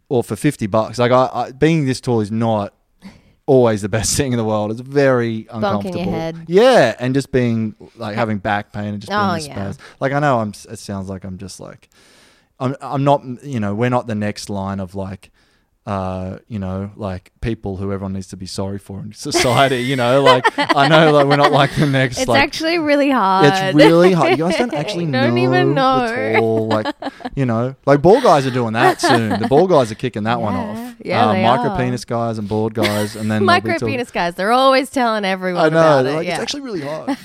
or 0.08 0.22
for 0.22 0.36
fifty 0.36 0.66
bucks. 0.66 0.98
Like 0.98 1.12
I, 1.12 1.30
I, 1.32 1.52
being 1.52 1.86
this 1.86 2.00
tall 2.00 2.20
is 2.20 2.30
not 2.30 2.74
always 3.46 3.82
the 3.82 3.88
best 3.88 4.16
thing 4.16 4.32
in 4.32 4.36
the 4.38 4.44
world. 4.44 4.70
It's 4.70 4.80
very 4.80 5.46
uncomfortable. 5.50 5.98
Yeah, 6.48 6.94
and 6.98 7.14
just 7.14 7.32
being 7.32 7.74
like 7.96 8.14
having 8.14 8.38
back 8.38 8.72
pain 8.72 8.92
and 8.94 9.00
just 9.00 9.10
being 9.10 9.20
Oh, 9.20 9.34
yeah. 9.34 9.72
Like 10.00 10.12
I 10.12 10.18
know 10.18 10.40
I'm. 10.40 10.50
It 10.68 10.78
sounds 10.78 11.08
like 11.08 11.24
I'm 11.24 11.38
just 11.38 11.60
like, 11.60 11.88
I'm. 12.60 12.76
I'm 12.80 13.04
not. 13.04 13.22
You 13.42 13.58
know, 13.60 13.74
we're 13.74 13.90
not 13.90 14.06
the 14.06 14.14
next 14.14 14.50
line 14.50 14.80
of 14.80 14.94
like. 14.94 15.30
Uh, 15.84 16.38
you 16.46 16.60
know, 16.60 16.92
like 16.94 17.32
people 17.40 17.76
who 17.76 17.90
everyone 17.92 18.12
needs 18.12 18.28
to 18.28 18.36
be 18.36 18.46
sorry 18.46 18.78
for 18.78 19.00
in 19.00 19.12
society. 19.12 19.78
You 19.82 19.96
know, 19.96 20.22
like 20.22 20.44
I 20.56 20.86
know, 20.86 21.10
like 21.10 21.26
we're 21.26 21.34
not 21.34 21.50
like 21.60 21.74
the 21.74 21.86
next. 21.86 22.18
It's 22.18 22.28
like, 22.28 22.40
actually 22.40 22.78
really 22.78 23.10
hard. 23.10 23.46
it's 23.46 23.74
really 23.74 24.12
hard. 24.12 24.30
You 24.30 24.36
guys 24.36 24.56
don't 24.56 24.72
actually 24.82 25.06
don't 25.06 25.34
know. 25.34 25.42
even 25.42 25.74
know. 25.74 26.04
At 26.04 26.36
all. 26.40 26.68
Like, 26.68 26.86
you 27.34 27.46
know, 27.46 27.74
like 27.84 28.00
ball 28.00 28.20
guys 28.20 28.46
are 28.46 28.52
doing 28.52 28.74
that 28.74 29.00
soon. 29.00 29.40
The 29.40 29.48
ball 29.48 29.66
guys 29.66 29.90
are 29.90 29.96
kicking 29.96 30.22
that 30.22 30.40
one 30.40 30.54
off. 30.54 30.94
Yeah, 31.04 31.28
Uh, 31.30 31.34
micro 31.34 31.76
penis 31.76 32.04
guys 32.04 32.38
and 32.38 32.48
bald 32.48 32.74
guys, 32.74 33.16
and 33.16 33.28
then 33.28 33.44
Micro 33.52 33.76
penis 33.80 34.12
guys, 34.12 34.36
they're 34.36 34.52
always 34.52 34.88
telling 34.88 35.24
everyone 35.24 35.64
I 35.64 35.68
know. 35.70 35.78
about 35.78 36.06
it. 36.06 36.12
like, 36.14 36.26
yeah. 36.28 36.34
It's 36.34 36.42
actually 36.42 36.60
really 36.60 36.82
hard. 36.82 37.18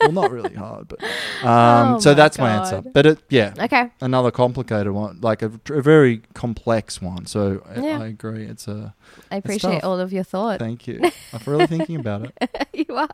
Well, 0.00 0.12
not 0.12 0.30
really 0.30 0.54
hard, 0.54 0.88
but 0.88 1.02
um, 1.44 1.94
Oh 1.94 1.98
so 2.00 2.10
my 2.10 2.14
that's 2.14 2.38
my 2.38 2.50
answer. 2.56 2.82
But 2.92 3.06
it, 3.06 3.18
yeah, 3.28 3.54
Okay. 3.58 3.90
another 4.00 4.30
complicated 4.30 4.92
one, 4.92 5.18
like 5.20 5.42
a, 5.42 5.50
a 5.70 5.82
very 5.82 6.22
complex 6.34 7.00
one. 7.02 7.26
So 7.26 7.62
I, 7.68 7.80
Yeah. 7.80 8.00
I 8.02 8.06
agree. 8.06 8.44
It's 8.46 8.68
a. 8.68 8.94
I 9.30 9.36
it's 9.36 9.44
appreciate 9.44 9.80
tough. 9.80 9.84
all 9.84 10.00
of 10.00 10.12
your 10.12 10.24
thought. 10.24 10.58
Thank 10.58 10.86
you. 10.86 11.00
I'm 11.32 11.40
really 11.46 11.66
thinking 11.66 11.96
about 11.96 12.26
it. 12.40 12.68
you 12.88 12.94
are. 12.96 13.08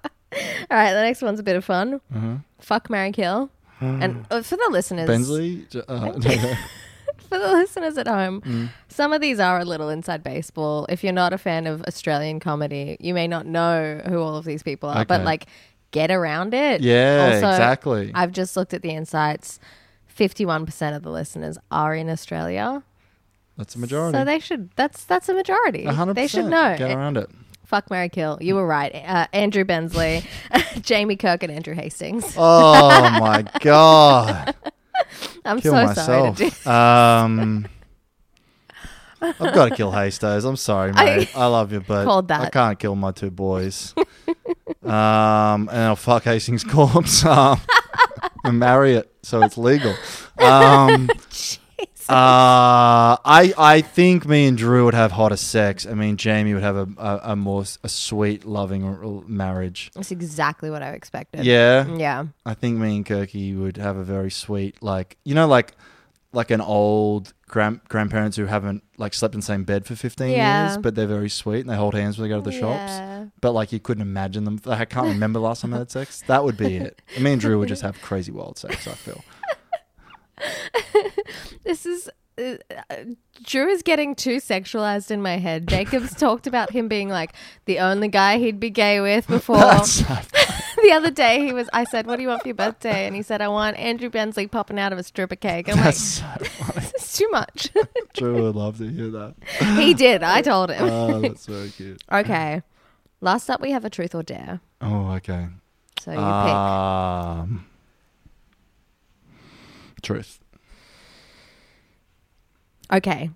All 0.71 0.77
right, 0.79 0.93
the 0.93 1.03
next 1.03 1.23
one's 1.23 1.41
a 1.41 1.43
bit 1.43 1.57
of 1.57 1.65
fun. 1.65 2.01
Mhm. 2.15 2.45
Fuck, 2.61 2.89
Mary 2.91 3.13
Kill. 3.13 3.51
and 3.81 4.27
uh, 4.31 4.43
for 4.43 4.57
the 4.57 4.69
listeners, 4.71 5.07
Bensley. 5.07 5.67
J- 5.71 5.83
Uh, 5.89 6.13
for 7.31 7.39
the 7.39 7.53
listeners 7.53 7.97
at 7.97 8.07
home, 8.09 8.41
Mm. 8.43 8.69
some 8.89 9.13
of 9.13 9.21
these 9.21 9.39
are 9.41 9.59
a 9.61 9.65
little 9.65 9.89
inside 9.89 10.23
baseball. 10.23 10.87
If 10.89 11.03
you're 11.05 11.13
not 11.13 11.33
a 11.33 11.39
fan 11.39 11.67
of 11.67 11.83
Australian 11.87 12.41
comedy, 12.41 12.97
you 13.01 13.15
may 13.15 13.29
not 13.29 13.47
know 13.47 14.01
who 14.09 14.19
all 14.21 14.37
of 14.37 14.45
these 14.45 14.63
people 14.63 14.89
are, 14.89 15.05
but 15.05 15.17
Okay. 15.21 15.25
like 15.25 15.47
get 15.91 16.11
around 16.11 16.55
it. 16.55 16.81
Yeah, 16.81 17.35
exactly. 17.35 18.11
I've 18.15 18.33
just 18.33 18.57
looked 18.57 18.75
at 18.75 18.83
the 18.83 18.91
insights. 18.91 19.59
51% 20.17 20.97
of 20.97 21.03
the 21.03 21.11
listeners 21.11 21.57
are 21.71 21.95
in 21.95 22.09
Australia. 22.11 22.83
that's 23.57 23.75
a 23.75 23.79
majority. 23.79 24.19
So 24.19 24.25
they 24.25 24.39
should 24.39 24.71
that's 24.77 25.05
that's 25.05 25.29
a 25.29 25.35
majority. 25.35 25.85
A 25.85 25.93
hundred 25.93 26.15
They 26.15 26.27
should 26.27 26.47
know. 26.47 26.77
Get 26.77 26.91
around 26.91 27.17
it. 27.17 27.31
Fuck 27.65 27.89
Mary 27.91 28.09
Kill. 28.09 28.37
You 28.41 28.57
were 28.57 28.67
right. 28.67 28.93
Uh, 28.95 29.27
Andrew 29.33 29.65
Bensley, 29.65 30.25
Jamie 30.81 31.17
Kirk 31.17 31.43
and 31.45 31.53
Andrew 31.53 31.75
Hastings. 31.75 32.35
Oh 32.37 32.89
my 33.21 33.43
god. 33.61 34.55
I'm 35.45 35.61
kill 35.61 35.73
so 35.73 35.85
myself. 35.87 36.37
sorry 36.39 36.51
to 36.51 36.65
do 36.65 36.71
Um, 36.71 37.67
I've 39.21 39.55
got 39.55 39.69
to 39.71 39.77
kill 39.77 39.93
Hastings. 39.93 40.45
I'm 40.45 40.57
sorry, 40.57 40.93
I- 40.95 41.17
mate. 41.17 41.37
I, 41.37 41.47
love 41.47 41.73
you, 41.73 41.81
but 41.81 42.05
Called 42.05 42.29
that. 42.29 42.41
I 42.41 42.51
can't 42.51 42.79
kill 42.79 42.97
my 42.97 43.13
two 43.13 43.31
boys. 43.31 43.95
um, 44.85 45.69
and 45.69 45.71
I'll 45.71 45.97
fuck 45.97 46.25
Hastings' 46.25 46.65
corpse 46.65 47.25
um, 47.27 47.61
and 48.45 48.59
marry 48.59 48.95
it 48.95 49.11
so 49.23 49.43
it's 49.43 49.59
legal. 49.59 49.95
Um, 50.39 51.11
uh, 52.09 53.17
I 53.25 53.53
I 53.57 53.81
think 53.83 54.27
me 54.27 54.47
and 54.47 54.57
Drew 54.57 54.85
would 54.85 54.95
have 54.95 55.13
hotter 55.13 55.37
sex. 55.37 55.87
I 55.87 55.95
mean, 55.95 56.17
Jamie 56.17 56.55
would 56.55 56.63
have 56.63 56.77
a 56.77 56.89
a, 56.97 57.21
a 57.33 57.37
more 57.37 57.65
a 57.83 57.89
sweet, 57.89 58.45
loving 58.45 59.25
marriage. 59.27 59.91
That's 59.95 60.11
exactly 60.11 60.71
what 60.71 60.83
I 60.83 60.91
expected. 60.93 61.45
Yeah, 61.45 61.87
Yeah. 61.97 62.27
I 62.47 62.55
think 62.55 62.79
me 62.79 62.97
and 62.97 63.07
Kirky 63.07 63.59
would 63.59 63.77
have 63.77 63.97
a 63.97 64.05
very 64.05 64.31
sweet, 64.31 64.83
like 64.83 65.17
you 65.25 65.35
know, 65.35 65.47
like 65.47 65.73
like 66.33 66.51
an 66.51 66.61
old 66.61 67.33
grand 67.51 67.81
grandparents 67.89 68.37
who 68.37 68.47
haven't 68.47 68.83
like 68.97 69.13
slept 69.13 69.35
in 69.35 69.41
the 69.41 69.47
same 69.47 69.65
bed 69.65 69.85
for 69.85 69.97
fifteen 69.97 70.31
Yeah. 70.31 70.69
years, 70.69 70.79
but 70.79 70.95
they're 70.95 71.07
very 71.07 71.29
sweet 71.29 71.61
and 71.61 71.69
they 71.69 71.75
hold 71.77 71.95
hands 71.95 72.17
when 72.17 72.29
they 72.29 72.35
go 72.35 72.41
to 72.41 72.49
the 72.49 72.57
Yeah. 72.57 72.61
shops. 73.27 73.33
But 73.41 73.53
like 73.53 73.73
you 73.73 73.81
couldn't 73.81 74.03
imagine 74.03 74.45
them. 74.45 74.61
I 74.67 74.85
can't 74.85 75.09
remember 75.09 75.41
last 75.41 75.63
time 75.63 75.75
I 75.75 75.79
had 75.79 75.91
sex. 75.91 76.23
That 76.29 76.45
would 76.45 76.57
be 76.57 76.77
it. 76.87 77.03
Me 77.21 77.33
and 77.33 77.41
Drew 77.41 77.59
would 77.59 77.69
just 77.69 77.83
have 77.83 78.01
crazy 78.01 78.31
wild 78.33 78.57
sex. 78.59 78.87
I 78.87 78.93
feel. 78.93 79.23
This 81.65 81.85
is. 81.87 82.09
Uh, 82.39 82.55
uh, 82.89 82.97
Drew 83.43 83.69
is 83.69 83.83
getting 83.83 84.15
too 84.15 84.37
sexualized 84.37 85.11
in 85.11 85.21
my 85.21 85.37
head. 85.37 85.69
Jacob's 85.69 86.15
talked 86.15 86.47
about 86.47 86.71
him 86.71 86.89
being 86.89 87.09
like 87.11 87.33
the 87.67 87.79
only 87.81 88.09
guy 88.09 88.39
he'd 88.39 88.59
be 88.59 88.71
gay 88.71 89.01
with 89.01 89.27
before. 89.37 89.57
That's 89.59 90.03
the 90.85 90.93
other 90.93 91.11
day, 91.11 91.45
he 91.45 91.53
was. 91.53 91.69
I 91.73 91.85
said, 91.85 92.07
"What 92.07 92.17
do 92.17 92.23
you 92.23 92.29
want 92.29 92.43
for 92.43 92.49
your 92.49 92.55
birthday?" 92.55 93.07
And 93.07 93.15
he 93.15 93.23
said, 93.23 93.41
"I 93.41 93.49
want 93.49 93.77
Andrew 93.77 94.11
Bensley 94.11 94.47
popping 94.47 94.79
out 94.79 94.93
of 94.93 94.99
a 94.99 95.03
stripper 95.03 95.37
cake." 95.37 95.69
I'm 95.69 95.77
That's 95.77 96.23
like, 96.23 96.41
"This 96.75 96.95
is 96.95 97.13
too 97.15 97.29
much." 97.31 97.71
Drew 98.15 98.43
would 98.43 98.57
love 98.57 98.79
to 98.79 98.89
hear 98.89 99.11
that. 99.11 99.35
he 99.79 99.95
did. 99.95 100.23
I 100.23 100.43
told 100.43 100.71
him. 100.71 100.89
Oh, 100.89 101.21
that's 101.21 101.47
very 101.47 101.71
cute. 101.71 102.03
okay. 102.11 102.63
Last 103.21 103.51
up, 103.51 103.61
we 103.61 103.71
have 103.73 103.85
a 103.85 103.91
truth 103.91 104.15
or 104.15 104.23
dare. 104.23 104.61
Oh, 104.81 105.11
okay. 105.13 105.49
So 106.01 106.11
you 106.13 106.17
pick. 106.17 106.25
Um, 106.27 107.67
truth. 110.03 110.41
Okay. 112.93 113.31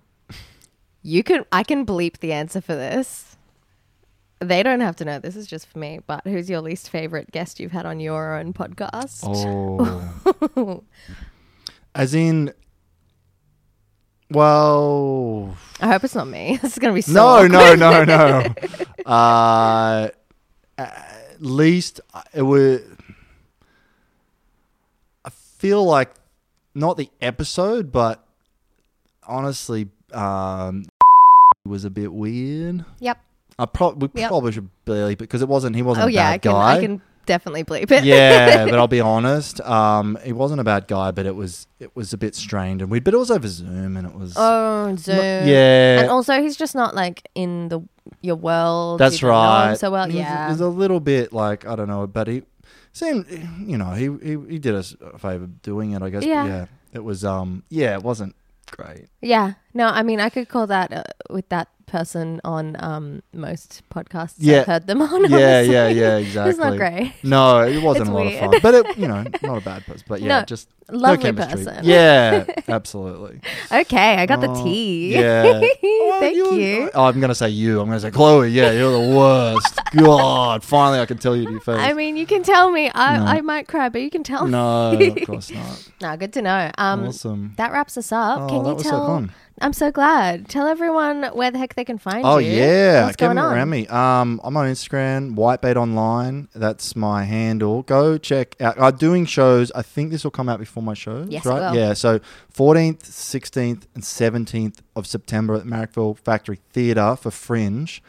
You 1.03 1.21
can 1.23 1.45
I 1.51 1.61
can 1.63 1.85
bleep 1.85 2.17
the 2.17 2.33
answer 2.33 2.61
for 2.61 2.75
this. 2.75 3.34
They 4.39 4.63
don't 4.63 4.81
have 4.81 4.95
to 4.97 5.05
know. 5.05 5.19
This 5.19 5.35
is 5.35 5.47
just 5.47 5.67
for 5.67 5.79
me. 5.79 5.99
But 6.05 6.21
who's 6.25 6.49
your 6.49 6.61
least 6.61 6.89
favorite 6.89 7.31
guest 7.31 7.59
you've 7.59 7.71
had 7.71 7.85
on 7.85 7.99
your 7.99 8.35
own 8.37 8.53
podcast? 8.53 9.23
Oh. 9.23 10.83
As 11.95 12.13
in, 12.13 12.53
well, 14.29 15.55
I 15.79 15.87
hope 15.87 16.03
it's 16.03 16.15
not 16.15 16.27
me. 16.27 16.57
This 16.61 16.73
is 16.73 16.79
gonna 16.79 16.93
be 16.93 17.01
so 17.01 17.47
no, 17.47 17.75
no, 17.75 17.91
awkward. 17.91 18.07
no, 18.07 18.41
no. 19.05 19.05
uh, 19.11 20.09
at 20.77 21.37
least 21.39 22.01
it 22.33 22.41
would. 22.41 22.97
I 25.23 25.29
feel 25.29 25.85
like 25.85 26.11
not 26.73 26.97
the 26.97 27.09
episode, 27.21 27.91
but 27.91 28.25
honestly, 29.27 29.87
um, 30.11 30.85
was 31.65 31.85
a 31.85 31.89
bit 31.89 32.11
weird. 32.11 32.83
Yep. 32.99 33.19
I 33.57 33.65
probably 33.65 34.09
we 34.13 34.21
Yep. 34.21 34.29
probably 34.29 34.51
should 34.51 34.69
bleep 34.85 35.17
because 35.17 35.41
it 35.41 35.47
wasn't 35.47 35.75
he 35.75 35.81
wasn't 35.81 36.05
Oh 36.05 36.07
a 36.07 36.11
yeah, 36.11 36.23
bad 36.31 36.33
I 36.33 36.37
can 36.39 36.51
guy. 36.51 36.75
I 36.75 36.79
can 36.81 37.01
definitely 37.25 37.63
bleep 37.63 37.89
it. 37.89 38.03
yeah, 38.03 38.65
but 38.69 38.75
I'll 38.75 38.87
be 38.87 38.99
honest. 39.01 39.61
Um, 39.61 40.17
he 40.23 40.33
wasn't 40.33 40.59
a 40.61 40.63
bad 40.63 40.87
guy, 40.87 41.11
but 41.11 41.25
it 41.25 41.35
was 41.35 41.67
it 41.79 41.95
was 41.95 42.11
a 42.13 42.17
bit 42.17 42.35
strained 42.35 42.81
and 42.81 42.91
weird. 42.91 43.03
But 43.05 43.13
it 43.13 43.17
was 43.17 43.31
over 43.31 43.47
Zoom, 43.47 43.95
and 43.97 44.05
it 44.05 44.13
was 44.13 44.33
Oh, 44.37 44.95
Zoom. 44.97 45.15
yeah. 45.47 46.01
And 46.01 46.09
also, 46.09 46.41
he's 46.41 46.57
just 46.57 46.75
not 46.75 46.95
like 46.95 47.27
in 47.33 47.69
the 47.69 47.79
your 48.21 48.35
world. 48.35 48.99
That's 48.99 49.21
You 49.21 49.29
don't 49.29 49.35
know 49.37 49.61
him 49.63 49.69
right. 49.69 49.79
So 49.79 49.89
well, 49.91 50.09
It 50.09 50.13
yeah. 50.15 50.47
it 50.47 50.49
was 50.51 50.61
a 50.61 50.67
little 50.67 50.99
bit 50.99 51.31
like 51.33 51.65
I 51.65 51.75
don't 51.75 51.87
know, 51.87 52.05
but 52.07 52.27
he 52.27 52.43
seemed, 52.91 53.25
you 53.65 53.77
know, 53.77 53.91
he 53.91 54.05
he, 54.21 54.37
he 54.49 54.59
did 54.59 54.75
us 54.75 54.95
a 55.01 55.17
favor 55.17 55.47
doing 55.47 55.91
it. 55.93 56.01
I 56.01 56.09
guess. 56.09 56.25
Yeah. 56.25 56.45
yeah. 56.45 56.65
It 56.93 57.03
was. 57.03 57.23
Um. 57.25 57.63
Yeah. 57.69 57.93
It 57.95 58.03
wasn't 58.03 58.35
great. 58.69 59.07
Yeah. 59.21 59.53
No, 59.75 59.87
I 59.87 60.01
mean, 60.03 60.19
I 60.19 60.29
could 60.29 60.47
call 60.49 60.67
that 60.67 60.91
uh, 60.93 61.03
with 61.29 61.49
that 61.49 61.67
person 61.85 62.41
on 62.43 62.75
um, 62.79 63.21
most 63.31 63.83
podcasts. 63.93 64.35
Yeah. 64.39 64.61
I've 64.61 64.65
heard 64.65 64.87
them 64.87 65.01
on. 65.03 65.09
Yeah, 65.29 65.37
honestly. 65.59 65.73
yeah, 65.73 65.87
yeah, 65.89 66.17
exactly. 66.17 66.49
it's 66.49 66.59
not 66.59 66.77
great. 66.77 67.13
No, 67.23 67.59
it 67.61 67.81
wasn't 67.83 68.07
It's 68.07 68.09
a 68.09 68.13
lot 68.13 68.25
weird. 68.25 68.43
of 68.43 68.51
fun. 68.51 68.59
But 68.63 68.73
it, 68.73 68.97
you 68.97 69.07
know, 69.07 69.23
not 69.43 69.57
a 69.57 69.61
bad 69.61 69.85
person. 69.85 70.03
But 70.07 70.21
yeah, 70.21 70.39
No, 70.39 70.45
just 70.45 70.67
lovely 70.89 71.31
no 71.31 71.37
chemistry. 71.45 71.65
person. 71.65 71.85
Yeah, 71.85 72.45
absolutely. 72.69 73.39
Okay, 73.71 74.15
I 74.15 74.25
got 74.25 74.41
the 74.41 74.49
Oh, 74.49 74.63
tea. 74.63 75.13
Yeah. 75.13 75.59
Thank 76.19 76.35
you. 76.37 76.89
Oh, 76.95 77.05
I'm 77.05 77.19
gonna 77.19 77.35
say 77.35 77.49
you. 77.49 77.79
I'm 77.81 77.87
gonna 77.87 77.99
say 77.99 78.11
Chloe. 78.11 78.49
Yeah, 78.49 78.71
you're 78.71 78.91
the 78.91 79.15
worst. 79.15 79.79
God, 79.95 80.63
finally 80.63 80.99
I 80.99 81.05
can 81.05 81.17
tell 81.17 81.35
you 81.35 81.45
to 81.45 81.51
your 81.51 81.61
face. 81.61 81.77
I 81.79 81.93
mean, 81.93 82.17
you 82.17 82.25
can 82.25 82.41
tell 82.43 82.71
me. 82.71 82.89
I, 82.95 83.17
No. 83.17 83.25
I 83.25 83.41
might 83.41 83.67
cry, 83.67 83.89
but 83.89 84.01
you 84.01 84.09
can 84.09 84.23
tell 84.23 84.47
no, 84.47 84.95
me. 84.97 85.07
of 85.09 85.27
course 85.27 85.51
not. 85.51 85.89
no, 86.01 86.17
good 86.17 86.33
to 86.33 86.41
know. 86.41 86.71
Um, 86.77 87.07
Awesome. 87.07 87.53
That 87.57 87.71
wraps 87.71 87.97
us 87.97 88.11
up. 88.11 88.41
Oh, 88.41 88.47
can 88.47 88.65
you 88.77 88.83
so 88.83 88.89
tell? 88.89 89.05
fun. 89.07 89.31
I'm 89.61 89.71
so 89.73 89.89
glad. 89.89 90.49
Tell 90.49 90.67
everyone 90.67 91.23
where 91.33 91.49
the 91.49 91.57
heck 91.57 91.75
they 91.75 91.85
can 91.85 91.97
find 91.97 92.25
Oh 92.25 92.37
you. 92.37 92.51
Oh 92.51 92.55
yeah, 92.55 93.05
What's 93.05 93.15
Kevin 93.15 93.37
going 93.37 93.47
on? 93.47 93.53
Remy. 93.55 93.87
Um, 93.87 94.41
I'm 94.43 94.57
on 94.57 94.67
Instagram, 94.67 95.35
Whitebait 95.35 95.77
Online. 95.77 96.49
That's 96.53 96.95
my 96.95 97.23
handle. 97.23 97.83
Go 97.83 98.17
check 98.17 98.59
out. 98.61 98.79
I'm 98.79 98.97
doing 98.97 99.25
shows. 99.25 99.71
I 99.71 99.81
think 99.81 100.11
this 100.11 100.23
will 100.25 100.31
come 100.31 100.49
out 100.49 100.59
before 100.59 100.83
my 100.83 100.93
shows. 100.93 101.29
Yes, 101.29 101.45
right? 101.45 101.73
Yeah. 101.73 101.93
So 101.93 102.19
14th, 102.53 103.03
16th, 103.03 103.83
and 103.95 104.03
17th 104.03 104.79
of 104.95 105.07
September 105.07 105.53
at 105.55 105.63
the 105.65 105.69
Marrickville 105.71 106.17
Factory 106.19 106.59
Theatre 106.73 107.15
for 107.15 107.31
Fringe. 107.31 108.01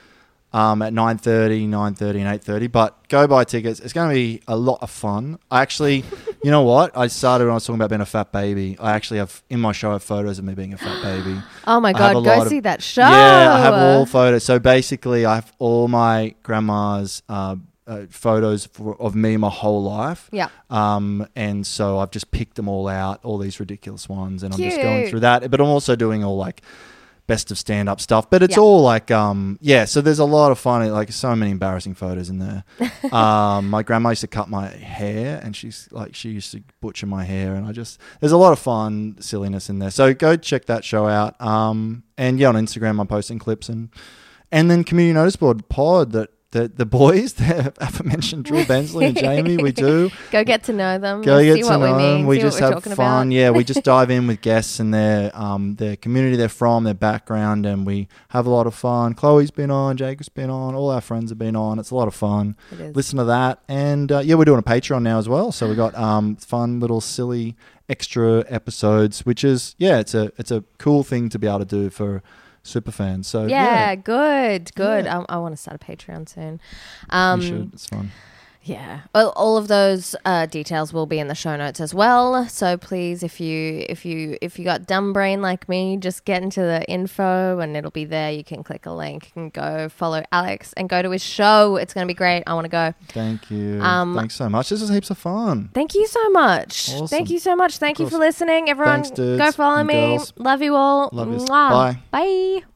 Um, 0.57 0.81
at 0.81 0.95
9.30, 0.95 1.69
9.30 1.69 2.01
and 2.25 2.41
8.30. 2.41 2.73
But 2.73 3.09
go 3.09 3.27
buy 3.27 3.45
tickets. 3.45 3.79
It's 3.79 3.93
going 3.93 4.09
to 4.09 4.15
be 4.15 4.41
a 4.49 4.57
lot 4.57 4.79
of 4.81 4.91
fun. 4.91 5.39
I 5.51 5.61
actually, 5.61 6.03
you 6.43 6.51
know 6.51 6.63
what? 6.63 6.97
I 6.97 7.09
started 7.09 7.45
when 7.45 7.51
I 7.51 7.55
was 7.55 7.67
talking 7.67 7.79
about 7.79 7.91
being 7.91 8.01
a 8.01 8.07
fat 8.07 8.33
baby. 8.33 8.79
I 8.81 8.93
actually 8.93 9.19
have, 9.19 9.43
in 9.51 9.61
my 9.61 9.73
show, 9.73 9.91
I 9.91 9.93
have 9.95 10.03
photos 10.03 10.39
of 10.39 10.47
me 10.47 10.55
being 10.55 10.73
a 10.73 10.79
fat 10.79 11.03
baby. 11.03 11.39
Oh 11.69 11.81
my 11.81 11.91
I 11.91 11.93
God, 11.93 12.25
go 12.25 12.43
of- 12.43 12.49
see 12.49 12.61
that 12.61 12.81
show. 12.81 13.03
Yeah, 13.03 13.53
I 13.55 13.59
have 13.59 13.75
all 13.75 14.07
photos. 14.07 14.45
So 14.45 14.59
basically, 14.61 15.27
I 15.27 15.35
have 15.35 15.53
all 15.59 15.89
my 15.89 16.35
grandma's 16.45 17.23
uh, 17.29 17.57
uh, 17.87 18.07
photos 18.09 18.67
for, 18.67 19.01
of 19.01 19.15
me 19.15 19.37
my 19.37 19.51
whole 19.51 19.83
life. 19.83 20.29
Yeah. 20.33 20.49
Um, 20.71 21.27
and 21.37 21.67
so 21.67 21.99
I've 21.99 22.11
just 22.13 22.31
picked 22.31 22.55
them 22.57 22.69
all 22.69 22.89
out, 22.89 23.25
all 23.25 23.39
these 23.39 23.61
ridiculous 23.61 24.09
ones, 24.09 24.43
and 24.43 24.55
I'm 24.55 24.61
just 24.61 24.81
going 24.81 25.09
through 25.09 25.21
that. 25.21 25.51
But 25.51 25.61
I'm 25.61 25.67
also 25.67 25.97
doing 25.97 26.25
all 26.25 26.37
like 26.37 26.63
best 27.27 27.51
of 27.51 27.59
stand 27.59 27.89
up 27.89 28.01
stuff. 28.01 28.31
But 28.31 28.43
it's 28.43 28.57
Yeah. 28.57 28.63
all 28.63 28.83
like 28.83 29.11
um 29.11 29.59
yeah, 29.61 29.85
so 29.85 30.01
there's 30.01 30.19
a 30.19 30.25
lot 30.25 30.53
of 30.53 30.59
funny 30.59 30.89
like 30.91 31.11
so 31.13 31.35
many 31.35 31.51
embarrassing 31.51 31.95
photos 31.95 32.29
in 32.31 32.39
there. 32.39 32.65
um 33.13 33.69
my 33.71 33.83
grandma 33.83 34.11
used 34.11 34.21
to 34.21 34.27
cut 34.29 34.49
my 34.49 34.69
hair 34.69 35.41
and 35.43 35.55
she's 35.57 35.89
like 35.91 36.15
she 36.15 36.31
used 36.31 36.53
to 36.53 36.63
butcher 36.81 37.07
my 37.07 37.25
hair 37.25 37.55
and 37.55 37.67
I 37.67 37.73
just 37.73 37.99
there's 38.21 38.33
a 38.33 38.37
lot 38.37 38.53
of 38.53 38.59
fun 38.59 39.17
silliness 39.21 39.69
in 39.69 39.79
there. 39.79 39.91
So 39.91 40.15
go 40.15 40.37
check 40.37 40.67
that 40.67 40.85
show 40.85 41.07
out. 41.09 41.41
Um 41.41 42.05
and 42.17 42.39
yeah 42.39 42.49
on 42.49 42.55
Instagram 42.55 43.01
I'm 43.01 43.07
posting 43.07 43.39
clips 43.39 43.69
and 43.69 43.91
and 44.53 44.71
then 44.71 44.85
community 44.85 45.13
notice 45.15 45.37
board 45.37 45.69
pod 45.69 46.13
that 46.13 46.31
the, 46.57 46.69
the 46.69 46.87
boys, 46.87 47.33
the 47.35 47.73
aforementioned 47.79 48.45
Drew 48.45 48.65
Bensley 48.65 49.07
and 49.07 49.17
Jamie, 49.17 49.57
we 49.59 49.73
do. 49.73 50.11
Go 50.31 50.43
get 50.43 50.65
to 50.65 50.73
know 50.73 50.99
them. 50.99 51.23
Go 51.23 51.43
get 51.43 51.57
to 51.57 51.65
what 51.65 51.81
know 51.81 51.97
we 51.97 52.03
them. 52.03 52.27
We 52.27 52.37
see 52.37 52.43
just 52.43 52.59
have 52.59 52.83
fun. 52.83 52.93
About. 52.93 53.33
Yeah, 53.33 53.51
we 53.51 53.65
just 53.65 53.83
dive 53.85 54.11
in 54.11 54.27
with 54.27 54.41
guests 54.41 54.81
and 54.81 54.93
their 54.93 55.31
um 55.37 55.77
their 55.77 55.97
community 55.97 56.37
they're 56.37 56.49
from, 56.49 56.85
their 56.85 56.95
background, 56.95 57.67
and 57.67 57.87
we 57.87 58.09
have 58.31 58.47
a 58.47 58.51
lot 58.51 58.67
of 58.67 58.75
fun. 58.75 59.15
Chloe's 59.15 59.51
been 59.51 59.71
on, 59.71 59.97
Jacob's 59.97 60.29
been 60.29 60.51
on, 60.51 60.75
all 60.75 60.91
our 60.91 61.01
friends 61.01 61.31
have 61.31 61.39
been 61.39 61.57
on. 61.57 61.79
It's 61.79 61.91
a 61.91 61.95
lot 61.95 62.09
of 62.09 62.15
fun. 62.15 62.57
Listen 62.73 63.19
to 63.19 63.25
that, 63.25 63.61
and 63.69 64.11
uh, 64.11 64.21
yeah, 64.21 64.35
we're 64.35 64.45
doing 64.45 64.59
a 64.59 64.63
Patreon 64.63 65.03
now 65.03 65.19
as 65.19 65.29
well. 65.29 65.53
So 65.53 65.69
we 65.69 65.75
got 65.75 65.95
um 65.95 66.37
fun 66.37 66.81
little 66.81 67.01
silly 67.01 67.55
extra 67.89 68.45
episodes, 68.49 69.27
which 69.27 69.45
is 69.45 69.75
yeah, 69.79 69.99
it's 69.99 70.15
a 70.15 70.33
it's 70.39 70.51
a 70.51 70.65
cool 70.79 71.05
thing 71.05 71.29
to 71.29 71.39
be 71.39 71.47
able 71.47 71.61
to 71.61 71.65
do 71.65 71.91
for 71.91 72.23
super 72.67 72.91
fans. 72.91 73.27
So 73.27 73.47
Yeah, 73.47 73.65
yeah, 73.65 73.95
good, 73.95 74.75
good. 74.75 75.05
Yeah. 75.05 75.19
Um, 75.19 75.27
I 75.29 75.39
want 75.39 75.55
to 75.55 75.61
start 75.61 75.81
a 75.81 75.85
Patreon 75.85 76.29
soon. 76.29 76.61
Um, 77.11 77.41
you 77.41 77.47
should. 77.49 77.73
It's 77.75 77.87
fun. 77.87 78.11
Yeah. 78.67 79.03
Well, 79.15 79.33
all 79.37 79.57
of 79.57 79.69
those 79.69 80.17
uh, 80.25 80.47
details 80.47 80.93
will 80.93 81.07
be 81.07 81.21
in 81.21 81.29
the 81.29 81.37
show 81.37 81.57
notes 81.57 81.81
as 81.81 81.95
well. 81.95 82.49
So 82.49 82.77
please, 82.77 83.23
if 83.23 83.41
you 83.41 83.87
if 83.89 84.05
you 84.05 84.37
if 84.43 84.59
you 84.59 84.65
got 84.65 84.87
dumb 84.87 85.13
brain 85.13 85.41
like 85.41 85.69
me, 85.69 85.97
just 85.97 86.25
get 86.25 86.43
into 86.43 86.61
the 86.61 86.85
info 86.91 87.61
and 87.61 87.77
it'll 87.77 87.93
be 87.93 88.05
there. 88.05 88.33
You 88.33 88.43
can 88.43 88.65
click 88.65 88.85
a 88.87 88.91
link 88.91 89.31
and 89.37 89.53
go 89.53 89.89
follow 89.89 90.25
Alex 90.33 90.73
and 90.73 90.89
go 90.89 91.01
to 91.01 91.11
his 91.11 91.23
show. 91.23 91.77
It's 91.77 91.95
going 91.95 92.07
to 92.07 92.11
be 92.13 92.17
great. 92.17 92.43
I 92.47 92.55
want 92.55 92.65
to 92.65 92.69
go. 92.69 92.93
Thank 93.09 93.51
you. 93.53 93.81
Um, 93.81 94.17
Thanks 94.17 94.35
so 94.35 94.49
much. 94.49 94.69
This 94.71 94.83
is 94.83 94.89
heaps 94.91 95.11
of 95.11 95.19
fun. 95.19 95.71
Thank 95.73 95.95
you 95.95 96.07
so 96.09 96.29
much. 96.31 96.91
Awesome. 96.91 97.07
Thank 97.07 97.31
you 97.31 97.39
so 97.39 97.55
much. 97.55 97.79
Thank 97.79 98.01
you 98.01 98.09
for 98.11 98.19
listening, 98.19 98.69
everyone. 98.69 99.05
Thanks, 99.05 99.19
go 99.21 99.53
follow 99.53 99.85
me. 99.85 99.95
girls. 99.95 100.33
Love 100.37 100.63
you 100.63 100.75
all. 100.75 101.11
Love. 101.13 101.29
Mwah. 101.29 101.49
Bye. 101.49 101.99
Bye. 102.11 102.76